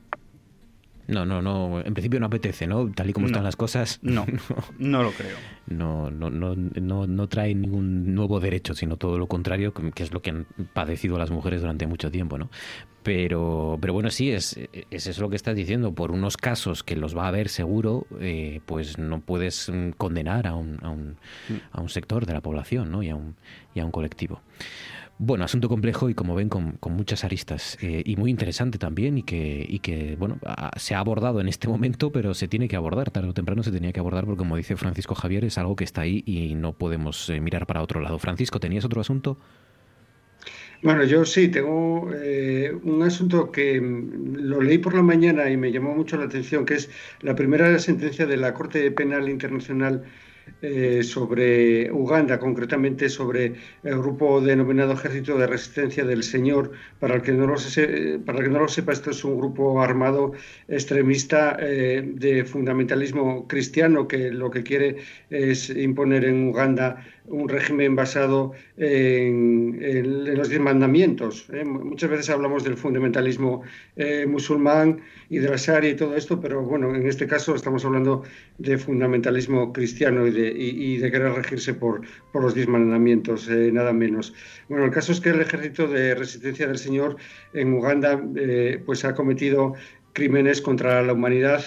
No, 1.08 1.24
no, 1.24 1.40
no. 1.40 1.80
En 1.80 1.94
principio 1.94 2.18
no 2.18 2.26
apetece, 2.26 2.66
¿no? 2.66 2.90
Tal 2.90 3.10
y 3.10 3.12
como 3.12 3.26
están 3.26 3.44
las 3.44 3.56
cosas. 3.56 4.00
No, 4.06 4.24
no, 4.78 5.02
lo 5.02 5.10
creo. 5.10 5.36
No, 5.66 6.10
no, 6.10 6.30
no, 6.30 6.54
no, 6.56 7.06
no 7.06 7.28
trae 7.28 7.54
ningún 7.54 8.14
nuevo 8.14 8.40
derecho, 8.40 8.74
sino 8.74 8.96
todo 8.96 9.18
lo 9.18 9.26
contrario, 9.26 9.74
que 9.74 10.02
es 10.02 10.12
lo 10.12 10.22
que 10.22 10.30
han 10.30 10.46
padecido 10.72 11.18
las 11.18 11.30
mujeres 11.30 11.60
durante 11.60 11.86
mucho 11.86 12.10
tiempo, 12.10 12.38
¿no? 12.38 12.50
Pero, 13.02 13.78
pero 13.80 13.92
bueno, 13.92 14.10
sí, 14.10 14.32
es, 14.32 14.58
es 14.90 15.06
eso 15.06 15.22
lo 15.22 15.28
que 15.28 15.36
estás 15.36 15.54
diciendo. 15.54 15.92
Por 15.92 16.12
unos 16.12 16.36
casos 16.36 16.82
que 16.82 16.96
los 16.96 17.16
va 17.16 17.24
a 17.24 17.28
haber 17.28 17.48
seguro, 17.48 18.06
eh, 18.20 18.60
pues 18.64 18.98
no 18.98 19.20
puedes 19.20 19.68
mm, 19.68 19.90
condenar 19.90 20.46
a 20.46 20.54
un, 20.54 20.78
a 20.82 20.90
un, 20.90 21.16
mm. 21.48 21.54
a 21.72 21.80
un 21.80 21.88
sector 21.88 22.26
de 22.26 22.32
la 22.32 22.40
población, 22.40 22.90
¿no? 22.90 23.02
Y 23.02 23.10
a 23.10 23.16
un, 23.16 23.36
y 23.74 23.80
a 23.80 23.84
un 23.84 23.90
colectivo. 23.90 24.40
Bueno, 25.18 25.44
asunto 25.44 25.70
complejo 25.70 26.10
y 26.10 26.14
como 26.14 26.34
ven 26.34 26.50
con, 26.50 26.78
muchas 26.90 27.24
aristas 27.24 27.78
eh, 27.80 28.02
y 28.04 28.16
muy 28.16 28.30
interesante 28.30 28.76
también 28.76 29.16
y 29.16 29.22
que, 29.22 29.64
y 29.66 29.78
que 29.78 30.14
bueno, 30.18 30.38
se 30.76 30.94
ha 30.94 30.98
abordado 30.98 31.40
en 31.40 31.48
este 31.48 31.68
momento, 31.68 32.12
pero 32.12 32.34
se 32.34 32.48
tiene 32.48 32.68
que 32.68 32.76
abordar, 32.76 33.10
tarde 33.10 33.30
o 33.30 33.32
temprano 33.32 33.62
se 33.62 33.72
tenía 33.72 33.92
que 33.92 34.00
abordar 34.00 34.26
porque 34.26 34.38
como 34.38 34.56
dice 34.56 34.76
Francisco 34.76 35.14
Javier 35.14 35.46
es 35.46 35.56
algo 35.56 35.74
que 35.74 35.84
está 35.84 36.02
ahí 36.02 36.22
y 36.26 36.54
no 36.54 36.74
podemos 36.74 37.30
eh, 37.30 37.40
mirar 37.40 37.66
para 37.66 37.82
otro 37.82 38.00
lado. 38.00 38.18
Francisco, 38.18 38.60
¿tenías 38.60 38.84
otro 38.84 39.00
asunto? 39.00 39.38
Bueno, 40.82 41.02
yo 41.04 41.24
sí, 41.24 41.48
tengo 41.48 42.10
eh, 42.14 42.76
un 42.82 43.02
asunto 43.02 43.50
que 43.50 43.80
mm, 43.80 44.36
lo 44.36 44.60
leí 44.60 44.76
por 44.76 44.94
la 44.94 45.02
mañana 45.02 45.48
y 45.48 45.56
me 45.56 45.72
llamó 45.72 45.94
mucho 45.94 46.18
la 46.18 46.24
atención, 46.26 46.66
que 46.66 46.74
es 46.74 46.90
la 47.22 47.34
primera 47.34 47.78
sentencia 47.78 48.26
de 48.26 48.36
la 48.36 48.52
Corte 48.52 48.90
Penal 48.90 49.30
Internacional 49.30 50.04
eh, 50.62 51.02
sobre 51.02 51.90
Uganda, 51.92 52.38
concretamente 52.38 53.08
sobre 53.08 53.54
el 53.82 53.98
grupo 53.98 54.40
denominado 54.40 54.92
Ejército 54.92 55.36
de 55.36 55.46
Resistencia 55.46 56.04
del 56.04 56.22
Señor. 56.22 56.72
Para 56.98 57.16
el 57.16 57.22
que 57.22 57.32
no 57.32 57.46
lo, 57.46 57.56
para 58.24 58.42
que 58.42 58.48
no 58.48 58.60
lo 58.60 58.68
sepa, 58.68 58.92
esto 58.92 59.10
es 59.10 59.24
un 59.24 59.38
grupo 59.38 59.82
armado 59.82 60.32
extremista 60.68 61.56
eh, 61.60 62.02
de 62.14 62.44
fundamentalismo 62.44 63.46
cristiano 63.46 64.08
que 64.08 64.30
lo 64.30 64.50
que 64.50 64.62
quiere 64.62 64.96
es 65.30 65.70
imponer 65.70 66.24
en 66.24 66.48
Uganda 66.48 67.04
un 67.28 67.48
régimen 67.48 67.96
basado 67.96 68.52
en, 68.76 69.78
los 70.36 70.48
diez 70.48 70.60
mandamientos. 70.60 71.48
¿eh? 71.52 71.64
Muchas 71.64 72.10
veces 72.10 72.30
hablamos 72.30 72.64
del 72.64 72.76
fundamentalismo 72.76 73.62
eh, 73.96 74.26
musulmán 74.26 75.00
y 75.28 75.38
de 75.38 75.48
la 75.48 75.56
Sharia 75.56 75.90
y 75.90 75.96
todo 75.96 76.16
esto, 76.16 76.40
pero 76.40 76.62
bueno, 76.62 76.94
en 76.94 77.06
este 77.06 77.26
caso 77.26 77.54
estamos 77.54 77.84
hablando 77.84 78.22
de 78.58 78.78
fundamentalismo 78.78 79.72
cristiano 79.72 80.26
y 80.26 80.30
de, 80.98 81.10
querer 81.10 81.32
regirse 81.32 81.74
por, 81.74 82.02
los 82.34 82.54
diez 82.54 82.68
mandamientos, 82.68 83.48
eh, 83.48 83.70
nada 83.72 83.92
menos. 83.92 84.34
Bueno, 84.68 84.84
el 84.84 84.90
caso 84.90 85.12
es 85.12 85.20
que 85.20 85.30
el 85.30 85.40
ejército 85.40 85.88
de 85.88 86.14
resistencia 86.14 86.66
del 86.66 86.78
Señor 86.78 87.16
en 87.54 87.72
Uganda 87.72 88.22
pues 88.84 89.04
ha 89.04 89.14
cometido 89.14 89.74
crímenes 90.12 90.60
contra 90.60 91.02
la 91.02 91.12
humanidad, 91.12 91.64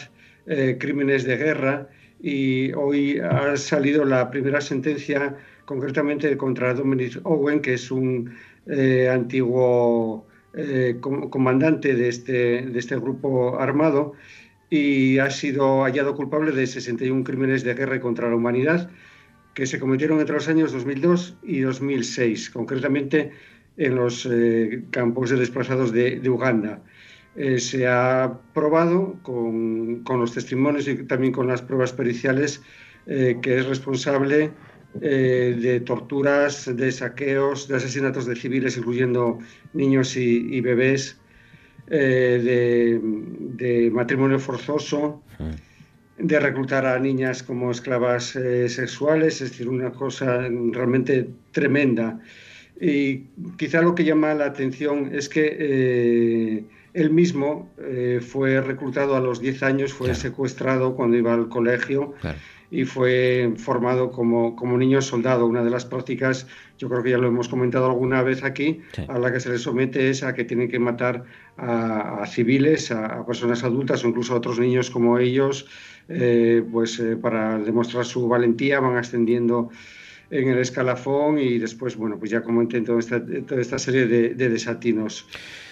crímenes 0.80 1.23
de 1.26 1.38
guerra, 1.38 1.90
y 2.22 2.72
hoy 2.74 3.20
ha 3.20 3.56
salido 3.58 4.06
la 4.06 4.30
primera 4.30 4.62
sentencia 4.62 5.38
concretamente 5.66 6.36
contra 6.38 6.74
Dominic 6.74 7.20
Owen, 7.24 7.62
que 7.62 7.76
es 7.76 7.91
un 7.91 8.34
eh, 8.68 9.10
antiguo 9.10 10.26
eh, 10.54 10.98
comandante 11.00 11.96
de 11.96 12.10
este, 12.10 12.62
de 12.64 12.80
este 12.80 12.96
grupo 12.98 13.60
armado 13.60 14.14
y 14.70 15.18
ha 15.20 15.30
sido 15.30 15.84
hallado 15.84 16.16
culpable 16.16 16.52
de 16.52 16.68
61 16.68 17.24
crímenes 17.24 17.64
de 17.64 17.74
guerra 17.74 18.00
contra 18.00 18.30
la 18.30 18.36
humanidad 18.36 18.90
que 19.54 19.66
se 19.66 19.80
cometieron 19.80 20.20
entre 20.20 20.36
los 20.36 20.48
años 20.48 20.72
2002 20.72 21.38
y 21.44 21.62
2006, 21.62 22.52
concretamente 22.52 23.32
en 23.78 23.96
los 23.96 24.28
eh, 24.30 24.84
campos 24.91 25.30
de 25.30 25.38
desplazados 25.38 25.91
de, 25.91 26.30
Uganda. 26.30 26.82
Se 27.57 27.88
ha 27.88 28.38
probado 28.53 29.18
con, 29.24 30.03
con, 30.03 30.20
los 30.20 30.34
testimonios 30.34 30.88
y 30.88 31.03
también 31.06 31.32
con 31.32 31.48
las 31.48 31.61
pruebas 31.61 31.94
periciales 31.94 32.61
que 33.06 33.40
es 33.57 33.66
responsable 33.66 34.52
eh, 35.02 35.56
de 35.61 35.82
torturas, 35.82 36.66
de 36.76 36.91
saqueos, 36.91 37.68
de 37.68 37.76
asesinatos 37.76 38.26
de 38.26 38.36
civiles, 38.36 38.76
incluyendo 38.76 39.38
niños 39.74 40.18
y, 40.18 40.60
bebés, 40.61 41.20
eh, 41.91 42.99
de, 43.53 43.91
matrimonio 43.91 44.40
forzoso, 44.40 45.22
de 46.18 46.40
reclutar 46.40 46.88
a 46.88 46.98
niñas 46.98 47.44
como 47.44 47.70
esclavas 47.70 48.36
eh, 48.36 48.68
sexuales, 48.68 49.41
es 49.41 49.52
decir, 49.52 49.70
una 49.70 49.91
cosa 49.91 50.40
realmente 50.72 51.30
tremenda. 51.52 52.20
Y 52.82 53.26
quizá 53.57 53.84
lo 53.84 53.94
que 53.94 54.06
llama 54.06 54.34
la 54.34 54.45
atención 54.45 55.11
es 55.14 55.30
que 55.30 56.66
él 56.94 57.11
mismo 57.11 57.72
fue 58.22 58.61
reclutado 58.61 59.16
a 59.16 59.20
los 59.20 59.40
10 59.40 59.64
años, 59.64 59.94
fue 59.94 60.16
secuestrado 60.16 60.95
cuando 60.95 61.18
iba 61.18 61.34
al 61.34 61.49
colegio 61.49 62.16
y 62.72 62.86
fue 62.86 63.53
formado 63.57 64.11
como, 64.11 64.56
como 64.56 64.78
niño 64.78 65.02
soldado. 65.02 65.45
Una 65.45 65.64
de 65.64 65.70
las 65.70 65.86
prácticas, 65.86 66.48
yo 66.78 66.88
creo 66.90 67.02
que 67.03 67.11
ya 67.11 67.18
lo 67.18 67.28
hemos 67.28 67.49
comentado 67.49 67.86
alguna 67.88 68.22
vez 68.22 68.44
aquí, 68.44 68.82
a 69.07 69.18
la 69.18 69.32
que 69.32 69.40
se 69.40 69.49
les 69.49 69.61
somete 69.61 70.10
es 70.10 70.24
a 70.24 70.34
que 70.34 70.44
tienen 70.44 70.70
que 70.70 70.80
matar 70.80 71.24
a, 71.57 72.26
civiles, 72.28 72.91
a, 72.91 73.26
personas 73.26 73.64
adultas 73.64 74.03
o 74.03 74.07
incluso 74.07 74.34
a 74.34 74.38
otros 74.38 74.60
niños 74.60 74.90
como 74.90 75.18
ellos, 75.18 75.68
eh, 76.07 76.64
pues 76.72 76.99
eh, 76.99 77.16
para 77.16 77.57
demostrar 77.57 78.06
su 78.06 78.28
valentía 78.28 78.80
van 78.80 78.98
ascendiendo 78.98 79.70
en 80.32 80.49
el 80.49 80.60
escalafón 80.60 81.40
y 81.40 81.57
después, 81.57 81.95
bueno, 81.95 82.20
pues 82.20 82.30
ya 82.30 82.41
como 82.41 82.61
intento 82.61 82.99
esta, 82.99 83.24
toda 83.48 83.61
esta 83.61 83.80
serie 83.80 84.06
de, 84.06 84.36
de 84.36 84.49
desatinos. 84.49 85.28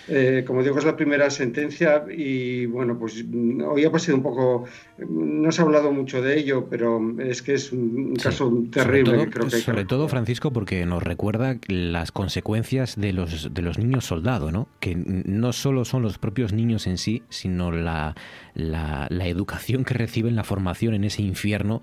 Eh, 0.10 0.44
como 0.48 0.64
digo, 0.64 0.78
es 0.78 0.86
la 0.86 0.96
primera 0.96 1.30
sentencia 1.30 2.06
y 2.10 2.66
bueno, 2.66 2.98
pues 2.98 3.26
hoy 3.66 3.84
ha 3.84 3.92
pasado 3.92 4.18
un 4.18 4.24
poco, 4.24 4.66
no 4.98 5.52
se 5.52 5.62
ha 5.62 5.66
hablado 5.66 5.92
mucho 5.92 6.22
de 6.22 6.40
ello, 6.40 6.68
pero 6.70 7.02
es 7.20 7.42
que 7.42 7.56
es 7.56 7.72
un 7.72 8.16
caso 8.16 8.52
terrible. 8.72 9.18
Sobre 9.18 9.32
todo, 9.32 9.50
sobre 9.50 9.86
todo, 9.86 10.08
Francisco, 10.08 10.52
porque 10.52 10.86
nos 10.86 11.04
recuerda 11.04 11.58
las 11.68 12.12
consecuencias 12.12 12.96
de 12.96 13.12
los, 13.12 13.54
de 13.54 13.62
los 13.62 13.78
niños 13.78 14.06
soldados, 14.06 14.54
¿no? 14.54 14.70
que 14.80 14.96
no 14.96 15.52
solo 15.52 15.84
son 15.84 16.04
los 16.04 16.18
propios 16.18 16.54
niños 16.54 16.88
en 16.88 16.98
sí, 16.98 17.24
sino 17.30 17.72
la, 17.72 18.16
la, 18.54 19.08
la 19.10 19.28
educación 19.28 19.84
que 19.84 19.94
reciben, 19.94 20.36
la 20.36 20.44
formación 20.44 20.94
en 20.94 21.04
ese 21.04 21.22
infierno 21.22 21.82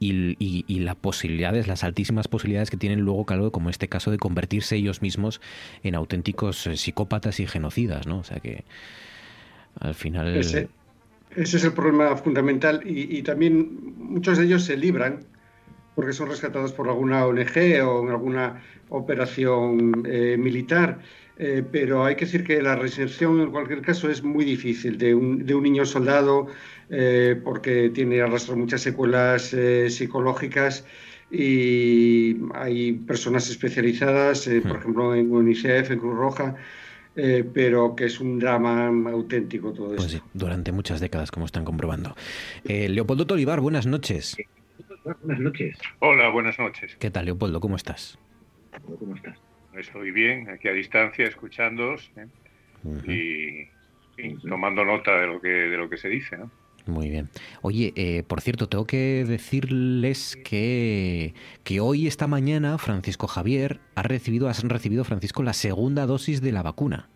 y, 0.00 0.80
las 0.80 0.96
posibilidades, 0.96 1.68
las 1.68 1.84
altísimas 1.84 2.26
posibilidades 2.26 2.70
que 2.70 2.78
tienen 2.78 3.00
luego, 3.00 3.26
claro, 3.26 3.52
como 3.52 3.68
este 3.68 3.88
caso 3.88 4.10
de 4.10 4.16
convertirse 4.16 4.76
ellos 4.76 5.02
mismos 5.02 5.40
en 5.82 5.94
auténticos 5.94 6.66
eh, 6.66 6.76
psicópatas 6.76 7.38
y 7.38 7.46
genocidas, 7.46 8.06
¿no? 8.06 8.18
O 8.18 8.24
sea 8.24 8.40
que 8.40 8.64
al 9.78 9.94
final... 9.94 10.36
Ese, 10.36 10.68
es 11.36 11.64
el 11.64 11.72
problema 11.72 12.16
fundamental 12.16 12.82
y, 12.84 13.22
también 13.22 13.94
muchos 13.96 14.38
de 14.38 14.46
ellos 14.46 14.64
se 14.64 14.76
libran 14.76 15.20
porque 15.94 16.12
son 16.12 16.28
rescatados 16.28 16.72
por 16.72 16.88
alguna 16.88 17.26
ONG 17.26 17.84
o 17.84 18.02
en 18.02 18.08
alguna 18.08 18.62
operación 18.88 20.02
eh, 20.06 20.36
militar. 20.38 20.98
Eh, 21.42 21.64
pero 21.72 22.04
hay 22.04 22.16
que 22.16 22.26
decir 22.26 22.44
que 22.44 22.60
la 22.60 22.76
reinserción 22.76 23.40
en 23.40 23.50
cualquier 23.50 23.80
caso 23.80 24.10
es 24.10 24.22
muy 24.22 24.44
difícil 24.44 24.98
de 24.98 25.14
un, 25.14 25.46
de 25.46 25.54
un 25.54 25.62
niño 25.62 25.86
soldado 25.86 26.48
eh, 26.90 27.40
porque 27.42 27.88
tiene 27.88 28.20
arrastrar 28.20 28.58
muchas 28.58 28.82
secuelas 28.82 29.54
eh, 29.54 29.88
psicológicas 29.88 30.84
y 31.30 32.36
hay 32.52 32.92
personas 32.92 33.48
especializadas, 33.48 34.48
eh, 34.48 34.60
por 34.60 34.72
hmm. 34.72 34.80
ejemplo 34.80 35.14
en 35.14 35.32
UNICEF, 35.32 35.92
en 35.92 35.98
Cruz 35.98 36.14
Roja, 36.14 36.56
pero 37.14 37.94
que 37.96 38.06
es 38.06 38.20
un 38.20 38.38
drama 38.38 38.88
auténtico 39.10 39.72
todo 39.72 39.94
pues 39.94 40.14
esto. 40.14 40.24
Sí, 40.24 40.30
durante 40.34 40.72
muchas 40.72 41.00
décadas, 41.00 41.30
como 41.30 41.46
están 41.46 41.64
comprobando. 41.64 42.16
Leopoldo 42.64 43.26
Tolivar, 43.26 43.60
buenas 43.60 43.86
noches. 43.86 44.36
Buenas 45.22 45.40
noches. 45.40 45.78
Hola, 46.00 46.28
buenas 46.30 46.58
noches. 46.58 46.96
¿Qué 46.98 47.10
tal, 47.10 47.26
Leopoldo? 47.26 47.60
¿Cómo 47.60 47.76
estás? 47.76 48.18
¿Cómo 48.98 49.14
estás? 49.14 49.49
Estoy 49.80 50.10
bien, 50.10 50.48
aquí 50.50 50.68
a 50.68 50.72
distancia, 50.72 51.26
escuchándoos 51.26 52.10
y, 53.06 53.66
tomando 54.48 54.84
nota 54.84 55.20
de 55.20 55.26
lo 55.26 55.40
que 55.40 55.48
de 55.48 55.76
lo 55.76 55.88
que 55.88 55.96
se 55.96 56.08
dice, 56.08 56.36
¿no? 56.36 56.50
Muy 56.86 57.10
bien. 57.10 57.28
Oye, 57.62 57.92
eh, 57.96 58.22
por 58.26 58.40
cierto, 58.40 58.68
tengo 58.68 58.86
que 58.86 59.24
decirles 59.26 60.38
que, 60.44 61.34
que 61.62 61.80
hoy, 61.80 62.06
esta 62.06 62.26
mañana, 62.26 62.78
Francisco 62.78 63.26
Javier 63.26 63.80
ha 63.94 64.02
recibido, 64.02 64.48
has 64.48 64.62
recibido, 64.62 65.04
Francisco, 65.04 65.42
la 65.42 65.52
segunda 65.52 66.06
dosis 66.06 66.40
de 66.40 66.52
la 66.52 66.62
vacuna. 66.62 67.08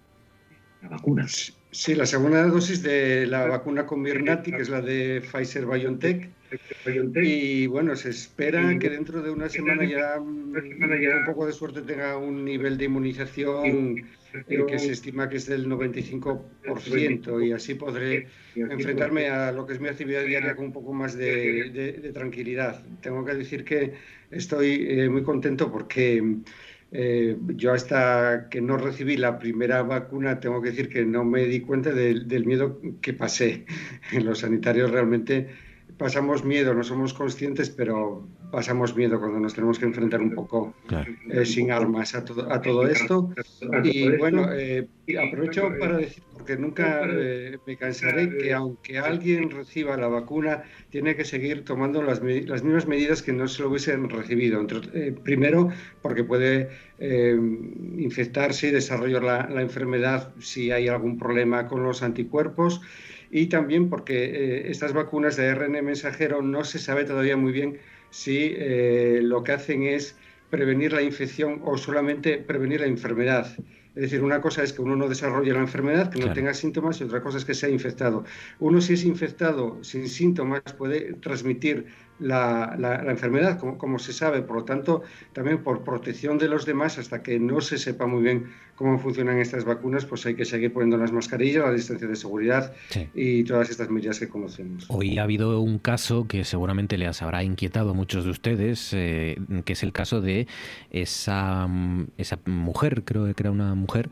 ¿La 0.83 0.91
vacuna? 0.91 1.27
Sí, 1.71 1.95
la 1.95 2.07
segunda 2.07 2.47
dosis 2.47 2.83
de 2.83 3.27
la 3.27 3.47
vacuna 3.47 3.87
Comirnaty, 3.87 4.53
que 4.53 4.63
es 4.63 4.69
la 4.69 4.81
de 4.81 5.23
Pfizer 5.23 5.67
BioNTech. 5.67 6.31
Y 7.23 7.67
bueno, 7.67 7.97
se 7.97 8.11
espera 8.11 8.79
que 8.79 8.91
dentro 8.91 9.23
de 9.23 9.31
una 9.31 9.49
semana 9.49 9.85
ya, 9.85 10.19
un 10.21 11.25
poco 11.27 11.47
de 11.47 11.53
suerte 11.53 11.83
tenga 11.83 12.17
un 12.17 12.45
nivel 12.45 12.77
de 12.77 12.85
inmunización 12.85 14.05
eh, 14.49 14.65
que 14.67 14.79
se 14.79 14.93
estima 14.93 15.29
que 15.29 15.37
es 15.37 15.47
del 15.47 15.69
95% 15.69 17.47
y 17.47 17.53
así 17.53 17.75
podré 17.75 18.27
enfrentarme 18.55 19.29
a 19.29 19.53
lo 19.53 19.67
que 19.67 19.75
es 19.75 19.81
mi 19.81 19.89
actividad 19.89 20.25
diaria 20.25 20.57
con 20.57 20.67
un 20.67 20.73
poco 20.73 20.93
más 20.93 21.17
de, 21.17 22.11
tranquilidad. 22.13 22.83
Tengo 23.01 23.25
que 23.25 23.35
decir 23.35 23.65
que 23.65 23.95
estoy 24.31 24.87
eh, 24.89 25.09
muy 25.09 25.23
contento 25.23 25.71
porque 25.71 26.23
eh, 26.97 27.37
yo 27.57 27.73
hasta 27.73 28.49
que 28.49 28.61
no 28.61 28.77
recibí 28.77 29.17
la 29.17 29.39
primera 29.41 29.83
vacuna 29.83 30.39
tengo 30.39 30.63
que 30.63 30.71
decir 30.71 30.89
que 30.89 31.05
no 31.05 31.25
me 31.25 31.45
di 31.45 31.61
cuenta 31.61 31.91
del 31.93 32.47
miedo 32.47 32.81
que 33.01 33.13
pasé. 33.13 33.67
En 34.13 34.25
los 34.27 34.39
sanitarios 34.41 34.93
realmente 34.93 35.49
pasamos 35.99 36.45
miedo, 36.45 36.75
no 36.75 36.83
somos 36.83 37.15
conscientes, 37.15 37.71
pero 37.71 38.27
pasamos 38.51 38.95
miedo 38.97 39.19
cuando 39.19 39.41
nos 39.41 39.55
tenemos 39.55 39.79
que 39.79 39.85
enfrentar 39.85 40.21
un 40.21 40.35
poco 40.35 40.75
eh, 41.31 41.45
sin 41.45 41.71
armas 41.71 42.15
a 42.15 42.25
todo, 42.25 42.53
a 42.53 42.61
todo 42.61 42.87
esto. 42.87 43.31
Y 43.83 44.17
bueno, 44.17 44.53
eh, 44.53 44.87
aprovecho 45.19 45.71
para 45.79 45.99
decir, 45.99 46.23
porque 46.33 46.57
nunca 46.57 47.03
eh, 47.05 47.59
me 47.67 47.77
cansaré, 47.77 48.37
que 48.37 48.53
aunque 48.53 48.99
alguien 48.99 49.51
reciba 49.51 49.97
la 49.97 50.09
vacuna, 50.09 50.63
tiene 50.91 51.17
que 51.17 51.25
seguir 51.25 51.65
tomando 51.65 52.03
las, 52.03 52.23
las 52.23 52.63
mismas 52.63 52.87
medidas 52.87 53.23
que 53.23 53.33
no 53.33 53.49
se 53.49 53.63
lo 53.63 53.71
hubiesen 53.71 54.09
recibido. 54.09 54.65
primero, 55.25 55.71
porque 56.03 56.25
puede 56.25 56.71
infectarse 57.99 58.69
y 58.69 58.71
desarrollar 58.71 59.23
la, 59.23 59.49
la 59.49 59.63
enfermedad 59.63 60.33
si 60.39 60.71
hay 60.71 60.89
algún 60.89 61.19
problema 61.19 61.67
con 61.67 61.83
los 61.83 62.03
anticuerpos 62.03 62.81
y 63.35 63.49
también 63.49 63.89
porque 63.91 64.15
eh, 64.27 64.71
estas 64.71 64.93
vacunas 64.93 65.37
de 65.37 65.49
ARN 65.49 65.85
mensajero 65.85 66.41
no 66.41 66.63
se 66.63 66.79
sabe 66.79 67.05
todavía 67.05 67.37
muy 67.37 67.51
bien 67.51 67.81
si 68.09 68.55
eh, 68.57 69.19
lo 69.25 69.43
que 69.43 69.51
hacen 69.51 69.83
es 69.83 70.17
prevenir 70.51 70.93
la 70.93 71.03
infección 71.03 71.61
o 71.65 71.77
solamente 71.77 72.39
prevenir 72.39 72.81
la 72.83 72.87
enfermedad. 72.87 73.49
Es 73.97 74.03
decir, 74.03 74.23
una 74.23 74.41
cosa 74.41 74.63
es 74.63 74.73
que 74.73 74.83
uno 74.83 74.95
no 74.95 75.09
desarrolle 75.09 75.53
la 75.53 75.59
enfermedad, 75.61 76.11
que 76.13 76.19
no 76.21 76.27
Claro. 76.27 76.35
tenga 76.37 76.55
síntomas, 76.55 77.01
y 77.01 77.05
otra 77.05 77.23
cosa 77.23 77.39
es 77.39 77.45
que 77.45 77.55
sea 77.55 77.69
infectado. 77.69 78.25
Uno 78.61 78.81
si 78.81 78.93
es 78.95 79.05
infectado 79.05 79.83
sin 79.83 80.09
síntomas 80.09 80.63
puede 80.79 81.15
transmitir 81.15 81.87
la, 82.21 82.77
la- 82.79 83.03
la 83.03 83.11
enfermedad, 83.11 83.59
como, 83.59 83.77
como 83.79 83.99
se 83.99 84.13
sabe. 84.13 84.43
Por 84.43 84.57
lo 84.57 84.65
tanto, 84.65 85.03
también 85.33 85.63
por 85.63 85.83
protección 85.85 86.39
de 86.39 86.49
los 86.49 86.65
demás, 86.67 86.99
hasta 86.99 87.23
que 87.23 87.39
no 87.41 87.61
se 87.61 87.79
sepa 87.79 88.07
muy 88.07 88.23
bien 88.23 88.47
cómo 88.77 88.99
funcionan 88.99 89.39
estas 89.39 89.65
vacunas, 89.65 90.05
pues 90.05 90.25
hay 90.27 90.35
que 90.35 90.45
seguir 90.45 90.73
poniendo 90.73 90.97
las 90.97 91.13
mascarillas, 91.13 91.65
la 91.65 91.73
distancia 91.73 92.09
de 92.09 92.17
seguridad 92.17 92.73
Sí. 92.91 93.09
y 93.15 93.45
todas 93.45 93.71
estas 93.71 93.89
medidas 93.91 94.19
que 94.19 94.29
conocemos. 94.29 94.87
Hoy 94.89 95.19
ha 95.19 95.23
habido 95.25 95.61
un 95.61 95.79
caso 95.79 96.27
que 96.27 96.45
seguramente 96.45 96.99
les 96.99 97.23
habrá 97.23 97.45
inquietado 97.45 97.91
a 97.91 97.95
muchos 97.95 98.25
de 98.25 98.31
ustedes, 98.31 98.91
eh, 98.93 99.37
que 99.65 99.75
es 99.75 99.83
el 99.85 99.93
caso 99.93 100.21
de 100.21 100.47
esa, 100.91 101.67
mm, 101.69 102.07
esa 102.19 102.39
mujer, 102.47 103.03
creo 103.05 103.25
que 103.33 103.43
era 103.43 103.51
una 103.51 103.75
mujer, 103.75 104.11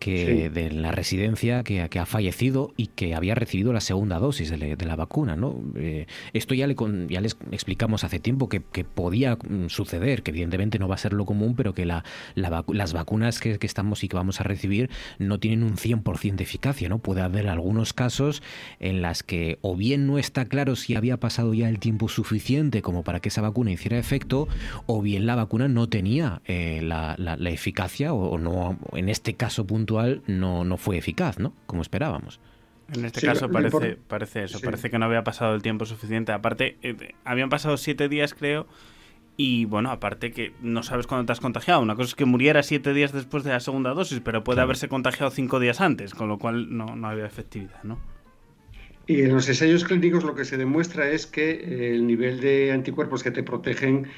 que 0.00 0.26
Sí. 0.26 0.48
de 0.48 0.70
la 0.72 0.90
residencia 0.90 1.62
que, 1.62 1.88
que 1.88 1.98
ha 2.00 2.06
fallecido 2.06 2.72
y 2.76 2.88
que 2.88 3.14
había 3.14 3.36
recibido 3.36 3.72
la 3.72 3.80
segunda 3.80 4.18
dosis 4.18 4.50
de, 4.50 4.58
la- 4.58 4.74
de 4.74 4.84
la 4.86 4.96
vacuna. 4.96 5.36
¿no? 5.36 5.60
Eh, 5.76 6.06
esto 6.32 6.54
ya, 6.54 6.66
le, 6.66 6.74
ya 7.08 7.20
les 7.20 7.36
explicamos 7.52 8.02
hace 8.02 8.18
tiempo 8.18 8.48
que, 8.48 8.62
que 8.72 8.82
podía 8.84 9.36
mm, 9.36 9.68
suceder, 9.68 10.22
que 10.24 10.30
evidentemente 10.32 10.78
no 10.80 10.88
va 10.88 10.96
a 10.96 10.98
ser 10.98 11.12
lo 11.12 11.24
común, 11.26 11.54
pero 11.54 11.74
que 11.74 11.84
la, 11.86 12.02
la 12.34 12.50
vacu- 12.50 12.74
las 12.74 12.92
vacunas 12.92 13.38
que, 13.38 13.58
que 13.58 13.66
estamos 13.66 14.02
y 14.02 14.08
que 14.08 14.16
vamos 14.16 14.40
a 14.40 14.44
recibir 14.44 14.90
no 15.18 15.38
tienen 15.38 15.62
un 15.62 15.76
100% 15.76 16.36
de 16.36 16.42
eficacia. 16.44 16.88
¿no? 16.88 16.98
Puede 16.98 17.20
haber 17.20 17.46
algunos 17.48 17.92
casos 17.92 18.42
en 18.78 19.02
las 19.02 19.22
que 19.22 19.58
o 19.60 19.76
bien 19.76 20.06
no 20.06 20.18
está 20.18 20.46
claro 20.46 20.74
si 20.76 20.94
había 20.96 21.18
pasado 21.18 21.52
ya 21.54 21.68
el 21.68 21.78
tiempo 21.78 22.08
suficiente 22.08 22.80
como 22.82 23.04
para 23.04 23.20
que 23.20 23.28
esa 23.28 23.42
vacuna 23.42 23.70
hiciera 23.72 23.98
efecto, 23.98 24.48
o 24.86 25.02
bien 25.02 25.26
la 25.26 25.34
vacuna 25.34 25.68
no 25.68 25.88
tenía 25.88 26.40
eh, 26.46 26.80
la, 26.82 27.14
la- 27.18 27.36
la 27.36 27.50
eficacia 27.50 28.14
o, 28.14 28.30
o 28.30 28.38
no, 28.38 28.78
en 28.94 29.08
este 29.10 29.34
caso 29.34 29.66
puntual 29.66 29.89
no, 30.26 30.64
no 30.64 30.76
fue 30.76 30.98
eficaz, 30.98 31.38
¿no? 31.38 31.54
Como 31.66 31.82
esperábamos. 31.82 32.40
En 32.88 33.04
este 33.04 33.20
Sí, 33.20 33.26
caso 33.26 33.50
parece, 33.50 33.96
parece 33.96 34.44
eso, 34.44 34.58
sí. 34.58 34.64
parece 34.64 34.90
que 34.90 34.98
no 34.98 35.06
había 35.06 35.22
pasado 35.24 35.54
el 35.54 35.62
tiempo 35.62 35.86
suficiente. 35.86 36.32
Aparte, 36.32 36.78
eh, 36.82 37.14
habían 37.24 37.48
pasado 37.48 37.76
siete 37.76 38.08
días, 38.08 38.34
creo, 38.34 38.66
y 39.36 39.64
bueno, 39.66 39.90
aparte 39.90 40.32
que 40.32 40.56
no 40.60 40.82
sabes 40.82 41.06
cuándo 41.06 41.26
te 41.26 41.32
has 41.32 41.40
contagiado. 41.40 41.80
Una 41.82 41.96
cosa 41.96 42.08
es 42.10 42.14
que 42.16 42.24
muriera 42.26 42.62
siete 42.62 42.94
días 42.94 43.12
después 43.12 43.44
de 43.44 43.50
la 43.52 43.60
segunda 43.60 43.94
dosis, 43.94 44.20
pero 44.20 44.44
puede 44.44 44.62
Claro. 44.62 44.64
haberse 44.64 44.88
contagiado 44.88 45.30
cinco 45.30 45.60
días 45.60 45.80
antes, 45.80 46.14
con 46.14 46.28
lo 46.28 46.38
cual 46.38 46.76
no, 46.76 46.96
no 46.96 47.08
había 47.08 47.26
efectividad, 47.26 47.82
¿no? 47.84 48.02
Y 49.06 49.22
en 49.22 49.32
los 49.34 49.48
ensayos 49.48 49.84
clínicos 49.84 50.22
lo 50.24 50.34
que 50.34 50.44
se 50.44 50.56
demuestra 50.56 51.10
es 51.10 51.26
que 51.26 51.94
el 51.94 52.06
nivel 52.06 52.40
de 52.40 52.70
anticuerpos 52.72 53.22
que 53.22 53.30
te 53.32 53.42
protegen 53.42 54.08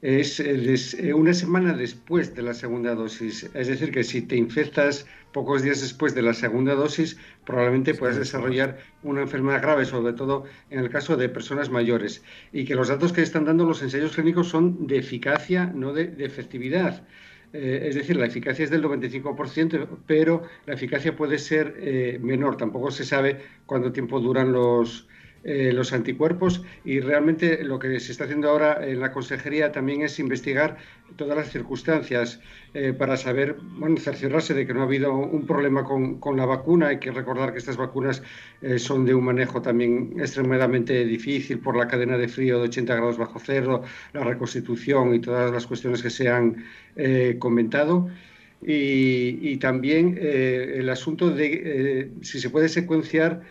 es 0.00 0.40
eh, 0.40 0.74
eh, 0.98 1.14
una 1.14 1.34
semana 1.34 1.72
después 1.72 2.34
de 2.34 2.42
la 2.42 2.54
segunda 2.54 2.94
dosis. 2.94 3.50
Es 3.54 3.68
decir, 3.68 3.90
que 3.90 4.04
si 4.04 4.22
te 4.22 4.36
infectas 4.36 5.06
pocos 5.32 5.62
días 5.62 5.80
después 5.80 6.14
de 6.14 6.22
la 6.22 6.34
segunda 6.34 6.74
dosis, 6.74 7.18
probablemente 7.44 7.94
puedas 7.94 8.16
desarrollar 8.16 8.78
una 9.02 9.22
enfermedad 9.22 9.62
grave, 9.62 9.84
sobre 9.84 10.12
todo 10.12 10.44
en 10.70 10.80
el 10.80 10.88
caso 10.88 11.16
de 11.16 11.28
personas 11.28 11.70
mayores. 11.70 12.22
Y 12.52 12.64
que 12.64 12.74
los 12.74 12.88
datos 12.88 13.12
que 13.12 13.22
están 13.22 13.44
dando 13.44 13.64
los 13.64 13.82
ensayos 13.82 14.14
clínicos 14.14 14.48
son 14.48 14.86
de 14.86 14.98
eficacia, 14.98 15.66
no 15.66 15.92
de, 15.92 16.06
de 16.06 16.24
efectividad. 16.24 17.04
Eh, 17.52 17.86
es 17.88 17.94
decir, 17.94 18.16
la 18.16 18.26
eficacia 18.26 18.64
es 18.64 18.70
del 18.70 18.82
95%, 18.82 19.88
pero 20.06 20.42
la 20.66 20.74
eficacia 20.74 21.16
puede 21.16 21.38
ser 21.38 21.74
eh, 21.78 22.18
menor. 22.20 22.56
Tampoco 22.56 22.90
se 22.90 23.04
sabe 23.04 23.40
cuánto 23.66 23.92
tiempo 23.92 24.20
duran 24.20 24.52
los, 24.52 25.08
eh, 25.44 25.72
los 25.72 25.92
anticuerpos 25.92 26.62
y 26.84 27.00
realmente 27.00 27.62
lo 27.64 27.78
que 27.78 28.00
se 28.00 28.12
está 28.12 28.24
haciendo 28.24 28.50
ahora 28.50 28.86
en 28.86 29.00
la 29.00 29.12
consejería 29.12 29.72
también 29.72 30.02
es 30.02 30.18
investigar 30.18 30.76
todas 31.16 31.36
las 31.36 31.50
circunstancias 31.50 32.40
eh, 32.74 32.92
para 32.92 33.16
saber, 33.16 33.56
bueno, 33.78 33.96
cerciorarse 33.96 34.52
de 34.52 34.66
que 34.66 34.74
no 34.74 34.80
ha 34.80 34.84
habido 34.84 35.14
un 35.14 35.46
problema 35.46 35.84
con, 35.84 36.20
con 36.20 36.36
la 36.36 36.44
vacuna. 36.44 36.88
Hay 36.88 36.98
que 36.98 37.10
recordar 37.10 37.52
que 37.52 37.58
estas 37.58 37.76
vacunas 37.76 38.22
eh, 38.60 38.78
son 38.78 39.06
de 39.06 39.14
un 39.14 39.24
manejo 39.24 39.62
también 39.62 40.14
extremadamente 40.18 41.04
difícil 41.04 41.60
por 41.60 41.76
la 41.76 41.88
cadena 41.88 42.18
de 42.18 42.28
frío 42.28 42.58
de 42.58 42.64
80 42.64 42.94
grados 42.94 43.16
bajo 43.16 43.40
cero, 43.42 43.82
la 44.12 44.24
reconstitución 44.24 45.14
y 45.14 45.20
todas 45.20 45.50
las 45.50 45.66
cuestiones 45.66 46.02
que 46.02 46.10
se 46.10 46.28
han 46.28 46.64
eh, 46.96 47.36
comentado. 47.38 48.08
Y, 48.60 49.56
también 49.58 50.18
el 50.20 50.88
asunto 50.88 51.30
de 51.30 52.10
si 52.22 52.40
se 52.40 52.50
puede 52.50 52.68
secuenciar 52.68 53.42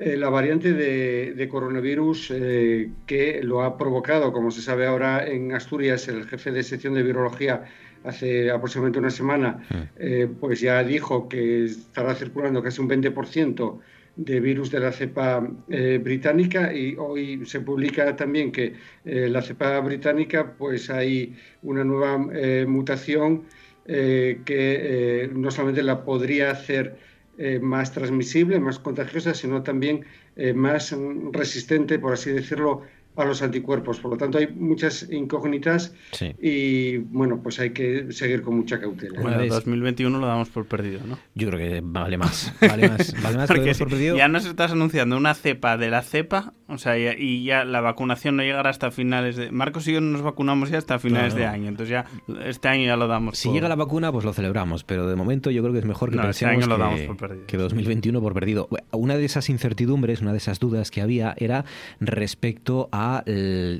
eh, 0.00 0.16
la 0.16 0.28
variante 0.28 0.72
de, 0.72 1.34
de 1.34 1.48
coronavirus 1.48 2.32
eh, 2.32 2.90
que 3.06 3.40
lo 3.42 3.62
ha 3.62 3.76
provocado, 3.76 4.32
como 4.32 4.50
se 4.50 4.62
sabe 4.62 4.86
ahora 4.86 5.26
en 5.26 5.52
Asturias, 5.52 6.08
el 6.08 6.26
jefe 6.26 6.50
de 6.50 6.62
sección 6.62 6.94
de 6.94 7.02
virología 7.02 7.64
hace 8.04 8.50
aproximadamente 8.50 8.98
una 8.98 9.10
semana, 9.10 9.66
eh, 9.98 10.28
pues 10.40 10.60
ya 10.60 10.82
dijo 10.82 11.28
que 11.28 11.66
estará 11.66 12.14
circulando 12.14 12.62
casi 12.62 12.80
un 12.80 12.88
20% 12.88 13.78
de 14.16 14.40
virus 14.40 14.70
de 14.70 14.80
la 14.80 14.92
cepa 14.92 15.48
eh, 15.68 16.00
británica 16.02 16.72
y 16.74 16.96
hoy 16.98 17.44
se 17.46 17.60
publica 17.60 18.16
también 18.16 18.52
que 18.52 18.74
eh, 19.04 19.28
la 19.28 19.40
cepa 19.40 19.78
británica 19.80 20.54
pues 20.58 20.90
hay 20.90 21.36
una 21.62 21.84
nueva 21.84 22.18
mutación 22.66 23.44
que 23.86 25.28
no 25.34 25.50
solamente 25.50 25.82
la 25.82 26.04
podría 26.04 26.52
hacer 26.52 26.96
eh, 27.42 27.58
más 27.58 27.90
transmisible, 27.90 28.60
más 28.60 28.78
contagiosa, 28.78 29.32
sino 29.32 29.62
también 29.62 30.04
eh, 30.36 30.52
más 30.52 30.94
resistente, 31.32 31.98
por 31.98 32.12
así 32.12 32.30
decirlo, 32.32 32.82
a 33.20 33.24
los 33.26 33.42
anticuerpos. 33.42 34.00
Por 34.00 34.12
lo 34.12 34.16
tanto, 34.16 34.38
hay 34.38 34.48
muchas 34.48 35.06
incógnitas 35.10 35.94
Sí. 36.12 36.34
y, 36.40 36.96
bueno, 36.98 37.40
pues 37.42 37.58
hay 37.60 37.70
que 37.70 38.12
seguir 38.12 38.42
con 38.42 38.56
mucha 38.56 38.80
cautela. 38.80 39.20
Bueno, 39.20 39.44
2021 39.46 40.18
lo 40.18 40.26
damos 40.26 40.48
por 40.48 40.66
perdido, 40.66 41.00
¿no? 41.06 41.18
Yo 41.34 41.48
creo 41.48 41.58
que 41.58 41.80
vale 41.82 42.18
más. 42.18 42.52
Vale 42.60 42.88
más, 42.88 43.14
vale 43.22 43.36
más 43.36 43.48
que 43.50 43.56
lo 43.56 43.62
Porque 43.64 43.74
por 43.78 43.88
perdido. 43.88 44.16
ya 44.16 44.28
nos 44.28 44.44
estás 44.46 44.72
anunciando 44.72 45.16
una 45.16 45.34
cepa 45.34 45.76
de 45.76 45.90
la 45.90 46.02
cepa, 46.02 46.52
o 46.68 46.78
sea, 46.78 46.98
y, 46.98 47.06
y 47.20 47.44
ya 47.44 47.64
la 47.64 47.80
vacunación 47.80 48.36
no 48.36 48.42
llegará 48.42 48.70
hasta 48.70 48.90
finales 48.90 49.36
de... 49.36 49.50
Marcos 49.50 49.86
y 49.88 49.92
yo 49.92 50.00
no 50.00 50.10
nos 50.12 50.22
vacunamos 50.22 50.70
ya 50.70 50.78
hasta 50.78 50.98
finales 50.98 51.34
No, 51.34 51.40
de 51.40 51.46
año, 51.46 51.68
entonces 51.68 51.90
ya 51.90 52.04
este 52.44 52.68
año 52.68 52.84
ya 52.86 52.96
lo 52.96 53.08
damos 53.08 53.38
Si 53.38 53.48
por- 53.48 53.54
llega 53.54 53.68
la 53.68 53.74
vacuna, 53.76 54.12
pues 54.12 54.24
lo 54.24 54.32
celebramos, 54.32 54.84
pero 54.84 55.06
de 55.08 55.16
momento 55.16 55.50
yo 55.50 55.62
creo 55.62 55.72
que 55.72 55.80
es 55.80 55.84
mejor 55.84 56.10
que 56.10 56.16
No, 56.16 56.28
este 56.30 56.46
pensemos 56.46 56.64
año 56.64 56.68
lo 56.68 56.76
que, 56.76 56.82
damos 57.00 57.00
por 57.06 57.16
perdido. 57.28 57.46
que 57.46 57.56
2021 57.56 58.20
por 58.20 58.34
perdido. 58.34 58.68
Una 58.92 59.16
de 59.16 59.24
esas 59.24 59.48
incertidumbres, 59.48 60.20
una 60.20 60.32
de 60.32 60.38
esas 60.38 60.60
dudas 60.60 60.90
que 60.90 61.00
había 61.00 61.34
era 61.38 61.64
respecto 62.00 62.88
a 62.92 63.09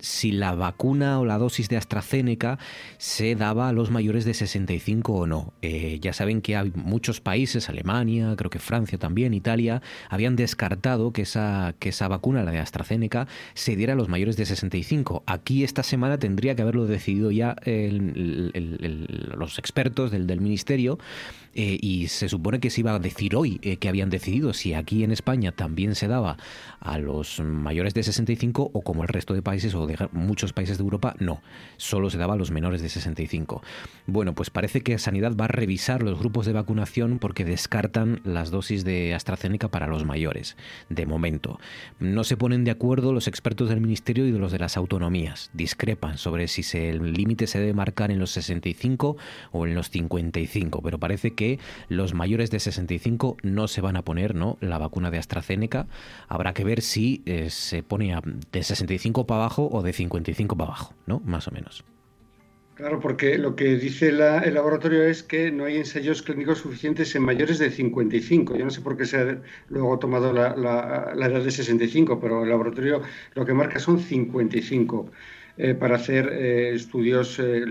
si 0.00 0.32
la 0.32 0.54
vacuna 0.54 1.20
o 1.20 1.24
la 1.24 1.38
dosis 1.38 1.68
de 1.68 1.76
AstraZeneca 1.76 2.58
se 2.98 3.34
daba 3.34 3.68
a 3.68 3.72
los 3.72 3.90
mayores 3.90 4.24
de 4.24 4.34
65 4.34 5.12
o 5.12 5.26
no. 5.26 5.52
Eh, 5.62 5.98
ya 6.00 6.12
saben 6.12 6.40
que 6.40 6.56
hay 6.56 6.72
muchos 6.74 7.20
países, 7.20 7.68
Alemania, 7.68 8.34
creo 8.36 8.50
que 8.50 8.58
Francia 8.58 8.98
también, 8.98 9.34
Italia, 9.34 9.82
habían 10.08 10.36
descartado 10.36 11.12
que 11.12 11.22
esa, 11.22 11.74
que 11.78 11.90
esa 11.90 12.08
vacuna, 12.08 12.42
la 12.42 12.50
de 12.50 12.58
AstraZeneca, 12.58 13.26
se 13.54 13.76
diera 13.76 13.92
a 13.94 13.96
los 13.96 14.08
mayores 14.08 14.36
de 14.36 14.46
65. 14.46 15.22
Aquí 15.26 15.64
esta 15.64 15.82
semana 15.82 16.18
tendría 16.18 16.54
que 16.54 16.62
haberlo 16.62 16.86
decidido 16.86 17.30
ya 17.30 17.56
los 19.34 19.58
expertos 19.58 20.10
del, 20.10 20.26
del 20.26 20.40
ministerio 20.40 20.98
eh, 21.54 21.78
y 21.80 22.08
se 22.08 22.28
supone 22.28 22.60
que 22.60 22.70
se 22.70 22.80
iba 22.80 22.94
a 22.94 22.98
decir 22.98 23.34
hoy 23.34 23.58
eh, 23.62 23.76
que 23.76 23.88
habían 23.88 24.10
decidido 24.10 24.52
si 24.52 24.74
aquí 24.74 25.02
en 25.02 25.10
España 25.10 25.52
también 25.52 25.94
se 25.94 26.06
daba 26.06 26.36
a 26.78 26.98
los 26.98 27.40
mayores 27.40 27.92
de 27.94 28.02
65 28.02 28.70
o 28.72 28.82
como 28.82 29.02
el 29.02 29.08
resto 29.08 29.34
de 29.34 29.42
países 29.42 29.74
o 29.74 29.86
de 29.86 29.96
muchos 30.12 30.52
países 30.52 30.78
de 30.78 30.84
Europa, 30.84 31.14
no, 31.18 31.42
solo 31.76 32.08
se 32.08 32.18
daba 32.18 32.34
a 32.34 32.36
los 32.36 32.50
menores 32.50 32.82
de 32.82 32.88
65. 32.88 33.62
Bueno, 34.06 34.34
pues 34.34 34.50
parece 34.50 34.82
que 34.82 34.98
Sanidad 34.98 35.36
va 35.36 35.46
a 35.46 35.48
revisar 35.48 36.02
los 36.02 36.18
grupos 36.18 36.46
de 36.46 36.52
vacunación 36.52 37.18
porque 37.18 37.44
descartan 37.44 38.20
las 38.24 38.50
dosis 38.50 38.84
de 38.84 39.14
AstraZeneca 39.14 39.68
para 39.68 39.86
los 39.86 40.04
mayores, 40.04 40.56
de 40.88 41.06
momento. 41.06 41.58
No 41.98 42.24
se 42.24 42.36
ponen 42.36 42.64
de 42.64 42.70
acuerdo 42.70 43.12
los 43.12 43.26
expertos 43.28 43.68
del 43.68 43.80
Ministerio 43.80 44.26
y 44.26 44.30
de 44.30 44.38
los 44.38 44.52
de 44.52 44.58
las 44.58 44.76
autonomías. 44.76 45.50
Discrepan 45.52 46.18
sobre 46.18 46.46
si 46.48 46.62
el 46.76 47.12
límite 47.12 47.46
se 47.46 47.58
debe 47.58 47.74
marcar 47.74 48.10
en 48.10 48.18
los 48.18 48.30
65 48.30 49.16
o 49.52 49.66
en 49.66 49.74
los 49.74 49.90
55, 49.90 50.82
pero 50.82 50.98
parece 50.98 51.32
que 51.34 51.39
los 51.88 52.14
mayores 52.14 52.50
de 52.50 52.60
65 52.60 53.36
no 53.42 53.68
se 53.68 53.80
van 53.80 53.96
a 53.96 54.02
poner 54.02 54.34
¿no? 54.34 54.56
la 54.60 54.78
vacuna 54.78 55.10
de 55.10 55.18
AstraZeneca. 55.18 55.86
Habrá 56.28 56.52
que 56.52 56.64
ver 56.64 56.82
si 56.82 57.22
eh, 57.26 57.50
se 57.50 57.82
pone 57.82 58.14
a- 58.14 58.22
de 58.52 58.62
65 58.62 59.26
para 59.26 59.40
abajo 59.42 59.68
o 59.72 59.82
de 59.82 59.92
55 59.92 60.56
para 60.56 60.68
abajo, 60.68 60.94
¿no? 61.06 61.20
Más 61.24 61.48
o 61.48 61.50
menos. 61.50 61.84
Claro, 62.74 62.98
porque 62.98 63.36
lo 63.36 63.56
que 63.56 63.76
dice 63.76 64.08
el 64.08 64.54
laboratorio 64.54 65.02
es 65.02 65.22
que 65.22 65.50
no 65.52 65.64
hay 65.66 65.76
ensayos 65.76 66.22
clínicos 66.22 66.58
suficientes 66.60 67.14
en 67.14 67.22
mayores 67.22 67.58
de 67.58 67.70
55. 67.70 68.56
Yo 68.56 68.64
no 68.64 68.70
sé 68.70 68.80
por 68.80 68.96
qué 68.96 69.04
se 69.04 69.18
ha 69.18 69.38
luego 69.68 69.98
tomado 69.98 70.32
la- 70.32 70.56
la 70.56 71.26
edad 71.26 71.44
de 71.44 71.50
65, 71.50 72.18
pero 72.20 72.42
el 72.42 72.48
laboratorio 72.48 73.02
lo 73.34 73.44
que 73.44 73.52
marca 73.52 73.78
son 73.80 73.98
55 74.00 75.10
eh, 75.62 75.74
para 75.74 75.96
hacer 75.96 76.24
eh, 76.32 76.72
estudios 76.74 77.38
eh, 77.38 77.64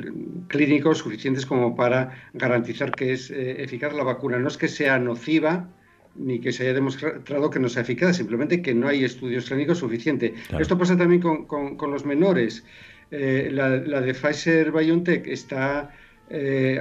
clínicos 0.48 1.00
suficientes 1.00 1.46
como 1.46 1.76
para 1.76 2.30
garantizar 2.34 2.92
que 2.92 3.14
es 3.14 3.32
eficaz 3.32 3.94
la 3.94 4.04
vacuna. 4.04 4.38
No 4.38 4.48
es 4.48 4.58
que 4.58 4.68
sea 4.68 5.00
nociva, 5.00 5.70
ni 6.16 6.40
que 6.40 6.52
se 6.52 6.64
haya 6.64 6.74
demostrado 6.74 7.50
que 7.50 7.60
no 7.60 7.68
sea 7.70 7.82
eficaz, 7.82 8.18
simplemente 8.18 8.62
que 8.62 8.74
no 8.76 8.88
hay 8.88 9.04
estudios 9.04 9.48
clínicos 9.50 9.80
suficientes. 9.80 10.32
Claro. 10.50 10.62
Esto 10.62 10.78
pasa 10.78 10.96
también 10.98 11.22
con, 11.22 11.46
con- 11.46 11.76
con 11.78 11.92
los 11.92 12.06
menores. 12.06 12.64
La, 13.12 13.70
la 13.78 14.02
de 14.02 14.14
Pfizer 14.14 14.72
BioNTech 14.72 15.26
está 15.28 15.90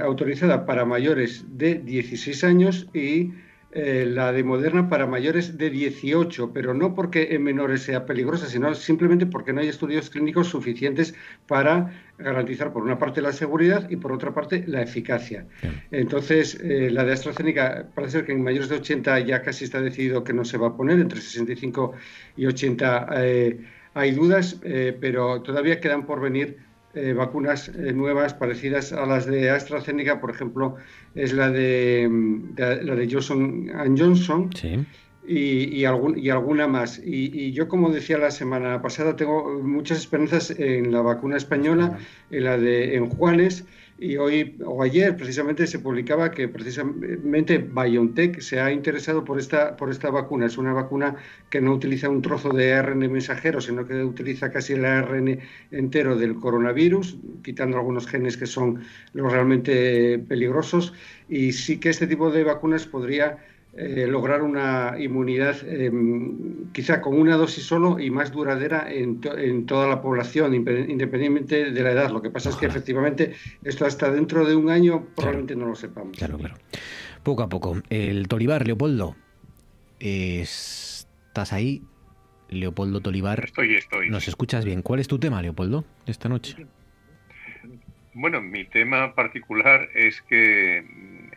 autorizada 0.03 0.65
para 0.67 0.85
mayores 0.85 1.43
de 1.57 1.75
16 1.75 2.43
años 2.43 2.87
y 2.93 3.31
eh, 3.71 4.05
la 4.07 4.31
de 4.31 4.43
Moderna 4.43 4.89
para 4.89 5.05
mayores 5.05 5.59
de 5.59 5.69
18, 5.69 6.51
pero 6.53 6.73
no 6.73 6.95
porque 6.95 7.35
en 7.35 7.43
menores 7.43 7.83
sea 7.83 8.05
peligrosa, 8.05 8.47
sino 8.47 8.73
simplemente 8.73 9.27
porque 9.27 9.53
no 9.53 9.61
hay 9.61 9.67
estudios 9.67 10.09
clínicos 10.09 10.47
suficientes 10.47 11.13
para 11.47 11.91
garantizar 12.17 12.73
por 12.73 12.81
una 12.81 12.97
parte 12.97 13.21
la 13.21 13.31
seguridad 13.31 13.87
y 13.87 13.97
por 13.97 14.11
otra 14.11 14.33
parte 14.33 14.63
la 14.65 14.81
eficacia. 14.81 15.45
Entonces, 15.91 16.59
eh, 16.63 16.89
la 16.89 17.03
de 17.03 17.13
AstraZeneca 17.13 17.87
parece 17.93 18.17
ser 18.17 18.25
que 18.25 18.31
en 18.31 18.43
mayores 18.43 18.69
de 18.69 18.77
80 18.77 19.19
ya 19.19 19.43
casi 19.43 19.65
está 19.65 19.79
decidido 19.81 20.23
que 20.23 20.33
no 20.33 20.45
se 20.45 20.57
va 20.57 20.69
a 20.69 20.75
poner, 20.75 20.99
entre 20.99 21.21
65 21.21 21.93
y 22.37 22.47
80 22.47 23.07
eh, 23.17 23.59
hay 23.93 24.11
dudas, 24.11 24.61
pero 25.01 25.41
todavía 25.41 25.79
quedan 25.79 26.05
por 26.05 26.21
venir 26.21 26.57
eh, 26.95 27.13
vacunas 27.13 27.69
eh, 27.69 27.93
nuevas 27.93 28.33
parecidas 28.33 28.91
a 28.93 29.05
las 29.05 29.25
de 29.27 29.49
AstraZeneca, 29.49 30.19
por 30.19 30.31
ejemplo, 30.31 30.75
es 31.13 31.33
la 31.33 31.51
de, 31.51 32.07
mm, 32.09 32.55
la 32.57 32.95
de 32.95 33.07
Johnson 33.11 33.69
Johnson. 33.97 34.49
Y, 35.27 35.65
y, 35.65 35.85
alguna 35.85 36.67
más. 36.67 36.99
Y, 37.05 37.51
yo, 37.51 37.67
como 37.67 37.91
decía 37.91 38.17
la 38.17 38.31
semana 38.31 38.81
pasada, 38.81 39.15
tengo 39.15 39.61
muchas 39.61 39.99
esperanzas 39.99 40.49
en 40.49 40.91
la 40.91 41.01
vacuna 41.01 41.37
española, 41.37 41.99
en 42.31 42.43
la 42.45 42.57
de 42.57 42.95
en 42.95 43.09
Juanes, 43.09 43.65
y 43.99 44.17
hoy 44.17 44.55
o 44.65 44.81
ayer 44.81 45.15
precisamente 45.17 45.67
se 45.67 45.79
publicaba 45.79 46.31
que 46.31 46.47
precisamente 46.47 47.57
BioNTech 47.57 48.39
se 48.39 48.59
ha 48.59 48.71
interesado 48.71 49.25
por 49.25 49.39
esta, 49.39 49.75
por 49.75 49.89
esta 49.89 50.09
vacuna. 50.09 50.45
Es 50.45 50.57
una 50.57 50.73
vacuna 50.73 51.15
que 51.49 51.59
no 51.59 51.73
utiliza 51.73 52.09
un 52.09 52.21
trozo 52.21 52.49
de 52.49 52.73
ARN 52.73 52.99
mensajero, 53.11 53.59
sino 53.59 53.85
que 53.85 54.03
utiliza 54.03 54.51
casi 54.51 54.73
el 54.73 54.85
ARN 54.85 55.39
entero 55.71 56.15
del 56.15 56.35
coronavirus, 56.35 57.17
quitando 57.43 57.77
algunos 57.77 58.07
genes 58.07 58.37
que 58.37 58.45
son 58.45 58.81
realmente 59.13 60.19
peligrosos. 60.19 60.93
Y 61.27 61.51
sí 61.51 61.79
que 61.79 61.89
este 61.89 62.07
tipo 62.07 62.31
de 62.31 62.43
vacunas 62.43 62.85
podría 62.85 63.37
eh, 63.81 64.07
lograr 64.07 64.41
una 64.41 64.95
inmunidad 64.99 65.55
em, 65.65 66.69
quizá 66.73 66.99
con 66.99 67.17
una 67.17 67.37
dosis 67.37 67.63
solo 67.63 67.97
y 67.97 68.11
más 68.11 68.29
duradera 68.29 68.91
en, 68.91 69.21
toda 69.65 69.87
la 69.87 70.01
población, 70.01 70.53
independientemente 70.53 71.71
de 71.71 71.81
la 71.81 71.91
edad. 71.91 72.11
Lo 72.11 72.21
que 72.21 72.29
pasa 72.29 72.49
es 72.49 72.57
que 72.57 72.65
efectivamente 72.65 73.35
esto 73.63 73.85
hasta 73.85 74.11
dentro 74.11 74.45
de 74.45 74.53
un 74.53 74.69
año 74.69 75.07
probablemente 75.15 75.55
no 75.55 75.65
lo 75.65 75.75
sepamos. 75.75 76.17
Claro, 76.17 76.37
claro. 76.37 76.55
Poco 77.23 77.41
a 77.41 77.47
poco. 77.47 77.81
El 77.89 78.27
Tolivar, 78.27 78.67
Leopoldo. 78.67 79.15
¿Estás 79.97 81.53
ahí? 81.53 81.81
Leopoldo 82.49 82.99
Tolivar. 82.99 83.45
Estoy, 83.45 83.75
estoy. 83.75 84.09
¿Nos 84.09 84.27
escuchas 84.27 84.65
bien? 84.65 84.81
¿Cuál 84.81 84.99
es 84.99 85.07
tu 85.07 85.19
tema, 85.19 85.41
Leopoldo, 85.41 85.85
esta 86.05 86.27
noche? 86.27 86.67
Bueno, 88.13 88.41
mi 88.41 88.65
tema 88.65 89.15
particular 89.15 89.87
es 89.95 90.21
que 90.23 90.83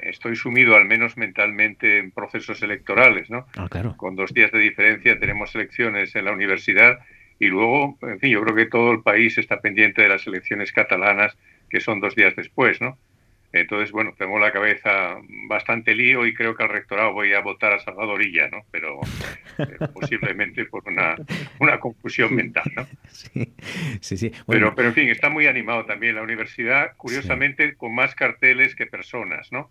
estoy 0.03 0.37
sumido, 0.37 0.77
al 0.77 0.85
menos 0.85 1.17
mentalmente, 1.17 1.99
en 1.99 2.11
procesos 2.11 2.63
electorales, 2.63 3.31
¿no? 3.31 3.47
Ah, 3.57 3.69
claro. 3.71 3.97
Con 3.97 4.17
dos 4.17 4.33
días 4.35 4.53
de 4.53 4.59
diferencia 4.59 5.19
tenemos 5.19 5.55
elecciones 5.55 6.15
en 6.15 6.25
la 6.25 6.33
universidad 6.33 6.99
y 7.39 7.47
luego, 7.47 7.99
en 8.03 8.21
fin, 8.21 8.31
yo 8.31 8.43
creo 8.43 8.55
que 8.55 8.67
todo 8.67 8.93
el 8.93 9.03
país 9.03 9.37
está 9.39 9.61
pendiente 9.61 10.03
de 10.03 10.09
las 10.09 10.27
elecciones 10.27 10.73
catalanas, 10.73 11.37
que 11.69 11.81
son 11.81 12.01
dos 12.01 12.15
días 12.15 12.37
después, 12.37 12.81
¿no? 12.81 12.99
Entonces, 13.53 13.93
bueno, 13.93 14.15
tengo 14.17 14.39
la 14.39 14.51
cabeza 14.51 15.19
bastante 15.47 15.95
lío 15.95 16.27
y 16.27 16.33
creo 16.33 16.55
que 16.55 16.63
al 16.63 16.71
rectorado 16.71 17.13
voy 17.13 17.35
a 17.35 17.41
votar 17.41 17.75
a 17.75 17.79
Salvadorilla, 17.79 18.49
¿no? 18.49 18.65
Pero 18.71 19.01
eh, 19.59 19.65
posiblemente 19.95 20.65
por 20.65 20.89
una, 20.89 21.17
una, 21.59 21.79
confusión 21.79 22.35
mental, 22.35 22.65
¿no? 22.75 22.87
Sí, 23.11 23.53
sí. 24.01 24.17
sí. 24.17 24.33
Pero, 24.47 24.75
pero, 24.75 24.89
en 24.89 24.95
fin, 24.95 25.09
está 25.11 25.29
muy 25.29 25.47
animado 25.47 25.85
también 25.85 26.15
la 26.15 26.23
universidad, 26.23 26.97
curiosamente 26.97 27.75
con 27.75 27.95
más 27.95 28.15
carteles 28.15 28.75
que 28.75 28.87
personas, 28.87 29.53
¿no? 29.53 29.71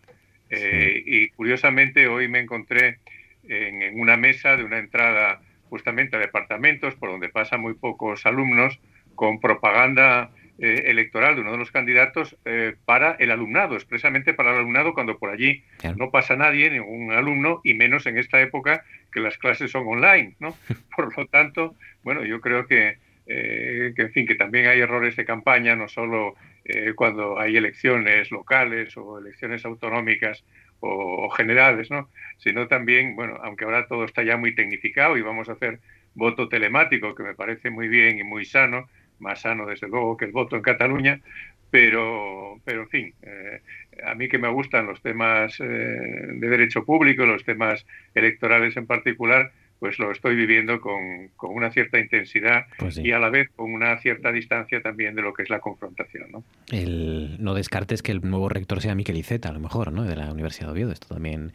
Eh, 0.52 1.02
y 1.06 1.30
curiosamente 1.30 2.08
hoy 2.08 2.28
me 2.28 2.40
encontré 2.40 3.00
en, 3.48 4.00
una 4.00 4.18
mesa 4.18 4.58
de 4.58 4.64
una 4.64 4.78
entrada 4.78 5.42
justamente 5.70 6.18
a 6.18 6.20
departamentos 6.20 6.96
por 6.96 7.10
donde 7.10 7.30
pasan 7.30 7.62
muy 7.62 7.74
pocos 7.74 8.26
alumnos 8.26 8.80
con 9.16 9.40
propaganda 9.40 10.32
eh, 10.62 10.84
electoral 10.86 11.36
de 11.36 11.42
uno 11.42 11.52
de 11.52 11.58
los 11.58 11.72
candidatos 11.72 12.38
eh, 12.46 12.76
para 12.86 13.14
el 13.20 13.32
alumnado, 13.32 13.76
expresamente 13.76 14.34
para 14.34 14.52
el 14.52 14.60
alumnado 14.60 14.94
cuando 14.94 15.18
por 15.18 15.30
allí 15.30 15.64
no 15.98 16.12
pasa 16.12 16.36
nadie, 16.36 16.70
ningún 16.70 17.12
alumno, 17.12 17.62
y 17.64 17.74
menos 17.74 18.06
en 18.06 18.18
esta 18.18 18.40
época 18.42 18.84
que 19.12 19.20
las 19.20 19.38
clases 19.38 19.72
son 19.72 19.88
online, 19.88 20.36
¿no? 20.40 20.56
Por 20.96 21.18
lo 21.18 21.26
tanto, 21.26 21.76
bueno, 22.04 22.24
yo 22.24 22.40
creo 22.42 22.68
que, 22.68 22.98
que 23.26 23.94
en 23.98 24.12
fin, 24.12 24.26
que 24.26 24.36
también 24.36 24.68
hay 24.68 24.80
errores 24.80 25.16
de 25.16 25.26
campaña, 25.26 25.76
no 25.76 25.88
solo 25.88 26.36
eh, 26.64 26.94
cuando 26.96 27.40
hay 27.40 27.58
elecciones 27.58 28.30
locales 28.30 28.96
o 28.96 29.18
elecciones 29.18 29.66
autonómicas 29.66 30.44
o, 30.80 31.30
generales, 31.30 31.90
¿no? 31.90 32.10
Sino 32.38 32.68
también, 32.68 33.16
bueno, 33.16 33.38
aunque 33.44 33.66
ahora 33.66 33.88
todo 33.88 34.06
está 34.06 34.24
ya 34.24 34.38
muy 34.38 34.54
tecnificado 34.54 35.18
y 35.18 35.22
vamos 35.22 35.50
a 35.50 35.54
hacer 35.54 35.80
voto 36.14 36.50
telemático, 36.50 37.16
que 37.16 37.24
me 37.24 37.34
parece 37.34 37.70
muy 37.70 37.88
bien 37.88 38.20
y 38.20 38.24
muy 38.24 38.46
sano, 38.46 38.90
más 39.22 39.42
sano 39.42 39.66
desde 39.66 39.88
luego 39.88 40.18
que 40.18 40.26
el 40.26 40.32
voto 40.32 40.56
en 40.56 40.62
Cataluña, 40.62 41.22
pero, 41.70 42.60
pero 42.66 42.82
en 42.82 42.90
fin, 42.90 43.14
eh, 43.22 43.62
a 44.06 44.14
mí 44.16 44.28
que 44.28 44.38
me 44.38 44.50
gustan 44.50 44.88
los 44.88 45.02
temas 45.02 45.58
eh, 45.60 45.64
de 45.64 46.50
derecho 46.50 46.84
público, 46.84 47.26
los 47.26 47.46
temas 47.46 47.86
electorales 48.14 48.76
en 48.76 48.86
particular, 48.86 49.52
pues 49.80 49.98
lo 49.98 50.12
estoy 50.12 50.36
viviendo 50.36 50.80
con, 50.80 51.30
con 51.38 51.56
una 51.56 51.72
cierta 51.72 51.98
intensidad 51.98 52.66
Pues 52.78 52.96
sí. 52.96 53.02
y 53.04 53.14
a 53.14 53.20
la 53.20 53.30
vez 53.30 53.50
con 53.56 53.74
una 53.74 53.98
cierta 53.98 54.32
distancia 54.32 54.82
también 54.82 55.16
de 55.16 55.22
lo 55.24 55.34
que 55.34 55.44
es 55.44 55.50
la 55.50 55.60
confrontación. 55.60 56.32
¿no? 56.32 56.44
El, 56.72 57.42
no 57.44 57.54
descartes 57.56 58.04
que 58.04 58.12
el 58.12 58.22
nuevo 58.22 58.48
rector 58.50 58.82
sea 58.82 58.94
Miquel 58.94 59.18
Iceta, 59.18 59.50
a 59.50 59.54
lo 59.54 59.60
mejor, 59.60 59.92
¿no? 59.92 60.04
De 60.04 60.16
la 60.16 60.32
Universidad 60.32 60.68
de 60.68 60.74
Oviedo. 60.74 60.92
Esto 60.92 61.14
también. 61.16 61.52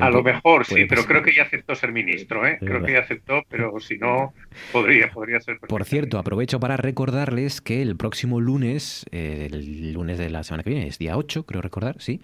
A 0.00 0.10
lo 0.10 0.22
mejor 0.22 0.64
sí, 0.66 0.84
pero 0.88 1.04
creo 1.04 1.22
que 1.22 1.34
ya 1.34 1.44
aceptó 1.44 1.74
ser 1.74 1.92
ministro, 1.92 2.46
¿eh? 2.46 2.58
Creo 2.60 2.82
que 2.82 2.92
ya 2.92 3.00
aceptó, 3.00 3.42
pero 3.48 3.78
si 3.80 3.98
no, 3.98 4.34
podría, 4.72 5.10
podría 5.10 5.40
ser. 5.40 5.58
Por 5.60 5.84
cierto, 5.84 6.18
aprovecho 6.18 6.60
para 6.60 6.76
recordarles 6.76 7.60
que 7.60 7.82
el 7.82 7.96
próximo 7.96 8.40
lunes, 8.40 9.06
eh, 9.10 9.48
el 9.50 9.92
lunes 9.92 10.18
de 10.18 10.30
la 10.30 10.42
semana 10.42 10.62
que 10.62 10.70
viene, 10.70 10.86
es 10.88 10.98
día 10.98 11.16
8, 11.16 11.44
creo 11.46 11.62
recordar, 11.62 12.00
sí. 12.00 12.20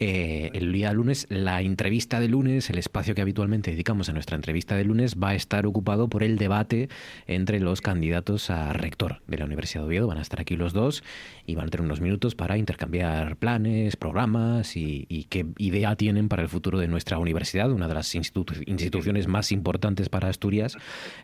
Eh, 0.00 0.50
el 0.54 0.72
día 0.72 0.92
lunes, 0.92 1.26
la 1.28 1.62
entrevista 1.62 2.20
de 2.20 2.28
lunes, 2.28 2.68
el 2.70 2.78
espacio 2.78 3.14
que 3.14 3.22
habitualmente 3.22 3.70
dedicamos 3.70 4.08
a 4.08 4.12
nuestra 4.12 4.36
entrevista 4.36 4.76
de 4.76 4.84
lunes, 4.84 5.16
va 5.22 5.30
a 5.30 5.34
estar 5.34 5.66
ocupado 5.66 6.08
por 6.08 6.22
el 6.22 6.36
debate 6.36 6.88
entre 7.26 7.60
los 7.60 7.80
candidatos 7.80 8.50
a 8.50 8.72
rector 8.72 9.22
de 9.26 9.38
la 9.38 9.44
Universidad 9.44 9.82
de 9.82 9.88
Oviedo. 9.88 10.06
Van 10.06 10.18
a 10.18 10.22
estar 10.22 10.40
aquí 10.40 10.56
los 10.56 10.72
dos 10.72 11.04
y 11.46 11.54
van 11.54 11.68
a 11.68 11.70
tener 11.70 11.84
unos 11.84 12.00
minutos 12.00 12.34
para 12.34 12.58
intercambiar 12.58 13.36
planes, 13.36 13.96
programas 13.96 14.76
y, 14.76 15.26
qué 15.30 15.46
idea 15.58 15.96
tienen 15.96 16.28
para 16.28 16.42
el 16.42 16.48
futuro 16.48 16.78
de 16.78 16.88
nuestra 16.88 17.18
universidad, 17.18 17.70
una 17.70 17.88
de 17.88 17.94
las 17.94 18.14
institu- 18.14 18.62
instituciones 18.66 19.26
más 19.26 19.52
importantes 19.52 20.08
para 20.08 20.28
Asturias, 20.28 20.76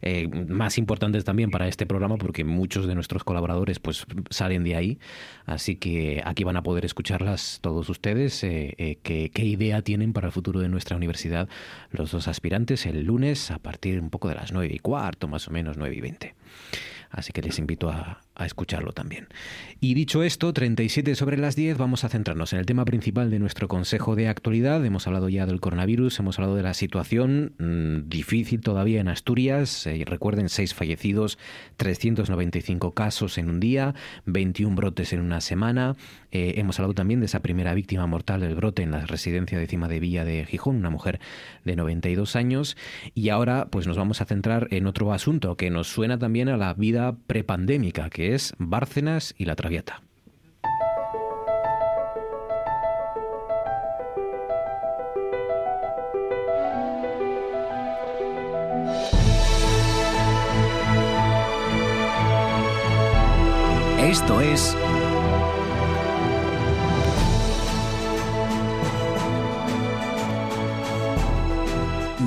eh, 0.03 0.29
más 0.29 0.79
importantes 0.79 1.25
también 1.25 1.51
para 1.51 1.69
este 1.69 1.87
programa 1.87 2.17
porque 2.17 2.45
muchos 2.45 2.87
de 2.87 2.95
nuestros 2.95 3.25
colaboradores 3.25 3.79
pues 3.79 4.07
salen 4.31 4.65
de 4.65 4.77
ahí, 4.77 4.99
así 5.47 5.77
que 5.77 6.23
aquí 6.25 6.45
van 6.45 6.57
a 6.57 6.63
poder 6.63 6.85
escucharlas 6.85 7.59
todos 7.61 7.89
ustedes, 7.89 8.43
eh, 8.45 8.60
eh, 8.79 8.99
qué, 9.03 9.31
qué 9.33 9.45
idea 9.45 9.83
tienen 9.83 10.13
para 10.13 10.29
el 10.29 10.33
futuro 10.33 10.61
de 10.61 10.69
nuestra 10.69 10.97
universidad 10.97 11.49
los 11.91 12.11
dos 12.11 12.29
aspirantes 12.29 12.87
el 12.87 13.05
lunes 13.05 13.51
a 13.51 13.59
partir 13.59 14.01
un 14.01 14.11
poco 14.11 14.29
de 14.29 14.35
las 14.35 14.53
nueve 14.53 14.75
y 14.75 14.79
cuarto, 14.79 15.29
más 15.29 15.49
o 15.49 15.51
menos 15.51 15.77
nueve 15.77 15.97
y 15.97 16.01
veinte. 16.01 16.35
Así 17.11 17.33
que 17.33 17.43
les 17.43 17.59
invito 17.59 17.91
a, 17.91 18.21
a 18.41 18.47
escucharlo 18.47 18.93
también. 18.93 19.29
Y 19.81 19.95
dicho 19.95 20.23
esto, 20.23 20.53
37 20.53 21.15
sobre 21.15 21.37
las 21.37 21.57
10, 21.57 21.77
vamos 21.77 22.05
a 22.05 22.09
centrarnos 22.09 22.53
en 22.53 22.59
el 22.59 22.67
tema 22.67 22.85
principal 22.85 23.31
de 23.31 23.39
nuestro 23.39 23.69
Consejo 23.69 24.17
de 24.17 24.29
Actualidad. 24.29 24.85
Hemos 24.85 25.07
hablado 25.07 25.29
ya 25.29 25.47
del 25.47 25.61
coronavirus, 25.61 26.19
hemos 26.21 26.39
hablado 26.39 26.57
de 26.57 26.63
la 26.63 26.75
situación 26.75 27.55
mm, 27.59 28.09
difícil 28.09 28.61
todavía 28.61 29.01
en 29.01 29.09
Asturias. 29.09 29.87
Eh, 29.87 30.05
recuerden, 30.07 30.49
seis 30.49 30.75
fallecidos, 30.75 31.39
395 31.77 32.95
casos 32.95 33.39
en 33.39 33.51
un 33.51 33.61
día, 33.61 33.95
21 34.27 34.75
brotes 34.77 35.13
en 35.13 35.21
una 35.21 35.41
semana. 35.41 35.97
Eh, 36.33 36.55
hemos 36.57 36.79
hablado 36.79 36.95
también 36.95 37.21
de 37.21 37.27
esa 37.27 37.41
primera 37.41 37.75
víctima 37.75 38.07
mortal 38.07 38.41
del 38.41 38.55
brote 38.55 38.83
en 38.83 38.93
la 38.93 39.05
residencia 39.05 39.59
de 39.59 39.67
Cima 39.67 39.89
de 39.89 40.01
Villa 40.01 40.25
de 40.25 40.45
Gijón, 40.47 40.77
una 40.77 40.91
mujer 40.91 41.21
de 41.65 41.77
92 41.77 42.37
años. 42.37 42.77
Y 43.15 43.29
ahora 43.31 43.69
pues 43.71 43.87
nos 43.87 43.97
vamos 43.97 44.21
a 44.21 44.25
centrar 44.25 44.69
en 44.71 44.87
otro 44.87 45.13
asunto 45.13 45.57
que 45.57 45.71
nos 45.71 45.89
suena 45.89 46.19
también 46.19 46.49
a 46.49 46.57
la 46.57 46.75
vida 46.75 47.00
prepandémica, 47.27 48.11
que 48.11 48.35
es 48.35 48.55
Bárcenas 48.59 49.35
y 49.39 49.45
la 49.45 49.57
Traviata. 49.57 50.03
Esto 63.99 64.41
es 64.41 64.77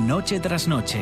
Noche 0.06 0.40
tras 0.40 0.68
noche. 0.68 1.00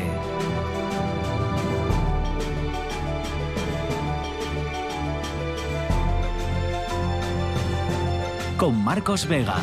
Con 8.57 8.83
Marcos 8.83 9.27
Vega. 9.27 9.55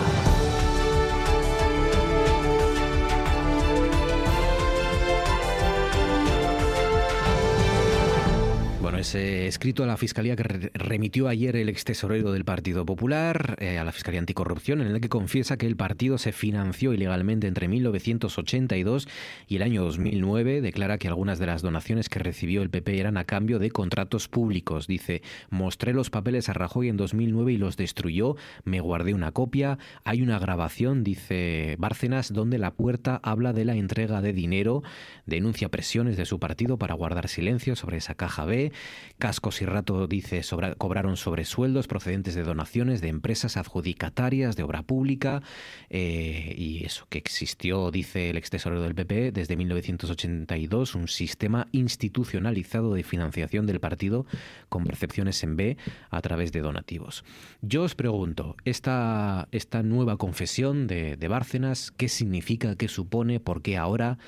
Ese 9.00 9.46
escrito 9.46 9.82
a 9.82 9.86
la 9.86 9.96
Fiscalía 9.96 10.36
que 10.36 10.70
remitió 10.74 11.28
ayer 11.28 11.56
el 11.56 11.68
ex 11.68 11.84
tesorero 11.84 12.32
del 12.32 12.44
Partido 12.44 12.86
Popular, 12.86 13.56
eh, 13.58 13.78
a 13.78 13.84
la 13.84 13.92
Fiscalía 13.92 14.20
Anticorrupción, 14.20 14.80
en 14.80 14.88
el 14.88 15.00
que 15.00 15.08
confiesa 15.08 15.56
que 15.56 15.66
el 15.66 15.76
partido 15.76 16.18
se 16.18 16.32
financió 16.32 16.92
ilegalmente 16.92 17.46
entre 17.46 17.68
1982 17.68 19.08
y 19.48 19.56
el 19.56 19.62
año 19.62 19.82
2009, 19.82 20.60
declara 20.60 20.98
que 20.98 21.08
algunas 21.08 21.38
de 21.38 21.46
las 21.46 21.62
donaciones 21.62 22.08
que 22.08 22.18
recibió 22.18 22.62
el 22.62 22.70
PP 22.70 23.00
eran 23.00 23.16
a 23.16 23.24
cambio 23.24 23.58
de 23.58 23.70
contratos 23.70 24.28
públicos. 24.28 24.86
Dice, 24.86 25.22
mostré 25.48 25.92
los 25.92 26.10
papeles 26.10 26.48
a 26.48 26.52
Rajoy 26.52 26.88
en 26.88 26.96
2009 26.96 27.52
y 27.52 27.56
los 27.56 27.76
destruyó, 27.76 28.36
me 28.64 28.80
guardé 28.80 29.14
una 29.14 29.32
copia, 29.32 29.78
hay 30.04 30.22
una 30.22 30.38
grabación, 30.38 31.02
dice 31.02 31.76
Bárcenas, 31.78 32.32
donde 32.32 32.58
la 32.58 32.72
puerta 32.72 33.20
habla 33.22 33.52
de 33.52 33.64
la 33.64 33.74
entrega 33.74 34.20
de 34.22 34.32
dinero, 34.32 34.82
denuncia 35.26 35.70
presiones 35.70 36.16
de 36.16 36.26
su 36.26 36.38
partido 36.38 36.78
para 36.78 36.94
guardar 36.94 37.28
silencio 37.28 37.76
sobre 37.76 37.96
esa 37.96 38.14
caja 38.14 38.44
B, 38.44 38.72
Cascos 39.18 39.60
y 39.62 39.66
Rato 39.66 40.06
dice 40.06 40.42
sobra, 40.42 40.74
cobraron 40.74 41.16
sobresueldos 41.16 41.86
procedentes 41.86 42.34
de 42.34 42.42
donaciones 42.42 43.00
de 43.00 43.08
empresas 43.08 43.56
adjudicatarias 43.56 44.56
de 44.56 44.62
obra 44.62 44.82
pública 44.82 45.42
eh, 45.88 46.54
y 46.56 46.84
eso 46.84 47.06
que 47.08 47.18
existió, 47.18 47.90
dice 47.90 48.30
el 48.30 48.36
ex 48.36 48.50
del 48.50 48.94
PP, 48.94 49.32
desde 49.32 49.56
1982 49.56 50.94
un 50.94 51.08
sistema 51.08 51.68
institucionalizado 51.72 52.94
de 52.94 53.02
financiación 53.02 53.66
del 53.66 53.80
partido 53.80 54.26
con 54.68 54.84
percepciones 54.84 55.42
en 55.42 55.56
B 55.56 55.76
a 56.10 56.20
través 56.20 56.52
de 56.52 56.60
donativos. 56.60 57.24
Yo 57.62 57.82
os 57.82 57.94
pregunto, 57.94 58.56
esta, 58.64 59.48
esta 59.52 59.82
nueva 59.82 60.16
confesión 60.16 60.86
de, 60.86 61.16
de 61.16 61.28
Bárcenas, 61.28 61.90
¿qué 61.90 62.08
significa, 62.08 62.76
qué 62.76 62.88
supone, 62.88 63.40
por 63.40 63.62
qué 63.62 63.76
ahora? 63.76 64.18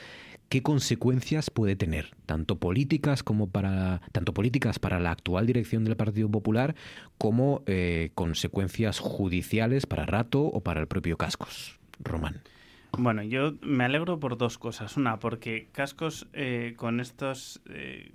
Qué 0.53 0.61
consecuencias 0.62 1.49
puede 1.49 1.77
tener, 1.77 2.11
tanto 2.27 2.59
políticas 2.59 3.23
como 3.23 3.49
para 3.49 4.03
tanto 4.12 4.35
políticas 4.35 4.79
para 4.79 5.01
la 5.01 5.11
actual 5.11 5.47
dirección 5.47 5.83
del 5.83 5.97
Partido 5.97 6.31
Popular, 6.31 6.74
como 7.16 7.62
eh, 7.65 8.11
consecuencias 8.15 8.99
judiciales 8.99 9.87
para 9.87 10.05
Rato 10.05 10.43
o 10.43 10.61
para 10.61 10.83
el 10.83 10.89
propio 10.89 11.16
Cascos. 11.16 11.81
Román. 12.01 12.43
Bueno, 12.99 13.23
yo 13.23 13.55
me 13.62 13.85
alegro 13.85 14.20
por 14.20 14.37
dos 14.37 14.59
cosas. 14.59 14.99
Una, 14.99 15.19
porque 15.20 15.70
Cascos, 15.73 16.29
eh, 16.35 16.74
con 16.77 17.01
estas 17.01 17.62
eh, 17.70 18.12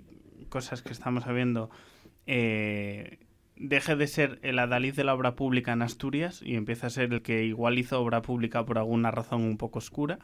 cosas 0.48 0.82
que 0.82 0.92
estamos 0.92 1.24
sabiendo, 1.24 1.70
eh, 2.28 3.18
deje 3.56 3.96
de 3.96 4.06
ser 4.06 4.38
el 4.42 4.60
adalid 4.60 4.94
de 4.94 5.02
la 5.02 5.14
obra 5.14 5.34
pública 5.34 5.72
en 5.72 5.82
Asturias 5.82 6.40
y 6.44 6.54
empieza 6.54 6.86
a 6.86 6.90
ser 6.90 7.12
el 7.12 7.22
que 7.22 7.46
igual 7.46 7.78
hizo 7.78 8.00
obra 8.00 8.22
pública 8.22 8.64
por 8.64 8.78
alguna 8.78 9.10
razón 9.10 9.42
un 9.42 9.56
poco 9.56 9.80
oscura. 9.80 10.20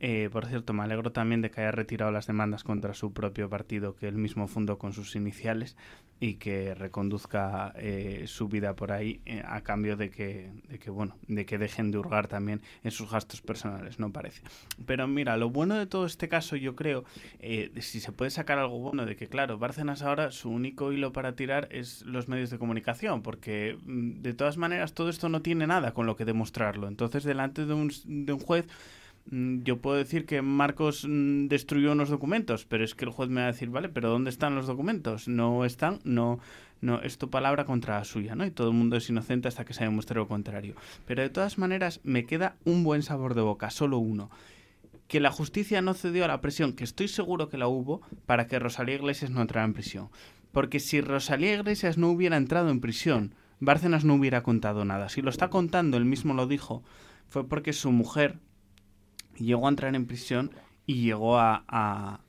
Eh, 0.00 0.30
por 0.32 0.46
cierto, 0.46 0.72
me 0.72 0.82
alegro 0.82 1.12
también 1.12 1.42
de 1.42 1.50
que 1.50 1.60
haya 1.60 1.72
retirado 1.72 2.10
las 2.10 2.26
demandas 2.26 2.64
contra 2.64 2.94
su 2.94 3.12
propio 3.12 3.50
partido 3.50 3.94
que 3.94 4.08
él 4.08 4.16
mismo 4.16 4.48
fundó 4.48 4.78
con 4.78 4.94
sus 4.94 5.14
iniciales 5.14 5.76
y 6.20 6.34
que 6.34 6.74
reconduzca 6.74 7.74
eh, 7.76 8.24
su 8.26 8.48
vida 8.48 8.74
por 8.74 8.92
ahí 8.92 9.20
eh, 9.26 9.42
a 9.46 9.60
cambio 9.60 9.96
de 9.96 10.10
que, 10.10 10.50
de 10.68 10.78
que, 10.78 10.90
bueno, 10.90 11.16
de 11.28 11.44
que 11.44 11.58
dejen 11.58 11.90
de 11.90 11.98
hurgar 11.98 12.28
también 12.28 12.62
en 12.82 12.90
sus 12.90 13.10
gastos 13.10 13.42
personales, 13.42 13.98
no 13.98 14.10
parece. 14.10 14.42
Pero 14.86 15.06
mira, 15.06 15.36
lo 15.36 15.50
bueno 15.50 15.76
de 15.76 15.86
todo 15.86 16.06
este 16.06 16.28
caso, 16.28 16.56
yo 16.56 16.74
creo, 16.74 17.04
si 17.80 18.00
se 18.00 18.12
puede 18.12 18.30
sacar 18.30 18.58
algo 18.58 18.78
bueno 18.78 19.04
de 19.04 19.16
que, 19.16 19.28
claro, 19.28 19.58
Bárcenas 19.58 20.00
ahora 20.02 20.30
su 20.30 20.50
único 20.50 20.92
hilo 20.92 21.12
para 21.12 21.36
tirar 21.36 21.68
es 21.70 22.02
los 22.06 22.26
medios 22.26 22.48
de 22.48 22.58
comunicación, 22.58 23.22
porque 23.22 23.76
mm, 23.84 24.22
de 24.22 24.32
todas 24.32 24.56
maneras 24.56 24.94
todo 24.94 25.10
esto 25.10 25.28
no 25.28 25.42
tiene 25.42 25.66
nada 25.66 25.92
con 25.92 26.06
lo 26.06 26.16
que 26.16 26.24
demostrarlo. 26.24 26.88
Entonces, 26.88 27.24
delante 27.24 27.66
de 27.66 27.74
un, 27.74 27.90
de 28.06 28.32
un 28.32 28.40
juez 28.40 28.66
yo 29.30 29.80
puedo 29.80 29.96
decir 29.96 30.26
que 30.26 30.42
Marcos 30.42 31.06
mm, 31.08 31.46
destruyó 31.46 31.92
unos 31.92 32.08
documentos, 32.08 32.64
pero 32.64 32.84
es 32.84 32.94
que 32.94 33.04
el 33.04 33.12
juez 33.12 33.28
me 33.28 33.40
va 33.40 33.48
a 33.48 33.52
decir, 33.52 33.70
vale, 33.70 33.88
pero 33.88 34.10
¿dónde 34.10 34.30
están 34.30 34.56
los 34.56 34.66
documentos? 34.66 35.28
No 35.28 35.64
están, 35.64 36.00
no, 36.04 36.40
no, 36.80 37.00
es 37.02 37.16
tu 37.16 37.30
palabra 37.30 37.64
contra 37.64 37.98
la 37.98 38.04
suya, 38.04 38.34
¿no? 38.34 38.44
Y 38.44 38.50
todo 38.50 38.68
el 38.68 38.74
mundo 38.74 38.96
es 38.96 39.08
inocente 39.08 39.46
hasta 39.46 39.64
que 39.64 39.74
se 39.74 39.84
demuestre 39.84 40.18
lo 40.18 40.26
contrario. 40.26 40.74
Pero 41.06 41.22
de 41.22 41.30
todas 41.30 41.58
maneras, 41.58 42.00
me 42.02 42.26
queda 42.26 42.56
un 42.64 42.82
buen 42.82 43.02
sabor 43.02 43.34
de 43.34 43.42
boca, 43.42 43.70
solo 43.70 43.98
uno. 43.98 44.30
Que 45.06 45.20
la 45.20 45.30
justicia 45.30 45.80
no 45.80 45.94
cedió 45.94 46.24
a 46.24 46.28
la 46.28 46.40
presión, 46.40 46.72
que 46.72 46.84
estoy 46.84 47.06
seguro 47.06 47.48
que 47.48 47.58
la 47.58 47.68
hubo, 47.68 48.00
para 48.26 48.46
que 48.48 48.58
Rosalía 48.58 48.96
Iglesias 48.96 49.30
no 49.30 49.42
entrara 49.42 49.64
en 49.64 49.74
prisión. 49.74 50.08
Porque 50.50 50.80
si 50.80 51.00
Rosalía 51.00 51.54
Iglesias 51.54 51.98
no 51.98 52.10
hubiera 52.10 52.36
entrado 52.36 52.70
en 52.70 52.80
prisión, 52.80 53.34
Bárcenas 53.60 54.04
no 54.04 54.14
hubiera 54.14 54.42
contado 54.42 54.84
nada. 54.84 55.08
Si 55.08 55.22
lo 55.22 55.30
está 55.30 55.50
contando, 55.50 55.96
él 55.96 56.04
mismo 56.04 56.34
lo 56.34 56.46
dijo, 56.46 56.82
fue 57.28 57.46
porque 57.46 57.72
su 57.72 57.92
mujer 57.92 58.38
llegó 59.44 59.66
a 59.66 59.70
entrar 59.70 59.94
en 59.94 60.06
prisión 60.06 60.50
y 60.86 61.02
llegó 61.02 61.38
a, 61.38 62.24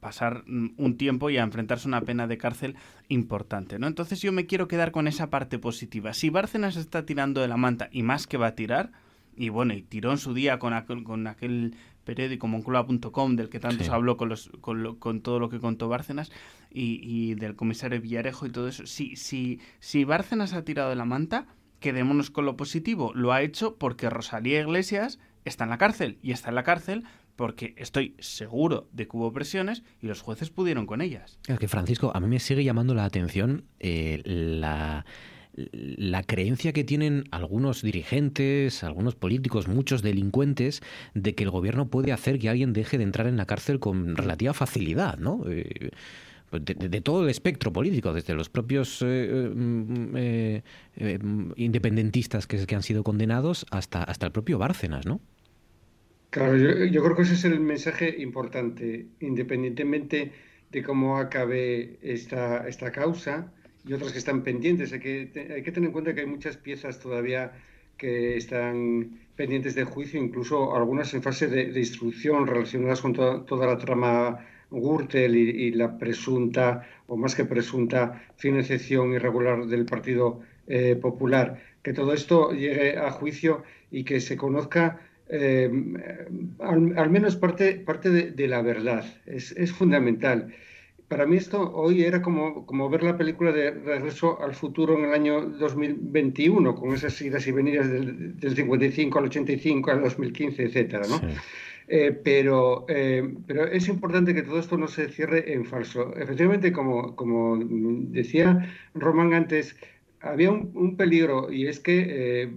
pasar 0.00 0.44
un 0.46 0.96
tiempo 0.96 1.28
y 1.28 1.36
a 1.36 1.42
enfrentarse 1.42 1.86
a 1.86 1.88
una 1.88 2.00
pena 2.00 2.26
de 2.26 2.38
cárcel 2.38 2.76
importante, 3.08 3.78
¿no? 3.78 3.86
Entonces 3.86 4.20
yo 4.20 4.32
me 4.32 4.46
quiero 4.46 4.68
quedar 4.68 4.90
con 4.90 5.06
esa 5.08 5.28
parte 5.28 5.58
positiva. 5.58 6.14
Si 6.14 6.30
Bárcenas 6.30 6.76
está 6.76 7.04
tirando 7.04 7.40
de 7.40 7.48
la 7.48 7.56
manta 7.56 7.88
y 7.92 8.02
más 8.02 8.26
que 8.26 8.38
va 8.38 8.48
a 8.48 8.54
tirar, 8.54 8.92
y 9.36 9.50
bueno, 9.50 9.74
y 9.74 9.82
tiró 9.82 10.12
en 10.12 10.18
su 10.18 10.32
día 10.32 10.58
con 10.58 10.72
aquel, 10.72 11.04
con 11.04 11.26
aquel 11.26 11.74
periódico 12.04 12.46
moncloa.com 12.46 13.36
del 13.36 13.50
que 13.50 13.60
tanto 13.60 13.84
se 13.84 13.90
habló 13.90 14.16
con, 14.16 14.30
los, 14.30 14.50
con, 14.60 15.20
todo 15.20 15.38
lo 15.38 15.50
que 15.50 15.58
contó 15.58 15.88
Bárcenas 15.88 16.32
y, 16.70 17.00
y, 17.02 17.34
del 17.34 17.54
comisario 17.54 18.00
Villarejo 18.00 18.46
y 18.46 18.50
todo 18.50 18.68
eso. 18.68 18.86
Si, 18.86 19.16
si, 19.16 19.60
si 19.80 20.04
Bárcenas 20.04 20.54
ha 20.54 20.64
tirado 20.64 20.88
de 20.88 20.96
la 20.96 21.04
manta, 21.04 21.46
quedémonos 21.80 22.30
con 22.30 22.46
lo 22.46 22.56
positivo. 22.56 23.12
Lo 23.14 23.32
ha 23.32 23.42
hecho 23.42 23.76
porque 23.76 24.08
Rosalía 24.08 24.60
Iglesias 24.60 25.18
está 25.48 25.64
en 25.64 25.70
la 25.70 25.78
cárcel 25.78 26.18
y 26.22 26.32
está 26.32 26.50
en 26.50 26.56
la 26.56 26.62
cárcel 26.62 27.04
porque 27.36 27.74
estoy 27.76 28.14
seguro 28.18 28.88
de 28.92 29.06
que 29.06 29.16
hubo 29.16 29.32
presiones 29.32 29.82
y 30.02 30.06
los 30.06 30.22
jueces 30.22 30.50
pudieron 30.50 30.86
con 30.86 31.00
ellas. 31.00 31.38
Que 31.58 31.68
Francisco, 31.68 32.10
a 32.14 32.20
mí 32.20 32.26
me 32.26 32.40
sigue 32.40 32.64
llamando 32.64 32.94
la 32.94 33.04
atención 33.04 33.64
eh, 33.78 34.22
la, 34.24 35.04
creencia 36.26 36.72
que 36.72 36.84
tienen 36.84 37.24
algunos 37.30 37.82
dirigentes, 37.82 38.82
algunos 38.82 39.14
políticos, 39.14 39.68
muchos 39.68 40.02
delincuentes, 40.02 40.82
de 41.14 41.34
que 41.34 41.44
el 41.44 41.50
gobierno 41.50 41.88
puede 41.88 42.12
hacer 42.12 42.38
que 42.38 42.48
alguien 42.48 42.72
deje 42.72 42.98
de 42.98 43.04
entrar 43.04 43.26
en 43.26 43.36
la 43.36 43.46
cárcel 43.46 43.78
con 43.78 44.16
relativa 44.16 44.54
facilidad, 44.54 45.18
¿no? 45.18 45.44
Eh, 45.48 45.90
de, 46.52 47.00
todo 47.00 47.24
el 47.24 47.30
espectro 47.30 47.72
político, 47.72 48.12
desde 48.12 48.34
los 48.34 48.48
propios 48.48 49.02
eh, 49.04 49.50
mm, 49.52 50.56
independentistas 51.56 52.46
que, 52.46 52.64
que, 52.66 52.76
han 52.76 52.82
sido 52.82 53.02
condenados 53.02 53.66
hasta, 53.70 54.04
hasta 54.04 54.26
el 54.26 54.32
propio 54.32 54.58
Bárcenas, 54.58 55.06
¿no? 55.06 55.20
Claro, 56.30 56.56
yo, 56.56 57.02
creo 57.02 57.16
que 57.16 57.22
ese 57.22 57.34
es 57.34 57.44
el 57.44 57.60
mensaje 57.60 58.14
importante, 58.18 59.06
independientemente 59.20 60.32
de 60.70 60.82
cómo 60.82 61.18
acabe 61.18 61.98
esta, 62.02 62.68
esta 62.68 62.92
causa 62.92 63.52
y 63.86 63.92
otras 63.92 64.12
que 64.12 64.18
están 64.18 64.42
pendientes. 64.42 64.92
Hay 64.92 65.00
que, 65.00 65.50
hay 65.54 65.62
que 65.62 65.72
tener 65.72 65.88
en 65.88 65.92
cuenta 65.92 66.14
que 66.14 66.20
hay 66.20 66.26
muchas 66.26 66.56
piezas 66.56 67.00
todavía 67.00 67.52
que 67.96 68.36
están 68.36 69.18
pendientes 69.36 69.74
de 69.74 69.84
juicio, 69.84 70.20
incluso 70.22 70.74
algunas 70.74 71.12
en 71.14 71.22
fase 71.22 71.46
de, 71.46 71.78
instrucción 71.78 72.46
relacionadas 72.46 73.00
con 73.00 73.12
toda 73.12 73.66
la 73.66 73.78
trama 73.78 74.46
Gürtel 74.70 75.36
y, 75.36 75.70
la 75.72 75.98
presunta, 75.98 76.86
o 77.06 77.16
más 77.16 77.34
que 77.34 77.44
presunta, 77.44 78.22
financiación 78.36 79.12
irregular 79.12 79.66
del 79.66 79.84
Partido 79.84 80.40
eh, 80.66 80.96
Popular. 80.96 81.62
Que 81.82 81.92
todo 81.92 82.12
esto 82.12 82.50
llegue 82.52 82.96
a 82.98 83.10
juicio 83.10 83.62
y 83.90 84.04
que 84.04 84.20
se 84.20 84.36
conozca 84.36 85.00
eh, 85.28 85.70
al, 86.60 87.10
menos 87.10 87.36
parte, 87.36 87.74
parte 87.74 88.10
de, 88.10 88.48
la 88.48 88.62
verdad, 88.62 89.04
es, 89.26 89.52
es, 89.52 89.72
fundamental. 89.72 90.54
Para 91.08 91.26
mí 91.26 91.36
esto 91.36 91.72
hoy 91.72 92.04
era 92.04 92.22
como, 92.22 92.66
como 92.66 92.88
ver 92.88 93.02
la 93.02 93.16
película 93.16 93.52
de 93.52 93.70
Regreso 93.72 94.40
al 94.40 94.54
Futuro 94.54 94.96
en 94.98 95.04
el 95.04 95.14
año 95.14 95.40
2021, 95.40 96.74
con 96.74 96.94
esas 96.94 97.20
idas 97.22 97.46
y 97.46 97.52
venidas 97.52 97.90
del, 97.90 98.38
del 98.38 98.56
55 98.56 99.18
al 99.18 99.24
85 99.26 99.90
al 99.90 100.02
2015, 100.02 100.62
etcétera, 100.62 101.06
¿no? 101.08 101.20
Eh, 101.88 102.10
pero, 102.24 102.84
eh, 102.88 103.34
pero 103.46 103.66
es 103.66 103.86
importante 103.86 104.34
que 104.34 104.42
todo 104.42 104.58
esto 104.58 104.76
no 104.76 104.88
se 104.88 105.08
cierre 105.08 105.52
en 105.52 105.64
falso. 105.64 106.16
Efectivamente, 106.16 106.72
como, 106.72 107.14
como 107.14 107.58
decía 107.58 108.74
Román 108.94 109.34
antes, 109.34 109.76
había 110.20 110.50
un, 110.50 110.72
un 110.74 110.96
peligro 110.96 111.52
y 111.52 111.68
es 111.68 111.78
que 111.78 112.50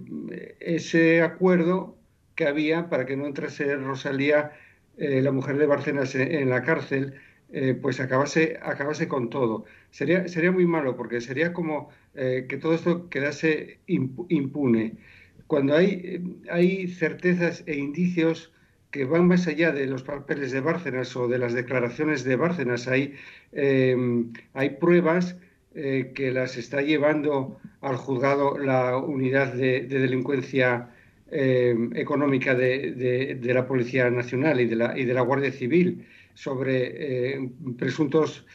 ese 0.58 1.22
acuerdo 1.22 1.99
que 2.40 2.46
había 2.46 2.88
para 2.88 3.04
que 3.04 3.18
no 3.18 3.26
entrase 3.26 3.76
Rosalía, 3.76 4.52
eh, 4.96 5.20
la 5.20 5.30
mujer 5.30 5.58
de 5.58 5.66
Bárcenas, 5.66 6.14
en, 6.14 6.48
la 6.48 6.62
cárcel, 6.62 7.12
eh, 7.52 7.74
pues 7.74 8.00
acabase, 8.00 8.58
acabase 8.62 9.08
con 9.08 9.28
todo. 9.28 9.66
Sería, 9.90 10.26
sería 10.26 10.50
muy 10.50 10.64
malo 10.64 10.96
porque 10.96 11.20
sería 11.20 11.52
como 11.52 11.90
eh, 12.14 12.46
que 12.48 12.56
todo 12.56 12.72
esto 12.72 13.10
quedase 13.10 13.80
impune. 13.86 14.96
Cuando 15.48 15.76
hay, 15.76 16.40
hay 16.50 16.88
certezas 16.88 17.62
e 17.66 17.76
indicios 17.76 18.50
que 18.90 19.04
van 19.04 19.28
más 19.28 19.46
allá 19.46 19.70
de 19.72 19.84
los 19.86 20.02
papeles 20.02 20.50
de 20.50 20.62
Bárcenas 20.62 21.14
o 21.16 21.28
de 21.28 21.36
las 21.36 21.52
declaraciones 21.52 22.24
de 22.24 22.36
Bárcenas, 22.36 22.88
hay, 22.88 23.16
hay 24.54 24.70
pruebas 24.80 25.36
eh, 25.72 26.10
que 26.16 26.32
las 26.32 26.56
está 26.56 26.82
llevando 26.82 27.60
al 27.80 27.94
juzgado 27.94 28.58
la 28.58 28.96
unidad 28.96 29.54
de, 29.54 29.82
delincuencia 29.82 30.90
eh, 31.30 31.74
económica 31.94 32.54
de, 32.54 33.38
la 33.42 33.66
Policía 33.66 34.10
Nacional 34.10 34.60
y 34.60 34.66
de 34.66 34.76
la, 34.76 34.98
y 34.98 35.04
de 35.04 35.14
la 35.14 35.22
Guardia 35.22 35.52
Civil 35.52 36.06
sobre 36.34 37.34
eh, 37.34 37.50
presuntos 37.78 38.46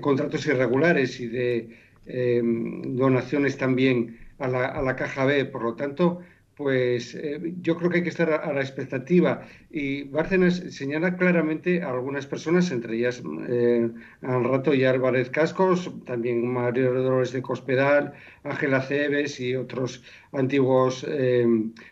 contratos 0.00 0.44
irregulares 0.46 1.20
y 1.20 1.28
de 1.28 1.68
donaciones 2.04 3.56
también 3.56 4.18
a 4.38 4.48
la, 4.48 4.66
a 4.66 4.82
la 4.82 4.96
Caja 4.96 5.24
B. 5.24 5.44
Por 5.44 5.62
lo 5.62 5.74
tanto, 5.74 6.22
pues 6.56 7.14
eh, 7.14 7.54
yo 7.60 7.76
creo 7.76 7.90
que 7.90 7.98
hay 7.98 8.02
que 8.02 8.08
estar 8.08 8.32
a, 8.32 8.52
la 8.52 8.62
expectativa. 8.62 9.42
Y 9.70 10.04
Bárcenas 10.04 10.56
señala 10.70 11.16
claramente 11.16 11.82
a 11.82 11.90
algunas 11.90 12.26
personas, 12.26 12.70
entre 12.70 12.96
ellas 12.96 13.22
eh, 13.48 13.90
al 14.22 14.44
rato 14.44 14.72
y 14.72 14.84
Álvarez 14.84 15.28
Cascos, 15.28 15.92
también 16.06 16.50
Mario 16.50 16.94
Dolores 16.94 17.32
de 17.32 17.42
Cospedal, 17.42 18.14
Ángela 18.42 18.80
Cebes 18.80 19.38
y 19.38 19.54
otros 19.54 20.02
antiguos 20.32 21.04
eh, 21.08 21.46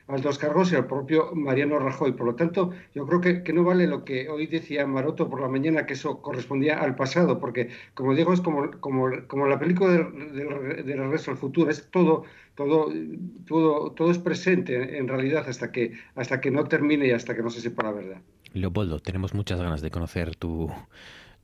altos 0.09 0.39
cargos 0.39 0.73
y 0.73 0.77
al 0.77 0.87
propio 0.87 1.35
Mariano 1.35 1.79
Rajoy. 1.79 2.13
Por 2.13 2.27
lo 2.27 2.35
tanto, 2.35 2.71
yo 2.95 3.07
creo 3.07 3.21
que, 3.21 3.53
no 3.53 3.65
vale 3.65 3.87
lo 3.87 4.05
que 4.05 4.31
hoy 4.31 4.47
decía 4.47 4.87
Maroto 4.87 5.29
por 5.29 5.43
la 5.43 5.49
mañana, 5.49 5.85
que 5.85 5.93
eso 5.93 6.23
correspondía 6.23 6.81
al 6.81 6.97
pasado, 6.97 7.39
porque 7.39 7.69
como 7.93 8.15
digo, 8.15 8.33
es 8.33 8.41
como, 8.41 8.71
como, 8.81 9.11
como 9.27 9.47
la 9.47 9.59
película 9.59 9.93
del, 9.93 10.85
del 10.87 10.99
regreso 10.99 11.33
al 11.33 11.37
futuro, 11.37 11.71
es 11.71 11.91
todo 11.91 12.25
todo, 12.55 12.93
todo, 13.47 13.93
todo 13.93 14.11
es 14.11 14.19
presente 14.19 14.99
en 14.99 15.09
realidad 15.09 15.49
hasta 15.49 15.73
que, 15.73 15.93
hasta 16.15 16.41
que 16.41 16.51
no 16.51 16.65
termine 16.65 17.07
y 17.07 17.11
hasta 17.11 17.35
que 17.35 17.43
no 17.43 17.51
se 17.51 17.61
sepa 17.61 17.85
la 17.85 17.93
verdad. 17.93 18.23
Leopoldo, 18.53 19.01
tenemos 19.01 19.35
muchas 19.35 19.61
ganas 19.61 19.83
de 19.83 19.91
conocer 19.91 20.37
tu, 20.37 20.71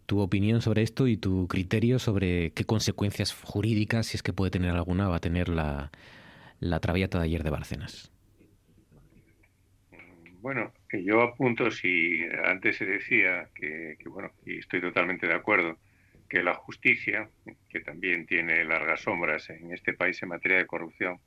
tu 0.07 0.21
opinión 0.21 0.63
sobre 0.63 0.83
esto 0.83 1.09
y 1.09 1.17
tu 1.17 1.49
criterio 1.49 1.99
sobre 1.99 2.53
qué 2.53 2.65
consecuencias 2.65 3.35
jurídicas, 3.35 4.07
si 4.07 4.17
es 4.17 4.23
que 4.23 4.33
puede 4.33 4.51
tener 4.51 4.71
alguna, 4.71 5.09
va 5.09 5.17
a 5.17 5.21
tener 5.21 5.49
la, 5.49 5.91
la 6.61 6.81
traviata 6.81 7.19
de 7.19 7.25
ayer 7.25 7.43
de 7.43 7.51
Bárcenas. 7.51 8.13
Bueno, 10.41 10.73
yo 10.93 11.21
apunto 11.21 11.71
si 11.71 12.23
antes 12.45 12.77
se 12.77 12.87
decía 12.87 13.51
que, 13.55 13.97
que, 13.99 14.09
bueno, 14.09 14.31
y 14.47 14.59
estoy 14.59 14.81
totalmente 14.81 15.27
de 15.27 15.35
acuerdo, 15.35 15.77
que 16.31 16.43
la 16.45 16.55
justicia, 16.55 17.29
que 17.69 17.81
también 17.81 18.25
tiene 18.25 18.65
largas 18.65 19.01
sombras 19.01 19.51
en 19.51 19.73
este 19.75 19.93
país 19.93 20.23
en 20.23 20.29
materia 20.29 20.59
de 20.59 20.67
corrupción, 20.67 21.19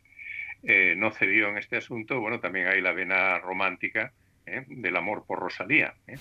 eh, 0.63 0.95
no 0.95 1.11
cedió 1.11 1.49
en 1.49 1.57
este 1.57 1.75
asunto. 1.75 2.21
Bueno, 2.21 2.39
también 2.39 2.67
hay 2.67 2.79
la 2.79 2.93
vena 2.93 3.37
romántica 3.37 4.13
¿eh? 4.45 4.63
del 4.65 4.95
amor 4.95 5.25
por 5.27 5.39
Rosalía. 5.39 5.93
¿eh? 6.07 6.15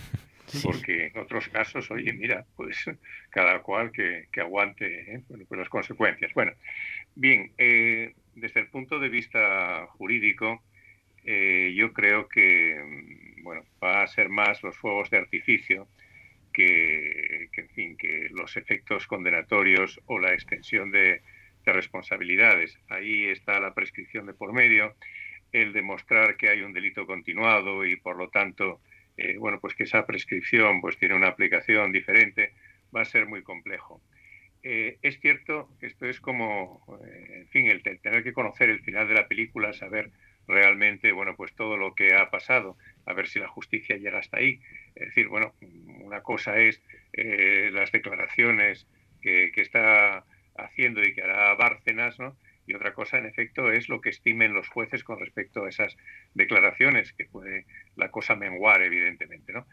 Porque 0.65 1.07
en 1.07 1.19
otros 1.19 1.49
casos, 1.49 1.91
oye, 1.93 2.13
mira, 2.13 2.45
pues 2.57 2.85
cada 3.31 3.61
cual 3.61 3.93
que, 3.93 4.27
aguante 4.37 5.23
pues 5.29 5.59
las 5.59 5.69
consecuencias. 5.69 6.35
Bueno, 6.35 6.53
bien, 7.15 7.53
desde 7.57 8.61
el 8.61 8.67
punto 8.67 8.99
de 8.99 9.09
vista 9.09 9.87
jurídico, 9.93 10.61
yo 11.25 11.93
creo 11.93 12.29
que 12.29 12.83
mm, 12.85 13.45
bueno, 13.45 13.63
va 13.83 14.03
a 14.03 14.09
ser 14.09 14.29
más 14.29 14.61
los 14.65 14.77
fuegos 14.77 15.09
de 15.09 15.19
artificio 15.19 15.87
que, 16.53 17.22
en 17.61 17.69
fin, 17.69 17.97
que 17.97 18.29
los 18.31 18.57
efectos 18.57 19.07
condenatorios 19.07 20.01
o 20.07 20.19
la 20.19 20.33
extensión 20.33 20.91
de, 20.91 21.23
responsabilidades. 21.65 22.77
Ahí 22.89 23.29
está 23.29 23.61
la 23.61 23.73
prescripción 23.73 24.27
de 24.27 24.35
por 24.35 24.53
medio, 24.53 24.97
el 25.53 25.73
demostrar 25.73 26.37
que 26.37 26.49
hay 26.49 26.63
un 26.63 26.73
delito 26.73 27.07
continuado 27.07 27.85
y 27.85 27.95
por 27.95 28.17
lo 28.17 28.31
tanto, 28.31 28.81
eh, 29.17 29.37
bueno, 29.39 29.61
pues 29.61 29.77
que 29.77 29.85
esa 29.85 30.05
prescripción 30.05 30.81
pues 30.81 30.97
tiene 30.99 31.15
una 31.15 31.29
aplicación 31.29 31.93
diferente, 31.93 32.53
va 32.95 33.03
a 33.03 33.05
ser 33.05 33.27
muy 33.27 33.45
complejo. 33.45 34.03
Eh, 34.65 34.99
es 35.03 35.21
cierto 35.21 35.69
que 35.81 35.87
esto 35.87 36.07
es 36.07 36.21
como, 36.21 36.85
eh, 37.05 37.43
en 37.43 37.49
fin, 37.49 37.67
el 37.69 37.83
tener 37.83 38.23
que 38.23 38.33
conocer 38.33 38.71
el 38.71 38.81
final 38.81 39.07
de 39.09 39.15
la 39.15 39.29
película, 39.29 39.73
saber 39.73 40.11
realmente, 40.47 41.13
bueno, 41.13 41.35
pues 41.37 41.53
todo 41.55 41.77
lo 41.77 41.95
que 41.95 42.15
ha 42.15 42.31
pasado, 42.31 42.77
a 43.07 43.13
ver 43.13 43.29
si 43.29 43.39
la 43.39 43.49
justicia 43.49 43.97
llega 43.97 44.19
hasta 44.19 44.39
ahí. 44.39 44.61
Es 44.95 45.09
decir, 45.09 45.29
bueno, 45.29 45.55
una 46.01 46.23
cosa 46.23 46.59
es 46.59 46.81
eh, 47.13 47.71
las 47.73 47.93
declaraciones 47.93 48.87
que, 49.21 49.53
está 49.57 50.25
haciendo 50.57 51.03
y 51.03 51.15
que 51.15 51.23
hará 51.23 51.55
Bárcenas, 51.55 52.19
¿no? 52.19 52.37
Y 52.67 52.75
otra 52.75 52.95
cosa, 52.95 53.19
en 53.19 53.27
efecto, 53.27 53.73
es 53.73 53.89
lo 53.89 54.01
que 54.01 54.11
estimen 54.11 54.55
los 54.55 54.69
jueces 54.69 55.03
con 55.03 55.19
respecto 55.19 55.65
a 55.65 55.69
esas 55.69 55.97
declaraciones, 56.35 57.13
que 57.13 57.25
puede 57.25 57.67
la 57.97 58.11
cosa 58.11 58.37
menguar, 58.37 58.83
evidentemente, 58.83 59.53
¿no? 59.53 59.67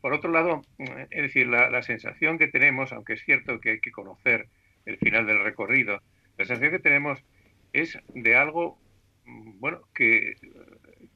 Por 0.00 0.12
otro 0.12 0.30
lado, 0.30 0.62
es 1.10 1.22
decir, 1.22 1.46
la, 1.46 1.70
la 1.70 1.82
sensación 1.82 2.38
que 2.38 2.48
tenemos, 2.48 2.92
aunque 2.92 3.14
es 3.14 3.24
cierto 3.24 3.60
que 3.60 3.70
hay 3.70 3.80
que 3.80 3.92
conocer 3.92 4.48
el 4.84 4.98
final 4.98 5.26
del 5.26 5.42
recorrido, 5.42 6.02
la 6.36 6.44
sensación 6.44 6.72
que 6.72 6.80
tenemos 6.80 7.22
es 7.72 7.98
de 8.14 8.34
algo 8.34 8.78
bueno, 9.24 9.82
que, 9.94 10.34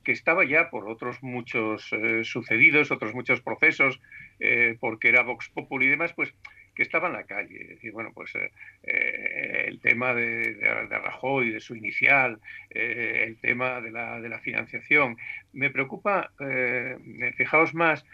que, 0.06 0.12
estaba 0.12 0.44
ya 0.44 0.70
por 0.70 0.88
otros 0.88 1.22
muchos 1.22 1.92
eh, 1.92 2.24
sucedidos, 2.24 2.90
otros 2.90 3.14
muchos 3.14 3.40
procesos, 3.40 4.00
eh, 4.40 4.76
porque 4.80 5.08
era 5.08 5.22
Vox 5.22 5.48
Populi 5.50 5.86
y 5.86 5.90
demás, 5.90 6.12
pues 6.14 6.32
que 6.74 6.82
estaba 6.82 7.08
en 7.08 7.14
la 7.14 7.24
calle. 7.24 7.78
Es 7.82 7.92
bueno, 7.92 8.12
pues 8.14 8.32
eh, 8.34 9.64
el 9.66 9.80
tema 9.80 10.14
de, 10.14 10.54
de, 10.54 10.86
de, 10.88 10.98
Rajoy, 10.98 11.50
de 11.50 11.60
su 11.60 11.74
inicial, 11.74 12.38
el 12.70 13.36
tema 13.38 13.80
de 13.80 13.90
la, 13.90 14.20
de 14.20 14.28
la, 14.28 14.40
financiación. 14.40 15.16
Me 15.54 15.70
preocupa, 15.70 16.30
fijaos 17.38 17.72
más, 17.72 18.04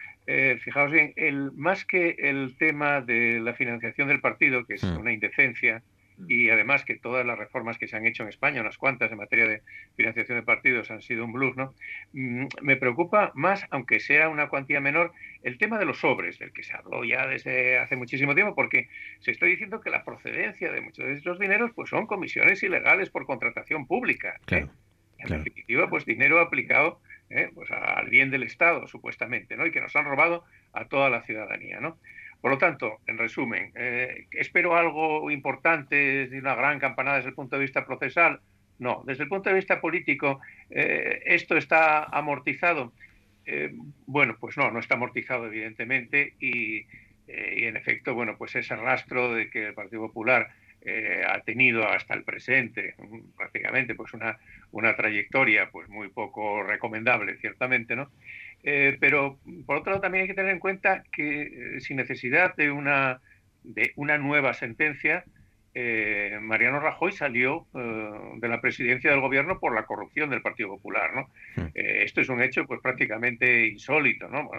fijaos 0.60 0.92
bien, 0.92 1.12
el, 1.16 1.50
más 1.52 1.84
que 1.84 2.14
el 2.20 2.56
tema 2.56 3.00
de 3.00 3.40
la 3.40 3.52
financiación 3.54 4.06
del 4.06 4.20
partido, 4.20 4.64
que 4.64 4.74
es 4.74 4.84
hmm. 4.84 4.96
una 4.96 5.12
indecencia, 5.12 5.82
y 6.28 6.50
además 6.50 6.84
que 6.84 6.96
todas 6.96 7.24
las 7.26 7.38
reformas 7.38 7.78
que 7.78 7.88
se 7.88 7.96
han 7.96 8.06
hecho 8.06 8.22
en 8.22 8.28
España, 8.28 8.60
unas 8.60 8.78
cuantas 8.78 9.10
en 9.10 9.18
materia 9.18 9.46
de 9.46 9.62
financiación 9.96 10.38
de 10.38 10.44
partidos 10.44 10.90
han 10.90 11.02
sido 11.02 11.24
un 11.24 11.32
blues, 11.32 11.56
¿no? 11.56 11.74
Mm, 12.12 12.46
me 12.62 12.76
preocupa 12.76 13.32
más, 13.34 13.66
aunque 13.70 14.00
sea 14.00 14.28
una 14.28 14.48
cuantía 14.48 14.80
menor, 14.80 15.12
el 15.42 15.58
tema 15.58 15.78
de 15.78 15.84
los 15.84 16.00
sobres, 16.00 16.38
del 16.38 16.52
que 16.52 16.62
se 16.62 16.74
habló 16.74 17.04
ya 17.04 17.26
desde 17.26 17.78
hace 17.78 17.96
muchísimo 17.96 18.34
tiempo, 18.34 18.54
porque 18.54 18.88
se 19.20 19.30
está 19.30 19.46
diciendo 19.46 19.80
que 19.80 19.90
la 19.90 20.04
procedencia 20.04 20.70
de 20.70 20.80
muchos 20.80 21.06
de 21.06 21.14
estos 21.14 21.38
dineros 21.38 21.70
pues 21.74 21.90
son 21.90 22.06
comisiones 22.06 22.62
ilegales 22.62 23.10
por 23.10 23.26
contratación 23.26 23.86
pública. 23.86 24.38
¿eh? 24.50 24.66
En 25.18 25.28
definitiva, 25.28 25.88
pues 25.88 26.04
dinero 26.04 26.40
aplicado 26.40 27.00
¿eh? 27.30 27.50
pues 27.54 27.70
al 27.70 28.08
bien 28.08 28.30
del 28.30 28.42
Estado, 28.42 28.86
supuestamente, 28.88 29.56
¿no? 29.56 29.66
Y 29.66 29.72
que 29.72 29.80
nos 29.80 29.94
han 29.96 30.04
robado 30.04 30.44
a 30.72 30.86
toda 30.86 31.10
la 31.10 31.22
ciudadanía, 31.22 31.80
¿no? 31.80 31.98
Por 32.42 32.50
lo 32.50 32.58
tanto, 32.58 32.98
en 33.06 33.18
resumen, 33.18 33.70
eh, 33.76 34.26
¿espero 34.32 34.76
algo 34.76 35.30
importante 35.30 36.26
de 36.26 36.38
una 36.40 36.56
gran 36.56 36.80
campanada 36.80 37.18
desde 37.18 37.28
el 37.28 37.36
punto 37.36 37.54
de 37.54 37.62
vista 37.62 37.86
procesal? 37.86 38.40
No. 38.80 39.04
Desde 39.06 39.22
el 39.22 39.28
punto 39.28 39.48
de 39.48 39.54
vista 39.54 39.80
político, 39.80 40.40
eh, 40.68 41.22
¿esto 41.24 41.56
está 41.56 42.02
amortizado? 42.02 42.92
Eh, 43.46 43.72
bueno, 44.06 44.36
pues 44.40 44.56
no, 44.56 44.72
no 44.72 44.80
está 44.80 44.96
amortizado, 44.96 45.46
evidentemente, 45.46 46.34
y, 46.40 46.84
en 47.28 47.76
efecto, 47.76 48.12
bueno, 48.12 48.36
pues 48.36 48.56
ese 48.56 48.74
rastro 48.74 49.32
de 49.34 49.48
que 49.48 49.68
el 49.68 49.74
Partido 49.74 50.02
Popular 50.08 50.50
ha 51.28 51.40
tenido 51.42 51.88
hasta 51.88 52.12
el 52.14 52.24
presente 52.24 52.96
prácticamente 53.36 53.94
pues 53.94 54.12
una, 54.14 54.36
una 54.72 54.96
trayectoria 54.96 55.70
pues 55.70 55.88
muy 55.88 56.08
poco 56.08 56.64
recomendable, 56.64 57.36
ciertamente, 57.36 57.94
¿no? 57.94 58.10
Eh, 58.62 58.96
pero 59.00 59.38
por 59.66 59.76
otro 59.76 59.90
lado 59.90 60.02
también 60.02 60.22
hay 60.22 60.28
que 60.28 60.34
tener 60.34 60.52
en 60.52 60.60
cuenta 60.60 61.02
que 61.12 61.42
eh, 61.42 61.80
sin 61.80 61.96
necesidad 61.96 62.54
de 62.56 62.70
una, 62.70 63.20
de 63.64 63.92
una 63.96 64.18
nueva 64.18 64.54
sentencia, 64.54 65.24
eh, 65.74 66.38
Mariano 66.40 66.80
Rajoy 66.80 67.12
salió 67.12 67.66
de 67.72 68.48
la 68.48 68.60
presidencia 68.60 69.10
del 69.10 69.20
gobierno 69.20 69.58
por 69.58 69.74
la 69.74 69.86
corrupción 69.86 70.28
del 70.30 70.42
Partido 70.42 70.68
Popular. 70.68 71.14
¿no? 71.14 71.28
Hmm. 71.56 71.70
esto 71.74 72.20
es 72.20 72.28
un 72.28 72.42
hecho 72.42 72.66
pues 72.66 72.80
prácticamente 72.82 73.66
insólito, 73.66 74.28
¿no? 74.28 74.50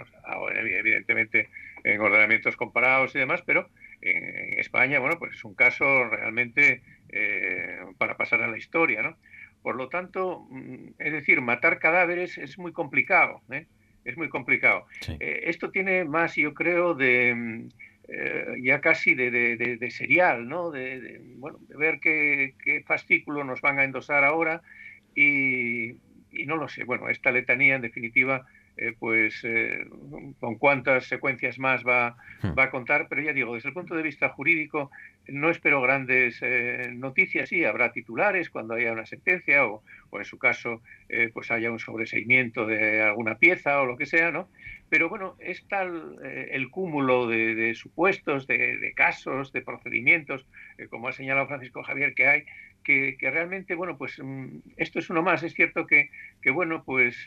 evidentemente 0.52 1.50
en 1.84 2.00
ordenamientos 2.00 2.56
comparados 2.56 3.14
y 3.14 3.20
demás, 3.20 3.42
pero 3.46 3.68
en, 4.00 4.58
España, 4.58 4.98
bueno, 4.98 5.18
pues 5.18 5.34
es 5.34 5.44
un 5.44 5.54
caso 5.54 6.04
realmente 6.04 6.82
para 7.96 8.16
pasar 8.16 8.42
a 8.42 8.48
la 8.48 8.58
historia. 8.58 9.02
¿no? 9.02 9.16
Por 9.64 9.76
lo 9.76 9.88
tanto, 9.88 10.46
mm, 10.50 10.88
es 10.98 11.12
decir, 11.12 11.40
matar 11.40 11.78
cadáveres 11.78 12.36
es 12.36 12.58
muy 12.58 12.72
complicado. 12.72 13.40
¿eh? 13.50 13.66
Es 14.04 14.16
muy 14.16 14.28
complicado. 14.28 14.86
Eh, 15.08 15.42
esto 15.44 15.70
tiene 15.70 16.04
más, 16.04 16.36
yo 16.36 16.54
creo, 16.54 16.94
de 16.94 17.34
mm, 17.34 17.68
eh, 18.08 18.54
ya 18.62 18.80
casi 18.80 19.14
de, 19.14 19.30
de, 19.30 19.90
serial, 19.90 20.48
¿no? 20.48 20.70
De, 20.70 21.20
bueno, 21.36 21.58
de 21.68 21.76
ver 21.76 22.00
qué, 22.00 22.54
qué, 22.62 22.82
fascículo 22.82 23.44
nos 23.44 23.60
van 23.60 23.78
a 23.78 23.84
endosar 23.84 24.24
ahora 24.24 24.60
y, 25.14 25.92
y, 26.30 26.46
no 26.46 26.56
lo 26.56 26.68
sé. 26.68 26.84
Bueno, 26.84 27.08
esta 27.08 27.32
letanía, 27.32 27.76
en 27.76 27.82
definitiva, 27.82 28.46
eh, 28.76 28.94
pues 28.98 29.42
con 30.40 30.56
cuántas 30.56 31.06
secuencias 31.06 31.58
más 31.58 31.84
va, 31.84 32.16
hmm. 32.42 32.58
va 32.58 32.64
a 32.64 32.70
contar, 32.70 33.06
pero 33.08 33.22
ya 33.22 33.32
digo, 33.32 33.54
desde 33.54 33.68
el 33.68 33.74
punto 33.74 33.94
de 33.94 34.02
vista 34.02 34.28
jurídico 34.28 34.90
no 35.28 35.50
espero 35.50 35.80
grandes 35.80 36.40
noticias, 36.92 37.48
sí, 37.48 37.64
habrá 37.64 37.92
titulares 37.92 38.50
cuando 38.50 38.74
haya 38.74 38.92
una 38.92 39.06
sentencia 39.06 39.66
o, 39.66 39.82
o 40.14 40.18
en 40.18 40.24
su 40.24 40.38
caso, 40.38 40.80
eh, 41.08 41.30
pues 41.32 41.50
haya 41.50 41.70
un 41.70 41.80
sobreseimiento 41.80 42.66
de 42.66 43.02
alguna 43.02 43.36
pieza 43.36 43.80
o 43.80 43.86
lo 43.86 43.96
que 43.96 44.06
sea, 44.06 44.30
¿no? 44.30 44.48
Pero 44.88 45.08
bueno, 45.08 45.36
es 45.40 45.66
tal 45.66 46.18
eh, 46.24 46.50
el 46.52 46.70
cúmulo 46.70 47.26
de, 47.26 47.74
supuestos, 47.74 48.46
de, 48.46 48.92
casos, 48.94 49.52
de 49.52 49.62
procedimientos, 49.62 50.46
eh, 50.78 50.86
como 50.86 51.08
ha 51.08 51.12
señalado 51.12 51.48
Francisco 51.48 51.82
Javier, 51.82 52.14
que 52.14 52.28
hay, 52.28 52.44
que, 52.84 53.16
realmente, 53.20 53.74
bueno, 53.74 53.98
pues 53.98 54.20
mm, 54.22 54.58
esto 54.76 55.00
es 55.00 55.10
uno 55.10 55.22
más. 55.22 55.42
Es 55.42 55.54
cierto 55.54 55.86
que, 55.86 56.10
que 56.42 56.50
bueno, 56.50 56.84
pues 56.84 57.26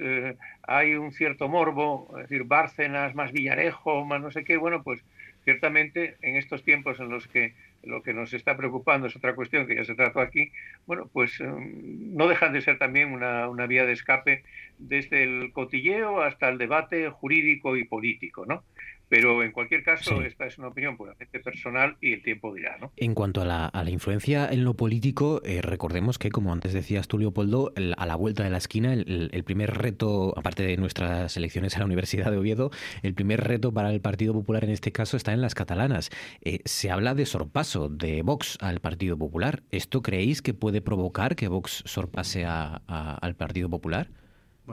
hay 0.64 0.96
un 0.96 1.12
cierto 1.12 1.50
morbo, 1.50 2.14
es 2.18 2.30
decir, 2.30 2.46
Bárcenas, 2.46 3.16
más 3.16 3.34
Villarejo, 3.34 4.06
más 4.06 4.22
no 4.22 4.32
sé 4.32 4.46
qué, 4.46 4.56
bueno, 4.56 4.84
pues 4.84 5.04
ciertamente 5.48 6.18
en 6.24 6.36
estos 6.36 6.62
tiempos 6.62 7.00
en 7.00 7.08
los 7.08 7.26
que 7.26 7.54
lo 7.82 8.04
que 8.04 8.14
nos 8.14 8.34
está 8.34 8.58
preocupando 8.58 9.08
es 9.08 9.16
otra 9.16 9.34
cuestión 9.34 9.66
que 9.66 9.76
ya 9.76 9.86
se 9.86 9.96
trató 9.96 10.20
aquí, 10.20 10.52
bueno, 10.86 11.10
pues 11.14 11.40
em, 11.40 12.14
no 12.18 12.28
dejan 12.28 12.52
de 12.52 12.60
ser 12.60 12.78
también 12.78 13.14
una, 13.14 13.48
una, 13.48 13.66
vía 13.66 13.86
de 13.86 13.94
escape 13.94 14.44
desde 14.78 15.24
el 15.24 15.54
cotilleo 15.54 16.22
hasta 16.22 16.50
el 16.50 16.58
debate 16.58 17.10
jurídico 17.10 17.78
y 17.78 17.86
político, 17.86 18.46
¿no? 18.46 18.66
Pero 19.10 19.44
en 19.44 19.52
cualquier 19.52 19.84
caso, 19.84 20.22
esta 20.22 20.46
es 20.46 20.58
una 20.58 20.68
opinión 20.68 20.98
puramente 20.98 21.40
personal 21.40 21.96
y 22.02 22.14
el 22.14 22.24
tiempo 22.24 22.54
dirá. 22.54 22.78
¿no? 22.78 22.92
En 22.98 23.14
cuanto 23.14 23.42
a 23.42 23.46
la, 23.46 23.68
a 23.68 23.84
la 23.84 23.90
influencia 23.90 24.48
en 24.52 24.64
lo 24.64 24.74
político, 24.76 25.42
eh, 25.46 25.62
recordemos 25.62 26.20
que, 26.20 26.30
como 26.30 26.52
antes 26.52 26.74
decías 26.74 27.08
tú, 27.08 27.18
Leopoldo, 27.18 27.74
a 27.96 28.06
la 28.06 28.16
vuelta 28.16 28.44
de 28.44 28.50
la 28.50 28.58
esquina, 28.58 28.94
el, 28.94 29.44
primer 29.46 29.78
reto, 29.78 30.34
aparte 30.38 30.64
de 30.64 30.78
nuestras 30.78 31.38
elecciones 31.38 31.76
a 31.76 31.80
la 31.80 31.86
Universidad 31.86 32.32
de 32.32 32.38
Oviedo, 32.38 32.72
el 33.02 33.14
primer 33.14 33.42
reto 33.44 33.74
para 33.74 33.92
el 33.92 34.02
Partido 34.02 34.34
Popular 34.34 34.64
en 34.66 34.72
este 34.72 34.92
caso 34.92 35.16
está 35.16 35.32
en 35.34 35.42
las 35.42 35.56
catalanas. 35.56 36.10
Eh, 36.42 36.60
se 36.66 36.92
habla 36.92 37.16
de 37.16 37.26
sorpaso 37.26 37.90
de 37.90 38.22
Vox 38.24 38.58
al 38.60 38.82
Partido 38.82 39.18
Popular. 39.18 39.64
¿Esto 39.72 40.02
creéis 40.02 40.42
que 40.42 40.54
puede 40.54 40.82
provocar 40.82 41.36
que 41.36 41.48
Vox 41.48 41.84
sorpase 41.86 42.46
al 42.46 43.36
Partido 43.36 43.70
Popular? 43.70 44.10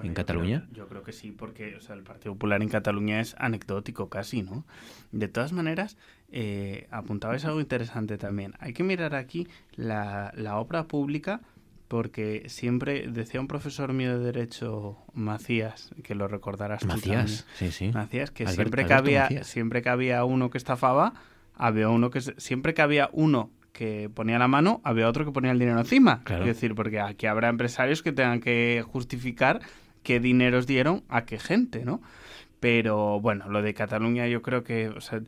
En 0.02 0.14
Cataluña? 0.14 0.66
yo 0.72 0.88
creo, 0.88 1.02
que 1.02 1.12
sí, 1.12 1.30
porque 1.30 1.76
o 1.76 1.80
sea, 1.80 1.94
el 1.94 2.02
Partido 2.02 2.34
Popular 2.34 2.62
en 2.62 2.68
Cataluña 2.68 3.20
es 3.20 3.34
anecdótico 3.38 4.08
casi, 4.08 4.42
¿no? 4.42 4.64
De 5.12 5.28
todas 5.28 5.52
maneras, 5.52 5.96
eh, 6.32 6.86
apuntabais 6.90 7.44
algo 7.44 7.60
interesante 7.60 8.18
también. 8.18 8.54
Hay 8.58 8.72
que 8.72 8.82
mirar 8.82 9.14
aquí 9.14 9.46
la, 9.76 10.32
la 10.36 10.56
obra 10.56 10.84
pública 10.84 11.40
porque 11.88 12.44
siempre 12.48 13.06
decía 13.08 13.40
un 13.40 13.46
profesor 13.46 13.92
mío 13.92 14.18
de 14.18 14.24
derecho 14.24 14.96
Macías 15.12 15.90
que 16.02 16.14
lo 16.14 16.26
recordarás 16.28 16.84
Macías 16.86 17.46
sí 17.54 17.70
sí 17.70 17.90
Macías 17.92 18.30
que 18.30 18.46
siempre 18.46 18.86
que 18.86 18.94
había 18.94 19.44
siempre 19.44 19.82
que 19.82 19.90
había 19.90 20.24
uno 20.24 20.48
que 20.48 20.56
estafaba 20.56 21.12
había 21.54 21.90
uno 21.90 22.10
que 22.10 22.22
siempre 22.22 22.72
que 22.72 22.80
había 22.80 23.10
uno 23.12 23.50
que 23.74 24.08
ponía 24.08 24.38
la 24.38 24.46
mano, 24.48 24.80
había 24.84 25.08
otro 25.08 25.24
que 25.26 25.32
ponía 25.32 25.50
el 25.50 25.58
dinero 25.58 25.80
encima. 25.80 26.22
Es 26.30 26.44
decir, 26.46 26.74
porque 26.76 27.00
aquí 27.00 27.26
habrá 27.26 27.48
empresarios 27.48 28.02
que 28.02 28.12
tengan 28.12 28.40
que 28.40 28.84
justificar 28.86 29.60
qué 30.04 30.20
dineros 30.20 30.68
dieron 30.68 31.02
a 31.08 31.24
qué 31.24 31.40
gente, 31.40 31.84
¿no? 31.84 32.00
Pero 32.60 33.20
bueno, 33.20 33.48
lo 33.48 33.60
de 33.60 33.74
Cataluña 33.74 34.28
yo 34.28 34.40
creo 34.42 34.62
que, 34.62 34.88
o 34.88 35.00
sea, 35.00 35.20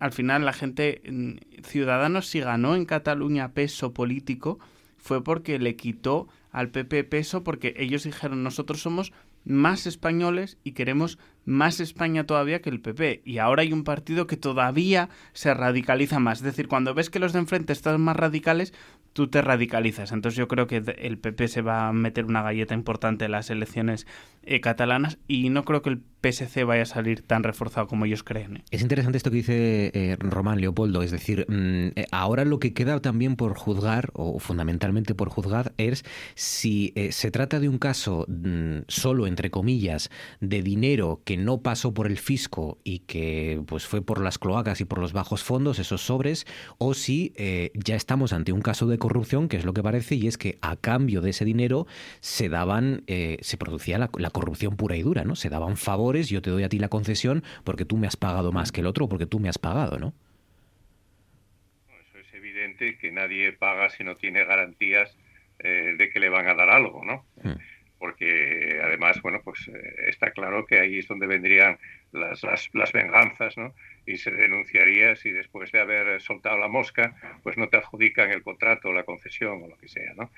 al 0.00 0.12
final 0.12 0.44
la 0.44 0.52
gente, 0.52 1.00
mm, 1.08 1.62
Ciudadanos 1.62 2.26
si 2.26 2.40
ganó 2.40 2.74
en 2.74 2.86
Cataluña 2.86 3.52
peso 3.52 3.94
político 3.94 4.58
fue 4.98 5.22
porque 5.22 5.60
le 5.60 5.76
quitó 5.76 6.28
al 6.50 6.70
PP 6.70 7.04
peso 7.04 7.44
porque 7.44 7.74
ellos 7.76 8.02
dijeron 8.02 8.42
nosotros 8.42 8.82
somos 8.82 9.12
más 9.44 9.86
españoles 9.86 10.58
y 10.64 10.72
queremos 10.72 11.18
más 11.44 11.80
España 11.80 12.24
todavía 12.24 12.60
que 12.60 12.70
el 12.70 12.80
PP. 12.80 13.22
Y 13.24 13.38
ahora 13.38 13.62
hay 13.62 13.72
un 13.72 13.84
partido 13.84 14.26
que 14.26 14.36
todavía 14.36 15.08
se 15.32 15.54
radicaliza 15.54 16.18
más. 16.18 16.38
Es 16.38 16.44
decir, 16.44 16.68
cuando 16.68 16.94
ves 16.94 17.10
que 17.10 17.18
los 17.18 17.32
de 17.32 17.40
enfrente 17.40 17.72
están 17.72 18.00
más 18.00 18.16
radicales, 18.16 18.72
tú 19.12 19.28
te 19.28 19.42
radicalizas. 19.42 20.12
Entonces 20.12 20.36
yo 20.36 20.48
creo 20.48 20.66
que 20.66 20.82
el 20.98 21.18
PP 21.18 21.48
se 21.48 21.62
va 21.62 21.88
a 21.88 21.92
meter 21.92 22.24
una 22.24 22.42
galleta 22.42 22.74
importante 22.74 23.26
en 23.26 23.32
las 23.32 23.50
elecciones 23.50 24.06
eh, 24.44 24.60
catalanas 24.60 25.18
y 25.28 25.50
no 25.50 25.64
creo 25.64 25.82
que 25.82 25.90
el 25.90 26.02
PSC 26.22 26.64
vaya 26.64 26.82
a 26.82 26.86
salir 26.86 27.22
tan 27.22 27.42
reforzado 27.42 27.86
como 27.86 28.06
ellos 28.06 28.22
creen. 28.22 28.56
¿eh? 28.56 28.64
Es 28.70 28.82
interesante 28.82 29.16
esto 29.18 29.30
que 29.30 29.36
dice 29.36 29.90
eh, 29.94 30.16
Román 30.18 30.60
Leopoldo, 30.60 31.02
es 31.02 31.10
decir, 31.10 31.46
mm, 31.48 32.00
ahora 32.10 32.44
lo 32.44 32.58
que 32.58 32.72
queda 32.72 33.00
también 33.00 33.36
por 33.36 33.54
juzgar, 33.54 34.10
o 34.14 34.38
fundamentalmente 34.38 35.14
por 35.14 35.28
juzgar, 35.28 35.72
es 35.78 36.04
si 36.34 36.94
se 37.10 37.30
trata 37.30 37.60
de 37.60 37.68
un 37.68 37.78
caso 37.78 38.26
mm, 38.28 38.84
solo, 38.88 39.26
entre 39.26 39.50
comillas, 39.50 40.10
de 40.40 40.62
dinero 40.62 41.20
que 41.24 41.31
no 41.36 41.62
pasó 41.62 41.94
por 41.94 42.06
el 42.06 42.18
fisco 42.18 42.78
y 42.84 43.00
que 43.00 43.60
pues 43.66 43.86
fue 43.86 44.04
por 44.04 44.20
las 44.22 44.38
cloacas 44.38 44.80
y 44.80 44.84
por 44.84 44.98
los 44.98 45.12
bajos 45.12 45.42
fondos, 45.42 45.78
esos 45.78 46.02
sobres, 46.02 46.46
o 46.78 46.94
si 46.94 47.32
ya 47.74 47.96
estamos 47.96 48.32
ante 48.32 48.52
un 48.52 48.62
caso 48.62 48.86
de 48.86 48.98
corrupción, 48.98 49.48
que 49.48 49.56
es 49.56 49.64
lo 49.64 49.72
que 49.72 49.82
parece, 49.82 50.14
y 50.14 50.26
es 50.26 50.38
que 50.38 50.58
a 50.62 50.76
cambio 50.76 51.20
de 51.20 51.30
ese 51.30 51.44
dinero 51.44 51.86
se 52.20 52.48
daban, 52.48 53.04
se 53.06 53.56
producía 53.56 53.98
la, 53.98 54.10
la 54.18 54.30
corrupción 54.30 54.76
pura 54.76 54.96
y 54.96 55.02
dura, 55.02 55.24
¿no? 55.24 55.36
Se 55.36 55.48
daban 55.48 55.76
favores, 55.76 56.28
yo 56.28 56.42
te 56.42 56.50
doy 56.50 56.64
a 56.64 56.68
ti 56.68 56.78
la 56.78 56.88
concesión 56.88 57.42
porque 57.64 57.84
tú 57.84 57.96
me 57.96 58.06
has 58.06 58.16
pagado 58.16 58.52
más 58.52 58.72
que 58.72 58.80
el 58.80 58.86
otro, 58.86 59.08
porque 59.08 59.26
tú 59.26 59.38
me 59.38 59.48
has 59.48 59.58
pagado, 59.58 59.98
¿no? 59.98 60.14
Eso 61.88 62.18
es 62.18 62.34
evidente 62.34 62.98
que 62.98 63.10
nadie 63.10 63.52
paga 63.52 63.90
si 63.90 64.04
no 64.04 64.16
tiene 64.16 64.44
garantías 64.44 65.16
eh, 65.58 65.94
de 65.96 66.10
que 66.10 66.20
le 66.20 66.28
van 66.28 66.48
a 66.48 66.54
dar 66.54 66.70
algo, 66.70 67.04
¿no? 67.04 67.24
Hmm. 67.42 67.58
Porque 68.02 68.80
además, 68.82 69.22
bueno, 69.22 69.40
pues 69.44 69.68
eh, 69.68 69.94
está 70.08 70.32
claro 70.32 70.66
que 70.66 70.80
ahí 70.80 70.98
es 70.98 71.06
donde 71.06 71.28
vendrían 71.28 71.78
las, 72.10 72.42
las, 72.74 72.92
venganzas, 72.92 73.56
¿no? 73.56 73.76
Y 74.06 74.16
se 74.16 74.32
denunciaría 74.32 75.14
si 75.14 75.30
después 75.30 75.70
de 75.70 75.78
haber 75.78 76.20
soltado 76.20 76.58
la 76.58 76.66
mosca, 76.66 77.14
pues 77.44 77.56
no 77.56 77.68
te 77.68 77.76
adjudican 77.76 78.32
el 78.32 78.42
contrato, 78.42 78.92
la 78.92 79.04
concesión 79.04 79.62
o 79.62 79.68
lo 79.68 79.78
que 79.78 79.86
sea, 79.86 80.14
¿no? 80.14 80.32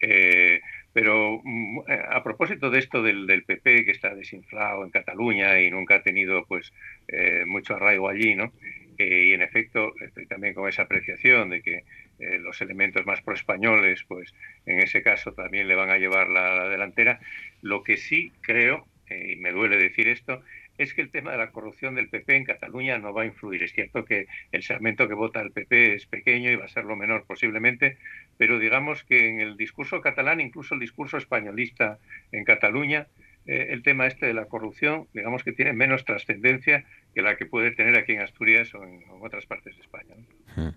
Eh, 0.00 0.62
pero 0.94 1.42
mm, 1.44 1.80
a 2.10 2.22
propósito 2.22 2.70
de 2.70 2.78
esto 2.78 3.02
del, 3.02 3.26
del, 3.26 3.44
PP 3.44 3.84
que 3.84 3.90
está 3.90 4.14
desinflado 4.14 4.82
en 4.82 4.90
Cataluña 4.90 5.60
y 5.60 5.70
nunca 5.70 5.96
ha 5.96 6.02
tenido 6.02 6.46
pues 6.46 6.72
eh, 7.08 7.44
mucho 7.46 7.74
arraigo 7.74 8.08
allí, 8.08 8.34
¿no? 8.34 8.50
Eh, 8.96 9.26
y 9.28 9.32
en 9.34 9.42
efecto 9.42 9.94
estoy 10.00 10.26
también 10.26 10.54
con 10.54 10.68
esa 10.68 10.82
apreciación 10.82 11.50
de 11.50 11.62
que 11.62 11.84
los 12.20 12.60
elementos 12.60 13.06
más 13.06 13.22
pro-españoles, 13.22 14.04
pues 14.06 14.34
en 14.66 14.80
ese 14.80 15.02
caso 15.02 15.32
también 15.32 15.68
le 15.68 15.74
van 15.74 15.90
a 15.90 15.98
llevar 15.98 16.28
la, 16.28 16.54
la 16.54 16.68
delantera. 16.68 17.20
Lo 17.62 17.82
que 17.82 17.96
sí 17.96 18.32
creo, 18.40 18.86
y 19.08 19.36
me 19.36 19.52
duele 19.52 19.76
decir 19.76 20.08
esto, 20.08 20.42
es 20.80 20.94
que 20.94 21.02
el 21.02 21.10
tema 21.10 21.32
de 21.32 21.36
la 21.36 21.50
corrupción 21.50 21.94
del 21.94 22.08
PP 22.08 22.36
en 22.36 22.44
Cataluña 22.44 22.96
no 22.96 23.12
va 23.12 23.22
a 23.22 23.26
influir. 23.26 23.62
Es 23.62 23.72
cierto 23.74 24.06
que 24.06 24.26
el 24.50 24.62
segmento 24.62 25.08
que 25.08 25.14
vota 25.14 25.40
el 25.42 25.52
PP 25.52 25.94
es 25.94 26.06
pequeño 26.06 26.50
y 26.50 26.56
va 26.56 26.64
a 26.64 26.68
ser 26.68 26.84
lo 26.84 26.96
menor 26.96 27.24
posiblemente, 27.26 27.98
pero 28.38 28.58
digamos 28.58 29.04
que 29.04 29.28
en 29.28 29.40
el 29.40 29.58
discurso 29.58 30.00
catalán, 30.00 30.40
incluso 30.40 30.74
el 30.74 30.80
discurso 30.80 31.18
españolista 31.18 31.98
en 32.32 32.44
Cataluña, 32.44 33.08
eh, 33.46 33.68
el 33.70 33.82
tema 33.82 34.06
este 34.06 34.24
de 34.24 34.32
la 34.32 34.46
corrupción, 34.46 35.06
digamos 35.12 35.44
que 35.44 35.52
tiene 35.52 35.74
menos 35.74 36.06
trascendencia 36.06 36.86
que 37.14 37.20
la 37.20 37.36
que 37.36 37.44
puede 37.44 37.72
tener 37.72 37.96
aquí 37.98 38.12
en 38.12 38.22
Asturias 38.22 38.74
o 38.74 38.82
en, 38.82 39.02
otras 39.20 39.44
partes 39.44 39.76
de 39.76 39.82
España. 39.82 40.14
Eh, 40.56 40.72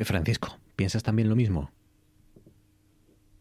Francisco, 0.00 0.58
¿piensas 0.76 1.02
también 1.02 1.28
lo 1.28 1.36
mismo? 1.36 1.70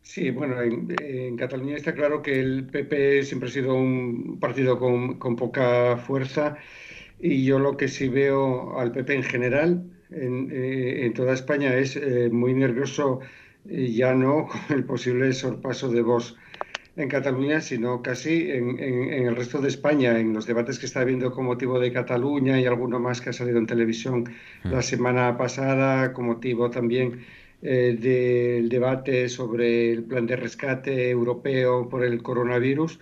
Sí, 0.01 0.29
bueno, 0.31 0.61
en, 0.61 1.37
Cataluña 1.37 1.75
está 1.75 1.93
claro 1.93 2.21
que 2.21 2.39
el 2.39 2.65
PP 2.67 3.23
siempre 3.23 3.49
ha 3.49 3.51
sido 3.51 3.73
un 3.73 4.39
partido 4.39 4.77
con, 4.77 5.17
poca 5.35 5.97
fuerza 5.97 6.57
y 7.19 7.45
yo 7.45 7.57
lo 7.57 7.77
que 7.77 7.87
sí 7.87 8.09
veo 8.09 8.77
al 8.77 8.91
PP 8.91 9.15
en 9.15 9.23
general, 9.23 9.83
en, 10.11 10.49
eh, 10.51 11.11
toda 11.15 11.33
España, 11.33 11.73
es 11.75 11.95
eh, 11.95 12.29
muy 12.31 12.53
nervioso 12.53 13.21
ya 13.65 14.13
no 14.13 14.47
con 14.67 14.77
el 14.77 14.83
posible 14.83 15.31
sorpaso 15.33 15.89
de 15.89 16.01
Vox 16.01 16.35
en 16.95 17.09
Cataluña, 17.09 17.59
sino 17.59 18.01
casi 18.01 18.51
en, 18.51 18.79
en, 18.79 19.25
el 19.25 19.35
resto 19.35 19.59
de 19.59 19.67
España, 19.67 20.19
en 20.19 20.33
los 20.33 20.45
debates 20.45 20.77
que 20.77 20.85
está 20.85 21.01
habiendo 21.01 21.31
con 21.31 21.45
motivo 21.45 21.79
de 21.79 21.91
Cataluña 21.91 22.59
y 22.59 22.65
alguno 22.65 22.99
más 22.99 23.19
que 23.19 23.31
ha 23.31 23.33
salido 23.33 23.57
en 23.57 23.65
televisión 23.65 24.25
la 24.63 24.79
mm. 24.79 24.83
semana 24.83 25.37
pasada, 25.37 26.13
con 26.13 26.25
motivo 26.25 26.69
también 26.69 27.21
eh, 27.65 27.97
del 27.97 28.67
debate 28.67 29.29
sobre 29.29 29.93
el 29.93 30.03
plan 30.03 30.25
de 30.25 30.35
rescate 30.35 31.09
europeo 31.09 31.87
por 31.87 32.03
el 32.03 32.21
coronavirus, 32.21 32.99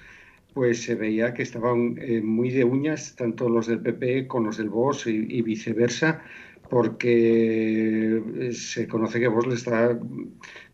pues 0.54 0.84
se 0.84 0.94
veía 0.94 1.34
que 1.34 1.42
estaban 1.42 1.98
eh, 2.00 2.22
muy 2.22 2.52
de 2.52 2.64
uñas 2.64 3.16
tanto 3.16 3.50
los 3.50 3.66
del 3.66 3.80
PP 3.80 4.28
con 4.28 4.46
los 4.46 4.58
del 4.58 4.70
VOS 4.70 5.08
y, 5.08 5.42
viceversa, 5.42 6.22
porque 6.70 8.22
eh, 8.40 8.54
se 8.54 8.88
conoce 8.88 9.20
que 9.20 9.28
VOS 9.28 9.48
le 9.48 9.56
está 9.56 10.00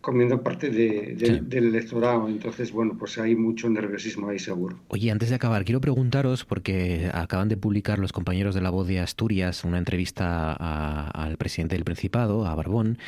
comiendo 0.08 0.42
parte 0.42 0.70
del 0.70 1.52
electorado. 1.52 2.30
Entonces, 2.30 2.72
bueno, 2.72 2.96
pues 2.98 3.18
hay 3.18 3.36
mucho 3.36 3.70
nerviosismo 3.70 4.30
ahí 4.30 4.40
seguro. 4.40 4.80
Oye, 4.88 5.12
antes 5.12 5.28
de 5.28 5.36
acabar, 5.36 5.66
quiero 5.66 5.82
preguntaros, 5.82 6.46
porque 6.46 7.12
acaban 7.14 7.50
de 7.50 7.58
publicar 7.58 8.00
los 8.00 8.14
compañeros 8.14 8.56
de 8.56 8.62
La 8.62 8.70
Voz 8.70 8.88
de 8.88 9.02
Asturias 9.02 9.66
una 9.66 9.78
entrevista 9.78 10.54
al 10.54 11.36
presidente 11.36 11.76
del 11.76 11.84
Principado, 11.84 12.48
a 12.48 12.56
Barbón, 12.56 13.00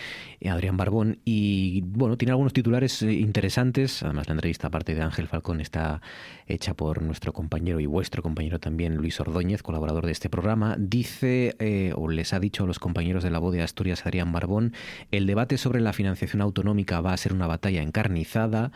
eh, 0.41 0.49
Adrián 0.49 0.75
Barbón, 0.75 1.19
y 1.23 1.83
bueno, 1.85 2.17
tiene 2.17 2.31
algunos 2.31 2.51
titulares 2.51 3.01
eh, 3.01 3.13
interesantes. 3.13 4.03
Además, 4.03 4.27
la 4.27 4.33
entrevista, 4.33 4.67
aparte 4.67 4.93
de 4.93 5.01
Ángel 5.01 5.29
Falcón, 5.29 5.61
está 5.61 6.01
hecha 6.47 6.73
por 6.73 7.01
nuestro 7.01 7.31
compañero 7.31 7.79
y 7.79 7.85
vuestro 7.85 8.21
compañero 8.21 8.59
también, 8.59 8.97
Luis 8.97 9.21
Ordóñez, 9.21 9.63
colaborador 9.63 10.05
de 10.05 10.11
este 10.11 10.29
programa. 10.29 10.75
Dice, 10.77 11.55
eh, 11.59 11.93
o 11.95 12.09
les 12.09 12.33
ha 12.33 12.41
dicho 12.41 12.65
a 12.65 12.67
los 12.67 12.77
compañeros 12.79 13.23
de 13.23 13.31
La 13.31 13.39
Voz 13.39 13.53
de 13.53 13.61
Asturias, 13.61 14.05
Adrián 14.05 14.33
Barbón, 14.33 14.73
el 15.11 15.27
debate 15.27 15.57
sobre 15.57 15.79
la 15.79 15.93
financiación 15.93 16.41
autonómica 16.41 16.88
va 16.99 17.13
a 17.13 17.17
ser 17.17 17.33
una 17.33 17.47
batalla 17.47 17.81
encarnizada. 17.81 18.71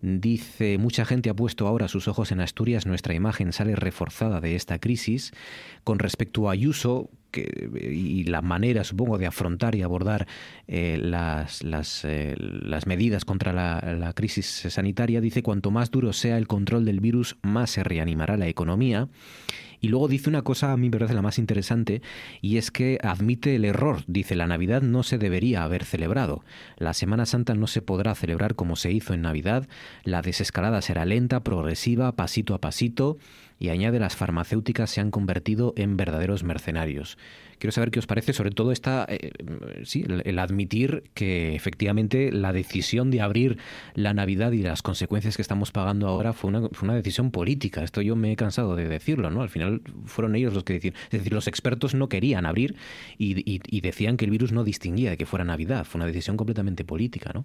Dice, 0.00 0.78
mucha 0.78 1.04
gente 1.04 1.28
ha 1.28 1.34
puesto 1.34 1.66
ahora 1.66 1.88
sus 1.88 2.08
ojos 2.08 2.32
en 2.32 2.40
Asturias, 2.40 2.86
nuestra 2.86 3.14
imagen 3.14 3.52
sale 3.52 3.76
reforzada 3.76 4.40
de 4.40 4.56
esta 4.56 4.78
crisis. 4.78 5.32
Con 5.84 5.98
respecto 5.98 6.48
a 6.48 6.52
Ayuso, 6.52 7.10
y 7.38 8.24
la 8.24 8.42
manera, 8.42 8.84
supongo, 8.84 9.18
de 9.18 9.26
afrontar 9.26 9.74
y 9.74 9.82
abordar 9.82 10.26
eh, 10.66 10.98
las, 11.00 11.62
las, 11.62 12.04
eh, 12.04 12.34
las, 12.38 12.86
medidas 12.86 13.24
contra 13.24 13.52
la, 13.52 13.96
la, 13.98 14.12
crisis 14.12 14.46
sanitaria, 14.46 15.20
dice, 15.20 15.42
cuanto 15.42 15.70
más 15.70 15.90
duro 15.90 16.12
sea 16.12 16.38
el 16.38 16.46
control 16.46 16.84
del 16.84 17.00
virus, 17.00 17.36
más 17.42 17.70
se 17.70 17.84
reanimará 17.84 18.36
la 18.36 18.48
economía. 18.48 19.08
Y 19.80 19.88
luego 19.88 20.08
dice 20.08 20.28
una 20.28 20.42
cosa 20.42 20.72
a 20.72 20.76
mí 20.76 20.88
me 20.88 20.98
parece 20.98 21.14
la 21.14 21.22
más 21.22 21.38
interesante 21.38 22.02
y 22.42 22.58
es 22.58 22.70
que 22.70 22.98
admite 23.02 23.56
el 23.56 23.64
error. 23.64 24.02
Dice, 24.06 24.36
la 24.36 24.46
Navidad 24.46 24.82
no 24.82 25.02
se 25.02 25.18
debería 25.18 25.64
haber 25.64 25.84
celebrado. 25.84 26.44
La 26.76 26.92
Semana 26.92 27.26
Santa 27.26 27.54
no 27.54 27.66
se 27.66 27.80
podrá 27.80 28.14
celebrar 28.14 28.54
como 28.54 28.76
se 28.76 28.92
hizo 28.92 29.14
en 29.14 29.22
Navidad. 29.22 29.68
La 30.04 30.20
desescalada 30.20 30.82
será 30.82 31.06
lenta, 31.06 31.42
progresiva, 31.42 32.14
pasito 32.14 32.54
a 32.54 32.60
pasito 32.60 33.16
y 33.60 33.68
añade 33.68 34.00
las 34.00 34.16
farmacéuticas 34.16 34.90
se 34.90 35.02
han 35.02 35.10
convertido 35.10 35.74
en 35.76 35.98
verdaderos 35.98 36.42
mercenarios. 36.42 37.18
Quiero 37.58 37.72
saber 37.72 37.90
qué 37.90 37.98
os 37.98 38.06
parece, 38.06 38.32
sobre 38.32 38.52
todo 38.52 38.72
esta, 38.72 39.04
eh, 39.06 39.32
sí, 39.84 40.06
el, 40.24 40.38
admitir 40.38 41.04
que 41.12 41.54
efectivamente 41.54 42.32
la 42.32 42.54
decisión 42.54 43.10
de 43.10 43.20
abrir 43.20 43.58
la 43.94 44.14
Navidad 44.14 44.52
y 44.52 44.62
las 44.62 44.80
consecuencias 44.80 45.36
que 45.36 45.42
estamos 45.42 45.72
pagando 45.72 46.08
ahora 46.08 46.32
fue 46.32 46.48
una, 46.48 46.94
decisión 46.94 47.30
política. 47.30 47.84
Esto 47.84 48.00
yo 48.00 48.16
me 48.16 48.32
he 48.32 48.36
cansado 48.36 48.76
de 48.76 48.88
decirlo, 48.88 49.30
¿no? 49.30 49.42
Al 49.42 49.50
final 49.50 49.82
fueron 50.06 50.36
ellos 50.36 50.54
los 50.54 50.64
que 50.64 50.72
decían, 50.72 50.94
es 51.10 51.18
decir, 51.18 51.34
los 51.34 51.46
expertos 51.46 51.94
no 51.94 52.08
querían 52.08 52.46
abrir 52.46 52.76
y 53.18 53.80
decían 53.82 54.16
que 54.16 54.24
el 54.24 54.30
virus 54.30 54.52
no 54.52 54.64
distinguía 54.64 55.10
de 55.10 55.18
que 55.18 55.26
fuera 55.26 55.44
Navidad. 55.44 55.84
Fue 55.84 55.98
una 55.98 56.06
decisión 56.06 56.38
completamente 56.38 56.86
política, 56.86 57.32
¿no? 57.34 57.44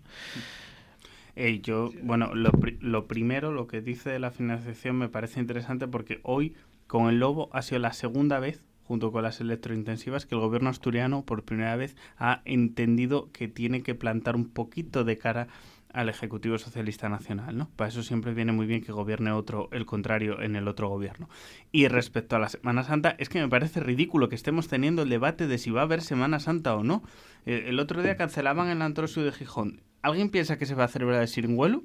Eh, 1.36 1.60
yo, 1.62 1.92
bueno, 2.02 2.34
lo, 2.34 2.52
lo, 2.80 3.08
primero, 3.08 3.52
lo 3.52 3.68
que 3.68 3.82
dice 3.82 4.10
de 4.10 4.20
la 4.20 4.32
financiación 4.32 4.98
me 4.98 5.10
parece 5.10 5.40
interesante 5.40 5.88
porque 5.88 6.20
hoy 6.24 6.56
con 6.88 7.10
el 7.10 7.20
lobo 7.20 7.50
ha 7.52 7.62
sido 7.62 7.80
la 7.80 7.94
segunda 7.94 8.40
vez 8.40 8.64
junto 8.86 9.12
con 9.12 9.24
las 9.24 9.42
electrointensivas, 9.42 10.26
que 10.26 10.36
el 10.36 10.42
gobierno 10.42 10.70
asturiano 10.70 11.26
por 11.26 11.44
primera 11.44 11.76
vez 11.76 11.96
ha 12.18 12.42
entendido 12.46 13.32
que 13.32 13.48
tiene 13.48 13.82
que 13.82 13.96
plantar 13.96 14.36
un 14.36 14.48
poquito 14.48 15.04
de 15.04 15.18
cara 15.18 15.48
al 15.92 16.10
Ejecutivo 16.10 16.58
Socialista 16.58 17.08
Nacional, 17.08 17.58
¿no? 17.58 17.70
Para 17.78 17.88
eso 17.88 18.04
siempre 18.04 18.34
viene 18.34 18.52
muy 18.52 18.68
bien 18.68 18.84
que 18.84 18.92
gobierne 18.92 19.32
otro, 19.32 19.70
el 19.72 19.86
contrario, 19.86 20.42
en 20.42 20.56
el 20.58 20.68
otro 20.68 20.90
gobierno. 20.90 21.30
Y 21.72 21.88
respecto 21.88 22.36
a 22.36 22.40
la 22.40 22.50
Semana 22.50 22.84
Santa, 22.84 23.16
es 23.18 23.30
que 23.30 23.40
me 23.40 23.48
parece 23.48 23.80
ridículo 23.80 24.28
que 24.28 24.36
estemos 24.36 24.68
teniendo 24.68 25.04
el 25.04 25.10
debate 25.10 25.48
de 25.48 25.58
si 25.58 25.72
va 25.72 25.82
a 25.82 25.84
haber 25.86 26.02
Semana 26.02 26.40
Santa 26.40 26.76
o 26.76 26.84
no. 26.84 27.02
El, 27.46 27.66
el 27.66 27.80
otro 27.80 28.04
día 28.04 28.18
cancelaban 28.18 28.68
el 28.68 28.82
Antrosio 28.82 29.24
de 29.24 29.32
Gijón. 29.32 29.82
¿Alguien 30.06 30.30
piensa 30.30 30.60
que 30.60 30.68
se 30.68 30.76
va 30.76 30.84
a 30.84 30.88
celebrar 30.88 31.24
el 31.24 31.28
Siringuelo? 31.28 31.82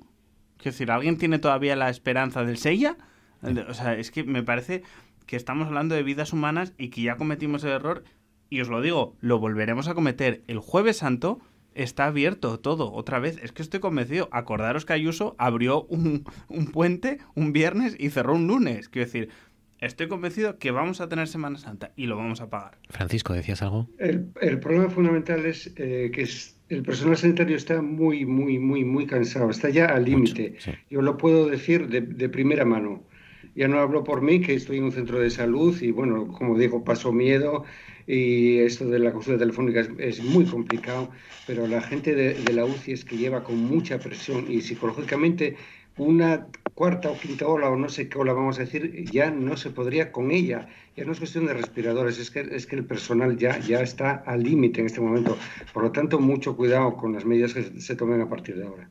Es 0.59 0.65
decir, 0.65 0.91
¿alguien 0.91 1.17
tiene 1.17 1.39
todavía 1.39 1.75
la 1.75 1.89
esperanza 1.89 2.45
del 2.45 2.59
Sella? 2.59 2.99
O 3.67 3.73
sea, 3.73 3.95
es 3.95 4.11
que 4.11 4.25
me 4.25 4.43
parece 4.43 4.83
que 5.25 5.37
estamos 5.37 5.69
hablando 5.69 5.95
de 5.95 6.03
vidas 6.03 6.35
humanas 6.35 6.75
y 6.77 6.91
que 6.91 7.01
ya 7.01 7.17
cometimos 7.17 7.65
el 7.65 7.71
error. 7.71 8.05
Y 8.51 8.61
os 8.61 8.69
lo 8.69 8.83
digo, 8.83 9.17
lo 9.21 9.39
volveremos 9.39 9.89
a 9.89 9.95
cometer 9.95 10.43
el 10.49 10.59
jueves 10.59 10.99
santo. 10.99 11.41
Está 11.75 12.05
abierto 12.05 12.61
todo, 12.61 12.93
otra 12.93 13.21
vez. 13.21 13.39
Es 13.43 13.53
que 13.53 13.63
estoy 13.63 13.81
convencido. 13.81 14.29
Acordaros 14.33 14.85
que 14.85 14.93
Ayuso 14.93 15.35
abrió 15.39 15.85
un, 15.85 16.25
un 16.49 16.67
puente 16.67 17.21
un 17.35 17.55
viernes 17.55 17.97
y 17.99 18.11
cerró 18.11 18.35
un 18.35 18.47
lunes. 18.47 18.91
Quiero 18.91 19.07
decir, 19.07 19.31
estoy 19.79 20.09
convencido 20.09 20.59
que 20.59 20.73
vamos 20.73 21.01
a 21.01 21.09
tener 21.09 21.27
Semana 21.27 21.57
Santa 21.57 21.93
y 21.97 22.05
lo 22.05 22.19
vamos 22.19 22.43
a 22.43 22.51
pagar. 22.51 22.77
Francisco, 22.91 23.33
¿decías 23.33 23.63
algo? 23.63 23.89
El, 23.99 24.31
el 24.43 24.61
problema 24.61 24.91
fundamental 24.91 25.47
es 25.47 25.73
eh, 25.77 26.11
que 26.13 26.21
es, 26.21 26.60
el 26.71 26.83
personal 26.83 27.17
sanitario 27.17 27.57
está 27.57 27.83
muy, 27.83 28.25
muy, 28.25 28.59
muy, 28.59 28.85
muy 28.85 29.05
cansado, 29.05 29.51
está 29.51 29.69
ya 29.71 29.87
al 29.87 30.05
límite. 30.05 30.55
Sí. 30.59 30.71
Yo 30.89 31.03
lo 31.03 31.17
puedo 31.17 31.49
decir 31.49 31.89
de, 31.89 32.01
de, 32.01 32.29
primera 32.29 32.65
mano. 32.65 33.03
Ya 33.57 33.67
no 33.67 33.81
hablo 33.81 34.05
por 34.05 34.23
mí, 34.23 34.41
que 34.41 34.55
estoy 34.55 34.79
en 34.79 34.85
un 34.85 34.93
centro 34.93 35.19
de 35.19 35.31
salud 35.31 35.77
y, 35.83 35.91
bueno, 35.91 36.29
como 36.29 36.57
digo, 36.57 36.85
paso 36.85 37.13
miedo 37.13 37.65
y 38.07 38.59
esto 38.59 38.87
de 38.87 39.01
la 39.01 39.13
consulta 39.13 39.41
telefónica 39.41 39.81
es, 39.81 39.91
es 39.99 40.23
muy 40.23 40.45
complicado, 40.45 41.11
pero 41.47 41.67
la 41.67 41.81
gente 41.81 42.15
de, 42.15 42.35
de 42.35 42.53
la 42.53 42.65
UCI 42.65 42.93
es 42.93 43.05
que 43.05 43.17
lleva 43.17 43.43
con 43.43 43.57
mucha 43.57 43.99
presión 43.99 44.47
y 44.49 44.61
psicológicamente 44.61 45.57
una 46.01 46.47
cuarta 46.75 47.11
o 47.11 47.19
quinta 47.19 47.47
ola 47.47 47.69
o 47.69 47.77
no 47.77 47.91
sé 47.91 48.09
qué 48.09 48.17
ola 48.17 48.33
vamos 48.33 48.57
a 48.59 48.63
decir, 48.63 49.05
ya 49.11 49.31
no 49.31 49.57
se 49.59 49.69
podría 49.69 50.13
con 50.13 50.31
ella. 50.31 50.67
Ya 50.97 51.05
no 51.05 51.13
es 51.13 51.19
cuestión 51.19 51.47
de 51.47 51.53
respiradores, 51.53 52.19
es 52.19 52.31
que, 52.31 52.41
es 52.41 52.67
que 52.67 52.77
el 52.77 52.85
personal 52.85 53.37
ya, 53.37 53.59
ya 53.59 53.81
está 53.81 54.23
al 54.27 54.43
límite 54.43 54.81
en 54.81 54.87
este 54.87 55.01
momento. 55.01 55.37
Por 55.75 55.83
lo 55.83 55.93
tanto, 55.93 56.19
mucho 56.19 56.57
cuidado 56.57 56.97
con 56.97 57.13
las 57.13 57.27
medidas 57.27 57.53
que 57.53 57.81
se 57.81 57.97
tomen 57.97 58.23
a 58.23 58.29
partir 58.29 58.57
de 58.57 58.65
ahora. 58.65 58.89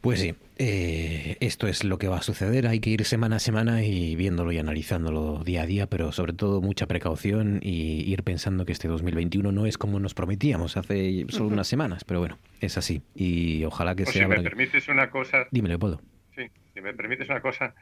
Pues 0.00 0.20
sí, 0.20 0.34
eh, 0.58 1.36
esto 1.40 1.66
es 1.66 1.82
lo 1.82 1.98
que 1.98 2.08
va 2.08 2.18
a 2.18 2.22
suceder. 2.22 2.66
Hay 2.66 2.78
que 2.80 2.90
ir 2.90 3.04
semana 3.04 3.36
a 3.36 3.38
semana 3.40 3.82
y 3.82 4.14
viéndolo 4.14 4.52
y 4.52 4.58
analizándolo 4.58 5.42
día 5.44 5.62
a 5.62 5.66
día, 5.66 5.86
pero 5.88 6.12
sobre 6.12 6.32
todo 6.32 6.60
mucha 6.60 6.86
precaución 6.86 7.58
y 7.62 8.10
ir 8.10 8.22
pensando 8.22 8.64
que 8.64 8.72
este 8.72 8.86
2021 8.86 9.50
no 9.50 9.66
es 9.66 9.76
como 9.76 9.98
nos 9.98 10.14
prometíamos 10.14 10.76
hace 10.76 11.26
solo 11.28 11.48
unas 11.48 11.66
semanas, 11.66 12.04
pero 12.04 12.20
bueno, 12.20 12.38
es 12.60 12.78
así. 12.78 13.02
Y 13.14 13.64
ojalá 13.64 13.96
que 13.96 14.04
o 14.04 14.06
sea. 14.06 14.22
Si 14.22 14.28
me 14.28 14.40
permites 14.40 14.88
una 14.88 15.10
cosa. 15.10 15.48
Dime, 15.50 15.68
Leopoldo. 15.68 16.00
Sí, 16.36 16.48
si 16.74 16.80
me 16.80 16.94
permites 16.94 17.28
una 17.28 17.40
cosa. 17.40 17.74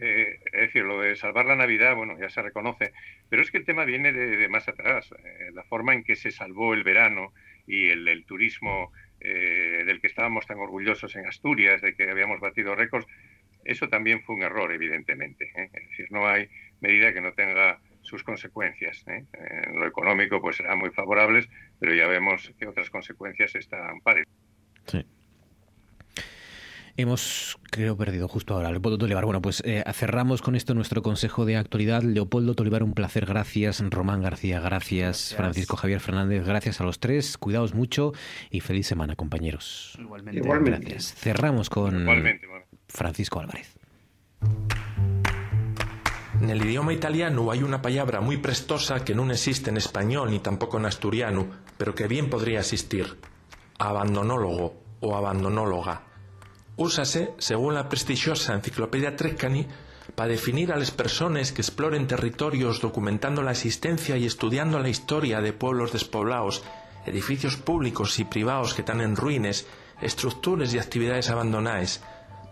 Eh, 0.00 0.38
es 0.52 0.60
decir, 0.60 0.84
lo 0.84 1.00
de 1.00 1.16
salvar 1.16 1.46
la 1.46 1.56
Navidad, 1.56 1.96
bueno, 1.96 2.16
ya 2.20 2.30
se 2.30 2.40
reconoce, 2.40 2.92
pero 3.28 3.42
es 3.42 3.50
que 3.50 3.58
el 3.58 3.64
tema 3.64 3.84
viene 3.84 4.12
de, 4.12 4.36
de 4.36 4.48
más 4.48 4.68
atrás. 4.68 5.10
Eh, 5.12 5.50
la 5.52 5.64
forma 5.64 5.92
en 5.92 6.04
que 6.04 6.16
se 6.16 6.30
salvó 6.30 6.72
el 6.72 6.84
verano 6.84 7.32
y 7.66 7.88
el, 7.88 8.06
el 8.06 8.24
turismo 8.24 8.92
eh, 9.20 9.84
del 9.84 10.00
que 10.00 10.06
estábamos 10.06 10.46
tan 10.46 10.58
orgullosos 10.58 11.14
en 11.16 11.26
Asturias, 11.26 11.82
de 11.82 11.94
que 11.94 12.10
habíamos 12.10 12.40
batido 12.40 12.74
récords, 12.74 13.06
eso 13.64 13.88
también 13.88 14.22
fue 14.22 14.36
un 14.36 14.42
error, 14.42 14.72
evidentemente. 14.72 15.50
¿eh? 15.54 15.70
Es 15.72 15.88
decir, 15.90 16.06
no 16.10 16.26
hay 16.26 16.48
medida 16.80 17.12
que 17.12 17.20
no 17.20 17.32
tenga 17.32 17.80
sus 18.02 18.22
consecuencias. 18.22 19.04
¿eh? 19.08 19.24
En 19.32 19.78
lo 19.78 19.86
económico, 19.86 20.40
pues 20.40 20.56
serán 20.56 20.78
muy 20.78 20.90
favorables, 20.90 21.48
pero 21.78 21.94
ya 21.94 22.06
vemos 22.06 22.52
que 22.58 22.66
otras 22.66 22.90
consecuencias 22.90 23.54
están 23.54 24.00
pares. 24.00 24.24
Sí. 24.86 25.04
Hemos, 27.00 27.60
creo, 27.70 27.96
perdido 27.96 28.26
justo 28.26 28.54
ahora. 28.54 28.72
Leopoldo 28.72 28.98
Tolivar. 28.98 29.24
Bueno, 29.24 29.40
pues 29.40 29.62
eh, 29.64 29.84
cerramos 29.94 30.42
con 30.42 30.56
esto 30.56 30.74
nuestro 30.74 31.00
consejo 31.00 31.44
de 31.44 31.56
actualidad. 31.56 32.02
Leopoldo 32.02 32.56
Tolivar, 32.56 32.82
un 32.82 32.92
placer. 32.92 33.24
Gracias. 33.24 33.80
Román 33.88 34.20
García, 34.20 34.58
gracias. 34.58 34.98
gracias. 34.98 35.36
Francisco 35.36 35.76
Javier 35.76 36.00
Fernández, 36.00 36.44
gracias 36.44 36.80
a 36.80 36.84
los 36.84 36.98
tres. 36.98 37.38
Cuidaos 37.38 37.72
mucho 37.72 38.14
y 38.50 38.58
feliz 38.58 38.88
semana, 38.88 39.14
compañeros. 39.14 39.96
Igualmente. 40.00 40.40
Igualmente. 40.40 40.90
Gracias. 40.90 41.14
Cerramos 41.14 41.70
con 41.70 42.00
Igualmente, 42.00 42.48
Francisco 42.88 43.38
Álvarez. 43.38 43.76
En 46.40 46.50
el 46.50 46.64
idioma 46.64 46.92
italiano 46.92 47.52
hay 47.52 47.62
una 47.62 47.80
palabra 47.80 48.20
muy 48.20 48.38
prestosa 48.38 49.04
que 49.04 49.14
no 49.14 49.30
existe 49.30 49.70
en 49.70 49.76
español 49.76 50.32
ni 50.32 50.40
tampoco 50.40 50.78
en 50.78 50.86
asturiano, 50.86 51.46
pero 51.76 51.94
que 51.94 52.08
bien 52.08 52.28
podría 52.28 52.58
existir. 52.58 53.18
Abandonólogo 53.78 54.74
o 54.98 55.14
abandonóloga. 55.14 56.07
Úsase, 56.78 57.34
según 57.38 57.74
la 57.74 57.88
prestigiosa 57.88 58.54
enciclopedia 58.54 59.16
Treccani, 59.16 59.66
para 60.14 60.28
definir 60.28 60.72
a 60.72 60.76
las 60.76 60.92
personas 60.92 61.50
que 61.50 61.60
exploren 61.60 62.06
territorios 62.06 62.80
documentando 62.80 63.42
la 63.42 63.50
existencia 63.50 64.16
y 64.16 64.26
estudiando 64.26 64.78
la 64.78 64.88
historia 64.88 65.40
de 65.40 65.52
pueblos 65.52 65.92
despoblados, 65.92 66.62
edificios 67.04 67.56
públicos 67.56 68.20
y 68.20 68.24
privados 68.24 68.74
que 68.74 68.82
están 68.82 69.00
en 69.00 69.16
ruines, 69.16 69.66
estructuras 70.00 70.72
y 70.72 70.78
actividades 70.78 71.30
abandonadas, 71.30 72.00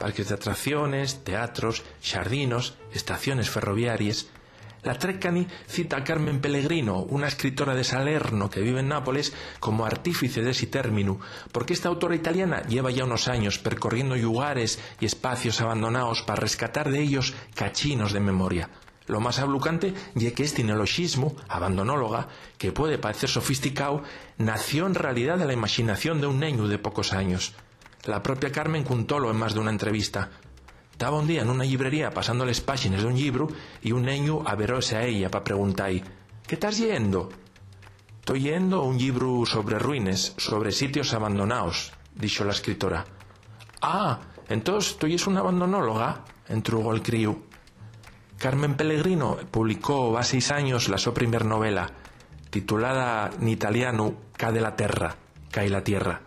parques 0.01 0.29
de 0.29 0.35
atracciones, 0.35 1.23
teatros, 1.23 1.85
jardinos, 2.03 2.75
estaciones 2.93 3.49
ferroviarias. 3.49 4.27
La 4.87 4.95
Treccani 4.95 5.49
cita 5.67 5.97
a 5.97 6.05
Carmen 6.05 6.41
Pellegrino, 6.41 7.01
una 7.11 7.27
escritora 7.27 7.75
de 7.75 7.83
Salerno 7.83 8.49
que 8.49 8.61
vive 8.61 8.79
en 8.79 8.89
Nápoles, 8.89 9.35
como 9.59 9.85
artífice 9.85 10.43
de 10.43 10.53
ese 10.53 10.69
término, 10.69 11.19
porque 11.51 11.73
esta 11.73 11.89
autora 11.89 12.15
italiana 12.15 12.63
lleva 12.69 12.93
ya 12.93 13.03
unos 13.03 13.27
años 13.27 13.59
percorriendo 13.59 14.15
lugares 14.15 14.79
y 15.01 15.07
espacios 15.07 15.61
abandonados 15.61 16.23
para 16.23 16.41
rescatar 16.41 16.89
de 16.89 17.01
ellos 17.01 17.35
cachinos 17.57 18.13
de 18.13 18.21
memoria. 18.21 18.71
Lo 19.09 19.19
más 19.19 19.41
ablucante 19.41 19.93
y 20.15 20.31
que 20.31 20.45
este 20.45 20.63
neologismo, 20.63 21.35
abandonóloga, 21.49 22.29
que 22.57 22.71
puede 22.71 22.97
parecer 22.97 23.29
sofisticado, 23.29 24.05
nació 24.39 24.87
en 24.87 24.95
realidad 24.95 25.37
de 25.37 25.47
la 25.47 25.53
imaginación 25.53 26.21
de 26.21 26.29
un 26.29 26.39
niño 26.39 26.69
de 26.69 26.79
pocos 26.79 27.13
años. 27.13 27.55
La 28.05 28.23
propia 28.23 28.53
Carmen 28.53 28.85
contólo 28.85 29.33
en 29.33 29.37
más 29.37 29.53
de 29.53 29.59
una 29.59 29.73
entrevista. 29.73 30.31
Estaba 30.97 31.19
un 31.19 31.27
día 31.27 31.43
en 31.43 31.51
una 31.51 31.65
librería 31.65 32.11
pasando 32.11 32.47
las 32.47 32.63
páginas 32.63 33.03
de 33.03 33.09
un 33.09 33.19
libro 33.19 33.49
y 33.83 33.93
un 33.93 34.07
niño 34.07 34.41
averose 34.47 34.97
a 34.97 35.05
ella 35.05 35.31
para 35.31 35.45
preguntar 35.45 35.93
¿Qué 36.47 36.55
estás 36.55 36.79
yendo? 36.79 37.29
Estoy 38.21 38.41
yendo 38.41 38.83
un 38.83 38.97
libro 38.97 39.45
sobre 39.45 39.79
ruines, 39.79 40.33
sobre 40.39 40.73
sitios 40.73 41.13
abandonados, 41.13 41.93
dijo 42.15 42.45
la 42.45 42.53
escritora. 42.53 43.05
Ah, 43.83 44.21
entonces 44.49 44.97
tú 44.97 45.05
eres 45.05 45.27
una 45.27 45.41
abandonóloga, 45.41 46.25
entrugó 46.49 46.95
el 46.95 47.03
crío. 47.03 47.41
Carmen 48.39 48.75
Pellegrino 48.75 49.37
publicó 49.51 50.17
hace 50.17 50.41
seis 50.41 50.51
años 50.51 50.89
la 50.89 50.97
su 50.97 51.13
primer 51.13 51.45
novela, 51.45 51.91
titulada 52.49 53.31
en 53.39 53.49
italiano 53.51 54.15
Cade 54.35 54.63
la 54.63 54.75
terra, 54.75 55.15
cae 55.51 55.69
la 55.69 55.85
tierra 55.85 56.23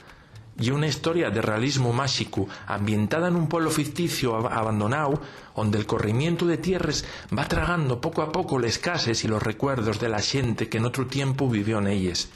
y 0.59 0.71
una 0.71 0.87
historia 0.87 1.29
de 1.29 1.41
realismo 1.41 1.93
mágico 1.93 2.47
ambientada 2.67 3.27
en 3.29 3.35
un 3.35 3.47
pueblo 3.47 3.69
ficticio 3.71 4.35
ab- 4.37 4.49
abandonado 4.51 5.21
donde 5.55 5.77
el 5.77 5.85
corrimiento 5.85 6.45
de 6.45 6.57
tierras 6.57 7.05
va 7.37 7.47
tragando 7.47 7.99
poco 8.01 8.21
a 8.21 8.31
poco 8.31 8.59
las 8.59 8.77
casas 8.77 9.23
y 9.23 9.27
los 9.27 9.41
recuerdos 9.41 9.99
de 9.99 10.09
la 10.09 10.19
gente 10.19 10.69
que 10.69 10.77
en 10.77 10.85
otro 10.85 11.07
tiempo 11.07 11.49
vivió 11.49 11.79
en 11.79 11.87
ellas. 11.87 12.29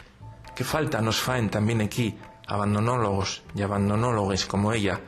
¿Qué 0.56 0.64
falta 0.64 1.02
nos 1.02 1.20
faen 1.20 1.50
también 1.50 1.82
aquí 1.82 2.16
abandonólogos 2.48 3.44
y 3.56 3.62
abandonólogues 3.62 4.46
como 4.46 4.74
ella 4.74 5.00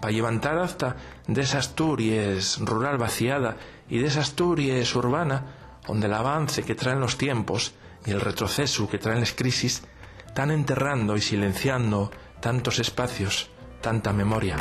para 0.00 0.12
levantar 0.12 0.58
hasta 0.58 0.96
de 1.26 1.40
esa 1.40 1.58
Asturias 1.58 2.58
rural 2.60 2.98
vaciada 2.98 3.56
y 3.88 3.98
de 3.98 4.06
esa 4.06 4.20
Asturias 4.20 4.94
urbana 4.94 5.44
donde 5.86 6.06
el 6.06 6.14
avance 6.14 6.62
que 6.62 6.74
traen 6.74 7.00
los 7.00 7.16
tiempos 7.18 7.72
y 8.06 8.10
el 8.10 8.20
retroceso 8.20 8.88
que 8.88 8.98
traen 8.98 9.20
las 9.20 9.32
crisis 9.32 9.82
están 10.26 10.50
enterrando 10.50 11.16
y 11.16 11.20
silenciando 11.20 12.10
tantos 12.44 12.78
espacios, 12.78 13.48
tanta 13.80 14.12
memoria. 14.12 14.58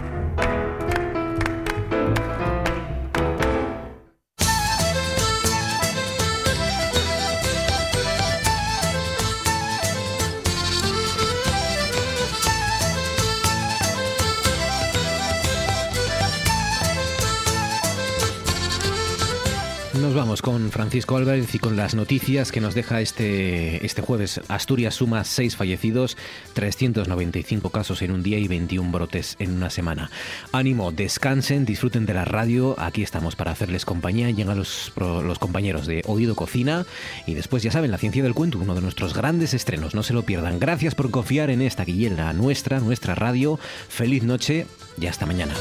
Con 20.42 20.72
Francisco 20.72 21.18
Álvarez 21.18 21.54
y 21.54 21.60
con 21.60 21.76
las 21.76 21.94
noticias 21.96 22.52
que 22.52 22.60
nos 22.60 22.74
deja 22.74 23.02
este, 23.02 23.86
este 23.86 24.02
jueves. 24.02 24.42
Asturias 24.48 24.96
suma 24.96 25.24
6 25.24 25.56
fallecidos, 25.56 26.18
395 26.54 27.70
casos 27.70 28.02
en 28.02 28.12
un 28.12 28.24
día 28.24 28.40
y 28.40 28.48
21 28.48 28.92
brotes 28.92 29.36
en 29.40 29.54
una 29.54 29.70
semana. 29.70 30.10
Ánimo, 30.52 30.92
descansen, 30.92 31.66
disfruten 31.66 32.06
de 32.06 32.14
la 32.14 32.26
radio. 32.26 32.76
Aquí 32.80 33.04
estamos 33.04 33.36
para 33.36 33.52
hacerles 33.52 33.86
compañía. 33.86 34.32
Llegan 34.32 34.58
los, 34.58 34.92
los 34.96 35.40
compañeros 35.40 35.86
de 35.86 36.02
Oído 36.08 36.36
Cocina 36.36 36.86
y 37.28 37.36
después, 37.36 37.62
ya 37.62 37.72
saben, 37.72 37.92
La 37.92 37.98
Ciencia 37.98 38.24
del 38.24 38.34
Cuento, 38.34 38.58
uno 38.60 38.76
de 38.76 38.82
nuestros 38.82 39.14
grandes 39.14 39.54
estrenos. 39.54 39.94
No 39.94 40.04
se 40.04 40.14
lo 40.14 40.24
pierdan. 40.24 40.60
Gracias 40.60 40.96
por 40.96 41.12
confiar 41.12 41.50
en 41.50 41.62
esta 41.62 41.86
guillera 41.86 42.34
nuestra, 42.34 42.80
nuestra 42.80 43.14
radio. 43.14 43.60
Feliz 43.88 44.24
noche 44.24 44.68
y 45.00 45.06
hasta 45.06 45.26
mañana. 45.26 45.54